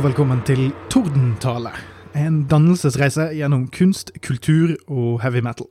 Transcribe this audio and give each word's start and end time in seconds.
Og 0.00 0.06
velkommen 0.06 0.38
til 0.48 0.70
Tordentale. 0.88 1.74
En 2.16 2.38
dannelsesreise 2.48 3.26
gjennom 3.36 3.66
kunst, 3.68 4.14
kultur 4.24 4.70
og 4.88 5.18
heavy 5.20 5.42
metal. 5.44 5.66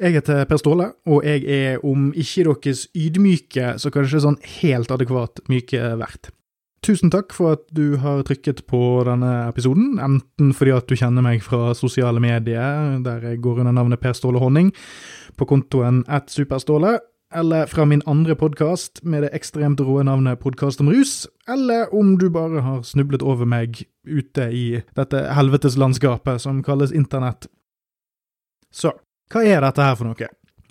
Jeg 0.00 0.14
heter 0.16 0.46
Per 0.48 0.56
Ståle, 0.56 0.86
og 1.04 1.26
jeg 1.28 1.42
er, 1.44 1.84
om 1.84 2.06
ikke 2.16 2.46
deres 2.46 2.86
ydmyke, 2.96 3.74
så 3.76 3.92
kanskje 3.92 4.22
sånn 4.24 4.38
helt 4.62 4.94
adekvat 4.96 5.42
myke 5.52 5.90
vert. 6.00 6.30
Tusen 6.88 7.12
takk 7.12 7.36
for 7.36 7.58
at 7.58 7.66
du 7.76 7.98
har 8.00 8.24
trykket 8.24 8.64
på 8.64 8.80
denne 9.10 9.50
episoden, 9.50 10.00
enten 10.00 10.56
fordi 10.56 10.72
at 10.72 10.88
du 10.88 10.96
kjenner 10.96 11.28
meg 11.28 11.44
fra 11.44 11.74
sosiale 11.76 12.22
medier, 12.24 12.96
der 13.04 13.28
jeg 13.28 13.42
går 13.44 13.60
under 13.60 13.76
navnet 13.76 14.00
Per 14.00 14.16
Ståle 14.16 14.40
Honning, 14.40 14.72
på 15.36 15.50
kontoen 15.52 16.00
at 16.08 16.32
Superståle, 16.32 16.96
eller 17.36 17.66
fra 17.66 17.84
min 17.84 18.02
andre 18.06 18.34
podkast 18.34 19.02
med 19.02 19.22
det 19.22 19.28
ekstremt 19.36 19.80
råe 19.84 20.04
navnet 20.06 20.40
Podkast 20.40 20.80
om 20.80 20.88
rus, 20.88 21.26
eller 21.48 21.92
om 21.94 22.14
du 22.18 22.30
bare 22.32 22.62
har 22.64 22.80
snublet 22.82 23.22
over 23.22 23.44
meg 23.44 23.82
ute 24.08 24.46
i 24.48 24.64
dette 24.96 25.20
helveteslandskapet 25.36 26.40
som 26.40 26.62
kalles 26.64 26.94
internett. 26.96 27.44
Så, 28.72 28.94
hva 29.32 29.44
er 29.44 29.60
dette 29.66 29.84
her 29.84 29.98
for 29.98 30.08
noe? 30.08 30.30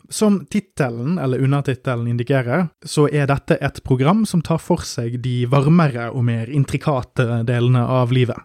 Som 0.09 0.39
tittelen, 0.49 1.19
eller 1.21 1.41
undertittelen, 1.45 2.09
indikerer, 2.09 2.67
så 2.85 3.05
er 3.13 3.29
dette 3.29 3.59
et 3.61 3.83
program 3.85 4.25
som 4.25 4.41
tar 4.41 4.61
for 4.61 4.81
seg 4.85 5.19
de 5.21 5.43
varmere 5.49 6.09
og 6.13 6.25
mer 6.25 6.49
intrikate 6.49 7.43
delene 7.45 7.85
av 7.85 8.13
livet. 8.13 8.41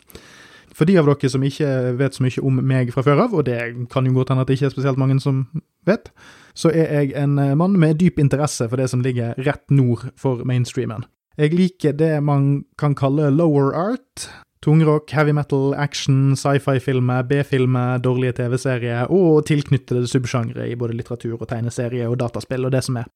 For 0.77 0.89
de 0.89 0.99
av 1.01 1.09
dere 1.09 1.31
som 1.33 1.45
ikke 1.45 1.71
vet 1.99 2.17
så 2.17 2.25
mye 2.25 2.45
om 2.47 2.61
meg 2.65 2.93
fra 2.95 3.05
før 3.07 3.25
av, 3.27 3.35
og 3.35 3.47
det 3.49 3.59
kan 3.93 4.07
jo 4.07 4.15
godt 4.17 4.33
hende 4.33 4.45
at 4.45 4.51
det 4.51 4.59
ikke 4.59 4.71
er 4.71 4.75
spesielt 4.75 5.01
mange 5.01 5.19
som 5.23 5.47
vet, 5.89 6.13
så 6.55 6.71
er 6.71 6.93
jeg 6.95 7.15
en 7.19 7.39
mann 7.59 7.79
med 7.81 7.99
dyp 8.01 8.21
interesse 8.23 8.69
for 8.69 8.81
det 8.81 8.91
som 8.93 9.03
ligger 9.05 9.35
rett 9.47 9.67
nord 9.75 10.11
for 10.21 10.45
mainstreamen. 10.47 11.07
Jeg 11.41 11.55
liker 11.57 11.95
det 11.97 12.19
man 12.23 12.65
kan 12.79 12.95
kalle 12.99 13.31
lower 13.33 13.75
art. 13.75 14.29
Tungrock, 14.61 15.09
heavy 15.17 15.33
metal, 15.33 15.73
action, 15.73 16.35
sci-fi-filmer, 16.37 17.23
B-filmer, 17.25 17.97
dårlige 18.05 18.35
TV-serier 18.43 19.09
og 19.09 19.47
tilknyttede 19.49 20.05
subsjangre 20.11 20.67
i 20.69 20.77
både 20.77 20.99
litteratur 20.99 21.39
og 21.39 21.49
tegneserie 21.49 22.05
og 22.11 22.19
dataspill 22.21 22.69
og 22.69 22.75
det 22.75 22.83
som 22.85 22.99
er. 23.01 23.09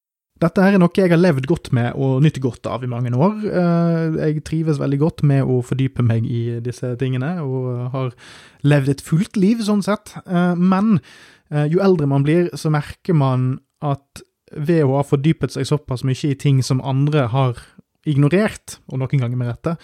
Dette 0.43 0.65
her 0.65 0.75
er 0.75 0.81
noe 0.83 0.91
jeg 0.99 1.13
har 1.13 1.21
levd 1.21 1.47
godt 1.47 1.69
med 1.77 1.95
og 1.95 2.19
nytt 2.25 2.41
godt 2.43 2.67
av 2.67 2.83
i 2.83 2.91
mange 2.91 3.13
år. 3.15 3.37
Jeg 4.19 4.43
trives 4.49 4.81
veldig 4.83 4.99
godt 4.99 5.23
med 5.23 5.47
å 5.47 5.61
fordype 5.63 6.03
meg 6.03 6.27
i 6.27 6.59
disse 6.65 6.91
tingene, 6.99 7.37
og 7.45 7.93
har 7.95 8.11
levd 8.67 8.91
et 8.97 9.05
fullt 9.07 9.39
liv 9.39 9.63
sånn 9.63 9.85
sett. 9.87 10.11
Men 10.59 10.99
jo 11.71 11.79
eldre 11.85 12.11
man 12.11 12.27
blir, 12.27 12.51
så 12.59 12.73
merker 12.75 13.15
man 13.15 13.61
at 13.85 14.25
ved 14.55 14.83
å 14.85 14.99
ha 14.99 15.07
fordypet 15.07 15.55
seg 15.55 15.71
såpass 15.71 16.03
mye 16.07 16.33
i 16.33 16.37
ting 16.39 16.61
som 16.67 16.83
andre 16.83 17.29
har 17.31 17.63
ignorert, 18.05 18.81
og 18.91 19.01
noen 19.01 19.23
ganger 19.23 19.39
med 19.39 19.53
rette, 19.55 19.79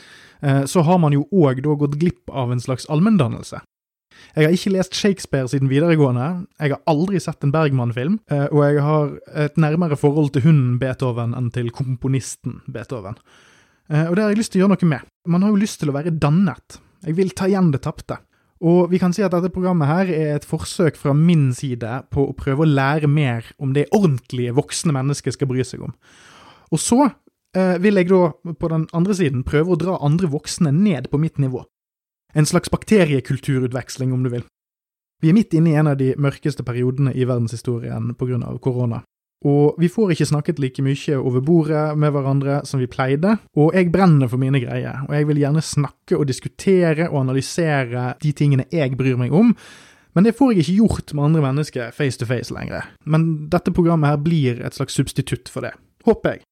så 0.66 0.82
har 0.84 0.98
man 1.00 1.14
jo 1.14 1.28
òg 1.30 1.62
da 1.64 1.78
gått 1.78 1.98
glipp 2.02 2.30
av 2.34 2.50
en 2.50 2.60
slags 2.60 2.90
allmenndannelse. 2.90 3.62
Jeg 4.36 4.47
har 4.47 4.55
ikke 4.55 4.73
lest 4.75 4.95
Shakespeare 4.95 5.48
siden 5.50 5.70
videregående, 5.70 6.47
jeg 6.61 6.75
har 6.75 6.83
aldri 6.91 7.19
sett 7.23 7.42
en 7.42 7.53
Bergman-film, 7.55 8.20
og 8.31 8.61
jeg 8.62 8.83
har 8.86 9.14
et 9.47 9.56
nærmere 9.59 9.98
forhold 9.98 10.31
til 10.34 10.45
hunden 10.45 10.78
Beethoven 10.78 11.34
enn 11.34 11.50
til 11.55 11.73
komponisten 11.75 12.61
Beethoven. 12.70 13.19
Og 13.91 14.14
det 14.14 14.23
har 14.23 14.31
jeg 14.31 14.39
lyst 14.39 14.55
til 14.55 14.61
å 14.61 14.64
gjøre 14.64 14.77
noe 14.77 14.91
med. 14.92 15.08
Man 15.27 15.42
har 15.42 15.51
jo 15.51 15.58
lyst 15.58 15.81
til 15.83 15.91
å 15.91 15.97
være 15.97 16.14
dannet. 16.14 16.79
Jeg 17.02 17.17
vil 17.19 17.33
ta 17.35 17.48
igjen 17.51 17.73
det 17.74 17.83
tapte. 17.83 18.20
Og 18.61 18.90
vi 18.92 19.01
kan 19.01 19.14
si 19.17 19.24
at 19.24 19.33
dette 19.33 19.51
programmet 19.51 19.89
her 19.89 20.11
er 20.13 20.35
et 20.36 20.46
forsøk 20.46 20.98
fra 21.01 21.14
min 21.17 21.48
side 21.57 22.02
på 22.13 22.29
å 22.29 22.36
prøve 22.36 22.63
å 22.63 22.70
lære 22.70 23.08
mer 23.11 23.48
om 23.58 23.73
det 23.74 23.89
ordentlige 23.96 24.52
voksne 24.55 24.92
mennesker 24.95 25.35
skal 25.35 25.48
bry 25.51 25.64
seg 25.67 25.83
om. 25.89 25.96
Og 26.70 26.79
så 26.79 27.08
vil 27.83 27.98
jeg 27.98 28.07
da, 28.13 28.30
på 28.30 28.70
den 28.70 28.85
andre 28.95 29.17
siden, 29.19 29.42
prøve 29.42 29.74
å 29.74 29.80
dra 29.80 29.96
andre 30.07 30.29
voksne 30.30 30.70
ned 30.77 31.08
på 31.11 31.19
mitt 31.19 31.40
nivå. 31.42 31.64
En 32.35 32.46
slags 32.46 32.70
bakteriekulturutveksling, 32.70 34.13
om 34.13 34.23
du 34.24 34.30
vil. 34.30 34.45
Vi 35.20 35.29
er 35.29 35.36
midt 35.36 35.55
inne 35.57 35.73
i 35.73 35.77
en 35.77 35.91
av 35.91 35.98
de 36.01 36.14
mørkeste 36.17 36.64
periodene 36.64 37.13
i 37.13 37.27
verdenshistorien 37.29 38.14
av 38.14 38.61
korona. 38.64 39.02
Og 39.45 39.79
vi 39.80 39.89
får 39.89 40.13
ikke 40.13 40.29
snakket 40.29 40.58
like 40.61 40.83
mye 40.85 41.17
over 41.17 41.40
bordet 41.40 41.85
med 41.96 42.13
hverandre 42.13 42.58
som 42.69 42.80
vi 42.80 42.89
pleide, 42.92 43.39
og 43.57 43.73
jeg 43.77 43.89
brenner 43.92 44.29
for 44.29 44.40
mine 44.40 44.61
greier, 44.61 45.07
og 45.08 45.14
jeg 45.17 45.29
vil 45.30 45.40
gjerne 45.40 45.63
snakke 45.64 46.19
og 46.19 46.27
diskutere 46.29 47.08
og 47.08 47.23
analysere 47.23 48.11
de 48.20 48.33
tingene 48.36 48.69
jeg 48.73 48.98
bryr 49.01 49.17
meg 49.17 49.33
om, 49.33 49.55
men 50.13 50.27
det 50.27 50.35
får 50.36 50.52
jeg 50.52 50.64
ikke 50.64 50.77
gjort 50.83 51.14
med 51.14 51.24
andre 51.24 51.45
mennesker 51.46 51.95
face 51.96 52.20
to 52.20 52.29
face 52.29 52.52
lenger. 52.52 52.85
Men 53.07 53.48
dette 53.52 53.73
programmet 53.73 54.11
her 54.11 54.20
blir 54.20 54.61
et 54.61 54.77
slags 54.77 54.98
substitutt 54.98 55.48
for 55.48 55.64
det. 55.64 55.73
Håper 56.05 56.36
jeg. 56.36 56.45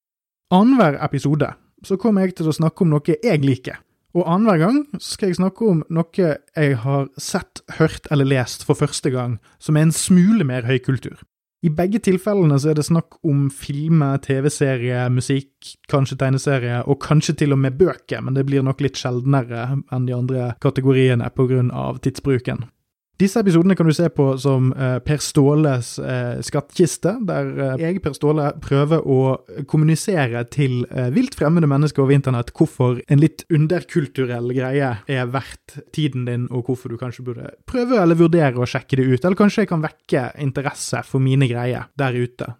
Annenhver 0.55 0.97
episode 1.05 1.51
så 1.85 1.99
kommer 2.01 2.25
jeg 2.25 2.39
til 2.39 2.49
å 2.49 2.55
snakke 2.55 2.85
om 2.85 2.95
noe 2.95 3.19
jeg 3.19 3.45
liker. 3.45 3.83
Og 4.19 4.27
annenhver 4.27 4.59
gang 4.59 4.79
skal 4.99 5.31
jeg 5.31 5.39
snakke 5.39 5.67
om 5.71 5.83
noe 5.95 6.29
jeg 6.29 6.79
har 6.83 7.09
sett, 7.21 7.63
hørt 7.79 8.09
eller 8.11 8.27
lest 8.27 8.65
for 8.67 8.79
første 8.79 9.13
gang, 9.15 9.37
som 9.63 9.79
er 9.79 9.87
en 9.87 9.95
smule 9.95 10.47
mer 10.49 10.67
høykultur. 10.67 11.21
I 11.67 11.71
begge 11.75 11.99
tilfellene 12.07 12.55
så 12.63 12.71
er 12.71 12.79
det 12.79 12.87
snakk 12.87 13.17
om 13.27 13.49
filmer, 13.51 14.21
TV-serier, 14.23 15.09
musikk, 15.11 15.73
kanskje 15.91 16.19
tegneserier, 16.21 16.85
og 16.87 17.01
kanskje 17.03 17.35
til 17.41 17.55
og 17.55 17.59
med 17.63 17.79
bøker, 17.79 18.23
men 18.23 18.39
det 18.39 18.47
blir 18.47 18.63
nok 18.67 18.83
litt 18.85 18.99
sjeldnere 18.99 19.65
enn 19.75 20.07
de 20.07 20.15
andre 20.15 20.53
kategoriene 20.63 21.27
på 21.35 21.49
grunn 21.51 21.73
av 21.75 21.99
tidsbruken. 22.05 22.63
Disse 23.19 23.41
episodene 23.43 23.75
kan 23.75 23.89
du 23.89 23.91
se 23.97 24.07
på 24.15 24.29
som 24.39 24.69
uh, 24.79 25.01
Per 25.03 25.19
Ståles 25.19 25.89
uh, 25.99 26.39
skattkiste, 26.45 27.17
der 27.27 27.49
uh, 27.57 27.73
jeg, 27.81 27.99
Per 28.05 28.15
Ståle, 28.15 28.53
prøver 28.63 29.03
å 29.03 29.19
kommunisere 29.67 30.45
til 30.55 30.85
vilt 31.15 31.35
fremmede 31.35 31.67
mennesker 31.71 32.05
over 32.05 32.15
internett 32.15 32.53
hvorfor 32.55 33.01
en 33.11 33.23
litt 33.23 33.43
underkulturell 33.51 34.53
greie 34.55 34.93
er 35.03 35.33
verdt 35.35 35.81
tiden 35.95 36.29
din, 36.29 36.47
og 36.55 36.71
hvorfor 36.71 36.95
du 36.95 37.01
kanskje 37.01 37.27
burde 37.27 37.51
prøve 37.67 37.99
eller 37.99 38.19
vurdere 38.19 38.63
å 38.63 38.69
sjekke 38.71 39.01
det 39.01 39.09
ut, 39.09 39.25
eller 39.25 39.39
kanskje 39.41 39.67
jeg 39.67 39.73
kan 39.73 39.83
vekke 39.83 40.25
interesse 40.45 41.03
for 41.09 41.25
mine 41.25 41.51
greier 41.51 41.91
der 41.99 42.15
ute. 42.15 42.53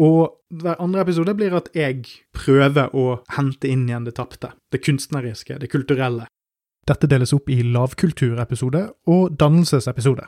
Og 0.00 0.40
hver 0.58 0.80
andre 0.82 1.04
episode 1.04 1.36
blir 1.38 1.54
at 1.54 1.70
jeg 1.76 2.02
prøver 2.34 2.90
å 2.96 3.20
hente 3.36 3.70
inn 3.70 3.86
igjen 3.86 4.06
det 4.08 4.16
tapte, 4.18 4.54
det 4.72 4.82
kunstneriske, 4.82 5.60
det 5.60 5.70
kulturelle. 5.70 6.26
Dette 6.90 7.06
deles 7.10 7.32
opp 7.36 7.50
i 7.52 7.60
lavkulturepisode 7.62 8.84
og 9.12 9.34
dannelsesepisode. 9.38 10.24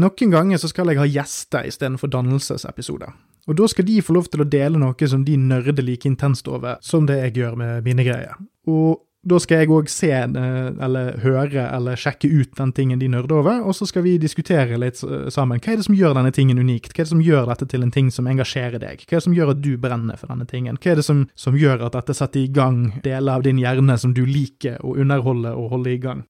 Noen 0.00 0.32
ganger 0.32 0.58
så 0.62 0.70
skal 0.70 0.90
jeg 0.90 1.00
ha 1.00 1.06
gjester 1.06 1.66
istedenfor 1.66 2.10
dannelsesepisode. 2.10 3.10
Og 3.50 3.56
da 3.58 3.66
skal 3.70 3.86
de 3.86 4.02
få 4.04 4.14
lov 4.14 4.28
til 4.30 4.42
å 4.44 4.48
dele 4.48 4.78
noe 4.78 5.08
som 5.10 5.22
de 5.26 5.36
nerder 5.38 5.82
like 5.86 6.06
intenst 6.06 6.48
over 6.50 6.78
som 6.84 7.06
det 7.08 7.18
jeg 7.24 7.40
gjør 7.40 7.56
med 7.58 7.86
mine 7.86 8.06
greier. 8.06 8.36
Og 8.70 9.00
da 9.20 9.36
skal 9.42 9.60
jeg 9.60 9.68
òg 9.68 9.88
se, 9.92 10.08
eller 10.16 11.18
høre, 11.20 11.66
eller 11.76 11.98
sjekke 12.00 12.30
ut 12.32 12.54
den 12.56 12.72
tingen 12.72 13.00
de 13.02 13.08
nerder 13.12 13.36
over, 13.42 13.60
og 13.68 13.76
så 13.76 13.84
skal 13.88 14.04
vi 14.06 14.14
diskutere 14.20 14.78
litt 14.80 14.96
sammen. 14.96 15.60
Hva 15.60 15.74
er 15.74 15.80
det 15.80 15.86
som 15.90 15.98
gjør 15.98 16.16
denne 16.16 16.32
tingen 16.32 16.60
unikt? 16.60 16.94
Hva 16.94 17.02
er 17.02 17.08
det 17.08 17.12
som 17.12 17.24
gjør 17.24 17.50
dette 17.50 17.68
til 17.68 17.84
en 17.84 17.92
ting 17.92 18.08
som 18.14 18.30
engasjerer 18.30 18.80
deg? 18.80 19.04
Hva 19.04 19.18
er 19.18 19.20
det 19.20 19.26
som 19.28 19.36
gjør 19.36 19.52
at 19.52 19.60
du 19.60 19.74
brenner 19.80 20.16
for 20.16 20.32
denne 20.32 20.48
tingen? 20.48 20.80
Hva 20.80 20.94
er 20.94 21.02
det 21.02 21.04
som, 21.04 21.26
som 21.36 21.58
gjør 21.58 21.84
at 21.90 21.98
dette 21.98 22.16
setter 22.16 22.46
i 22.46 22.48
gang 22.48 22.86
deler 23.04 23.36
av 23.36 23.44
din 23.44 23.60
hjerne 23.60 23.98
som 24.00 24.16
du 24.16 24.24
liker 24.24 24.80
å 24.80 24.96
underholde 24.96 25.52
og 25.52 25.74
holde 25.76 25.92
i 25.92 26.00
gang? 26.00 26.24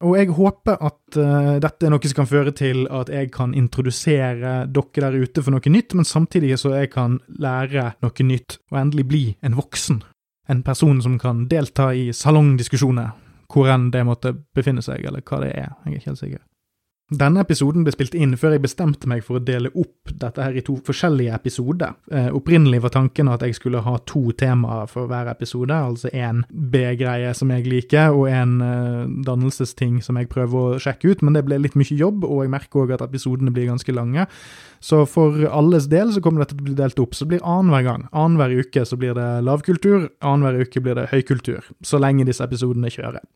Og 0.00 0.14
jeg 0.16 0.30
håper 0.32 0.78
at 0.80 1.16
uh, 1.20 1.56
dette 1.60 1.84
er 1.84 1.92
noe 1.92 2.08
som 2.08 2.22
kan 2.22 2.28
føre 2.28 2.52
til 2.56 2.86
at 2.88 3.10
jeg 3.12 3.28
kan 3.34 3.52
introdusere 3.56 4.62
dere 4.64 5.02
der 5.04 5.18
ute 5.20 5.44
for 5.44 5.52
noe 5.52 5.72
nytt, 5.72 5.96
men 5.96 6.08
samtidig 6.08 6.56
så 6.60 6.72
jeg 6.78 6.92
kan 6.94 7.18
lære 7.28 7.90
noe 8.00 8.28
nytt 8.28 8.56
og 8.72 8.80
endelig 8.80 9.08
bli 9.08 9.24
en 9.44 9.60
voksen 9.60 10.00
en 10.50 10.62
person 10.66 11.02
som 11.02 11.18
kan 11.18 11.44
delta 11.48 11.90
i 11.94 12.10
salongdiskusjoner, 12.16 13.12
hvor 13.50 13.70
enn 13.70 13.90
det 13.94 14.02
måtte 14.06 14.34
befinne 14.56 14.82
seg, 14.82 15.04
eller 15.06 15.22
hva 15.26 15.42
det 15.44 15.52
er, 15.54 15.74
jeg 15.84 15.92
er 15.92 15.98
ikke 15.98 16.10
helt 16.10 16.22
sikker. 16.22 16.42
Denne 17.10 17.42
episoden 17.42 17.82
ble 17.82 17.90
spilt 17.90 18.14
inn 18.14 18.36
før 18.38 18.52
jeg 18.54 18.62
bestemte 18.62 19.08
meg 19.10 19.24
for 19.26 19.40
å 19.40 19.42
dele 19.42 19.72
opp 19.74 20.12
dette 20.22 20.44
her 20.44 20.54
i 20.54 20.62
to 20.62 20.76
forskjellige 20.86 21.34
episoder. 21.34 21.96
Eh, 22.06 22.28
opprinnelig 22.36 22.84
var 22.84 22.92
tanken 22.94 23.30
at 23.32 23.42
jeg 23.42 23.56
skulle 23.58 23.82
ha 23.82 23.96
to 24.06 24.30
temaer 24.38 24.86
for 24.90 25.10
hver 25.10 25.26
episode, 25.32 25.74
altså 25.74 26.12
en 26.14 26.44
B-greie 26.50 27.32
som 27.34 27.50
jeg 27.50 27.66
liker, 27.66 28.14
og 28.14 28.28
en 28.30 28.52
eh, 28.62 29.10
dannelsesting 29.26 29.98
som 30.06 30.20
jeg 30.20 30.30
prøver 30.30 30.76
å 30.76 30.78
sjekke 30.82 31.10
ut, 31.10 31.26
men 31.26 31.34
det 31.34 31.42
ble 31.48 31.58
litt 31.58 31.74
mye 31.78 31.98
jobb, 31.98 32.22
og 32.28 32.44
jeg 32.44 32.54
merker 32.54 32.84
òg 32.84 32.94
at 32.94 33.04
episodene 33.08 33.50
blir 33.56 33.66
ganske 33.72 33.96
lange. 33.96 34.28
Så 34.78 35.02
for 35.10 35.34
alles 35.50 35.90
del 35.90 36.14
så 36.14 36.22
kommer 36.22 36.44
dette 36.44 36.54
til 36.54 36.62
å 36.62 36.70
bli 36.70 36.78
delt 36.78 37.02
opp. 37.02 37.18
Så 37.18 37.26
det 37.26 37.34
blir 37.34 37.42
annenhver 37.42 37.88
gang. 37.90 38.06
Annenhver 38.14 38.54
uke 38.62 38.86
så 38.86 38.96
blir 39.00 39.18
det 39.18 39.28
lavkultur, 39.50 40.12
annenhver 40.22 40.62
uke 40.62 40.86
blir 40.86 40.94
det 40.96 41.10
høykultur. 41.10 41.74
Så 41.82 41.98
lenge 41.98 42.28
disse 42.30 42.46
episodene 42.46 42.92
kjører. 42.92 43.26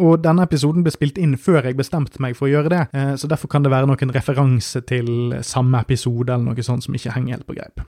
Og 0.00 0.22
denne 0.24 0.46
episoden 0.46 0.84
ble 0.84 0.92
spilt 0.94 1.18
inn 1.20 1.34
før 1.36 1.66
jeg 1.68 1.76
bestemte 1.76 2.20
meg 2.24 2.36
for 2.38 2.48
å 2.48 2.52
gjøre 2.52 2.70
det, 2.72 2.82
eh, 2.96 3.12
så 3.20 3.28
derfor 3.28 3.50
kan 3.52 3.64
det 3.64 3.72
være 3.72 3.90
noen 3.90 4.14
referanse 4.14 4.80
til 4.88 5.34
samme 5.44 5.82
episode 5.84 6.32
eller 6.32 6.46
noe 6.48 6.64
sånt 6.64 6.86
som 6.86 6.96
ikke 6.96 7.12
henger 7.12 7.36
helt 7.36 7.48
på 7.48 7.56
greip. 7.58 7.82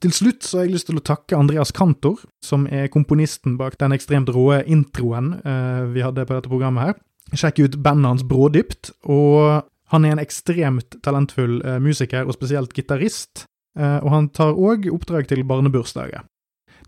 Til 0.00 0.12
slutt 0.12 0.44
så 0.44 0.58
har 0.58 0.66
jeg 0.66 0.74
lyst 0.76 0.86
til 0.90 1.00
å 1.00 1.02
takke 1.02 1.38
Andreas 1.38 1.72
Kantor, 1.72 2.20
som 2.44 2.66
er 2.68 2.92
komponisten 2.92 3.56
bak 3.58 3.78
den 3.80 3.96
ekstremt 3.96 4.28
råe 4.30 4.60
introen 4.68 5.40
eh, 5.40 5.86
vi 5.90 6.04
hadde 6.04 6.26
på 6.28 6.36
dette 6.36 6.52
programmet 6.52 6.90
her. 6.90 7.00
Sjekk 7.32 7.64
ut 7.64 7.80
bandet 7.82 8.10
hans 8.10 8.26
Brådypt, 8.26 8.92
og 9.08 9.64
han 9.90 10.04
er 10.04 10.14
en 10.14 10.22
ekstremt 10.22 11.00
talentfull 11.02 11.62
eh, 11.64 11.80
musiker, 11.80 12.28
og 12.28 12.36
spesielt 12.36 12.76
gitarist, 12.76 13.46
og 13.80 14.08
han 14.10 14.26
tar 14.34 14.58
òg 14.58 14.88
oppdrag 14.90 15.28
til 15.30 15.44
barnebursdager. 15.46 16.24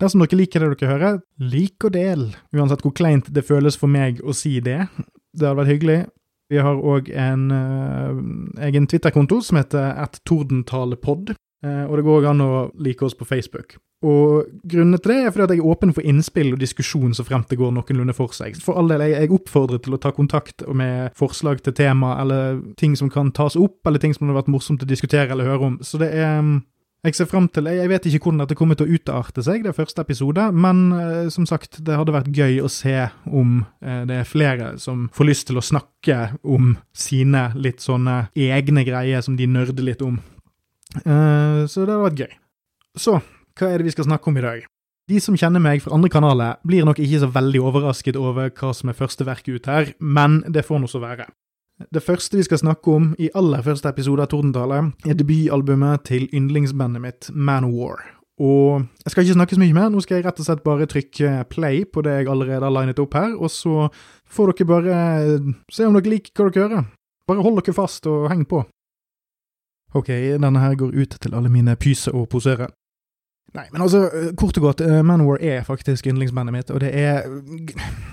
Dersom 0.03 0.25
dere 0.25 0.41
liker 0.41 0.65
det 0.65 0.81
dere 0.81 0.91
hører, 0.91 1.21
lik 1.39 1.85
og 1.87 1.93
del, 1.95 2.25
uansett 2.57 2.83
hvor 2.83 2.95
kleint 2.99 3.29
det 3.31 3.45
føles 3.47 3.77
for 3.79 3.91
meg 3.91 4.19
å 4.27 4.35
si 4.35 4.57
det. 4.59 4.81
Det 5.31 5.47
hadde 5.47 5.61
vært 5.61 5.71
hyggelig. 5.71 6.01
Vi 6.51 6.59
har 6.59 6.81
òg 6.83 7.07
en 7.15 7.45
uh, 7.55 8.19
egen 8.67 8.89
Twitter-konto 8.91 9.39
som 9.47 9.61
heter 9.61 9.95
attordentalepod, 10.03 11.33
uh, 11.39 11.85
og 11.87 11.95
det 11.97 12.05
går 12.09 12.19
òg 12.19 12.29
an 12.33 12.45
å 12.45 12.51
like 12.83 13.07
oss 13.07 13.15
på 13.15 13.29
Facebook. 13.31 13.79
Og 14.03 14.51
Grunnen 14.67 14.99
til 14.99 15.13
det 15.13 15.19
er 15.21 15.31
fordi 15.31 15.45
at 15.45 15.55
jeg 15.55 15.63
er 15.63 15.71
åpen 15.71 15.93
for 15.95 16.03
innspill 16.11 16.51
og 16.57 16.59
diskusjon 16.59 17.15
så 17.15 17.23
fremt 17.23 17.47
det 17.53 17.61
går 17.61 17.71
noenlunde 17.77 18.17
for 18.19 18.35
seg. 18.35 18.59
For 18.59 18.75
all 18.81 18.91
del, 18.91 19.05
jeg 19.07 19.31
oppfordret 19.31 19.87
til 19.87 19.95
å 19.95 20.01
ta 20.03 20.11
kontakt 20.17 20.67
med 20.67 21.15
forslag 21.15 21.63
til 21.63 21.77
tema, 21.79 22.17
eller 22.19 22.59
ting 22.81 22.99
som 22.99 23.13
kan 23.13 23.31
tas 23.31 23.55
opp, 23.55 23.79
eller 23.87 24.03
ting 24.03 24.19
som 24.19 24.27
det 24.27 24.35
har 24.35 24.43
vært 24.43 24.51
morsomt 24.51 24.83
å 24.83 24.91
diskutere 24.91 25.31
eller 25.31 25.47
høre 25.47 25.71
om. 25.71 25.79
Så 25.87 26.03
det 26.03 26.11
er 26.19 26.43
mm, 26.43 26.59
jeg 27.03 27.17
ser 27.19 27.27
frem 27.27 27.49
til 27.51 27.67
Jeg 27.67 27.91
vet 27.91 28.05
ikke 28.07 28.21
hvordan 28.23 28.43
dette 28.45 28.57
kommer 28.59 28.79
til 28.79 28.87
å 28.87 28.97
utarte 28.97 29.43
seg, 29.43 29.65
det 29.65 29.73
er 29.73 29.77
første 29.77 30.05
episode, 30.05 30.45
men 30.55 30.83
eh, 30.95 31.31
som 31.35 31.47
sagt, 31.49 31.81
det 31.83 31.97
hadde 31.99 32.15
vært 32.15 32.31
gøy 32.31 32.61
å 32.63 32.71
se 32.71 32.95
om 33.27 33.65
eh, 33.83 34.05
det 34.07 34.21
er 34.21 34.29
flere 34.29 34.69
som 34.83 35.09
får 35.15 35.29
lyst 35.29 35.49
til 35.51 35.59
å 35.59 35.65
snakke 35.67 36.37
om 36.47 36.77
sine 36.95 37.49
litt 37.59 37.83
sånne 37.83 38.29
egne 38.39 38.87
greier 38.87 39.25
som 39.25 39.35
de 39.39 39.51
nerder 39.51 39.83
litt 39.89 40.05
om. 40.07 40.21
Eh, 41.03 41.65
så 41.67 41.83
det 41.83 41.91
hadde 41.91 42.07
vært 42.07 42.23
gøy. 42.23 42.37
Så, 43.03 43.19
hva 43.59 43.73
er 43.73 43.83
det 43.83 43.91
vi 43.91 43.97
skal 43.97 44.07
snakke 44.07 44.31
om 44.31 44.39
i 44.39 44.47
dag? 44.47 44.67
De 45.11 45.19
som 45.19 45.35
kjenner 45.35 45.63
meg 45.63 45.83
fra 45.83 45.97
andre 45.97 46.13
kanaler, 46.13 46.61
blir 46.63 46.87
nok 46.87 47.03
ikke 47.03 47.25
så 47.25 47.33
veldig 47.35 47.67
overrasket 47.67 48.19
over 48.21 48.53
hva 48.55 48.71
som 48.77 48.93
er 48.93 48.99
første 48.99 49.27
verk 49.27 49.51
ut 49.51 49.67
her, 49.67 49.91
men 49.99 50.45
det 50.47 50.63
får 50.69 50.79
nå 50.79 50.91
så 50.91 51.03
være. 51.03 51.27
Det 51.93 52.03
første 52.03 52.37
vi 52.37 52.45
skal 52.47 52.61
snakke 52.61 52.93
om 52.93 53.13
i 53.19 53.31
aller 53.35 53.63
første 53.65 53.89
episode 53.89 54.23
av 54.23 54.31
Tordentale, 54.31 54.93
er 55.09 55.17
debutalbumet 55.19 56.05
til 56.07 56.29
yndlingsbandet 56.35 57.03
mitt, 57.03 57.31
Manowar. 57.35 58.03
Og 58.43 58.85
jeg 59.05 59.13
skal 59.13 59.25
ikke 59.25 59.37
snakke 59.37 59.57
så 59.57 59.63
mye 59.63 59.77
mer, 59.77 59.91
nå 59.93 60.01
skal 60.03 60.19
jeg 60.19 60.27
rett 60.27 60.41
og 60.41 60.47
slett 60.47 60.63
bare 60.65 60.89
trykke 60.91 61.33
play 61.53 61.85
på 61.85 62.03
det 62.05 62.15
jeg 62.21 62.31
allerede 62.33 62.65
har 62.67 62.75
linet 62.75 63.03
opp 63.03 63.17
her, 63.19 63.35
og 63.37 63.51
så 63.53 63.89
får 64.31 64.53
dere 64.53 64.69
bare 64.71 65.01
se 65.73 65.87
om 65.87 65.99
dere 65.99 66.13
liker 66.15 66.33
hva 66.39 66.51
dere 66.51 66.69
hører. 66.69 66.87
Bare 67.29 67.45
hold 67.45 67.61
dere 67.61 67.77
fast 67.77 68.09
og 68.11 68.31
heng 68.33 68.47
på. 68.49 68.65
Ok, 69.95 70.09
denne 70.41 70.63
her 70.63 70.79
går 70.81 70.95
ut 70.97 71.19
til 71.21 71.35
alle 71.37 71.53
mine 71.53 71.77
pyse- 71.77 72.15
og 72.15 72.31
posere. 72.33 72.71
Nei, 73.53 73.67
men 73.69 73.83
altså, 73.85 74.07
eh, 74.09 74.31
kort 74.33 74.57
og 74.57 74.65
godt, 74.65 74.81
uh, 74.81 75.03
Manowar 75.05 75.37
er 75.45 75.65
faktisk 75.67 76.07
yndlingsbandet 76.09 76.55
mitt, 76.55 76.71
og 76.73 76.81
det 76.81 76.89
er 76.97 77.27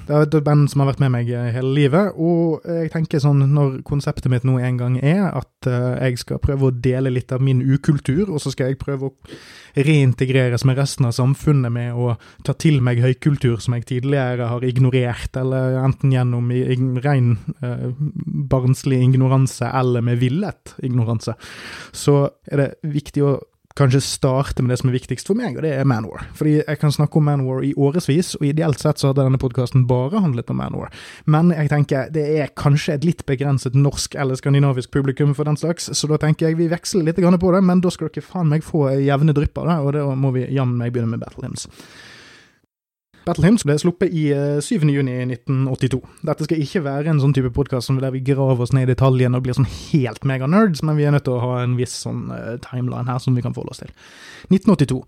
Det 0.10 0.18
et 0.36 0.44
band 0.44 0.68
som 0.68 0.82
har 0.82 0.90
vært 0.90 1.00
med 1.00 1.12
meg 1.14 1.30
eh, 1.30 1.52
hele 1.54 1.70
livet, 1.78 2.16
og 2.18 2.66
jeg 2.66 2.90
tenker 2.92 3.22
sånn, 3.22 3.44
når 3.54 3.78
konseptet 3.88 4.28
mitt 4.32 4.44
nå 4.44 4.58
en 4.58 4.80
gang 4.80 4.98
er 4.98 5.30
at 5.38 5.68
jeg 5.70 6.18
skal 6.18 6.40
prøve 6.42 6.66
å 6.66 6.74
dele 6.74 7.12
litt 7.14 7.32
av 7.32 7.44
min 7.46 7.62
ukultur, 7.62 8.32
og 8.34 8.42
så 8.42 8.50
skal 8.52 8.72
jeg 8.72 8.80
prøve 8.82 9.12
å 9.12 9.14
reintegreres 9.78 10.66
med 10.66 10.80
resten 10.82 11.06
av 11.06 11.14
samfunnet 11.14 11.72
med 11.72 11.94
å 11.94 12.16
ta 12.44 12.56
til 12.58 12.82
meg 12.82 13.04
høykultur 13.04 13.62
som 13.62 13.76
jeg 13.78 13.86
tidligere 13.92 14.50
har 14.50 14.66
ignorert, 14.66 15.38
eller 15.38 15.78
enten 15.84 16.16
gjennom 16.16 16.50
ren 17.06 17.38
barnslig 18.50 19.04
ignoranse 19.12 19.70
eller 19.70 20.02
med 20.02 20.20
villet 20.24 20.74
ignoranse, 20.82 21.38
så 21.94 22.24
er 22.50 22.64
det 22.64 22.70
viktig 22.98 23.28
å 23.28 23.38
kanskje 23.80 24.02
starte 24.04 24.64
med 24.64 24.74
det 24.74 24.80
som 24.82 24.92
er 24.92 24.98
viktigst 24.98 25.30
for 25.30 25.40
meg, 25.40 25.58
og 25.58 25.66
det 25.66 25.72
er 25.78 25.88
Manwar. 25.88 26.26
Fordi 26.38 26.58
jeg 26.60 26.80
kan 26.82 26.94
snakke 26.94 27.20
om 27.20 27.28
Manwar 27.30 27.64
i 27.66 27.72
årevis, 27.80 28.34
og 28.40 28.46
ideelt 28.50 28.82
sett 28.82 29.02
så 29.02 29.12
hadde 29.12 29.26
denne 29.26 29.40
podkasten 29.42 29.88
bare 29.90 30.22
handlet 30.24 30.52
om 30.52 30.60
Manwar. 30.62 30.94
Men 31.26 31.54
jeg 31.56 31.72
tenker 31.72 32.12
det 32.14 32.26
er 32.44 32.54
kanskje 32.60 32.98
et 32.98 33.08
litt 33.08 33.26
begrenset 33.30 33.78
norsk 33.78 34.18
eller 34.20 34.40
skandinavisk 34.40 34.92
publikum 34.96 35.34
for 35.38 35.50
den 35.50 35.60
slags, 35.60 35.90
så 35.96 36.12
da 36.12 36.20
tenker 36.22 36.50
jeg 36.50 36.60
vi 36.60 36.70
veksler 36.72 37.08
litt 37.08 37.20
på 37.20 37.56
det, 37.56 37.64
men 37.64 37.82
da 37.84 37.92
skal 37.94 38.12
dere 38.12 38.26
faen 38.26 38.52
meg 38.52 38.66
få 38.66 38.90
jevne 39.00 39.36
drypper, 39.36 39.68
da, 39.68 39.82
og 39.84 39.94
da 39.96 40.06
må 40.16 40.34
vi 40.36 40.48
jammen 40.50 40.80
meg 40.80 40.94
begynne 40.94 41.16
med 41.16 41.24
Battle 41.24 41.48
Hymns. 41.48 41.68
Battle 43.28 43.46
Hymns 43.46 43.66
ble 43.68 43.76
sluppet 43.80 44.14
i 44.16 44.28
7.6.1982. 44.64 46.00
Eh, 46.00 46.20
Dette 46.30 46.48
skal 46.48 46.62
ikke 46.64 46.84
være 46.86 47.12
en 47.12 47.22
sånn 47.22 47.34
type 47.36 47.52
podkast 47.56 47.92
der 48.00 48.14
vi 48.16 48.24
graver 48.26 48.64
oss 48.64 48.74
ned 48.76 48.88
i 48.88 48.94
detaljene 48.94 49.40
og 49.40 49.46
blir 49.46 49.58
sånn 49.58 49.68
helt 49.70 50.24
mega-nerds, 50.28 50.84
men 50.86 50.98
vi 51.00 51.08
er 51.08 51.16
nødt 51.16 51.28
til 51.28 51.36
å 51.36 51.44
ha 51.44 51.60
en 51.64 51.76
viss 51.80 51.98
sånn 52.06 52.30
uh, 52.32 52.56
timeline 52.64 53.10
her 53.10 53.20
som 53.22 53.36
vi 53.36 53.44
kan 53.46 53.56
forholde 53.56 53.76
oss 53.76 53.84
til. 53.84 53.92
1982. 54.50 55.02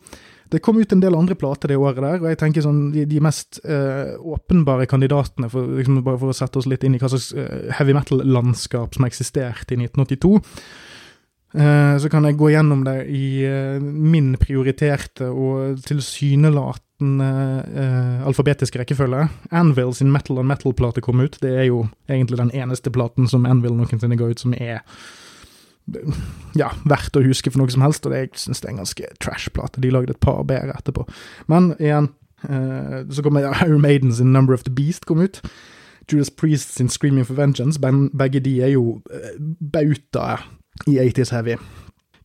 Det 0.52 0.60
kom 0.60 0.82
ut 0.82 0.92
en 0.92 1.00
del 1.00 1.16
andre 1.16 1.38
plater 1.40 1.72
det 1.72 1.80
året 1.80 2.04
der, 2.04 2.20
og 2.20 2.28
jeg 2.28 2.40
tenker 2.42 2.66
sånn 2.66 2.84
de, 2.92 3.06
de 3.08 3.24
mest 3.24 3.62
uh, 3.64 4.18
åpenbare 4.20 4.90
kandidatene, 4.92 5.50
for, 5.52 5.74
liksom, 5.80 6.02
bare 6.04 6.20
for 6.20 6.34
å 6.34 6.38
sette 6.38 6.60
oss 6.60 6.68
litt 6.68 6.84
inn 6.84 6.98
i 6.98 7.02
hva 7.02 7.12
slags 7.14 7.32
uh, 7.38 7.72
heavy 7.80 7.96
metal-landskap 7.96 8.98
som 8.98 9.08
eksisterte 9.08 9.78
i 9.78 9.84
1982. 9.86 10.38
så 11.52 12.08
kan 12.08 12.24
jeg 12.24 12.38
gå 12.40 12.48
gjennom 12.54 12.86
det 12.86 12.94
i 13.12 13.44
min 13.84 14.30
prioriterte 14.40 15.26
og 15.28 15.82
tilsynelatende 15.84 16.91
liten 17.02 17.22
uh, 17.22 18.28
alfabetisk 18.28 18.76
rekkefølge. 18.76 19.28
Anvil 19.52 19.94
sin 19.94 20.12
Metal 20.12 20.38
on 20.38 20.48
Metal-plate 20.48 21.02
kom 21.02 21.20
ut. 21.20 21.38
Det 21.42 21.50
er 21.50 21.64
jo 21.64 21.88
egentlig 22.10 22.38
den 22.38 22.52
eneste 22.52 22.92
platen 22.92 23.28
som 23.28 23.46
Anvil 23.46 23.74
noensinne 23.74 24.18
ga 24.18 24.30
ut 24.30 24.40
som 24.40 24.54
er 24.54 24.82
ja, 26.56 26.70
verdt 26.86 27.18
å 27.18 27.24
huske 27.26 27.52
for 27.52 27.60
noe 27.60 27.72
som 27.72 27.82
helst, 27.82 28.06
og 28.06 28.14
det, 28.14 28.20
jeg 28.20 28.44
syns 28.44 28.62
det 28.62 28.70
er 28.70 28.74
en 28.76 28.84
ganske 28.84 29.12
trash-plate. 29.20 29.82
De 29.82 29.92
lagde 29.92 30.14
et 30.14 30.22
par 30.22 30.44
bedre 30.46 30.78
etterpå. 30.78 31.08
Men 31.48 31.74
igjen, 31.80 32.12
uh, 32.48 33.04
så 33.10 33.26
kommer 33.26 33.52
Harry 33.60 33.80
Maiden 33.80 34.14
sin 34.14 34.32
Number 34.34 34.54
of 34.54 34.64
the 34.64 34.74
Beast 34.74 35.06
kom 35.10 35.22
ut. 35.22 35.42
Judas 36.12 36.30
Priest 36.30 36.76
sin 36.76 36.90
Screaming 36.90 37.26
for 37.26 37.34
Vengeance. 37.34 37.80
Begge 37.82 38.40
de 38.40 38.62
er 38.62 38.76
jo 38.76 39.02
uh, 39.12 39.36
bautaer 39.74 40.46
i 40.88 41.00
80's 41.00 41.34
Heavy. 41.34 41.58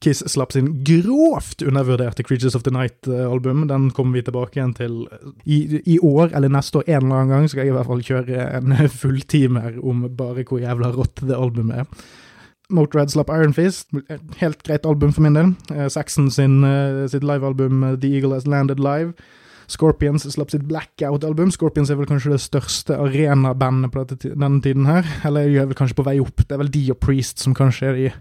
Kiss 0.04 0.20
slapp 0.28 0.52
sin 0.52 0.68
grovt 0.84 1.62
undervurderte 1.64 2.24
Creatures 2.26 2.54
of 2.54 2.66
the 2.66 2.72
Night-album. 2.74 3.64
Den 3.70 3.88
kommer 3.96 4.18
vi 4.18 4.26
tilbake 4.26 4.58
igjen 4.58 4.74
til 4.76 4.98
I, 5.44 5.80
i, 5.86 5.96
år, 5.98 6.34
eller 6.36 6.52
neste 6.52 6.82
år 6.82 6.90
en 6.90 7.06
eller 7.06 7.16
annen 7.16 7.32
gang, 7.32 7.48
skal 7.48 7.64
jeg 7.64 7.72
i 7.72 7.76
hvert 7.78 7.88
fall 7.88 8.04
kjøre 8.04 8.46
en 8.58 8.76
fulltimer 9.00 9.80
om 9.80 10.04
bare 10.18 10.44
hvor 10.44 10.60
jævla 10.60 10.92
rått 10.96 11.24
det 11.24 11.38
albumet 11.38 11.84
er. 11.84 12.06
Motorhead 12.68 13.12
slapp 13.14 13.30
Iron 13.30 13.54
Fist, 13.54 13.92
helt 14.40 14.62
greit 14.66 14.86
album 14.86 15.12
for 15.14 15.22
min 15.22 15.38
del. 15.38 15.54
Eh, 15.72 15.86
Saxon 15.92 16.30
sin, 16.34 16.64
eh, 16.66 17.06
sitt 17.08 17.24
livealbum 17.24 17.84
eh, 17.84 17.98
The 18.02 18.10
Eagle 18.10 18.34
Has 18.34 18.46
Landed 18.46 18.82
Live. 18.82 19.14
Scorpions 19.68 20.26
slapp 20.30 20.50
sitt 20.50 20.66
Blackout-album. 20.66 21.50
Scorpions 21.50 21.90
er 21.90 21.98
vel 21.98 22.06
kanskje 22.06 22.34
det 22.34 22.42
største 22.42 22.98
arenabandet 23.02 23.94
på 23.94 24.04
denne 24.22 24.60
tiden 24.62 24.86
her. 24.86 25.06
Eller 25.26 25.48
de 25.48 25.58
er 25.62 25.70
vel 25.70 25.78
kanskje 25.78 25.98
på 25.98 26.06
vei 26.06 26.18
opp. 26.22 26.42
Det 26.42 26.54
er 26.54 26.62
vel 26.62 26.70
de 26.70 26.84
og 26.94 27.00
Priest 27.02 27.42
som 27.42 27.54
kanskje 27.54 27.88
er 27.88 27.98
de 27.98 28.12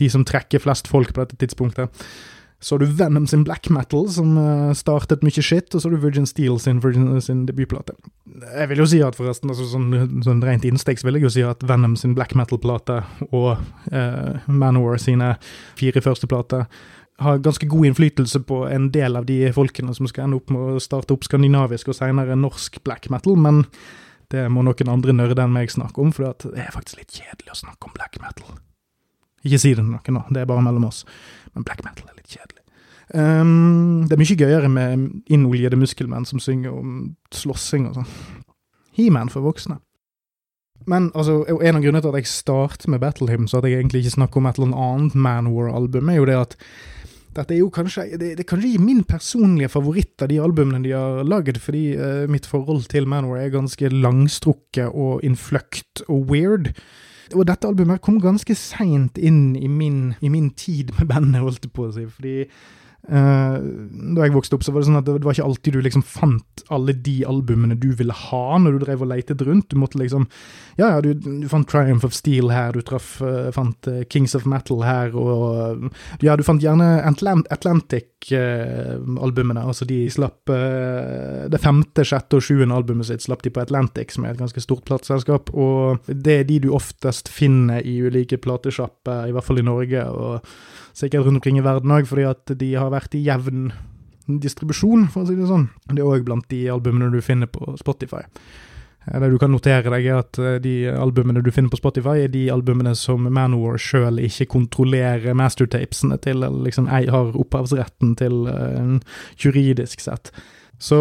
de 0.00 0.08
som 0.10 0.24
trekker 0.26 0.62
flest 0.62 0.88
folk 0.90 1.14
på 1.14 1.24
dette 1.24 1.38
tidspunktet. 1.40 2.04
Så 2.64 2.74
har 2.74 2.80
du 2.80 2.86
Venom 2.96 3.26
sin 3.28 3.42
black 3.44 3.68
metal, 3.68 4.06
som 4.08 4.38
uh, 4.38 4.72
startet 4.72 5.24
mye 5.26 5.42
shit, 5.44 5.68
og 5.74 5.82
så 5.82 5.88
har 5.88 5.96
du 5.96 6.00
Virgin 6.00 6.26
Steel 6.26 6.56
sin, 6.62 6.80
Virgin, 6.80 7.10
sin 7.20 7.42
debutplate. 7.44 7.92
Jeg 8.40 8.70
vil 8.70 8.80
jo 8.80 8.86
si 8.88 9.02
at 9.04 9.18
forresten, 9.18 9.52
altså 9.52 9.66
sånn, 9.68 10.22
sånn 10.24 10.40
rent 10.44 10.64
innstegs 10.64 11.04
vil 11.04 11.18
jeg 11.18 11.26
jo 11.26 11.32
si 11.34 11.44
at 11.44 11.64
Venom 11.68 11.98
sin 12.00 12.16
black 12.16 12.32
metal-plate 12.38 13.02
og 13.30 13.50
eh, 13.92 14.48
Manowar 14.48 14.96
sine 15.02 15.34
fire 15.76 16.00
første 16.04 16.30
plater 16.30 16.64
har 17.22 17.42
ganske 17.44 17.68
god 17.70 17.90
innflytelse 17.90 18.40
på 18.48 18.64
en 18.66 18.88
del 18.94 19.20
av 19.20 19.28
de 19.28 19.52
folkene 19.54 19.94
som 19.94 20.08
skal 20.10 20.26
ende 20.26 20.40
opp 20.40 20.50
med 20.50 20.78
å 20.78 20.82
starte 20.82 21.14
opp 21.14 21.28
skandinavisk 21.28 21.92
og 21.92 21.98
senere 22.00 22.38
norsk 22.38 22.80
black 22.86 23.10
metal, 23.12 23.36
men 23.38 23.66
det 24.32 24.48
må 24.50 24.64
noen 24.66 24.90
andre 24.90 25.14
nerder 25.14 25.44
enn 25.44 25.54
meg 25.54 25.70
snakke 25.70 26.00
om, 26.00 26.10
for 26.16 26.32
det 26.32 26.64
er 26.64 26.72
faktisk 26.74 27.02
litt 27.02 27.20
kjedelig 27.20 27.54
å 27.54 27.60
snakke 27.66 27.90
om 27.90 27.94
black 27.94 28.18
metal. 28.24 28.56
Ikke 29.44 29.60
si 29.60 29.74
det 29.74 29.82
til 29.82 29.90
noen 29.90 30.16
nå, 30.16 30.24
det 30.32 30.42
er 30.42 30.50
bare 30.50 30.64
mellom 30.64 30.88
oss. 30.88 31.04
Men 31.54 31.66
black 31.66 31.84
metal 31.84 32.08
er 32.08 32.18
litt 32.18 32.32
kjedelig. 32.32 32.62
Um, 33.14 34.06
det 34.08 34.16
er 34.16 34.22
mye 34.22 34.38
gøyere 34.40 34.70
med 34.72 35.08
innoljede 35.30 35.78
muskelmenn 35.78 36.24
som 36.26 36.40
synger 36.42 36.72
om 36.72 36.94
slåssing 37.34 37.90
og 37.90 38.00
sånn. 38.00 38.08
He-Man 38.96 39.30
for 39.32 39.44
voksne. 39.44 39.78
Men 40.90 41.08
altså, 41.16 41.42
en 41.48 41.78
av 41.78 41.84
grunnene 41.84 42.02
til 42.04 42.12
at 42.12 42.18
jeg 42.20 42.30
starter 42.30 42.90
med 42.92 43.00
Battle 43.00 43.30
Hymn, 43.30 43.46
så 43.48 43.60
at 43.60 43.68
jeg 43.68 43.78
egentlig 43.78 44.04
ikke 44.04 44.18
snakker 44.18 44.40
om 44.40 44.48
et 44.48 44.58
eller 44.58 44.74
annet 44.86 45.16
Manwar-album, 45.16 46.10
er 46.10 46.18
jo 46.18 46.26
det 46.28 46.36
at 46.40 46.58
dette 47.34 47.56
er 47.56 47.64
jo 47.64 47.70
kanskje 47.74 48.04
det, 48.14 48.34
det 48.38 48.44
er 48.44 48.46
kanskje 48.46 48.82
min 48.82 49.00
personlige 49.08 49.72
favoritt 49.72 50.22
av 50.22 50.28
de 50.30 50.36
albumene 50.42 50.84
de 50.84 50.92
har 50.94 51.24
lagd, 51.26 51.58
fordi 51.62 51.96
uh, 51.98 52.26
mitt 52.30 52.46
forhold 52.46 52.86
til 52.92 53.08
Manwar 53.10 53.42
er 53.42 53.54
ganske 53.54 53.90
langstrukket 53.90 54.92
og 54.92 55.24
innfløkt 55.26 56.04
og 56.06 56.30
weird. 56.30 56.70
Og 57.32 57.46
dette 57.48 57.68
albumet 57.68 58.02
kom 58.04 58.20
ganske 58.20 58.56
seint 58.58 59.18
inn 59.18 59.54
i 59.56 59.68
min, 59.70 60.14
i 60.20 60.28
min, 60.32 60.50
tid 60.52 60.92
med 60.98 61.08
bandet, 61.08 61.40
holdt 61.40 61.64
jeg 61.64 61.72
på 61.74 61.88
å 61.88 61.94
si. 61.94 62.04
fordi 62.10 62.36
da 63.04 64.24
jeg 64.24 64.32
vokste 64.32 64.56
opp, 64.56 64.62
så 64.64 64.72
var 64.72 64.80
det 64.80 64.86
sånn 64.88 64.96
at 64.96 65.04
det, 65.04 65.18
var 65.20 65.36
ikke 65.36 65.44
alltid 65.44 65.74
du 65.76 65.82
liksom 65.84 66.00
fant 66.08 66.62
alle 66.72 66.94
de 66.96 67.20
albumene 67.28 67.76
du 67.76 67.92
ville 67.98 68.14
ha 68.16 68.58
når 68.60 68.72
du 68.72 68.78
drev 68.86 69.02
og 69.04 69.08
leitet 69.10 69.42
rundt. 69.44 69.70
Du 69.70 69.76
måtte 69.80 69.98
liksom 70.00 70.26
Ja, 70.78 70.88
ja, 70.88 71.00
du, 71.04 71.14
du 71.14 71.48
fant 71.50 71.68
Triumph 71.68 72.04
of 72.06 72.14
Steel 72.16 72.50
her, 72.52 72.72
du 72.72 72.82
traff, 72.86 73.22
uh, 73.22 73.50
fant 73.54 73.86
uh, 73.90 74.02
Kings 74.08 74.34
of 74.34 74.44
Metal 74.48 74.82
her, 74.86 75.14
og 75.14 75.90
Ja, 76.24 76.36
du 76.36 76.42
fant 76.46 76.62
gjerne 76.64 77.02
Atlant 77.04 77.46
Atlantic-albumene. 77.52 79.60
altså, 79.60 79.84
de 79.84 80.10
slapp 80.10 80.46
Det 80.48 81.60
femte, 81.60 82.04
sjette 82.08 82.36
og 82.38 82.42
sjuende 82.44 82.74
albumet 82.76 83.06
sitt 83.10 83.22
slapp 83.26 83.42
de 83.44 83.50
på 83.52 83.60
Atlantic, 83.60 84.12
som 84.14 84.24
er 84.24 84.30
et 84.32 84.40
ganske 84.40 84.60
stort 84.64 84.84
plateselskap, 84.88 85.50
og 85.52 85.98
det 86.08 86.40
er 86.40 86.44
de 86.48 86.58
du 86.64 86.70
oftest 86.72 87.28
finner 87.28 87.80
i 87.84 88.00
ulike 88.00 88.40
platesjapper, 88.40 89.28
i 89.28 89.32
hvert 89.34 89.44
fall 89.44 89.58
i 89.60 89.66
Norge. 89.66 90.04
og 90.08 90.40
sikkert 90.94 91.26
rundt 91.26 91.42
omkring 91.42 91.58
i 91.58 91.64
verden 91.64 91.94
òg, 91.94 92.06
fordi 92.10 92.28
at 92.28 92.54
de 92.60 92.74
har 92.78 92.92
vært 92.94 93.16
i 93.18 93.24
jevn 93.26 93.72
distribusjon, 94.26 95.08
for 95.12 95.24
å 95.24 95.28
si 95.28 95.36
det 95.36 95.48
sånn. 95.48 95.68
Det 95.90 96.00
er 96.00 96.08
òg 96.08 96.24
blant 96.26 96.46
de 96.52 96.64
albumene 96.72 97.10
du 97.12 97.20
finner 97.24 97.50
på 97.50 97.74
Spotify. 97.80 98.22
Eh, 99.06 99.20
det 99.20 99.30
du 99.32 99.38
kan 99.40 99.52
notere 99.52 99.92
deg, 99.92 100.08
er 100.08 100.22
at 100.22 100.40
eh, 100.40 100.56
de 100.64 100.74
albumene 100.90 101.42
du 101.44 101.50
finner 101.52 101.72
på 101.72 101.80
Spotify, 101.80 102.24
er 102.24 102.32
de 102.32 102.46
albumene 102.52 102.94
som 102.98 103.26
Manowar 103.28 103.80
sjøl 103.80 104.22
ikke 104.24 104.48
kontrollerer 104.54 105.36
mastertapesene 105.36 106.18
til, 106.24 106.42
eller 106.42 106.68
liksom 106.68 106.88
ei 106.88 107.04
har 107.12 107.34
opphavsretten 107.34 108.14
til 108.20 108.46
uh, 108.48 108.98
juridisk 109.40 110.04
sett. 110.04 110.32
Så 110.82 110.98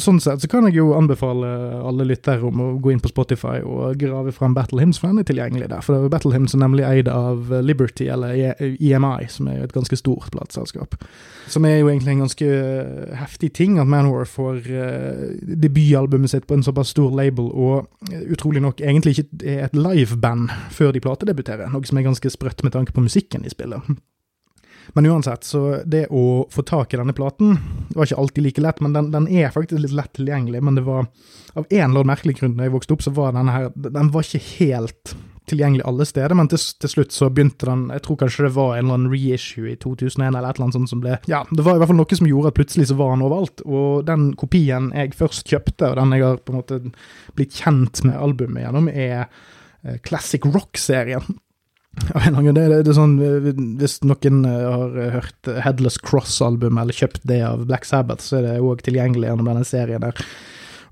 sånn 0.00 0.20
sett 0.22 0.44
så 0.44 0.48
kan 0.48 0.64
jeg 0.68 0.76
jo 0.78 0.92
anbefale 0.94 1.48
alle 1.82 2.06
lyttere 2.06 2.46
om 2.46 2.60
å 2.62 2.68
gå 2.82 2.92
inn 2.92 3.00
på 3.02 3.10
Spotify 3.10 3.58
og 3.60 3.98
grave 4.00 4.32
fram 4.34 4.54
Battle 4.54 4.80
Hymns, 4.80 5.00
for 5.02 5.10
den 5.10 5.20
er 5.20 5.26
tilgjengelig 5.28 5.68
der. 5.72 5.82
For 5.84 6.06
Battle 6.12 6.32
Hymns 6.34 6.54
er 6.54 6.62
nemlig 6.62 6.86
eid 6.86 7.10
av 7.10 7.50
Liberty, 7.66 8.06
eller 8.12 8.36
EMI, 8.62 9.26
som 9.32 9.50
er 9.50 9.64
et 9.64 9.74
ganske 9.74 9.98
stort 9.98 10.30
plateselskap. 10.34 10.94
Som 11.50 11.66
er 11.66 11.80
jo 11.80 11.90
egentlig 11.90 12.14
en 12.14 12.24
ganske 12.24 12.48
heftig 13.18 13.52
ting 13.58 13.80
at 13.82 13.90
Manwar 13.90 14.30
får 14.30 14.62
uh, 14.70 15.26
debutalbumet 15.42 16.32
sitt 16.32 16.46
på 16.46 16.56
en 16.56 16.64
såpass 16.64 16.94
stor 16.94 17.10
label, 17.18 17.50
og 17.50 17.90
utrolig 18.30 18.62
nok 18.62 18.80
egentlig 18.80 19.18
ikke 19.18 19.42
er 19.42 19.66
et 19.66 19.76
liveband 19.76 20.48
før 20.70 20.94
de 20.94 21.02
platedebuterer, 21.02 21.74
noe 21.74 21.86
som 21.88 21.98
er 21.98 22.06
ganske 22.06 22.32
sprøtt 22.32 22.62
med 22.62 22.78
tanke 22.78 22.94
på 22.94 23.04
musikken 23.04 23.42
de 23.42 23.52
spiller. 23.52 23.82
Men 24.96 25.08
uansett, 25.08 25.44
så 25.44 25.82
det 25.86 26.06
å 26.10 26.46
få 26.52 26.64
tak 26.68 26.94
i 26.94 27.00
denne 27.00 27.14
platen 27.16 27.56
var 27.94 28.06
ikke 28.06 28.20
alltid 28.22 28.46
like 28.46 28.64
lett, 28.64 28.80
men 28.84 28.96
den, 28.96 29.10
den 29.14 29.28
er 29.30 29.52
faktisk 29.54 29.80
litt 29.82 29.96
lett 29.96 30.12
tilgjengelig. 30.18 30.62
Men 30.62 30.78
det 30.78 30.86
var 30.86 31.06
av 31.54 31.66
en 31.68 31.76
eller 31.78 32.02
annen 32.02 32.12
merkelig 32.12 32.38
grunn 32.40 32.56
da 32.58 32.66
jeg 32.66 32.74
vokste 32.74 32.96
opp, 32.96 33.04
så 33.04 33.12
var 33.14 33.36
denne 33.36 33.54
her 33.54 33.70
Den 33.74 34.10
var 34.12 34.26
ikke 34.26 34.42
helt 34.58 35.14
tilgjengelig 35.50 35.84
alle 35.84 36.06
steder, 36.06 36.34
men 36.38 36.48
til, 36.50 36.60
til, 36.80 36.90
slutt 36.92 37.14
så 37.14 37.28
begynte 37.32 37.66
den 37.66 37.88
Jeg 37.92 38.04
tror 38.06 38.18
kanskje 38.20 38.46
det 38.46 38.52
var 38.54 38.76
en 38.76 38.84
eller 38.84 38.98
annen 38.98 39.12
reissue 39.12 39.72
i 39.72 39.76
2001 39.80 40.28
eller 40.28 40.46
et 40.46 40.56
eller 40.56 40.68
annet 40.68 40.78
sånt 40.78 40.92
som 40.92 41.02
ble 41.02 41.16
Ja, 41.30 41.42
det 41.50 41.64
var 41.66 41.76
i 41.76 41.82
hvert 41.82 41.90
fall 41.90 41.98
noe 41.98 42.18
som 42.20 42.28
gjorde 42.30 42.52
at 42.52 42.58
plutselig 42.60 42.88
så 42.88 42.98
var 42.98 43.14
den 43.14 43.24
overalt. 43.26 43.64
Og 43.66 44.04
den 44.08 44.28
kopien 44.38 44.90
jeg 44.94 45.16
først 45.18 45.50
kjøpte, 45.50 45.90
og 45.90 45.98
den 45.98 46.14
jeg 46.16 46.26
har 46.26 46.38
på 46.42 46.54
en 46.54 46.60
måte 46.60 46.80
blitt 47.38 47.58
kjent 47.58 48.04
med 48.06 48.20
albumet 48.22 48.64
gjennom, 48.64 48.88
er 48.92 49.18
eh, 49.24 49.98
Classic 50.06 50.46
Rock-serien. 50.46 51.26
Av 51.92 52.24
en 52.24 52.38
gang, 52.38 52.54
det, 52.56 52.62
er 52.72 52.94
sånn, 52.96 53.18
Hvis 53.80 53.98
noen 54.06 54.46
eh, 54.48 54.64
har 54.64 54.96
hørt 55.18 55.52
Headless 55.64 56.00
Cross-albumet, 56.00 56.86
eller 56.86 56.96
kjøpt 56.96 57.26
det 57.28 57.42
av 57.44 57.66
Black 57.68 57.84
Sabbath, 57.88 58.24
så 58.24 58.40
er 58.40 58.48
det 58.48 58.56
òg 58.64 58.80
tilgjengelig 58.86 59.28
gjennom 59.28 59.50
denne 59.50 59.66
serien 59.68 60.02
der. 60.04 60.24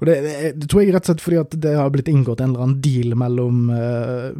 Og 0.00 0.09
det, 0.09 0.14
det, 0.57 0.66
tror 0.69 0.80
jeg 0.80 0.95
rett 0.95 1.04
og 1.04 1.11
slett 1.11 1.23
fordi 1.23 1.38
at 1.42 1.54
det 1.61 1.73
har 1.76 1.90
blitt 1.92 2.09
inngått 2.09 2.40
en 2.40 2.54
eller 2.54 2.64
annen 2.64 2.78
deal 2.85 3.12
mellom, 3.21 3.66
uh, 3.69 4.30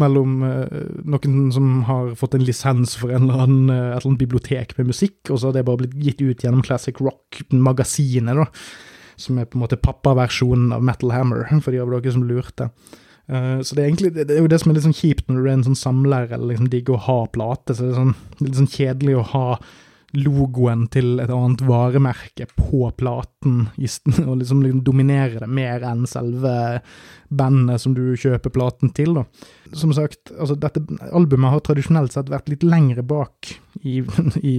mellom 0.00 0.38
uh, 0.40 0.78
noen 1.04 1.50
som 1.52 1.66
har 1.84 2.14
fått 2.16 2.38
en 2.38 2.46
lisens 2.48 2.94
for 2.96 3.12
en 3.12 3.26
eller 3.26 3.42
annen, 3.44 3.66
uh, 3.68 3.76
et 3.90 3.98
eller 3.98 4.08
annet 4.08 4.22
bibliotek 4.22 4.72
med 4.78 4.88
musikk, 4.88 5.18
og 5.28 5.36
så 5.36 5.50
har 5.50 5.58
det 5.58 5.66
bare 5.68 5.82
blitt 5.82 5.98
gitt 6.00 6.24
ut 6.24 6.46
gjennom 6.46 6.64
Classic 6.64 6.96
Rock-magasinet, 6.96 8.40
da. 8.40 8.48
Som 9.20 9.36
er 9.36 9.44
på 9.44 9.58
en 9.58 9.66
måte 9.66 9.76
pappaversjonen 9.76 10.72
av 10.72 10.84
Metal 10.84 11.12
Hammer, 11.12 11.44
for 11.60 11.76
de 11.76 11.82
av 11.84 11.92
dere 11.92 12.14
som 12.16 12.24
lurte. 12.24 12.70
Så 13.28 13.76
det 13.76 13.82
er 13.82 13.86
egentlig 13.86 14.10
det, 14.16 14.26
er 14.34 14.42
jo 14.42 14.50
det 14.50 14.58
som 14.60 14.72
er 14.72 14.76
litt 14.76 14.84
sånn 14.88 14.98
kjipt 14.98 15.28
når 15.30 15.38
du 15.38 15.46
er 15.46 15.54
en 15.54 15.64
sånn 15.70 15.78
samler 15.78 16.26
eller 16.26 16.50
liksom 16.50 16.68
digger 16.72 16.98
å 16.98 17.04
ha 17.06 17.18
plate. 17.32 17.76
Så 17.76 17.86
det 17.86 17.92
er 17.92 18.00
sånn, 18.00 18.14
litt 18.42 18.58
sånn 18.58 18.72
kjedelig 18.74 19.16
å 19.20 19.30
ha 19.32 19.46
logoen 20.12 20.84
til 20.92 21.22
et 21.22 21.30
annet 21.32 21.62
varemerke 21.64 22.46
på 22.58 22.84
platen, 22.98 23.66
og 24.26 24.36
liksom, 24.40 24.62
liksom 24.64 24.82
dominere 24.84 25.40
det 25.40 25.48
mer 25.48 25.86
enn 25.88 26.04
selve 26.08 26.54
bandet 27.32 27.80
som 27.80 27.96
du 27.96 28.12
kjøper 28.20 28.52
platen 28.52 28.92
til, 28.96 29.16
da. 29.20 29.24
Som 29.72 29.92
sagt, 29.96 30.32
altså 30.38 30.56
dette 30.58 30.82
albumet 31.12 31.54
har 31.54 31.62
tradisjonelt 31.64 32.14
sett 32.14 32.30
vært 32.32 32.50
litt 32.52 32.64
lengre 32.66 33.04
bak 33.06 33.54
i, 33.82 34.02
i 34.52 34.54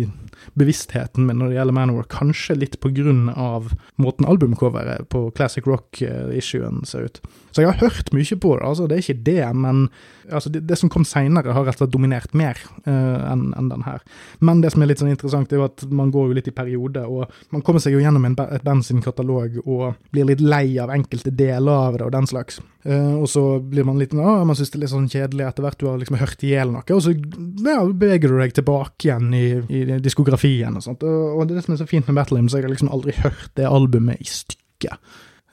bevisstheten 0.60 1.28
min 1.28 1.40
når 1.40 1.52
det 1.52 1.58
gjelder 1.58 1.78
Manor, 1.78 2.08
kanskje 2.12 2.58
litt 2.58 2.80
på 2.84 2.92
grunn 2.96 3.28
av 3.30 3.72
måten 4.02 4.28
albumcoveret 4.30 5.08
på 5.14 5.26
Classic 5.38 5.66
Rock-issuen 5.68 6.84
ser 6.90 7.08
ut. 7.08 7.22
Så 7.52 7.64
jeg 7.64 7.72
har 7.72 7.82
hørt 7.84 8.12
mye 8.16 8.40
på 8.42 8.56
det, 8.58 8.66
altså 8.68 8.88
det 8.90 8.98
er 8.98 9.06
ikke 9.06 9.26
det, 9.30 9.46
men 9.54 9.86
altså 10.30 10.52
det, 10.54 10.64
det 10.70 10.78
som 10.80 10.92
kom 10.92 11.06
seinere, 11.08 11.54
har 11.54 11.68
rett 11.68 11.78
og 11.78 11.86
slett 11.86 11.94
dominert 11.94 12.36
mer 12.38 12.60
uh, 12.88 13.32
enn 13.32 13.52
en 13.58 13.72
den 13.72 13.86
her. 13.88 14.04
Men 14.42 14.64
det 14.64 14.74
som 14.74 14.84
er 14.84 14.92
litt 14.92 15.04
sånn 15.04 15.14
interessant, 15.14 15.54
er 15.54 15.62
jo 15.62 15.70
at 15.70 15.86
man 15.94 16.12
går 16.14 16.32
jo 16.32 16.38
litt 16.40 16.50
i 16.50 16.56
periode, 16.56 17.06
og 17.06 17.30
man 17.54 17.66
kommer 17.66 17.84
seg 17.84 17.96
jo 17.96 18.04
gjennom 18.04 18.26
en, 18.28 18.38
et 18.50 18.66
band 18.66 18.86
sin 18.86 19.04
katalog 19.06 19.60
og 19.64 19.94
blir 20.14 20.28
litt 20.32 20.44
lei 20.44 20.80
av 20.82 20.94
enkelte 20.94 21.34
deler 21.34 21.90
av 21.90 22.00
det 22.00 22.08
og 22.08 22.16
den 22.16 22.30
slags. 22.30 22.62
Uh, 22.84 23.22
og 23.22 23.30
så 23.32 23.42
blir 23.64 23.86
man 23.88 23.96
litt 23.96 24.12
ah, 24.20 24.42
man 24.44 24.58
syns 24.60 24.74
det 24.74 24.76
er 24.76 24.82
litt 24.82 24.92
sånn 24.92 25.12
kjedelig 25.12 25.46
etter 25.48 25.64
hvert 25.64 25.80
du 25.80 25.86
har 25.88 26.00
liksom 26.02 26.18
hørt 26.20 26.42
i 26.44 26.50
hjel 26.52 26.74
noe, 26.74 26.84
og 26.92 27.04
så 27.06 27.14
ja, 27.16 27.78
beveger 27.88 28.28
du 28.28 28.42
deg 28.42 28.56
tilbake 28.58 29.08
igjen 29.08 29.30
i, 29.38 29.46
i 29.72 30.00
diskografien 30.04 30.76
og 30.76 30.84
sånt. 30.84 31.06
Og, 31.08 31.38
og, 31.38 31.46
det 31.48 31.56
er 31.56 31.62
det 31.62 31.68
som 31.70 31.78
er 31.78 31.80
så 31.80 31.88
fint 31.88 32.10
med 32.10 32.20
Battle 32.20 32.42
Hymns, 32.42 32.58
jeg 32.58 32.68
har 32.68 32.74
liksom 32.74 32.92
aldri 32.92 33.16
hørt 33.22 33.54
det 33.56 33.70
albumet 33.70 34.20
i 34.20 34.28
stykket. 34.28 35.00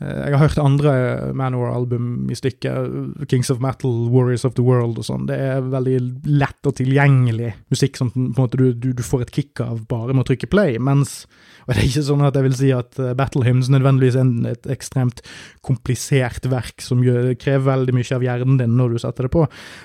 Uh, 0.02 0.24
jeg 0.24 0.34
har 0.34 0.42
hørt 0.42 0.58
andre 0.58 0.96
Manowar-album 1.38 2.32
i 2.34 2.40
stykket, 2.40 3.22
Kings 3.30 3.52
of 3.54 3.62
Metal, 3.62 3.94
Warriors 4.10 4.48
of 4.48 4.58
the 4.58 4.66
World 4.66 4.98
og 4.98 5.06
sånn. 5.06 5.30
Det 5.30 5.38
er 5.38 5.70
veldig 5.70 5.96
lett 6.34 6.66
og 6.66 6.80
tilgjengelig 6.82 7.54
musikk 7.70 8.00
som 8.00 8.10
på 8.10 8.24
en 8.24 8.34
måte 8.40 8.58
du, 8.58 8.72
du, 8.74 8.90
du 8.90 9.06
får 9.06 9.28
et 9.28 9.34
kick 9.38 9.62
av 9.62 9.84
bare 9.92 10.16
med 10.16 10.26
å 10.26 10.32
trykke 10.32 10.50
play, 10.50 10.82
mens 10.82 11.20
og 11.70 11.76
det 11.76 11.84
er 11.84 11.86
ikke 11.86 12.02
sånn 12.02 12.24
at 12.26 12.34
jeg 12.34 12.46
vil 12.48 12.56
si 12.58 12.68
at 12.74 12.98
eh, 12.98 13.12
Battle 13.14 13.44
Hymns 13.46 13.68
nødvendigvis 13.70 14.16
er 14.18 14.30
et 14.50 14.64
ekstremt 14.74 15.22
komplisert 15.66 16.48
verk 16.50 16.82
som 16.82 17.04
gjør, 17.06 17.30
krever 17.38 17.68
veldig 17.68 17.94
mye 17.94 18.16
av 18.16 18.26
hjernen 18.26 18.58
din 18.58 18.74
når 18.74 18.96
du 18.96 19.02
setter 19.04 19.28
det 19.28 19.32
på, 19.36 19.44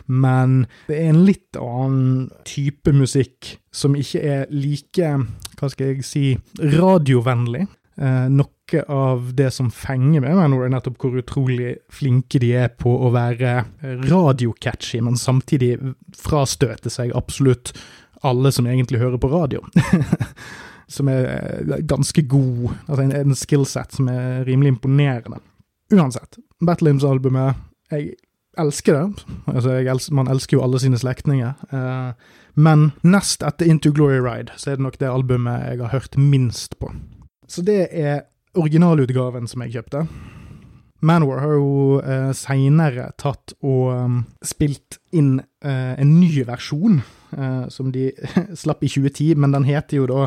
men 0.10 0.64
det 0.90 0.98
er 0.98 1.12
en 1.12 1.22
litt 1.28 1.62
annen 1.62 2.32
type 2.50 2.90
musikk 2.96 3.54
som 3.76 3.94
ikke 4.00 4.24
er 4.26 4.50
like, 4.50 5.14
hva 5.60 5.70
skal 5.70 5.94
jeg 5.94 6.08
si, 6.08 6.26
radiovennlig. 6.58 7.68
Eh, 8.02 8.28
noe 8.34 8.82
av 8.90 9.30
det 9.38 9.52
som 9.54 9.70
fenger 9.70 10.24
med 10.26 10.40
er 10.42 10.72
nettopp 10.74 10.98
hvor 11.04 11.20
utrolig 11.22 11.76
flinke 11.94 12.42
de 12.42 12.50
er 12.66 12.72
på 12.74 12.90
å 12.90 13.14
være 13.14 13.60
radiocatchy, 14.10 15.04
men 15.06 15.22
samtidig 15.22 15.76
frastøte 16.18 16.90
seg 16.90 17.14
absolutt 17.14 17.76
alle 18.26 18.50
som 18.52 18.66
egentlig 18.66 19.04
hører 19.04 19.22
på 19.22 19.30
radio. 19.30 19.62
som 20.88 21.10
er 21.12 21.28
eh, 21.32 21.82
ganske 21.88 22.26
god. 22.30 22.70
Altså 22.88 23.02
en, 23.04 23.16
en 23.16 23.38
skillset 23.38 23.98
som 23.98 24.10
er 24.12 24.46
rimelig 24.48 24.76
imponerende. 24.76 25.42
Uansett, 25.94 26.40
Battle 26.66 26.90
Hymns-albumet 26.90 27.60
Jeg 27.92 28.16
elsker 28.58 28.96
det. 28.98 29.26
Altså, 29.52 29.78
elsker, 29.78 30.16
man 30.18 30.32
elsker 30.32 30.58
jo 30.58 30.64
alle 30.66 30.80
sine 30.82 30.98
slektninger. 30.98 31.54
Uh, 31.70 32.14
men 32.56 32.92
nest 33.04 33.44
etter 33.44 33.68
Into 33.68 33.92
Glory 33.92 34.22
Ride, 34.24 34.56
så 34.56 34.72
er 34.72 34.80
det 34.80 34.86
nok 34.86 34.98
det 35.00 35.12
albumet 35.12 35.66
jeg 35.68 35.82
har 35.84 35.92
hørt 35.92 36.18
minst 36.18 36.80
på. 36.80 36.90
Så 37.48 37.62
det 37.62 37.90
er 37.92 38.24
originalutgaven 38.56 39.48
som 39.52 39.66
jeg 39.66 39.76
kjøpte. 39.76 40.06
Manwar 41.06 41.44
har 41.44 41.58
jo 41.58 42.00
eh, 42.00 42.32
seinere 42.34 43.10
tatt 43.22 43.54
og 43.60 43.92
um, 43.94 44.22
spilt 44.46 44.98
inn 45.14 45.38
eh, 45.62 45.94
en 46.00 46.14
ny 46.18 46.30
versjon, 46.48 47.02
eh, 47.36 47.66
som 47.70 47.92
de 47.94 48.10
slapp 48.62 48.82
i 48.86 48.90
2010, 48.90 49.36
men 49.42 49.54
den 49.54 49.68
heter 49.68 50.00
jo 50.00 50.08
da 50.10 50.22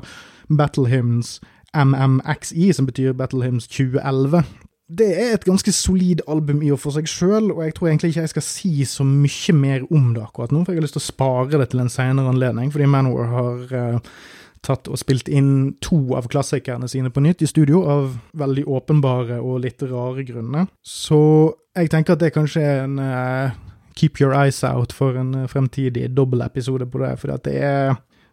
Battle 0.49 0.89
Hymns 0.89 1.39
MMXI, 1.77 2.73
som 2.73 2.87
betyr 2.89 3.13
Battle 3.13 3.45
Hymns 3.45 3.69
2011. 3.69 4.43
Det 4.89 5.09
er 5.21 5.35
et 5.35 5.45
ganske 5.45 5.73
solid 5.73 6.23
album 6.29 6.63
i 6.65 6.71
og 6.73 6.81
for 6.81 6.97
seg 6.97 7.09
sjøl, 7.11 7.51
og 7.53 7.61
jeg 7.61 7.75
tror 7.77 7.91
egentlig 7.91 8.15
ikke 8.15 8.25
jeg 8.25 8.33
skal 8.33 8.47
si 8.47 8.73
så 8.89 9.05
mye 9.05 9.53
mer 9.53 9.85
om 9.93 10.15
det 10.17 10.23
akkurat 10.25 10.53
nå, 10.55 10.63
for 10.65 10.73
jeg 10.73 10.81
har 10.81 10.87
lyst 10.87 10.97
til 10.97 11.05
å 11.05 11.11
spare 11.11 11.61
det 11.61 11.69
til 11.75 11.83
en 11.83 11.93
seinere 11.93 12.33
anledning, 12.33 12.73
fordi 12.73 12.89
Manowar 12.89 13.29
har 13.35 13.75
uh, 13.77 14.17
tatt 14.65 14.89
og 14.89 14.97
spilt 14.97 15.29
inn 15.29 15.75
to 15.85 16.01
av 16.17 16.31
klassikerne 16.33 16.89
sine 16.89 17.13
på 17.13 17.21
nytt 17.21 17.45
i 17.45 17.51
studio, 17.51 17.83
av 17.85 18.17
veldig 18.41 18.65
åpenbare 18.65 19.43
og 19.45 19.61
litt 19.67 19.85
rare 19.85 20.25
grunner. 20.25 20.71
Så 20.81 21.21
jeg 21.77 21.93
tenker 21.93 22.17
at 22.17 22.25
det 22.25 22.33
kanskje 22.33 22.65
er 22.65 22.85
en 22.87 22.97
uh, 22.97 23.53
keep 23.93 24.23
your 24.23 24.33
eyes 24.33 24.65
out 24.65 24.97
for 24.97 25.21
en 25.21 25.35
uh, 25.45 25.49
fremtidig 25.53 26.09
dobbeltepisode 26.17 26.89
på 26.89 27.05
det, 27.05 27.19
for 27.21 27.37
det 27.37 27.59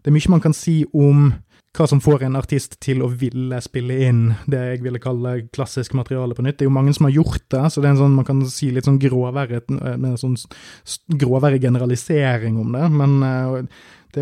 det 0.06 0.12
er 0.12 0.14
mye 0.14 0.30
man 0.36 0.42
kan 0.44 0.54
si 0.54 0.84
om 0.94 1.32
hva 1.76 1.88
som 1.90 2.02
får 2.04 2.24
en 2.26 2.38
artist 2.40 2.78
til 2.84 3.04
å 3.04 3.10
ville 3.12 3.60
spille 3.64 3.98
inn 4.08 4.22
det 4.52 4.62
jeg 4.62 4.84
ville 4.86 5.02
kalle 5.04 5.36
klassisk 5.56 5.96
materiale 5.98 6.38
på 6.38 6.46
nytt. 6.46 6.58
Det 6.60 6.66
er 6.66 6.72
jo 6.72 6.78
mange 6.78 6.94
som 6.96 7.08
har 7.10 7.16
gjort 7.18 7.44
det, 7.52 7.64
så 7.72 7.82
det 7.82 7.90
er 7.90 7.96
en 7.96 8.02
sånn, 8.04 8.16
man 8.18 8.28
kan 8.28 8.42
si 8.50 8.72
litt 8.74 8.88
sånn 8.88 9.02
gråvære, 9.02 9.62
med 9.70 10.10
en 10.14 10.22
sånn 10.22 10.38
gråvære 11.22 11.60
generalisering 11.64 12.60
om 12.62 12.76
det. 12.78 12.88
Men 12.96 13.70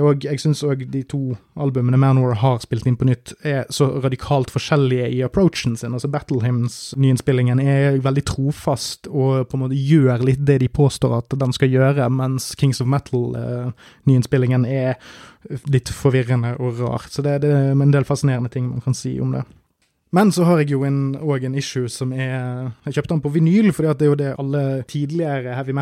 også, 0.01 0.25
jeg 0.25 0.41
syns 0.41 0.63
òg 0.65 0.85
de 0.89 1.03
to 1.05 1.35
albumene 1.59 1.99
Manor 2.01 2.33
har 2.41 2.59
spilt 2.63 2.87
inn 2.89 2.97
på 2.97 3.05
nytt, 3.07 3.35
er 3.45 3.67
så 3.73 3.89
radikalt 4.03 4.49
forskjellige 4.53 5.09
i 5.13 5.21
approachen 5.25 5.75
sin. 5.77 5.93
Altså 5.93 6.09
Battle 6.11 6.41
Hymns-nyinnspillingen 6.41 7.61
er 7.61 7.99
veldig 8.03 8.25
trofast 8.29 9.09
og 9.11 9.49
på 9.49 9.57
en 9.57 9.65
måte 9.65 9.77
gjør 9.77 10.25
litt 10.25 10.41
det 10.45 10.59
de 10.63 10.71
påstår 10.73 11.17
at 11.19 11.37
den 11.39 11.53
skal 11.55 11.73
gjøre, 11.73 12.09
mens 12.09 12.53
Kings 12.59 12.81
of 12.81 12.89
Metal-nyinnspillingen 12.89 14.65
uh, 14.65 14.73
er 14.73 15.59
litt 15.71 15.91
forvirrende 15.93 16.55
og 16.57 16.79
rart. 16.81 17.11
Så 17.13 17.25
det, 17.25 17.41
det 17.43 17.51
er 17.53 17.73
en 17.73 17.93
del 17.93 18.07
fascinerende 18.07 18.51
ting 18.53 18.69
man 18.71 18.83
kan 18.85 18.97
si 18.97 19.17
om 19.21 19.35
det. 19.35 19.45
Men 20.13 20.29
så 20.33 20.45
har 20.45 20.61
jeg 20.61 20.75
jo 20.75 20.83
òg 20.85 21.47
en, 21.47 21.55
issue 21.57 21.89
som 21.89 22.13
er 22.13 22.69
Jeg 22.85 22.99
kjøpte 22.99 23.15
den 23.15 23.23
på 23.23 23.33
vinyl, 23.33 23.71
fordi 23.73 23.93
det 23.97 24.05
er 24.05 24.11
jo 24.11 24.17
det 24.19 24.33
alle 24.43 24.63
tidligere 24.89 25.55
heavy 25.57 25.73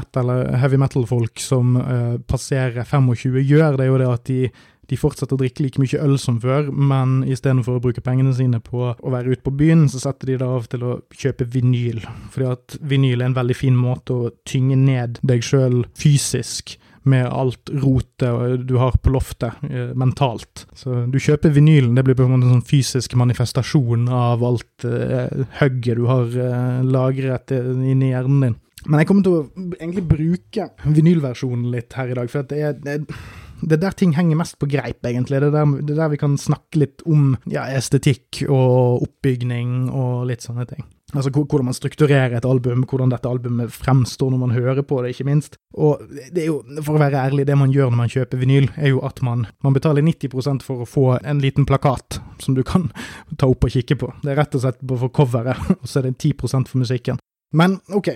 metal-folk 0.79 1.33
metal 1.35 1.43
som 1.43 1.75
uh, 1.75 2.15
passerer 2.27 2.85
25 2.87 3.41
gjør. 3.43 3.75
Det 3.75 3.85
er 3.85 3.91
jo 3.91 3.99
det 3.99 4.07
at 4.07 4.23
de, 4.29 4.39
de 4.87 4.99
fortsetter 4.99 5.35
å 5.35 5.41
drikke 5.41 5.65
like 5.65 5.83
mye 5.83 5.99
øl 5.99 6.15
som 6.19 6.39
før, 6.43 6.71
men 6.71 7.25
istedenfor 7.27 7.79
å 7.79 7.83
bruke 7.83 8.03
pengene 8.05 8.31
sine 8.35 8.61
på 8.63 8.93
å 8.95 9.11
være 9.13 9.35
ute 9.35 9.43
på 9.43 9.55
byen, 9.55 9.89
så 9.91 9.99
setter 9.99 10.31
de 10.31 10.39
det 10.39 10.47
av 10.47 10.71
til 10.71 10.87
å 10.87 10.97
kjøpe 11.11 11.49
vinyl. 11.51 11.99
Fordi 12.31 12.49
at 12.53 12.79
vinyl 12.79 13.19
er 13.19 13.31
en 13.33 13.37
veldig 13.37 13.57
fin 13.57 13.75
måte 13.75 14.15
å 14.15 14.31
tynge 14.47 14.79
ned 14.79 15.19
deg 15.27 15.43
sjøl 15.43 15.81
fysisk 15.99 16.77
med 17.03 17.25
alt 17.25 17.71
rotet 17.81 18.67
du 18.67 18.75
har 18.77 18.97
på 19.01 19.13
loftet, 19.13 19.57
eh, 19.69 19.93
mentalt. 19.97 20.65
Så 20.77 21.05
du 21.09 21.17
kjøper 21.19 21.53
vinylen, 21.55 21.95
det 21.97 22.05
blir 22.05 22.17
på 22.17 22.27
en 22.27 22.35
måte 22.35 22.49
en 22.49 22.57
sånn 22.57 22.67
fysisk 22.69 23.15
manifestasjon 23.19 24.07
av 24.13 24.43
alt 24.45 24.85
eh, 24.85 25.45
hugget 25.59 25.97
du 25.97 26.05
har 26.09 26.29
eh, 26.29 26.81
lagret 26.85 27.53
inni 27.55 28.11
hjernen 28.13 28.45
din. 28.45 28.57
Men 28.87 29.01
jeg 29.01 29.11
kommer 29.11 29.25
til 29.25 29.37
å 29.37 29.71
egentlig 29.77 30.07
bruke 30.09 30.71
vinylversjonen 30.85 31.69
litt 31.73 31.93
her 31.93 32.13
i 32.13 32.17
dag, 32.17 32.31
for 32.33 32.47
det 32.49 32.61
er, 32.65 32.77
det 32.81 32.97
er 32.97 33.21
det 33.61 33.75
er 33.77 33.81
der 33.83 33.93
ting 33.93 34.15
henger 34.17 34.39
mest 34.39 34.57
på 34.57 34.65
greip, 34.69 35.05
egentlig. 35.05 35.37
Det 35.37 35.51
er 35.51 35.53
der, 35.53 35.73
det 35.85 35.93
er 35.93 35.99
der 35.99 36.13
vi 36.15 36.17
kan 36.21 36.37
snakke 36.41 36.81
litt 36.81 37.03
om 37.05 37.35
ja, 37.51 37.67
estetikk 37.77 38.43
og 38.47 39.05
oppbygning 39.05 39.91
og 39.93 40.25
litt 40.31 40.45
sånne 40.45 40.65
ting. 40.69 40.87
Altså 41.11 41.31
hvordan 41.33 41.67
man 41.67 41.75
strukturerer 41.75 42.37
et 42.37 42.47
album, 42.47 42.85
hvordan 42.87 43.11
dette 43.11 43.29
albumet 43.29 43.73
fremstår 43.73 44.31
når 44.31 44.41
man 44.41 44.55
hører 44.55 44.81
på 44.87 45.01
det, 45.01 45.13
ikke 45.13 45.27
minst. 45.27 45.57
Og 45.73 46.01
det 46.31 46.45
er 46.45 46.49
jo, 46.49 46.61
for 46.81 46.95
å 46.95 47.01
være 47.01 47.19
ærlig, 47.19 47.45
det 47.49 47.57
man 47.59 47.73
gjør 47.73 47.91
når 47.91 48.01
man 48.01 48.13
kjøper 48.13 48.41
vinyl, 48.41 48.69
er 48.77 48.93
jo 48.93 49.01
at 49.07 49.21
man, 49.25 49.45
man 49.65 49.75
betaler 49.75 50.05
90% 50.05 50.65
for 50.65 50.83
å 50.83 50.89
få 50.89 51.05
en 51.19 51.43
liten 51.43 51.67
plakat 51.67 52.21
som 52.41 52.55
du 52.57 52.63
kan 52.67 52.89
ta 53.37 53.49
opp 53.51 53.67
og 53.67 53.75
kikke 53.75 53.99
på. 53.99 54.11
Det 54.23 54.33
er 54.33 54.41
rett 54.41 54.55
og 54.55 54.63
slett 54.63 54.81
bare 54.81 55.03
for 55.05 55.15
coveret, 55.21 55.71
og 55.81 55.87
så 55.87 56.01
er 56.01 56.09
det 56.09 56.17
10% 56.19 56.71
for 56.71 56.83
musikken. 56.83 57.19
Men 57.57 57.79
ok, 57.91 58.13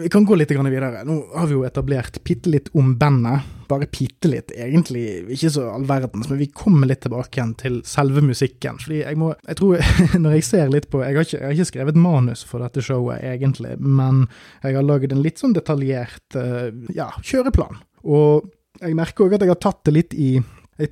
vi 0.00 0.08
kan 0.08 0.24
gå 0.24 0.34
litt 0.34 0.50
videre. 0.50 1.04
Nå 1.06 1.16
har 1.34 1.46
vi 1.46 1.54
jo 1.54 1.62
etablert 1.66 2.16
bitte 2.26 2.50
litt 2.50 2.70
om 2.74 2.96
bandet. 2.98 3.44
Bare 3.68 3.86
bitte 3.86 4.28
litt, 4.28 4.50
egentlig 4.50 5.04
ikke 5.36 5.50
så 5.54 5.68
all 5.70 5.86
verdens, 5.86 6.26
men 6.28 6.40
vi 6.40 6.48
kommer 6.50 6.90
litt 6.90 7.04
tilbake 7.06 7.38
igjen 7.38 7.54
til 7.60 7.76
selve 7.86 8.20
musikken. 8.24 8.80
Fordi 8.82 9.04
jeg 9.04 9.20
må 9.20 9.30
Jeg 9.46 9.56
tror, 9.60 9.78
når 10.24 10.36
jeg 10.36 10.44
ser 10.48 10.72
litt 10.72 10.90
på 10.90 11.04
Jeg 11.04 11.14
har 11.14 11.28
ikke, 11.28 11.38
jeg 11.38 11.46
har 11.46 11.54
ikke 11.54 11.70
skrevet 11.70 11.96
manus 11.96 12.42
for 12.44 12.64
dette 12.64 12.82
showet, 12.82 13.22
egentlig, 13.22 13.78
men 13.78 14.26
jeg 14.64 14.74
har 14.74 14.82
laget 14.82 15.14
en 15.14 15.22
litt 15.22 15.38
sånn 15.38 15.54
detaljert 15.54 16.38
eh, 16.42 16.74
ja, 16.94 17.12
kjøreplan. 17.22 17.78
Og 18.02 18.50
jeg 18.82 18.98
merker 18.98 19.28
òg 19.28 19.38
at 19.38 19.46
jeg 19.46 19.54
har 19.54 19.62
tatt 19.62 19.84
det 19.86 19.94
litt 19.94 20.14
i 20.18 20.34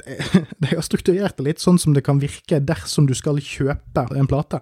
jeg 0.62 0.76
har 0.76 0.84
strukturert 0.86 1.40
det 1.40 1.44
litt 1.48 1.58
sånn 1.62 1.80
som 1.82 1.90
det 1.90 2.04
kan 2.06 2.20
virke 2.22 2.60
dersom 2.62 3.08
du 3.08 3.16
skal 3.18 3.40
kjøpe 3.42 4.04
en 4.14 4.30
plate. 4.30 4.60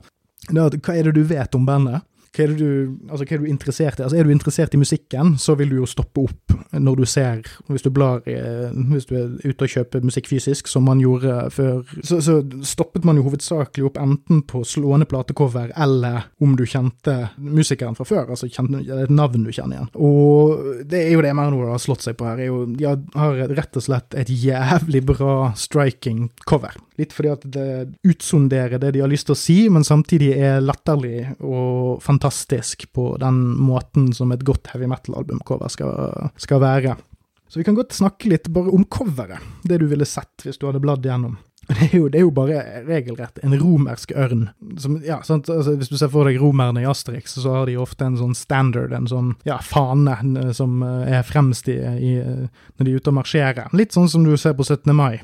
hva 0.48 0.94
er 0.96 1.10
det 1.10 1.12
du 1.12 1.26
vet 1.28 1.54
om 1.54 1.66
bandet? 1.68 2.06
Hva 2.30 2.44
er, 2.44 2.52
du, 2.54 2.66
altså, 3.10 3.24
hva 3.26 3.34
er, 3.34 3.40
du, 3.42 3.46
interessert 3.50 3.98
i? 3.98 4.04
Altså, 4.06 4.18
er 4.20 4.26
du 4.26 4.30
interessert 4.30 4.74
i 4.76 4.78
musikken, 4.78 5.32
så 5.42 5.56
vil 5.58 5.72
du 5.72 5.80
jo 5.80 5.88
stoppe 5.90 6.22
opp 6.28 6.54
når 6.70 7.00
du 7.00 7.06
ser 7.08 7.40
Hvis 7.66 7.82
du 7.82 7.88
blar 7.90 8.20
Hvis 8.22 9.08
du 9.08 9.16
er 9.18 9.32
ute 9.42 9.66
og 9.66 9.72
kjøper 9.72 10.04
musikk 10.06 10.28
fysisk, 10.30 10.68
som 10.70 10.86
man 10.86 11.00
gjorde 11.02 11.48
før, 11.50 11.80
så, 12.06 12.20
så 12.22 12.38
stoppet 12.66 13.06
man 13.06 13.18
jo 13.18 13.24
hovedsakelig 13.26 13.88
opp 13.88 13.98
enten 13.98 14.44
på 14.46 14.62
slående 14.62 15.08
platecover 15.10 15.72
eller 15.74 16.28
om 16.42 16.54
du 16.58 16.62
kjente 16.68 17.16
musikeren 17.42 17.98
fra 17.98 18.06
før, 18.06 18.30
altså 18.36 18.46
kjente, 18.50 18.84
et 18.94 19.10
navn 19.10 19.46
du 19.46 19.50
kjenner 19.50 19.80
igjen. 19.80 19.90
Og 19.98 20.84
det 20.90 21.02
er 21.08 21.14
jo 21.16 21.24
det 21.24 21.34
Manowar 21.34 21.74
har 21.74 21.82
slått 21.82 22.06
seg 22.06 22.18
på 22.20 22.28
her. 22.28 22.38
Er 22.38 22.50
jo, 22.52 22.62
de 22.70 22.86
har 23.18 23.42
rett 23.56 23.80
og 23.80 23.86
slett 23.86 24.14
et 24.18 24.30
jævlig 24.30 25.02
bra 25.10 25.34
striking 25.58 26.28
cover. 26.46 26.78
Litt 27.00 27.14
fordi 27.16 27.32
at 27.32 27.46
det 27.56 27.68
utsonderer 28.06 28.78
det 28.82 28.94
de 28.94 29.02
har 29.02 29.10
lyst 29.10 29.26
til 29.30 29.34
å 29.34 29.40
si, 29.40 29.58
men 29.72 29.86
samtidig 29.86 30.34
er 30.36 30.62
latterlig 30.62 31.30
og 31.40 31.98
fantastisk 32.04 32.19
fantastisk 32.20 32.92
på 32.92 33.16
den 33.16 33.58
måten 33.58 34.12
som 34.12 34.32
et 34.32 34.42
godt 34.44 34.66
heavy 34.66 34.86
metal-albumcover 34.86 35.68
skal, 35.68 36.30
skal 36.36 36.60
være. 36.60 36.96
Så 37.48 37.58
vi 37.58 37.64
kan 37.64 37.74
godt 37.74 37.92
snakke 37.92 38.28
litt 38.28 38.48
bare 38.48 38.70
om 38.70 38.84
coveret, 38.84 39.40
det 39.64 39.80
du 39.80 39.86
ville 39.86 40.04
sett 40.04 40.44
hvis 40.44 40.58
du 40.58 40.66
hadde 40.68 40.80
bladd 40.80 41.06
gjennom. 41.06 41.38
Det 41.70 41.86
er, 41.86 41.96
jo, 41.96 42.08
det 42.10 42.18
er 42.18 42.24
jo, 42.24 42.30
bare 42.34 42.62
regelrett 42.82 43.38
en 43.46 43.54
romersk 43.54 44.10
ørn. 44.18 44.48
Som, 44.78 44.96
ja, 45.06 45.20
altså, 45.22 45.76
hvis 45.78 45.88
du 45.88 45.96
ser 45.96 46.10
for 46.10 46.26
deg 46.26 46.40
romerne 46.42 46.82
i 46.82 46.88
Asterix, 46.88 47.36
så 47.38 47.52
har 47.54 47.68
de 47.70 47.76
ofte 47.78 48.08
en 48.08 48.16
sånn 48.18 48.34
standard, 48.34 48.90
en 48.96 49.06
sånn 49.06 49.28
ja, 49.46 49.60
fane 49.62 50.16
som 50.56 50.80
eh, 50.82 51.12
er 51.20 51.22
fremst 51.22 51.70
i, 51.70 51.76
i, 51.78 52.12
når 52.74 52.88
de 52.88 52.90
er 52.90 52.98
ute 52.98 53.12
og 53.12 53.20
marsjerer. 53.20 53.70
Litt 53.76 53.94
sånn 53.94 54.10
som 54.10 54.26
du 54.26 54.34
ser 54.34 54.56
på 54.58 54.66
17. 54.66 54.90
mai, 54.98 55.20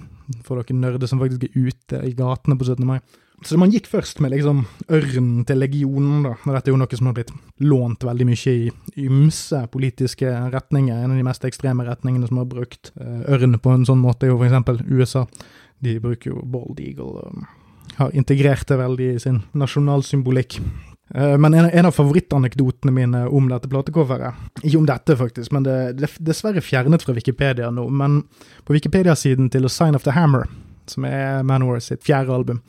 for 0.47 0.63
dere 0.63 0.79
nerder 0.79 1.11
som 1.11 1.19
faktisk 1.19 1.49
er 1.49 1.67
ute 1.67 2.05
i 2.07 2.15
gatene 2.15 2.55
på 2.61 2.69
17. 2.69 2.87
mai. 2.87 3.01
Så 3.45 3.59
man 3.61 3.71
gikk 3.71 3.89
først 3.91 4.21
med 4.25 4.33
liksom 4.33 4.63
ørnen 4.89 5.45
til 5.47 5.61
legionen, 5.61 6.23
da. 6.25 6.33
Og 6.39 6.55
Dette 6.55 6.71
er 6.71 6.73
jo 6.73 6.81
noe 6.81 6.99
som 6.99 7.11
har 7.11 7.19
blitt 7.19 7.35
lånt 7.61 8.07
veldig 8.09 8.27
mye 8.31 8.55
i 8.55 9.05
ymse 9.05 9.61
politiske 9.73 10.33
retninger. 10.55 10.97
En 10.97 11.13
av 11.13 11.21
de 11.21 11.27
mest 11.27 11.45
ekstreme 11.45 11.85
retningene 11.85 12.31
som 12.31 12.41
har 12.41 12.49
brukt 12.49 12.95
eh, 12.97 13.29
ørn 13.37 13.59
på 13.61 13.75
en 13.75 13.85
sånn 13.89 14.01
måte, 14.01 14.27
er 14.27 14.33
jo 14.33 14.41
f.eks. 14.41 14.83
USA. 14.89 15.27
De 15.85 15.99
bruker 16.01 16.33
jo 16.33 16.43
Bald 16.49 16.81
Eagle 16.81 17.27
og 17.27 17.47
har 17.97 18.13
integrert 18.17 18.69
det 18.69 18.81
veldig 18.81 19.13
i 19.15 19.21
sin 19.21 19.43
nasjonalsymbolikk. 19.57 20.59
Eh, 21.15 21.37
men 21.39 21.55
en, 21.55 21.87
av 21.87 21.95
favorittanekdotene 21.95 22.93
mine 22.93 23.27
om 23.29 23.47
dette 23.53 23.69
platecoveret 23.71 24.65
Ikke 24.65 24.81
om 24.81 24.89
dette, 24.89 25.15
faktisk, 25.17 25.53
men 25.55 25.69
det 25.69 25.77
er 25.77 26.17
dessverre 26.25 26.65
fjernet 26.65 27.05
fra 27.05 27.15
Wikipedia 27.17 27.69
nå. 27.71 27.87
Men 27.93 28.23
på 28.65 28.77
Wikipedia-siden 28.77 29.53
til 29.53 29.69
A 29.69 29.73
Sign 29.73 29.99
of 29.99 30.09
the 30.09 30.17
Hammer 30.17 30.49
som 30.93 31.07
er 31.09 31.43
Manowar 31.47 31.81
sitt 31.85 32.05
fjerde 32.07 32.35
album, 32.35 32.61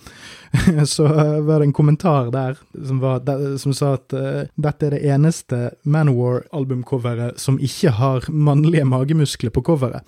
så 0.96 1.08
var 1.46 1.60
det 1.60 1.68
en 1.70 1.76
kommentar 1.76 2.32
der 2.34 2.58
som, 2.74 3.02
var, 3.04 3.22
som 3.62 3.76
sa 3.76 3.94
at 3.98 4.16
uh, 4.16 4.42
dette 4.56 4.88
er 4.88 4.98
det 4.98 5.04
eneste 5.14 5.62
Manowar-albumcoveret 5.84 7.40
som 7.42 7.60
ikke 7.60 7.94
har 8.00 8.28
mannlige 8.32 8.88
magemuskler 8.88 9.54
på 9.54 9.66
coveret. 9.68 10.04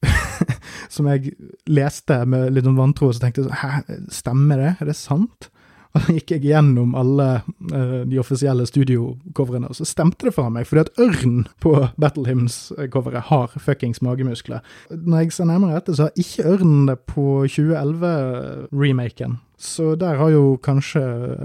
som 0.94 1.08
jeg 1.10 1.34
leste 1.68 2.22
med 2.24 2.54
litt 2.54 2.68
vantro, 2.72 3.10
og 3.10 3.16
så 3.16 3.26
tenkte 3.26 3.42
jeg 3.42 3.50
sånn 3.50 3.60
Hæ, 3.60 3.98
stemmer 4.14 4.62
det? 4.62 4.70
Er 4.80 4.88
det 4.88 4.96
sant? 4.96 5.50
Og 5.94 6.04
så 6.04 6.14
gikk 6.14 6.36
jeg 6.36 6.44
gjennom 6.52 6.94
alle 6.98 7.28
uh, 7.72 8.02
de 8.06 8.18
offisielle 8.22 8.62
studiocoverne, 8.68 9.70
og 9.70 9.74
så 9.74 9.86
stemte 9.88 10.28
det 10.28 10.34
for 10.36 10.52
meg, 10.52 10.68
fordi 10.68 10.84
at 10.84 11.00
Ørn 11.02 11.40
på 11.62 11.72
Battle 11.98 12.28
Hymns-coveret 12.28 13.26
har 13.26 13.56
fuckings 13.58 14.02
magemuskler. 14.06 14.62
Når 14.90 15.24
jeg 15.24 15.34
ser 15.34 15.50
nærmere 15.50 15.80
etter, 15.80 15.96
så 15.98 16.06
har 16.06 16.22
ikke 16.22 16.46
ørnen 16.54 16.86
det 16.92 17.00
på 17.10 17.26
2011-remaken. 17.50 19.40
Så 19.60 19.92
der 20.00 20.16
har 20.16 20.30
jo 20.32 20.54
kanskje 20.62 21.02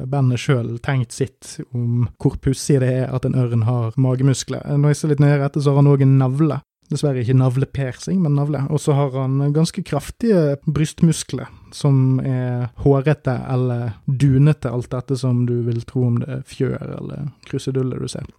bandet 0.08 0.40
sjøl 0.40 0.78
tenkt 0.86 1.12
sitt 1.12 1.58
om 1.76 2.06
hvor 2.22 2.38
pussig 2.40 2.78
det 2.80 2.94
er 3.02 3.10
at 3.12 3.26
en 3.28 3.36
ørn 3.36 3.66
har 3.68 3.98
magemuskler. 4.00 4.64
Når 4.78 4.94
jeg 4.94 5.02
ser 5.02 5.12
litt 5.12 5.26
nøyere 5.26 5.50
etter, 5.50 5.66
så 5.66 5.74
har 5.74 5.82
han 5.82 5.92
òg 5.92 6.06
en 6.06 6.16
navle. 6.22 6.62
Dessverre 6.92 7.24
ikke 7.24 7.38
navlepersing, 7.38 8.20
men 8.22 8.36
navle. 8.38 8.62
Og 8.70 8.80
så 8.82 8.94
har 8.94 9.14
han 9.18 9.40
ganske 9.56 9.82
kraftige 9.86 10.58
brystmuskler, 10.70 11.50
som 11.74 12.20
er 12.22 12.70
hårete 12.84 13.34
eller 13.52 13.96
dunete, 14.06 14.70
alt 14.70 14.92
dette 14.94 15.18
som 15.18 15.46
du 15.50 15.58
vil 15.66 15.82
tro 15.88 16.06
om 16.12 16.20
det 16.22 16.30
er 16.30 16.44
fjør 16.50 16.98
eller 17.00 17.30
kruseduller 17.50 18.02
du 18.02 18.12
ser. 18.12 18.30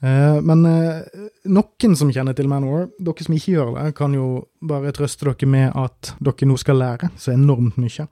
Eh, 0.00 0.38
men 0.46 0.64
eh, 0.68 1.26
noen 1.50 1.96
som 1.98 2.12
kjenner 2.14 2.36
til 2.38 2.50
Manor, 2.50 2.86
dere 2.98 3.26
som 3.26 3.34
ikke 3.34 3.56
gjør 3.56 3.74
det, 3.78 3.88
kan 3.98 4.14
jo 4.14 4.28
bare 4.60 4.94
trøste 4.94 5.26
dere 5.26 5.50
med 5.50 5.74
at 5.78 6.14
dere 6.22 6.48
nå 6.48 6.58
skal 6.60 6.80
lære 6.82 7.10
så 7.18 7.34
enormt 7.34 7.80
mye. 7.80 8.08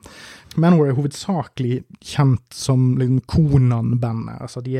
Manor 0.57 0.90
er 0.90 0.99
hovedsakelig 0.99 1.81
kjent 2.01 2.46
som 2.55 2.92
liksom 2.99 3.22
Konan-bandet. 3.31 4.42
Altså, 4.42 4.64
de 4.64 4.79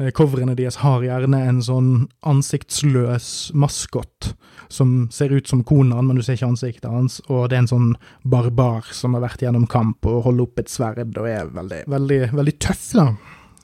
Eh, 0.00 0.10
coverene 0.16 0.54
deres 0.56 0.78
har 0.80 1.02
gjerne 1.04 1.42
en 1.44 1.58
sånn 1.60 1.90
ansiktsløs 2.24 3.50
maskot 3.52 4.30
som 4.72 5.10
ser 5.12 5.34
ut 5.34 5.50
som 5.50 5.64
Konan, 5.66 6.06
men 6.06 6.16
du 6.16 6.22
ser 6.24 6.38
ikke 6.38 6.48
ansiktet 6.54 6.88
hans, 6.88 7.18
og 7.28 7.50
det 7.50 7.58
er 7.58 7.64
en 7.66 7.72
sånn 7.74 7.90
barbar 8.24 8.88
som 8.96 9.16
har 9.16 9.26
vært 9.26 9.44
gjennom 9.44 9.66
kamp 9.68 10.06
og 10.08 10.22
holder 10.28 10.46
opp 10.46 10.62
et 10.62 10.72
sverd 10.72 11.18
og 11.20 11.28
er 11.28 11.52
veldig, 11.52 11.82
veldig, 11.90 12.20
veldig 12.32 12.56
tøff, 12.62 12.86
da. 12.96 13.10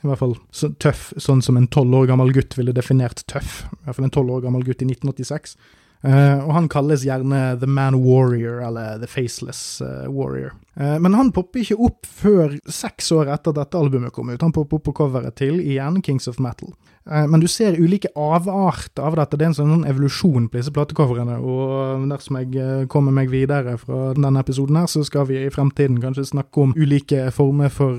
I 0.06 0.12
hvert 0.12 0.22
fall 0.22 0.36
så 0.54 0.70
tøff, 0.82 1.08
sånn 1.20 1.42
som 1.44 1.58
en 1.58 1.66
tolv 1.72 1.94
år 1.98 2.12
gammel 2.12 2.30
gutt 2.36 2.54
ville 2.58 2.74
definert 2.76 3.24
tøff. 3.30 3.64
I 3.66 3.82
hvert 3.86 3.98
fall 3.98 4.08
en 4.08 4.14
tolv 4.14 4.38
år 4.38 4.46
gammel 4.46 4.64
gutt 4.66 4.84
i 4.84 4.88
1986. 4.88 5.56
Uh, 6.04 6.38
og 6.44 6.50
han 6.52 6.66
kalles 6.70 7.02
gjerne 7.06 7.56
The 7.58 7.66
Man 7.66 7.96
Warrior, 8.04 8.60
eller 8.62 9.00
The 9.02 9.08
Faceless 9.10 9.80
uh, 9.82 10.04
Warrior. 10.12 10.52
Uh, 10.78 10.98
men 11.02 11.16
han 11.16 11.32
popper 11.34 11.64
ikke 11.64 11.78
opp 11.88 12.06
før 12.06 12.58
seks 12.70 13.08
år 13.16 13.32
etter 13.32 13.56
dette 13.56 13.80
albumet 13.80 14.14
kom 14.14 14.30
ut. 14.30 14.42
Han 14.44 14.54
popper 14.54 14.78
opp 14.78 14.86
på 14.90 14.94
coveret 15.00 15.38
til 15.40 15.58
igjen 15.64 16.02
Kings 16.06 16.28
of 16.30 16.38
Metal. 16.42 16.74
Men 17.06 17.38
du 17.40 17.46
ser 17.46 17.76
ulike 17.78 18.10
avarter 18.18 19.04
av 19.06 19.14
dette. 19.18 19.38
Det 19.38 19.46
er 19.46 19.50
en 19.52 19.56
sånn 19.56 19.84
evolusjon 19.86 20.48
på 20.50 20.58
disse 20.58 20.72
platecoverne. 20.74 21.36
Og 21.38 22.06
dersom 22.10 22.40
jeg 22.40 22.88
kommer 22.90 23.14
meg 23.14 23.30
videre 23.30 23.76
fra 23.78 24.10
denne 24.16 24.42
episoden 24.42 24.80
her, 24.80 24.88
så 24.90 25.04
skal 25.06 25.28
vi 25.28 25.38
i 25.44 25.52
fremtiden 25.54 26.00
kanskje 26.02 26.26
snakke 26.32 26.64
om 26.64 26.74
ulike 26.74 27.28
former 27.34 27.70
for 27.70 27.94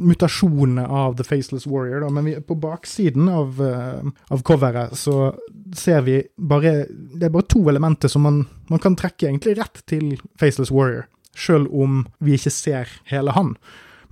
mutasjoner 0.00 0.88
av 0.88 1.18
The 1.18 1.28
Faceless 1.28 1.68
Warrior. 1.68 2.06
Da. 2.06 2.10
Men 2.16 2.30
vi, 2.30 2.36
på 2.40 2.56
baksiden 2.62 3.28
av, 3.28 3.60
av 4.32 4.46
coveret 4.48 4.96
så 4.96 5.34
ser 5.76 6.02
vi 6.04 6.18
bare 6.36 6.86
Det 6.88 7.26
er 7.26 7.32
bare 7.32 7.48
to 7.48 7.62
elementer 7.70 8.10
som 8.10 8.24
man, 8.26 8.42
man 8.70 8.80
kan 8.82 8.96
trekke 8.98 9.28
egentlig 9.28 9.56
rett 9.60 9.84
til 9.88 10.16
Faceless 10.40 10.72
Warrior, 10.72 11.06
sjøl 11.36 11.68
om 11.68 12.04
vi 12.20 12.36
ikke 12.36 12.52
ser 12.52 13.00
hele 13.12 13.36
han. 13.36 13.56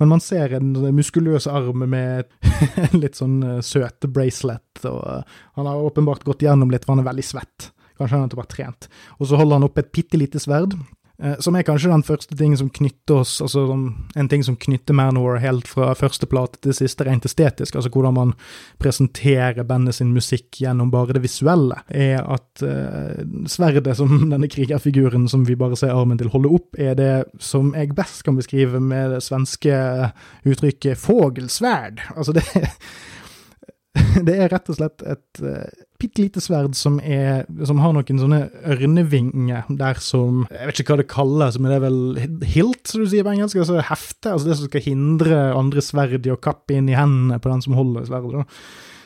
Men 0.00 0.08
man 0.14 0.22
ser 0.24 0.54
en 0.56 0.72
muskuløs 0.96 1.46
arm 1.50 1.84
med 1.92 2.30
en 2.80 3.00
litt 3.02 3.18
sånn 3.20 3.42
søte 3.60 4.08
søt 4.08 4.08
bracelet, 4.14 4.84
og 4.88 5.02
uh, 5.04 5.42
han 5.58 5.68
har 5.68 5.84
åpenbart 5.84 6.24
gått 6.24 6.46
gjennom 6.46 6.72
litt, 6.72 6.86
for 6.86 6.96
han 6.96 7.04
er 7.04 7.10
veldig 7.10 7.26
svett. 7.26 7.68
Kanskje 8.00 8.16
han 8.16 8.24
har 8.24 8.38
bare 8.38 8.54
trent. 8.54 8.88
Og 9.18 9.28
så 9.28 9.36
holder 9.36 9.60
han 9.60 9.68
opp 9.68 9.78
et 9.80 9.92
bitte 9.92 10.16
lite 10.16 10.40
sverd. 10.40 10.72
Eh, 11.22 11.36
som 11.38 11.56
er 11.56 11.64
kanskje 11.68 11.90
den 11.92 12.04
første 12.06 12.36
ting 12.36 12.54
som 12.56 12.70
knytter 12.72 13.20
oss, 13.20 13.34
altså 13.44 13.66
en 14.16 14.28
ting 14.30 14.44
som 14.46 14.56
knytter 14.56 14.96
Manor 14.96 15.36
helt 15.42 15.68
fra 15.68 15.92
første 15.98 16.24
plate 16.30 16.62
til 16.64 16.76
siste 16.76 17.04
rent 17.04 17.26
estetisk, 17.28 17.76
altså 17.76 17.92
hvordan 17.92 18.16
man 18.16 18.32
presenterer 18.80 19.66
bandet 19.68 19.98
sin 19.98 20.14
musikk 20.16 20.62
gjennom 20.62 20.92
bare 20.92 21.18
det 21.18 21.24
visuelle, 21.26 21.82
er 21.88 22.24
at 22.24 22.64
eh, 22.64 23.20
sverdet 23.52 23.98
som 23.98 24.16
denne 24.32 24.48
krigerfiguren 24.48 25.28
som 25.28 25.44
vi 25.48 25.58
bare 25.60 25.76
ser 25.76 25.92
armen 25.92 26.20
til 26.20 26.32
holde 26.32 26.54
opp, 26.56 26.80
er 26.80 26.96
det 26.96 27.12
som 27.42 27.74
jeg 27.76 27.92
best 27.98 28.24
kan 28.24 28.40
beskrive 28.40 28.80
med 28.80 29.16
det 29.16 29.22
svenske 29.26 29.76
uttrykket 30.48 30.96
'fogelsverd'. 30.96 32.00
Altså 32.16 32.32
det 32.32 32.46
det 34.26 34.36
er 34.38 34.50
rett 34.52 34.70
og 34.70 34.76
slett 34.78 35.02
et 35.02 35.42
uh, 35.42 35.66
bitte 36.00 36.24
lite 36.24 36.42
sverd 36.42 36.76
som, 36.78 36.98
er, 37.00 37.44
som 37.68 37.80
har 37.82 37.94
noen 37.94 38.22
sånne 38.22 38.40
ørnevinger 38.72 39.68
der 39.78 40.00
som 40.02 40.44
Jeg 40.48 40.70
vet 40.70 40.82
ikke 40.82 40.94
hva 40.94 41.00
det 41.02 41.10
kalles, 41.12 41.58
men 41.60 41.72
det 41.72 41.78
er 41.78 41.84
vel 41.84 42.44
hilt, 42.50 42.82
som 42.88 43.04
du 43.04 43.10
sier 43.10 43.26
på 43.26 43.34
engelsk? 43.34 43.60
Altså 43.60 43.80
hefte? 43.90 44.32
Altså 44.32 44.50
det 44.50 44.58
som 44.58 44.70
skal 44.70 44.86
hindre 44.86 45.42
andre 45.56 45.84
sverd 45.84 46.26
i 46.26 46.34
å 46.34 46.40
kappe 46.40 46.76
inn 46.76 46.90
i 46.90 46.98
hendene 46.98 47.40
på 47.42 47.52
den 47.52 47.64
som 47.64 47.76
holder 47.78 48.08
sverdet. 48.08 48.46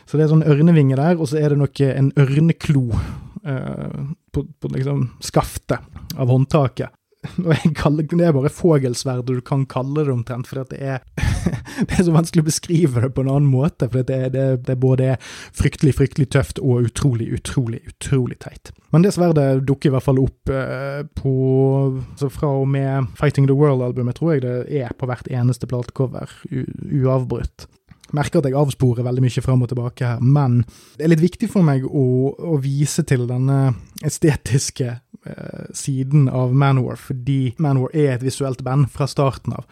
Så 0.04 0.18
det 0.18 0.26
er 0.26 0.34
sånn 0.34 0.46
ørnevinge 0.46 0.98
der, 1.00 1.16
og 1.16 1.30
så 1.30 1.40
er 1.40 1.54
det 1.54 1.60
noe, 1.60 1.88
en 1.90 2.10
ørneklo 2.20 2.84
uh, 2.92 4.12
på, 4.34 4.44
på 4.60 4.72
liksom 4.74 5.06
skaftet 5.24 5.80
av 6.20 6.30
håndtaket. 6.30 6.92
Og 7.44 7.50
jeg 7.52 7.72
kaller, 7.78 8.06
det 8.08 8.26
er 8.26 8.34
bare 8.36 8.52
fogelsverdet 8.52 9.38
du 9.38 9.42
kan 9.44 9.64
kalle 9.70 10.04
det 10.04 10.12
omtrent, 10.12 10.48
for 10.48 10.64
det 10.70 10.80
er, 10.80 11.02
det 11.86 11.98
er 11.98 12.06
så 12.06 12.14
vanskelig 12.14 12.44
å 12.44 12.48
beskrive 12.48 13.04
det 13.04 13.12
på 13.16 13.24
en 13.24 13.32
annen 13.32 13.50
måte. 13.50 13.88
For 13.90 14.06
det, 14.06 14.20
det, 14.34 14.46
det 14.66 14.78
både 14.80 15.14
fryktelig, 15.56 15.96
fryktelig 15.98 16.30
tøft 16.34 16.60
og 16.62 16.90
utrolig, 16.90 17.30
utrolig, 17.36 17.82
utrolig 17.90 18.40
teit. 18.44 18.72
Men 18.94 19.06
det 19.06 19.14
sverdet 19.16 19.64
dukker 19.68 19.90
i 19.90 19.94
hvert 19.96 20.06
fall 20.06 20.20
opp 20.22 20.52
eh, 20.52 21.02
på 21.18 21.34
så 22.18 22.30
Fra 22.32 22.50
og 22.60 22.68
med 22.70 23.10
Fighting 23.18 23.48
the 23.50 23.56
World-albumet 23.56 24.18
tror 24.18 24.34
jeg 24.34 24.44
det 24.44 24.58
er 24.84 24.92
på 24.98 25.08
hvert 25.10 25.28
eneste 25.30 25.68
platecover, 25.70 26.30
uavbrutt 26.50 27.68
merker 28.14 28.40
at 28.40 28.48
jeg 28.48 28.58
avsporer 28.58 29.06
veldig 29.06 29.24
mye 29.24 29.42
fram 29.44 29.64
og 29.64 29.70
tilbake 29.72 30.06
her, 30.06 30.20
men 30.22 30.60
det 30.98 31.06
er 31.06 31.12
litt 31.14 31.24
viktig 31.24 31.48
for 31.50 31.66
meg 31.66 31.86
å, 31.86 32.04
å 32.54 32.58
vise 32.62 33.04
til 33.08 33.26
denne 33.30 33.74
estetiske 34.04 34.98
siden 35.72 36.28
av 36.28 36.54
Manowar, 36.54 36.98
fordi 37.00 37.54
Manowar 37.58 37.94
er 37.96 38.14
et 38.14 38.24
visuelt 38.26 38.64
band 38.64 38.90
fra 38.92 39.08
starten 39.10 39.56
av, 39.56 39.64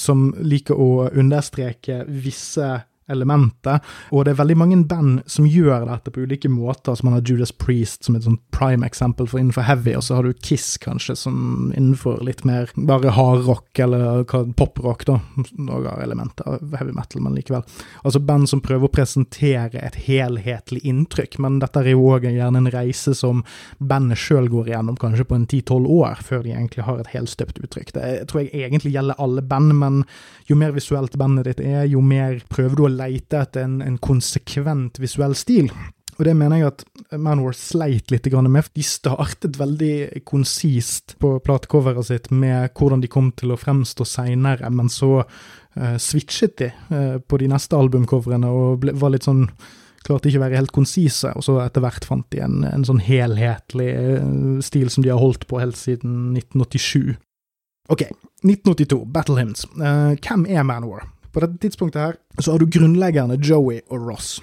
som 0.00 0.30
liker 0.40 0.78
å 0.80 1.08
understreke 1.12 2.04
visse 2.08 2.68
elementet. 3.12 3.84
Og 4.10 4.24
det 4.24 4.34
er 4.34 4.40
veldig 4.40 4.56
mange 4.58 4.78
band 4.88 5.20
som 5.30 5.46
gjør 5.46 5.86
dette 5.88 6.12
på 6.12 6.24
ulike 6.26 6.50
måter. 6.50 6.96
Så 6.96 7.06
man 7.06 7.16
har 7.16 7.24
Judas 7.26 7.52
Priest 7.52 8.06
som 8.06 8.16
et 8.16 8.26
sånt 8.26 8.42
prime 8.54 8.86
eksempel 8.86 9.28
for 9.30 9.40
innenfor 9.40 9.66
heavy, 9.66 9.94
og 9.98 10.04
så 10.06 10.18
har 10.18 10.26
du 10.26 10.32
Kiss 10.46 10.76
kanskje 10.82 11.16
som 11.18 11.72
innenfor 11.76 12.22
litt 12.26 12.44
mer 12.48 12.70
bare 12.76 13.12
hardrock, 13.14 13.68
eller 13.82 14.24
poprock, 14.56 15.06
da. 15.08 15.20
Noe 15.58 15.84
av 15.90 16.02
elementer 16.02 16.48
av 16.48 16.76
heavy 16.78 16.94
metal, 16.96 17.22
men 17.24 17.36
likevel. 17.36 17.64
Altså 18.02 18.22
band 18.22 18.50
som 18.50 18.62
prøver 18.64 18.88
å 18.88 18.92
presentere 18.92 19.82
et 19.82 19.98
helhetlig 20.06 20.82
inntrykk, 20.86 21.38
men 21.42 21.60
dette 21.62 21.82
er 21.82 21.92
jo 21.92 22.06
òg 22.10 22.28
gjerne 22.30 22.62
en 22.62 22.72
reise 22.72 23.14
som 23.16 23.44
bandet 23.78 24.20
sjøl 24.20 24.50
går 24.52 24.72
igjennom, 24.72 24.98
kanskje 25.00 25.28
på 25.28 25.38
en 25.38 25.46
ti-tolv 25.50 25.90
år, 25.92 26.22
før 26.26 26.44
de 26.46 26.54
egentlig 26.54 26.86
har 26.86 27.00
et 27.02 27.12
helstøpt 27.12 27.60
uttrykk. 27.62 27.94
Det 27.96 28.14
tror 28.30 28.44
jeg 28.44 28.66
egentlig 28.66 28.94
gjelder 28.96 29.20
alle 29.22 29.44
band, 29.46 29.74
men 29.78 30.02
jo 30.48 30.56
mer 30.58 30.74
visuelt 30.76 31.16
bandet 31.18 31.48
ditt 31.50 31.62
er, 31.64 31.84
jo 31.90 32.02
mer 32.04 32.40
prøver 32.52 32.76
du 32.76 32.84
å 32.86 32.92
leite 32.96 33.42
etter 33.44 33.66
en, 33.66 33.80
en 33.84 34.00
konsekvent 34.02 35.00
visuell 35.02 35.36
stil. 35.38 35.70
Og 36.16 36.24
det 36.24 36.32
mener 36.36 36.60
jeg 36.60 36.70
at 36.70 36.84
Manwar 37.20 37.56
sleit 37.56 38.10
litt 38.12 38.28
med. 38.32 38.68
De 38.72 38.84
startet 38.84 39.58
veldig 39.60 40.24
konsist 40.24 41.16
på 41.20 41.36
platecoveret 41.44 42.08
sitt 42.08 42.30
med 42.30 42.72
hvordan 42.76 43.02
de 43.04 43.10
kom 43.12 43.30
til 43.36 43.52
å 43.52 43.60
fremstå 43.60 44.06
seinere, 44.08 44.70
men 44.70 44.88
så 44.88 45.20
uh, 45.20 45.96
switchet 46.00 46.56
de 46.62 46.70
uh, 46.88 47.18
på 47.20 47.40
de 47.42 47.50
neste 47.52 47.76
albumcoverene 47.76 48.48
og 48.48 48.80
ble, 48.84 48.96
var 48.96 49.12
litt 49.14 49.28
sånn 49.28 49.48
Klarte 50.06 50.28
ikke 50.30 50.38
å 50.38 50.42
være 50.44 50.54
helt 50.60 50.70
konsise, 50.70 51.32
og 51.34 51.42
så 51.42 51.56
etter 51.64 51.82
hvert 51.82 52.04
fant 52.06 52.22
de 52.30 52.38
en, 52.44 52.60
en 52.62 52.84
sånn 52.86 53.00
helhetlig 53.02 53.88
uh, 53.90 54.60
stil 54.62 54.86
som 54.94 55.02
de 55.02 55.10
har 55.10 55.18
holdt 55.18 55.48
på 55.50 55.58
helt 55.58 55.74
siden 55.74 56.28
1987. 56.36 57.16
Ok, 57.90 58.04
1982, 58.46 59.00
Battle 59.10 59.40
Hymns. 59.40 59.66
hvem 59.74 60.46
er 60.46 60.62
Manwar? 60.62 61.08
På 61.36 61.42
dette 61.44 61.58
tidspunktet 61.60 62.00
her 62.00 62.14
så 62.40 62.54
har 62.54 62.62
du 62.62 62.70
grunnleggerne 62.72 63.36
Joey 63.44 63.82
og 63.92 64.06
Ross. 64.08 64.38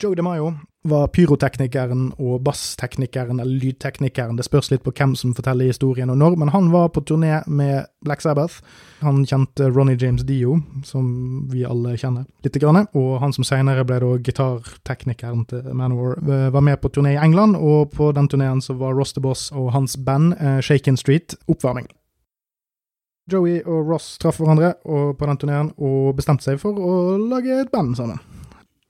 Joey 0.00 0.16
DeMayo 0.16 0.54
var 0.88 1.10
pyroteknikeren 1.12 2.06
og 2.16 2.38
bassteknikeren, 2.46 3.42
eller 3.42 3.58
lydteknikeren, 3.60 4.38
det 4.38 4.46
spørs 4.46 4.70
litt 4.72 4.80
på 4.80 4.94
hvem 4.96 5.12
som 5.20 5.34
forteller 5.36 5.68
historien 5.68 6.08
og 6.08 6.16
når, 6.16 6.38
men 6.40 6.52
han 6.54 6.70
var 6.72 6.88
på 6.94 7.02
turné 7.04 7.42
med 7.44 7.90
Black 8.00 8.24
Sabbath. 8.24 8.62
Han 9.04 9.26
kjente 9.28 9.68
Ronny 9.68 9.98
James 10.00 10.24
Dio, 10.24 10.56
som 10.88 11.44
vi 11.52 11.66
alle 11.68 11.98
kjenner 12.00 12.24
litt, 12.40 12.56
grann, 12.56 12.86
og 12.96 13.20
han 13.20 13.36
som 13.36 13.44
senere 13.44 13.84
ble 13.84 14.00
da 14.00 14.16
gitarteknikeren 14.30 15.44
til 15.52 15.68
Manowar, 15.76 16.16
eh, 16.24 16.48
var 16.56 16.64
med 16.64 16.80
på 16.80 16.88
turné 16.88 17.18
i 17.18 17.20
England, 17.20 17.60
og 17.60 17.92
på 17.92 18.14
den 18.16 18.32
turneen 18.32 18.64
så 18.64 18.80
var 18.80 18.96
Ross 18.96 19.12
the 19.12 19.20
Boss 19.20 19.50
og 19.52 19.74
hans 19.76 20.00
band 20.00 20.40
eh, 20.40 20.62
Shaken 20.64 20.96
Street 20.96 21.36
oppvarming. 21.52 21.92
Joey 23.30 23.60
og 23.64 23.88
Ross 23.92 24.12
traff 24.20 24.40
hverandre 24.40 24.74
på 24.84 25.30
den 25.30 25.40
turneen 25.40 25.72
og 25.78 26.12
bestemte 26.18 26.48
seg 26.48 26.60
for 26.62 26.76
å 26.76 27.16
lage 27.30 27.62
et 27.62 27.72
band 27.72 27.96
sammen. 27.98 28.20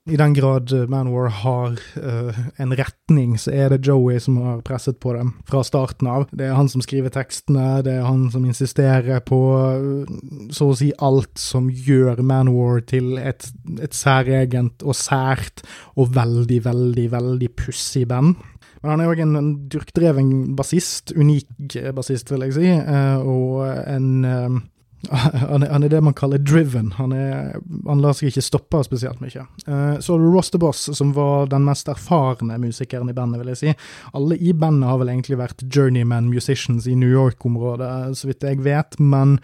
I 0.09 0.17
den 0.17 0.33
grad 0.33 0.71
Manwar 0.89 1.27
har 1.29 1.75
uh, 2.03 2.37
en 2.57 2.73
retning, 2.73 3.35
så 3.37 3.51
er 3.53 3.69
det 3.69 3.83
Joey 3.85 4.17
som 4.19 4.39
har 4.41 4.63
presset 4.65 4.97
på 4.99 5.13
dem 5.13 5.35
fra 5.45 5.61
starten 5.61 6.09
av. 6.09 6.25
Det 6.33 6.47
er 6.47 6.57
han 6.57 6.71
som 6.73 6.81
skriver 6.81 7.13
tekstene, 7.13 7.83
det 7.85 7.99
er 7.99 8.07
han 8.07 8.23
som 8.33 8.47
insisterer 8.49 9.21
på 9.21 9.37
uh, 9.53 10.15
så 10.49 10.71
å 10.71 10.77
si 10.79 10.89
alt 10.97 11.37
som 11.37 11.69
gjør 11.69 12.23
Manwar 12.25 12.81
til 12.89 13.13
et, 13.21 13.45
et 13.77 13.93
særegent 13.93 14.81
og 14.81 14.97
sært 14.97 15.61
og 15.93 16.15
veldig, 16.17 16.63
veldig, 16.65 17.05
veldig 17.13 17.51
pussig 17.61 18.07
band. 18.09 18.41
Men 18.81 18.95
han 18.95 19.03
er 19.03 19.13
òg 19.13 19.21
en, 19.23 19.37
en 19.37 19.51
dyrkdreven 19.71 20.29
bassist, 20.57 21.13
unik 21.13 21.77
bassist, 21.95 22.31
vil 22.33 22.47
jeg 22.47 22.57
si, 22.57 22.69
eh, 22.69 23.17
og 23.21 23.65
en 23.69 24.11
eh, 24.25 24.61
han 25.09 25.63
er, 25.63 25.71
han 25.71 25.83
er, 25.83 25.89
det 25.89 26.01
man 26.03 26.15
kaller 26.17 26.37
driven. 26.37 26.91
Han, 26.99 27.13
er, 27.15 27.55
han 27.87 28.01
lar 28.03 28.13
seg 28.17 28.29
ikke 28.29 28.43
stoppe 28.45 28.83
spesielt 28.85 29.21
mye. 29.23 29.47
Uh, 29.65 29.97
så 29.97 30.13
har 30.13 30.21
du 30.21 30.29
Ross 30.29 30.51
the 30.53 30.61
Boss, 30.61 30.83
som 30.97 31.15
var 31.17 31.49
den 31.51 31.65
mest 31.65 31.89
erfarne 31.89 32.59
musikeren 32.61 33.09
i 33.09 33.15
bandet, 33.17 33.41
vil 33.41 33.51
jeg 33.53 33.61
si. 33.61 33.73
Alle 34.17 34.37
i 34.37 34.53
bandet 34.53 34.89
har 34.91 35.01
vel 35.01 35.13
egentlig 35.13 35.39
vært 35.41 35.65
journeyman 35.65 36.29
musicians 36.29 36.85
i 36.85 36.93
New 36.97 37.09
York-området, 37.09 37.91
så 38.17 38.29
vidt 38.29 38.45
jeg 38.45 38.61
vet, 38.65 38.99
men 39.01 39.39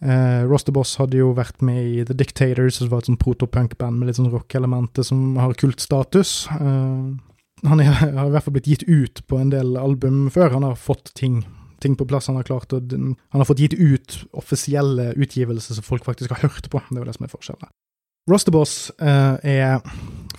uh, 0.00 0.40
Ross 0.48 0.64
the 0.64 0.74
Boss 0.74 0.96
hadde 1.00 1.20
jo 1.20 1.34
vært 1.36 1.60
med 1.64 1.84
i 1.84 2.08
The 2.08 2.16
Dictators, 2.16 2.80
som 2.80 2.92
var 2.92 3.04
et 3.04 3.12
sånn 3.12 3.20
protopunk-band 3.20 4.00
med 4.00 4.08
litt 4.08 4.20
sånn 4.20 4.32
rockelementer 4.32 5.04
som 5.04 5.36
har 5.40 5.56
kultstatus. 5.60 6.44
Uh, 6.56 7.12
han 7.64 7.80
har 7.84 8.26
i 8.28 8.32
hvert 8.34 8.46
fall 8.46 8.56
blitt 8.56 8.70
gitt 8.70 8.86
ut 8.88 9.22
på 9.28 9.40
en 9.40 9.52
del 9.52 9.76
album 9.80 10.26
før. 10.32 10.56
Han 10.56 10.66
har 10.66 10.76
fått 10.80 11.14
ting, 11.18 11.42
ting 11.80 11.96
på 11.96 12.06
plass. 12.08 12.28
Han 12.30 12.40
har 12.40 12.48
klart 12.48 12.74
å, 12.76 12.80
han 12.80 13.16
har 13.32 13.48
fått 13.48 13.62
gitt 13.64 13.78
ut 13.78 14.20
offisielle 14.32 15.12
utgivelser 15.14 15.78
som 15.78 15.86
folk 15.86 16.06
faktisk 16.06 16.34
har 16.34 16.44
hørt 16.48 16.70
på. 16.70 16.82
Det 16.90 16.98
er 16.98 17.04
jo 17.04 17.08
det 17.10 17.16
som 17.18 17.28
er 17.28 17.34
forskjellen. 17.34 17.72
Rosterboss 18.30 18.88
eh, 19.04 19.34
er 19.44 19.82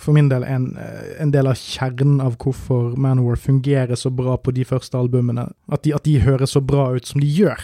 for 0.02 0.14
min 0.16 0.26
del 0.30 0.42
en, 0.42 0.72
eh, 0.82 1.12
en, 1.22 1.30
del 1.30 1.46
av 1.46 1.54
kjernen 1.60 2.18
av 2.24 2.34
hvorfor 2.42 2.96
Manowar 2.98 3.38
fungerer 3.38 3.94
så 3.94 4.10
bra 4.10 4.34
på 4.42 4.54
de 4.56 4.64
første 4.66 4.98
albumene. 4.98 5.46
At 5.70 5.84
de, 5.86 5.94
at 5.94 6.06
de 6.06 6.18
høres 6.24 6.56
så 6.56 6.62
bra 6.64 6.88
ut 6.96 7.06
som 7.06 7.22
de 7.22 7.30
gjør. 7.30 7.62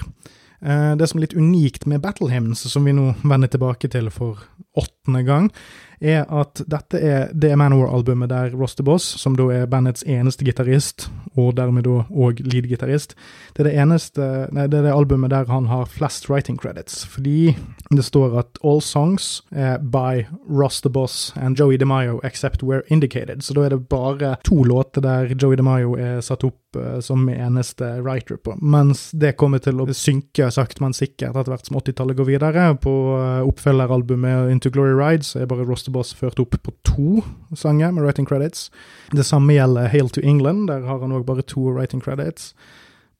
Eh, 0.62 0.92
det 0.98 1.08
som 1.10 1.18
er 1.18 1.26
litt 1.26 1.38
unikt 1.38 1.88
med 1.90 2.04
Battle 2.04 2.30
Hymns, 2.30 2.62
som 2.70 2.86
vi 2.86 2.94
nå 2.94 3.16
vender 3.26 3.50
tilbake 3.50 3.90
til 3.90 4.12
for 4.14 4.44
åttende 4.78 5.24
gang, 5.26 5.50
er 6.02 6.26
at 6.28 6.62
dette 6.70 6.98
er 6.98 7.32
det 7.34 7.54
Manor-albumet 7.58 8.30
der 8.32 8.56
Ross 8.56 8.74
the 8.78 8.84
Boss, 8.86 9.06
som 9.20 9.36
da 9.38 9.48
er 9.54 9.70
bandets 9.70 10.04
eneste 10.06 10.44
gitarist, 10.44 11.08
og 11.38 11.54
dermed 11.56 11.86
da 11.86 12.02
òg 12.10 12.42
lead-gitarist, 12.44 13.14
det 13.56 13.64
er 13.64 13.70
det 13.70 13.76
eneste 13.84 14.28
det 14.52 14.78
er 14.78 14.86
det 14.88 14.92
albumet 14.92 15.32
der 15.32 15.48
han 15.48 15.68
har 15.70 15.88
flest 15.90 16.28
writing 16.30 16.58
credits, 16.60 17.04
fordi 17.08 17.54
det 17.90 18.04
står 18.04 18.38
at 18.38 18.58
all 18.64 18.82
songs 18.82 19.42
by 19.52 20.26
Ross 20.48 20.80
the 20.80 20.90
Boss 20.90 21.32
and 21.36 21.56
Joey 21.56 21.78
DeMayo 21.78 22.20
except 22.24 22.62
where 22.62 22.82
indicated, 22.88 23.42
så 23.42 23.54
da 23.54 23.66
er 23.66 23.76
det 23.76 23.88
bare 23.88 24.36
to 24.44 24.64
låter 24.64 25.00
der 25.00 25.34
Joey 25.34 25.56
DeMayo 25.56 25.96
er 25.96 26.20
satt 26.20 26.44
opp 26.44 26.76
uh, 26.76 27.00
som 27.00 27.28
eneste 27.28 27.88
writer 28.02 28.36
på, 28.36 28.56
mens 28.60 29.10
det 29.12 29.34
kommer 29.40 29.62
til 29.62 29.80
å 29.80 29.86
synke 29.96 30.50
sakte, 30.52 30.82
men 30.84 30.96
sikkert 30.96 31.36
etter 31.36 31.52
hvert 31.52 31.68
som 31.68 31.78
80-tallet 31.80 32.18
går 32.18 32.28
videre. 32.28 32.66
På 32.82 32.94
uh, 33.16 33.42
oppfølgeralbumet 33.48 34.52
Into 34.52 34.72
Glory 34.72 34.94
Ride 34.96 35.26
så 35.26 35.42
er 35.42 35.50
bare 35.50 35.66
Ross 35.68 35.86
the 35.86 35.91
Boss 35.92 36.14
ført 36.14 36.40
opp 36.42 36.56
på 36.62 36.74
to 36.84 37.22
sanger 37.54 37.90
med 37.90 38.04
writing 38.04 38.28
credits. 38.28 38.70
Det 39.12 39.26
samme 39.26 39.54
gjelder 39.54 39.90
Hail 39.92 40.08
to 40.08 40.20
England, 40.24 40.68
der 40.68 40.86
har 40.86 41.00
han 41.00 41.12
òg 41.12 41.26
bare 41.28 41.42
to 41.42 41.68
writing 41.70 42.02
credits. 42.02 42.54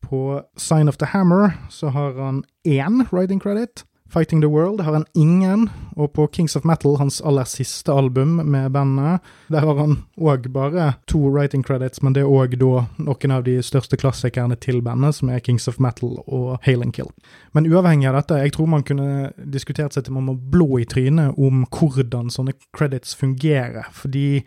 På 0.02 0.42
Sign 0.56 0.88
of 0.88 0.98
the 0.98 1.06
Hammer 1.06 1.52
så 1.70 1.92
har 1.94 2.16
han 2.18 2.44
én 2.66 3.06
writing 3.12 3.40
credit. 3.42 3.84
Fighting 4.12 4.42
the 4.42 4.48
World 4.48 4.80
har 4.80 4.92
han 4.92 5.04
ingen, 5.14 5.70
og 5.96 6.12
på 6.12 6.26
Kings 6.26 6.56
of 6.56 6.64
Metal, 6.68 6.98
hans 7.00 7.20
aller 7.24 7.44
siste 7.48 7.92
album 7.92 8.28
med 8.28 8.72
bandet, 8.72 9.20
der 9.48 9.64
har 9.64 9.78
han 9.78 9.94
òg 10.20 10.50
bare 10.52 10.90
to 11.08 11.18
writing 11.18 11.64
credits, 11.64 12.02
men 12.02 12.12
det 12.12 12.20
er 12.20 12.28
òg 12.28 12.58
da 12.60 12.84
noen 13.00 13.32
av 13.32 13.46
de 13.46 13.56
største 13.64 13.96
klassikerne 13.96 14.58
til 14.60 14.82
bandet, 14.84 15.16
som 15.16 15.32
er 15.32 15.40
Kings 15.40 15.64
of 15.68 15.80
Metal 15.80 16.18
og 16.26 16.58
Hail 16.66 16.84
and 16.84 16.92
Kill. 16.92 17.08
Men 17.56 17.70
uavhengig 17.72 18.10
av 18.10 18.20
dette, 18.20 18.42
jeg 18.44 18.52
tror 18.52 18.68
man 18.74 18.84
kunne 18.84 19.32
diskutert 19.48 19.96
seg 19.96 20.04
til 20.04 20.18
man 20.18 20.28
må 20.28 20.36
blå 20.36 20.82
i 20.82 20.88
trynet 20.88 21.38
om 21.40 21.64
hvordan 21.72 22.28
sånne 22.28 22.52
credits 22.76 23.16
fungerer, 23.16 23.88
fordi 23.96 24.42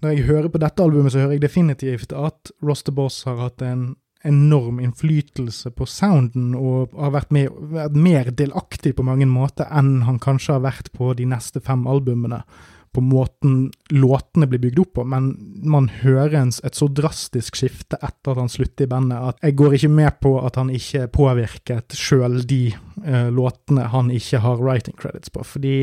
når 0.00 0.14
jeg 0.14 0.28
hører 0.32 0.48
på 0.48 0.64
dette 0.64 0.80
albumet, 0.80 1.12
så 1.12 1.26
hører 1.26 1.36
jeg 1.36 1.44
definitivt 1.44 2.16
at 2.16 2.56
Ross 2.64 2.88
the 2.88 2.96
Boss 2.96 3.26
har 3.28 3.36
hatt 3.36 3.60
en 3.60 3.90
enorm 4.24 4.80
innflytelse 4.80 5.72
på 5.76 5.86
sounden, 5.88 6.52
og 6.58 6.92
har 6.98 7.14
vært, 7.14 7.30
med, 7.34 7.54
vært, 7.72 7.96
mer 7.96 8.32
delaktig 8.36 8.94
på 8.96 9.06
mange 9.06 9.28
måter 9.30 9.70
enn 9.72 10.02
han 10.08 10.20
kanskje 10.22 10.58
har 10.58 10.66
vært 10.66 10.92
på 10.96 11.14
de 11.16 11.28
neste 11.30 11.62
fem 11.64 11.86
albumene. 11.88 12.42
På 12.90 13.02
måten 13.06 13.68
låtene 13.94 14.48
blir 14.50 14.58
bygd 14.64 14.80
opp 14.82 14.96
på, 14.98 15.04
men 15.06 15.28
man 15.62 15.86
hører 16.00 16.48
et 16.50 16.74
så 16.74 16.88
drastisk 16.90 17.60
skifte 17.60 18.00
etter 18.02 18.32
at 18.32 18.40
han 18.42 18.50
slutter 18.50 18.88
i 18.88 18.90
bandet, 18.90 19.28
at 19.30 19.46
jeg 19.46 19.56
går 19.60 19.76
ikke 19.78 19.92
med 19.94 20.18
på 20.18 20.32
at 20.42 20.58
han 20.58 20.72
ikke 20.74 21.06
påvirket 21.14 21.94
sjøl 21.94 22.40
de 22.50 22.72
uh, 23.06 23.30
låtene 23.30 23.86
han 23.94 24.10
ikke 24.10 24.42
har 24.42 24.58
writing 24.58 24.98
credits 24.98 25.30
på. 25.30 25.46
Fordi 25.46 25.76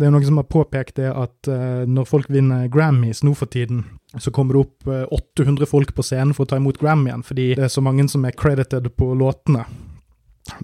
det 0.00 0.08
er 0.08 0.14
noen 0.14 0.26
som 0.26 0.40
har 0.40 0.48
påpekt 0.48 0.96
det 0.98 1.10
at 1.12 1.50
uh, 1.50 1.84
når 1.88 2.08
folk 2.08 2.30
vinner 2.32 2.68
Grammys 2.72 3.22
nå 3.26 3.34
for 3.36 3.50
tiden, 3.52 3.84
så 4.16 4.32
kommer 4.34 4.56
det 4.56 4.64
opp 4.64 4.88
uh, 4.88 5.04
800 5.38 5.68
folk 5.68 5.94
på 5.96 6.04
scenen 6.06 6.34
for 6.36 6.46
å 6.46 6.52
ta 6.52 6.60
imot 6.60 6.80
Grammyen, 6.80 7.24
fordi 7.26 7.52
det 7.58 7.68
er 7.68 7.72
så 7.72 7.84
mange 7.84 8.06
som 8.08 8.24
er 8.24 8.36
credited 8.36 8.88
på 8.96 9.12
låtene. 9.18 9.66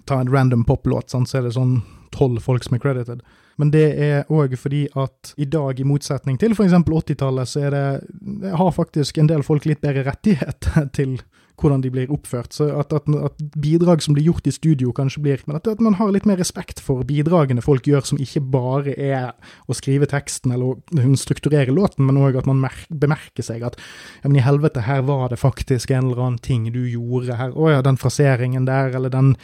Ta 0.09 0.19
en 0.19 0.31
random 0.33 0.65
poplåt, 0.67 1.13
så 1.13 1.39
er 1.39 1.47
det 1.47 1.55
sånn 1.55 1.79
tolv 2.15 2.41
folk 2.43 2.65
som 2.65 2.77
er 2.77 2.83
credited. 2.83 3.21
Men 3.57 3.71
det 3.73 3.85
er 4.01 4.27
òg 4.33 4.53
fordi 4.59 4.83
at 4.97 5.33
i 5.41 5.47
dag, 5.49 5.79
i 5.79 5.85
motsetning 5.87 6.37
til 6.41 6.53
f.eks. 6.53 6.75
80-tallet, 6.77 7.49
så 7.49 7.63
er 7.67 7.73
det 7.73 8.53
har 8.57 8.73
faktisk 8.75 9.17
en 9.17 9.29
del 9.29 9.45
folk 9.45 9.65
litt 9.65 9.81
bedre 9.81 10.05
rettighet 10.05 10.69
til 10.97 11.17
hvordan 11.57 11.81
de 11.81 11.91
blir 11.93 12.11
oppført. 12.13 12.53
Så 12.53 12.67
at, 12.77 12.93
at, 12.93 13.07
at, 13.09 13.41
bidrag 13.57 14.03
som 14.03 14.13
blir 14.13 14.27
gjort 14.29 14.47
i 14.47 14.53
studio, 14.53 14.91
kanskje 14.95 15.23
blir 15.23 15.43
Men 15.47 15.57
at, 15.57 15.67
at, 15.67 15.81
man 15.81 15.97
har 15.97 16.11
litt 16.11 16.25
mer 16.25 16.37
respekt 16.37 16.79
for 16.83 17.03
bidragene 17.07 17.61
folk 17.61 17.87
gjør, 17.87 18.05
som 18.05 18.21
ikke 18.21 18.41
bare 18.53 18.93
er 18.93 19.31
å 19.67 19.75
skrive 19.77 20.09
teksten 20.09 20.53
eller 20.53 20.77
å 20.77 21.15
strukturere 21.17 21.73
låten, 21.73 22.05
men 22.05 22.19
òg 22.21 22.37
at 22.37 22.49
man 22.49 22.61
bemerker 22.89 23.45
seg 23.45 23.65
at 23.65 23.77
ja, 24.21 24.29
men 24.29 24.39
i 24.39 24.45
helvete, 24.45 24.85
her 24.87 25.01
var 25.07 25.29
det 25.29 25.41
faktisk 25.41 25.91
en 25.91 26.11
eller 26.11 26.23
annen 26.23 26.41
ting 26.43 26.69
du 26.73 26.83
gjorde 26.85 27.37
her. 27.37 27.53
Å 27.53 27.77
ja, 27.77 27.81
den 27.85 27.97
fraseringen 27.97 28.67
der, 28.69 28.93
eller 28.97 29.13
den, 29.13 29.35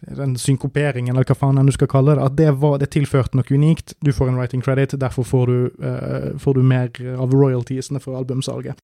den 0.00 0.36
synkoperingen, 0.36 1.14
eller 1.14 1.28
hva 1.28 1.38
faen 1.38 1.60
du 1.66 1.74
skal 1.74 1.90
kalle 1.90 2.16
det. 2.18 2.28
At 2.28 2.38
det, 2.38 2.50
var, 2.60 2.78
det 2.82 2.92
tilførte 2.92 3.38
noe 3.38 3.48
unikt. 3.52 3.96
Du 4.04 4.12
får 4.12 4.32
en 4.32 4.40
writing 4.40 4.64
credit, 4.64 4.98
derfor 5.00 5.26
får 5.28 5.52
du, 5.52 5.58
uh, 5.82 6.32
får 6.40 6.58
du 6.58 6.64
mer 6.66 6.90
av 7.16 7.32
royaltiesene 7.32 8.02
for 8.02 8.18
albumsalget. 8.18 8.80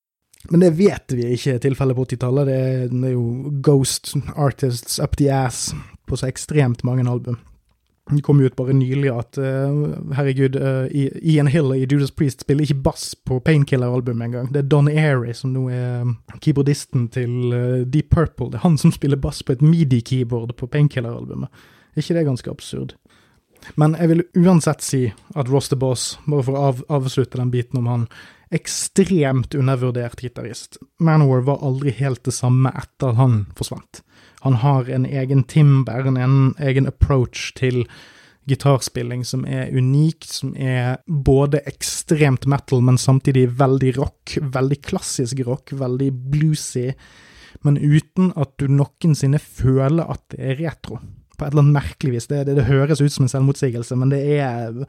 Men 0.51 0.63
det 0.63 0.71
vet 0.79 1.13
vi 1.13 1.27
ikke 1.35 1.57
er 1.57 1.63
tilfellet 1.63 1.99
på 1.99 2.07
80-tallet. 2.07 2.49
Det, 2.49 3.09
er 3.11 3.15
jo 3.15 3.53
ghost 3.65 4.15
artists 4.37 4.99
up 5.03 5.19
the 5.19 5.31
ass 5.35 5.73
på 6.09 6.17
så 6.17 6.29
ekstremt 6.31 6.85
mange 6.87 7.05
album. 7.11 7.41
Det 8.09 8.23
kom 8.25 8.41
ut 8.41 8.55
bare 8.57 8.73
nylig 8.73 9.11
at 9.13 9.37
uh, 9.37 10.15
herregud, 10.17 10.57
uh, 10.57 10.87
Ian 11.21 11.51
Hill 11.53 11.75
i 11.75 11.83
Judas 11.85 12.15
Priest 12.17 12.41
spiller 12.41 12.65
ikke 12.65 12.79
bass 12.87 13.11
på 13.29 13.37
Painkiller-albumet 13.45 14.25
engang. 14.31 14.49
Det 14.53 14.63
er 14.63 14.71
Don 14.71 14.89
Airy 14.89 15.35
som 15.37 15.53
nå 15.53 15.67
er 15.75 16.07
um, 16.07 16.15
keyboardisten 16.41 17.11
til 17.13 17.53
uh, 17.53 17.85
Deep 17.85 18.09
Purple. 18.15 18.49
Det 18.49 18.63
er 18.63 18.65
han 18.65 18.79
som 18.81 18.95
spiller 18.95 19.21
bass 19.21 19.43
på 19.45 19.53
et 19.53 19.65
midi-keyboard 19.65 20.57
på 20.57 20.71
Painkiller-albumet. 20.73 21.53
Er 21.93 22.01
ikke 22.01 22.17
det 22.17 22.25
ganske 22.31 22.51
absurd? 22.51 22.97
Men 23.77 23.99
jeg 23.99 24.15
vil 24.15 24.25
uansett 24.41 24.85
si 24.87 25.03
at 25.37 25.53
Ross 25.53 25.69
the 25.69 25.77
Boss, 25.77 26.15
bare 26.25 26.47
for 26.47 26.57
å 26.57 26.67
av, 26.71 26.83
avslutte 26.89 27.41
den 27.41 27.53
biten 27.53 27.83
om 27.83 27.91
han, 27.91 28.09
ekstremt 28.55 29.55
undervurdert 29.55 30.21
gitarist. 30.21 30.79
Manowar 31.01 31.41
var 31.47 31.65
aldri 31.67 31.93
helt 31.99 32.25
det 32.25 32.35
samme 32.37 32.73
etter 32.77 33.17
han 33.19 33.43
forsvant. 33.57 34.03
Han 34.47 34.61
har 34.63 34.89
en 34.91 35.07
egen 35.07 35.43
timber, 35.45 36.07
en 36.07 36.55
egen 36.59 36.87
approach 36.87 37.53
til 37.59 37.85
gitarspilling 38.49 39.25
som 39.29 39.45
er 39.45 39.69
unikt, 39.77 40.31
som 40.33 40.55
er 40.57 41.03
både 41.07 41.61
ekstremt 41.69 42.47
metal, 42.49 42.81
men 42.85 42.99
samtidig 42.99 43.49
veldig 43.59 43.93
rock, 43.99 44.39
veldig 44.41 44.81
klassisk 44.85 45.43
rock, 45.47 45.75
veldig 45.77 46.09
bluesy, 46.33 46.89
men 47.67 47.77
uten 47.77 48.33
at 48.39 48.55
du 48.61 48.69
noensinne 48.71 49.41
føler 49.43 50.09
at 50.09 50.25
det 50.33 50.41
er 50.41 50.61
retro. 50.63 51.01
På 51.39 51.47
et 51.47 51.53
eller 51.53 51.67
annet 51.67 51.77
merkelig 51.77 52.17
vis. 52.17 52.27
Det, 52.31 52.41
det, 52.49 52.57
det 52.59 52.67
høres 52.67 53.03
ut 53.03 53.13
som 53.15 53.27
en 53.27 53.31
selvmotsigelse, 53.31 53.99
men 53.99 54.11
det 54.15 54.23
er 54.39 54.81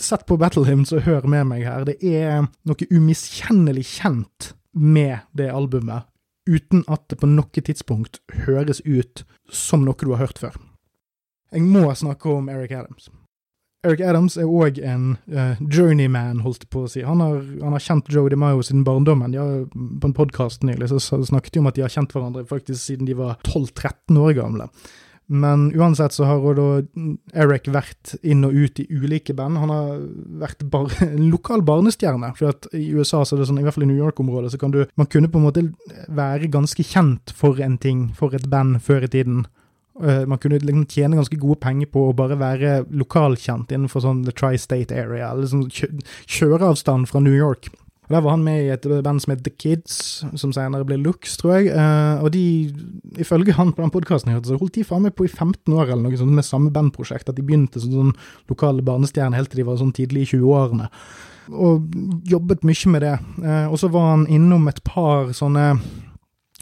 Sett 0.00 0.26
på 0.26 0.36
Battle 0.40 0.64
Hymns 0.66 0.92
og 0.94 1.04
hør 1.06 1.26
med 1.30 1.46
meg 1.50 1.64
her. 1.66 1.84
Det 1.86 1.98
er 2.02 2.46
noe 2.66 2.88
umiskjennelig 2.90 3.84
kjent 3.94 4.52
med 4.74 5.22
det 5.36 5.50
albumet, 5.54 6.08
uten 6.50 6.82
at 6.90 7.06
det 7.10 7.20
på 7.20 7.30
noe 7.30 7.64
tidspunkt 7.64 8.20
høres 8.44 8.82
ut 8.84 9.22
som 9.52 9.84
noe 9.86 9.98
du 10.00 10.10
har 10.12 10.24
hørt 10.26 10.40
før. 10.42 10.56
Jeg 11.54 11.62
må 11.62 11.86
snakke 11.94 12.32
om 12.32 12.50
Eric 12.50 12.74
Adams. 12.74 13.10
Eric 13.84 14.00
Adams 14.00 14.38
er 14.40 14.48
òg 14.48 14.80
en 14.80 15.10
uh, 15.28 15.60
journeyman, 15.60 16.40
holdt 16.42 16.64
jeg 16.64 16.70
på 16.72 16.84
å 16.86 16.90
si. 16.90 17.02
Han 17.04 17.20
har, 17.20 17.42
han 17.60 17.76
har 17.76 17.84
kjent 17.84 18.08
Joe 18.10 18.32
DeMaio 18.32 18.64
siden 18.64 18.84
barndommen. 18.86 19.36
Har, 19.36 19.66
på 19.70 20.08
en 20.08 20.16
podkast 20.16 20.64
nylig 20.64 20.88
så 20.90 21.00
snakket 21.20 21.54
de 21.54 21.62
om 21.62 21.68
at 21.68 21.76
de 21.76 21.84
har 21.84 21.92
kjent 21.92 22.14
hverandre 22.16 22.46
faktisk 22.48 22.80
siden 22.80 23.06
de 23.06 23.16
var 23.18 23.36
12-13 23.44 24.18
år 24.24 24.32
gamle. 24.40 24.70
Men 25.26 25.70
uansett 25.72 26.12
så 26.12 26.26
har 26.28 26.56
da 26.58 26.66
Eric 27.32 27.70
vært 27.72 28.12
inn 28.22 28.44
og 28.44 28.52
ut 28.52 28.80
i 28.82 28.84
ulike 28.92 29.32
band. 29.36 29.56
Han 29.62 29.72
har 29.72 30.02
vært 30.42 30.64
bar 30.68 30.92
lokal 31.32 31.64
barnestjerne. 31.64 32.34
For 32.36 32.52
at 32.52 32.68
i 32.76 32.90
USA, 32.92 33.22
så 33.24 33.36
er 33.36 33.42
det 33.42 33.48
sånn, 33.48 33.62
i 33.62 33.64
hvert 33.64 33.78
fall 33.78 33.86
i 33.86 33.90
New 33.90 34.00
York-området, 34.00 34.52
så 34.52 34.60
kan 34.60 34.74
du 34.74 34.82
Man 35.00 35.08
kunne 35.10 35.30
på 35.32 35.40
en 35.40 35.46
måte 35.46 35.64
være 36.12 36.52
ganske 36.52 36.84
kjent 36.84 37.32
for 37.36 37.60
en 37.64 37.78
ting, 37.80 38.10
for 38.16 38.36
et 38.36 38.50
band, 38.52 38.82
før 38.84 39.08
i 39.08 39.12
tiden. 39.16 39.46
Uh, 39.94 40.24
man 40.26 40.40
kunne 40.42 40.58
liksom 40.58 40.88
tjene 40.90 41.16
ganske 41.16 41.38
gode 41.38 41.60
penger 41.62 41.86
på 41.94 42.08
å 42.08 42.14
bare 42.18 42.36
være 42.38 42.80
lokalkjent 42.90 43.70
innenfor 43.70 44.02
sånn 44.02 44.24
the 44.26 44.34
tri-state 44.34 44.92
area, 44.92 45.30
eller 45.30 45.46
sånn 45.46 45.68
kjøreavstand 45.70 47.08
fra 47.08 47.22
New 47.22 47.36
York. 47.36 47.70
Og 48.04 48.10
Der 48.14 48.20
var 48.20 48.30
han 48.30 48.44
med 48.44 48.64
i 48.64 48.72
et 48.74 48.86
band 49.04 49.22
som 49.22 49.32
het 49.32 49.44
The 49.44 49.52
Kids, 49.52 50.24
som 50.36 50.52
senere 50.52 50.84
ble 50.84 50.98
Lux, 51.00 51.38
tror 51.40 51.56
jeg. 51.56 51.72
Uh, 51.72 52.24
og 52.24 52.32
de, 52.34 52.72
ifølge 53.18 53.56
han 53.56 53.72
på 53.72 53.82
den 53.82 53.92
podkasten, 53.94 54.32
holdt 54.34 54.74
de 54.74 54.84
faen 54.84 55.06
meg 55.06 55.16
på 55.16 55.24
i 55.24 55.32
15 55.32 55.72
år 55.72 55.88
eller 55.88 56.04
noe 56.04 56.20
sånt 56.20 56.36
med 56.36 56.44
samme 56.44 56.72
bandprosjekt. 56.74 57.30
At 57.30 57.38
de 57.38 57.46
begynte 57.46 57.80
som 57.80 57.94
sånn 57.94 58.14
lokale 58.52 58.84
barnestjerner 58.84 59.40
helt 59.40 59.52
til 59.54 59.62
de 59.62 59.68
var 59.70 59.80
sånn 59.80 59.94
tidlig 59.96 60.26
i 60.26 60.32
20-årene. 60.36 60.90
Og 61.54 61.96
jobbet 62.28 62.64
mye 62.64 62.92
med 62.92 63.06
det. 63.06 63.16
Uh, 63.40 63.66
og 63.70 63.78
så 63.80 63.88
var 63.92 64.10
han 64.12 64.28
innom 64.28 64.68
et 64.68 64.84
par 64.84 65.32
sånne 65.36 65.72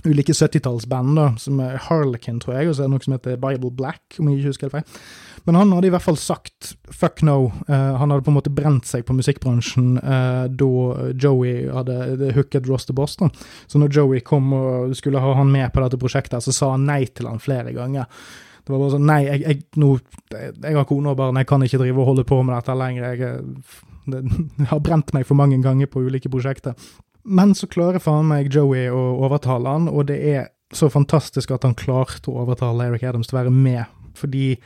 ulike 0.06 0.34
70-tallsband, 0.34 1.14
da, 1.18 1.26
som 1.38 1.60
er 1.62 1.78
Harlequin, 1.88 2.40
tror 2.42 2.56
jeg, 2.58 2.68
og 2.68 2.74
så 2.74 2.82
er 2.82 2.88
det 2.88 2.94
noe 2.94 3.04
som 3.04 3.14
heter 3.14 3.38
Bible 3.38 3.70
Black, 3.70 4.02
om 4.18 4.30
jeg 4.30 4.40
ikke 4.40 4.50
husker 4.50 4.68
helt 4.68 4.78
feil. 4.80 5.04
Men 5.44 5.58
han 5.58 5.72
hadde 5.74 5.88
i 5.88 5.92
hvert 5.94 6.04
fall 6.04 6.18
sagt 6.20 6.72
fuck 6.92 7.22
no. 7.26 7.50
Uh, 7.66 7.96
han 7.98 8.12
hadde 8.12 8.22
på 8.22 8.30
en 8.30 8.38
måte 8.38 8.52
brent 8.54 8.86
seg 8.86 9.04
på 9.08 9.16
musikkbransjen 9.16 9.96
uh, 9.98 10.46
da 10.46 10.70
Joey 11.18 11.66
hadde 11.72 12.30
hooket 12.36 12.68
Ross 12.70 12.86
til 12.86 12.98
Boss. 12.98 13.18
Da. 13.18 13.30
Så 13.66 13.80
når 13.82 13.92
Joey 13.96 14.22
kom 14.26 14.52
og 14.56 14.96
skulle 14.98 15.22
ha 15.22 15.34
han 15.38 15.52
med 15.52 15.72
på 15.74 15.82
dette 15.82 16.00
prosjektet, 16.00 16.44
så 16.44 16.54
sa 16.54 16.72
han 16.76 16.86
nei 16.88 17.04
til 17.10 17.30
han 17.30 17.42
flere 17.42 17.74
ganger. 17.74 18.10
Det 18.62 18.70
var 18.70 18.78
bare 18.84 18.92
sånn 18.94 19.08
Nei, 19.08 19.22
jeg, 19.26 19.42
jeg, 19.42 19.62
nå, 19.82 19.94
jeg 20.32 20.76
har 20.76 20.86
kone 20.86 21.10
og 21.10 21.18
barn, 21.18 21.40
jeg 21.40 21.48
kan 21.50 21.64
ikke 21.66 21.80
drive 21.82 22.02
og 22.02 22.12
holde 22.12 22.26
på 22.28 22.38
med 22.46 22.54
dette 22.54 22.76
lenger. 22.78 23.08
Jeg, 23.10 23.56
det, 24.12 24.22
jeg 24.62 24.68
har 24.70 24.84
brent 24.84 25.10
meg 25.16 25.26
for 25.26 25.38
mange 25.38 25.58
ganger 25.64 25.90
på 25.90 26.04
ulike 26.06 26.30
prosjekter. 26.30 26.78
Men 27.22 27.54
så 27.58 27.68
klarer 27.70 28.02
faen 28.02 28.30
meg 28.30 28.50
Joey 28.54 28.88
å 28.90 29.02
overtale 29.22 29.74
han, 29.74 29.90
og 29.90 30.06
det 30.10 30.18
er 30.32 30.48
så 30.74 30.88
fantastisk 30.90 31.52
at 31.54 31.66
han 31.66 31.76
klarte 31.78 32.30
å 32.30 32.42
overtale 32.42 32.88
Eric 32.88 33.04
Adams 33.06 33.28
til 33.28 33.36
å 33.36 33.42
være 33.42 33.52
med, 33.54 33.84
fordi 34.18 34.56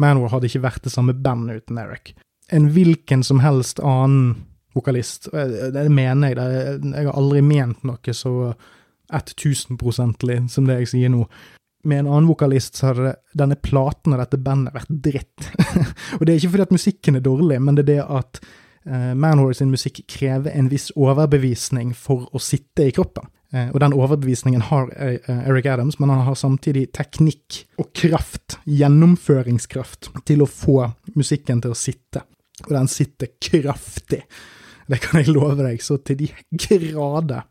Manowar 0.00 0.34
hadde 0.34 0.50
ikke 0.50 0.64
vært 0.64 0.86
det 0.86 0.92
samme 0.94 1.14
bandet 1.14 1.64
uten 1.64 1.80
Eric. 1.80 2.14
En 2.50 2.70
hvilken 2.74 3.22
som 3.26 3.42
helst 3.44 3.82
annen 3.84 4.46
vokalist, 4.74 5.28
det 5.32 5.86
mener 5.90 6.32
jeg, 6.32 6.80
jeg 6.82 7.06
har 7.06 7.16
aldri 7.18 7.42
ment 7.42 7.82
noe 7.86 8.14
så 8.14 8.52
1000-prosentlig 9.10 10.44
som 10.50 10.68
det 10.68 10.80
jeg 10.80 10.92
sier 10.94 11.12
nå. 11.12 11.24
Med 11.88 12.02
en 12.02 12.10
annen 12.10 12.28
vokalist 12.28 12.76
så 12.76 12.90
hadde 12.90 13.14
denne 13.36 13.56
platen 13.56 14.14
og 14.14 14.20
dette 14.20 14.40
bandet 14.40 14.76
vært 14.76 14.90
dritt. 15.06 15.48
og 16.18 16.24
det 16.24 16.32
er 16.32 16.38
ikke 16.38 16.54
fordi 16.54 16.66
at 16.66 16.74
musikken 16.76 17.18
er 17.18 17.24
dårlig, 17.24 17.60
men 17.62 17.78
det 17.78 17.86
er 17.86 17.90
det 17.90 18.02
at 18.04 18.40
uh, 18.44 19.12
Manowar 19.16 19.56
sin 19.56 19.72
musikk 19.72 20.02
krever 20.10 20.52
en 20.52 20.68
viss 20.70 20.90
overbevisning 20.96 21.94
for 21.96 22.28
å 22.36 22.42
sitte 22.42 22.86
i 22.86 22.94
kroppen. 22.94 23.30
Eh, 23.52 23.70
og 23.74 23.80
den 23.82 23.94
overbevisningen 23.96 24.62
har 24.68 24.90
eh, 24.94 25.18
Eric 25.48 25.66
Adams, 25.66 25.98
men 25.98 26.12
han 26.12 26.22
har 26.26 26.38
samtidig 26.38 26.88
teknikk 26.94 27.64
og 27.82 27.90
kraft, 27.96 28.60
gjennomføringskraft, 28.64 30.12
til 30.28 30.44
å 30.44 30.50
få 30.50 30.84
musikken 31.18 31.62
til 31.64 31.74
å 31.74 31.78
sitte. 31.78 32.24
Og 32.68 32.74
den 32.76 32.90
sitter 32.92 33.32
kraftig. 33.42 34.22
Det 34.90 34.98
kan 35.02 35.20
jeg 35.22 35.32
love 35.32 35.58
deg, 35.62 35.82
så 35.82 35.98
til 36.02 36.22
de 36.22 36.30
grader. 36.50 37.46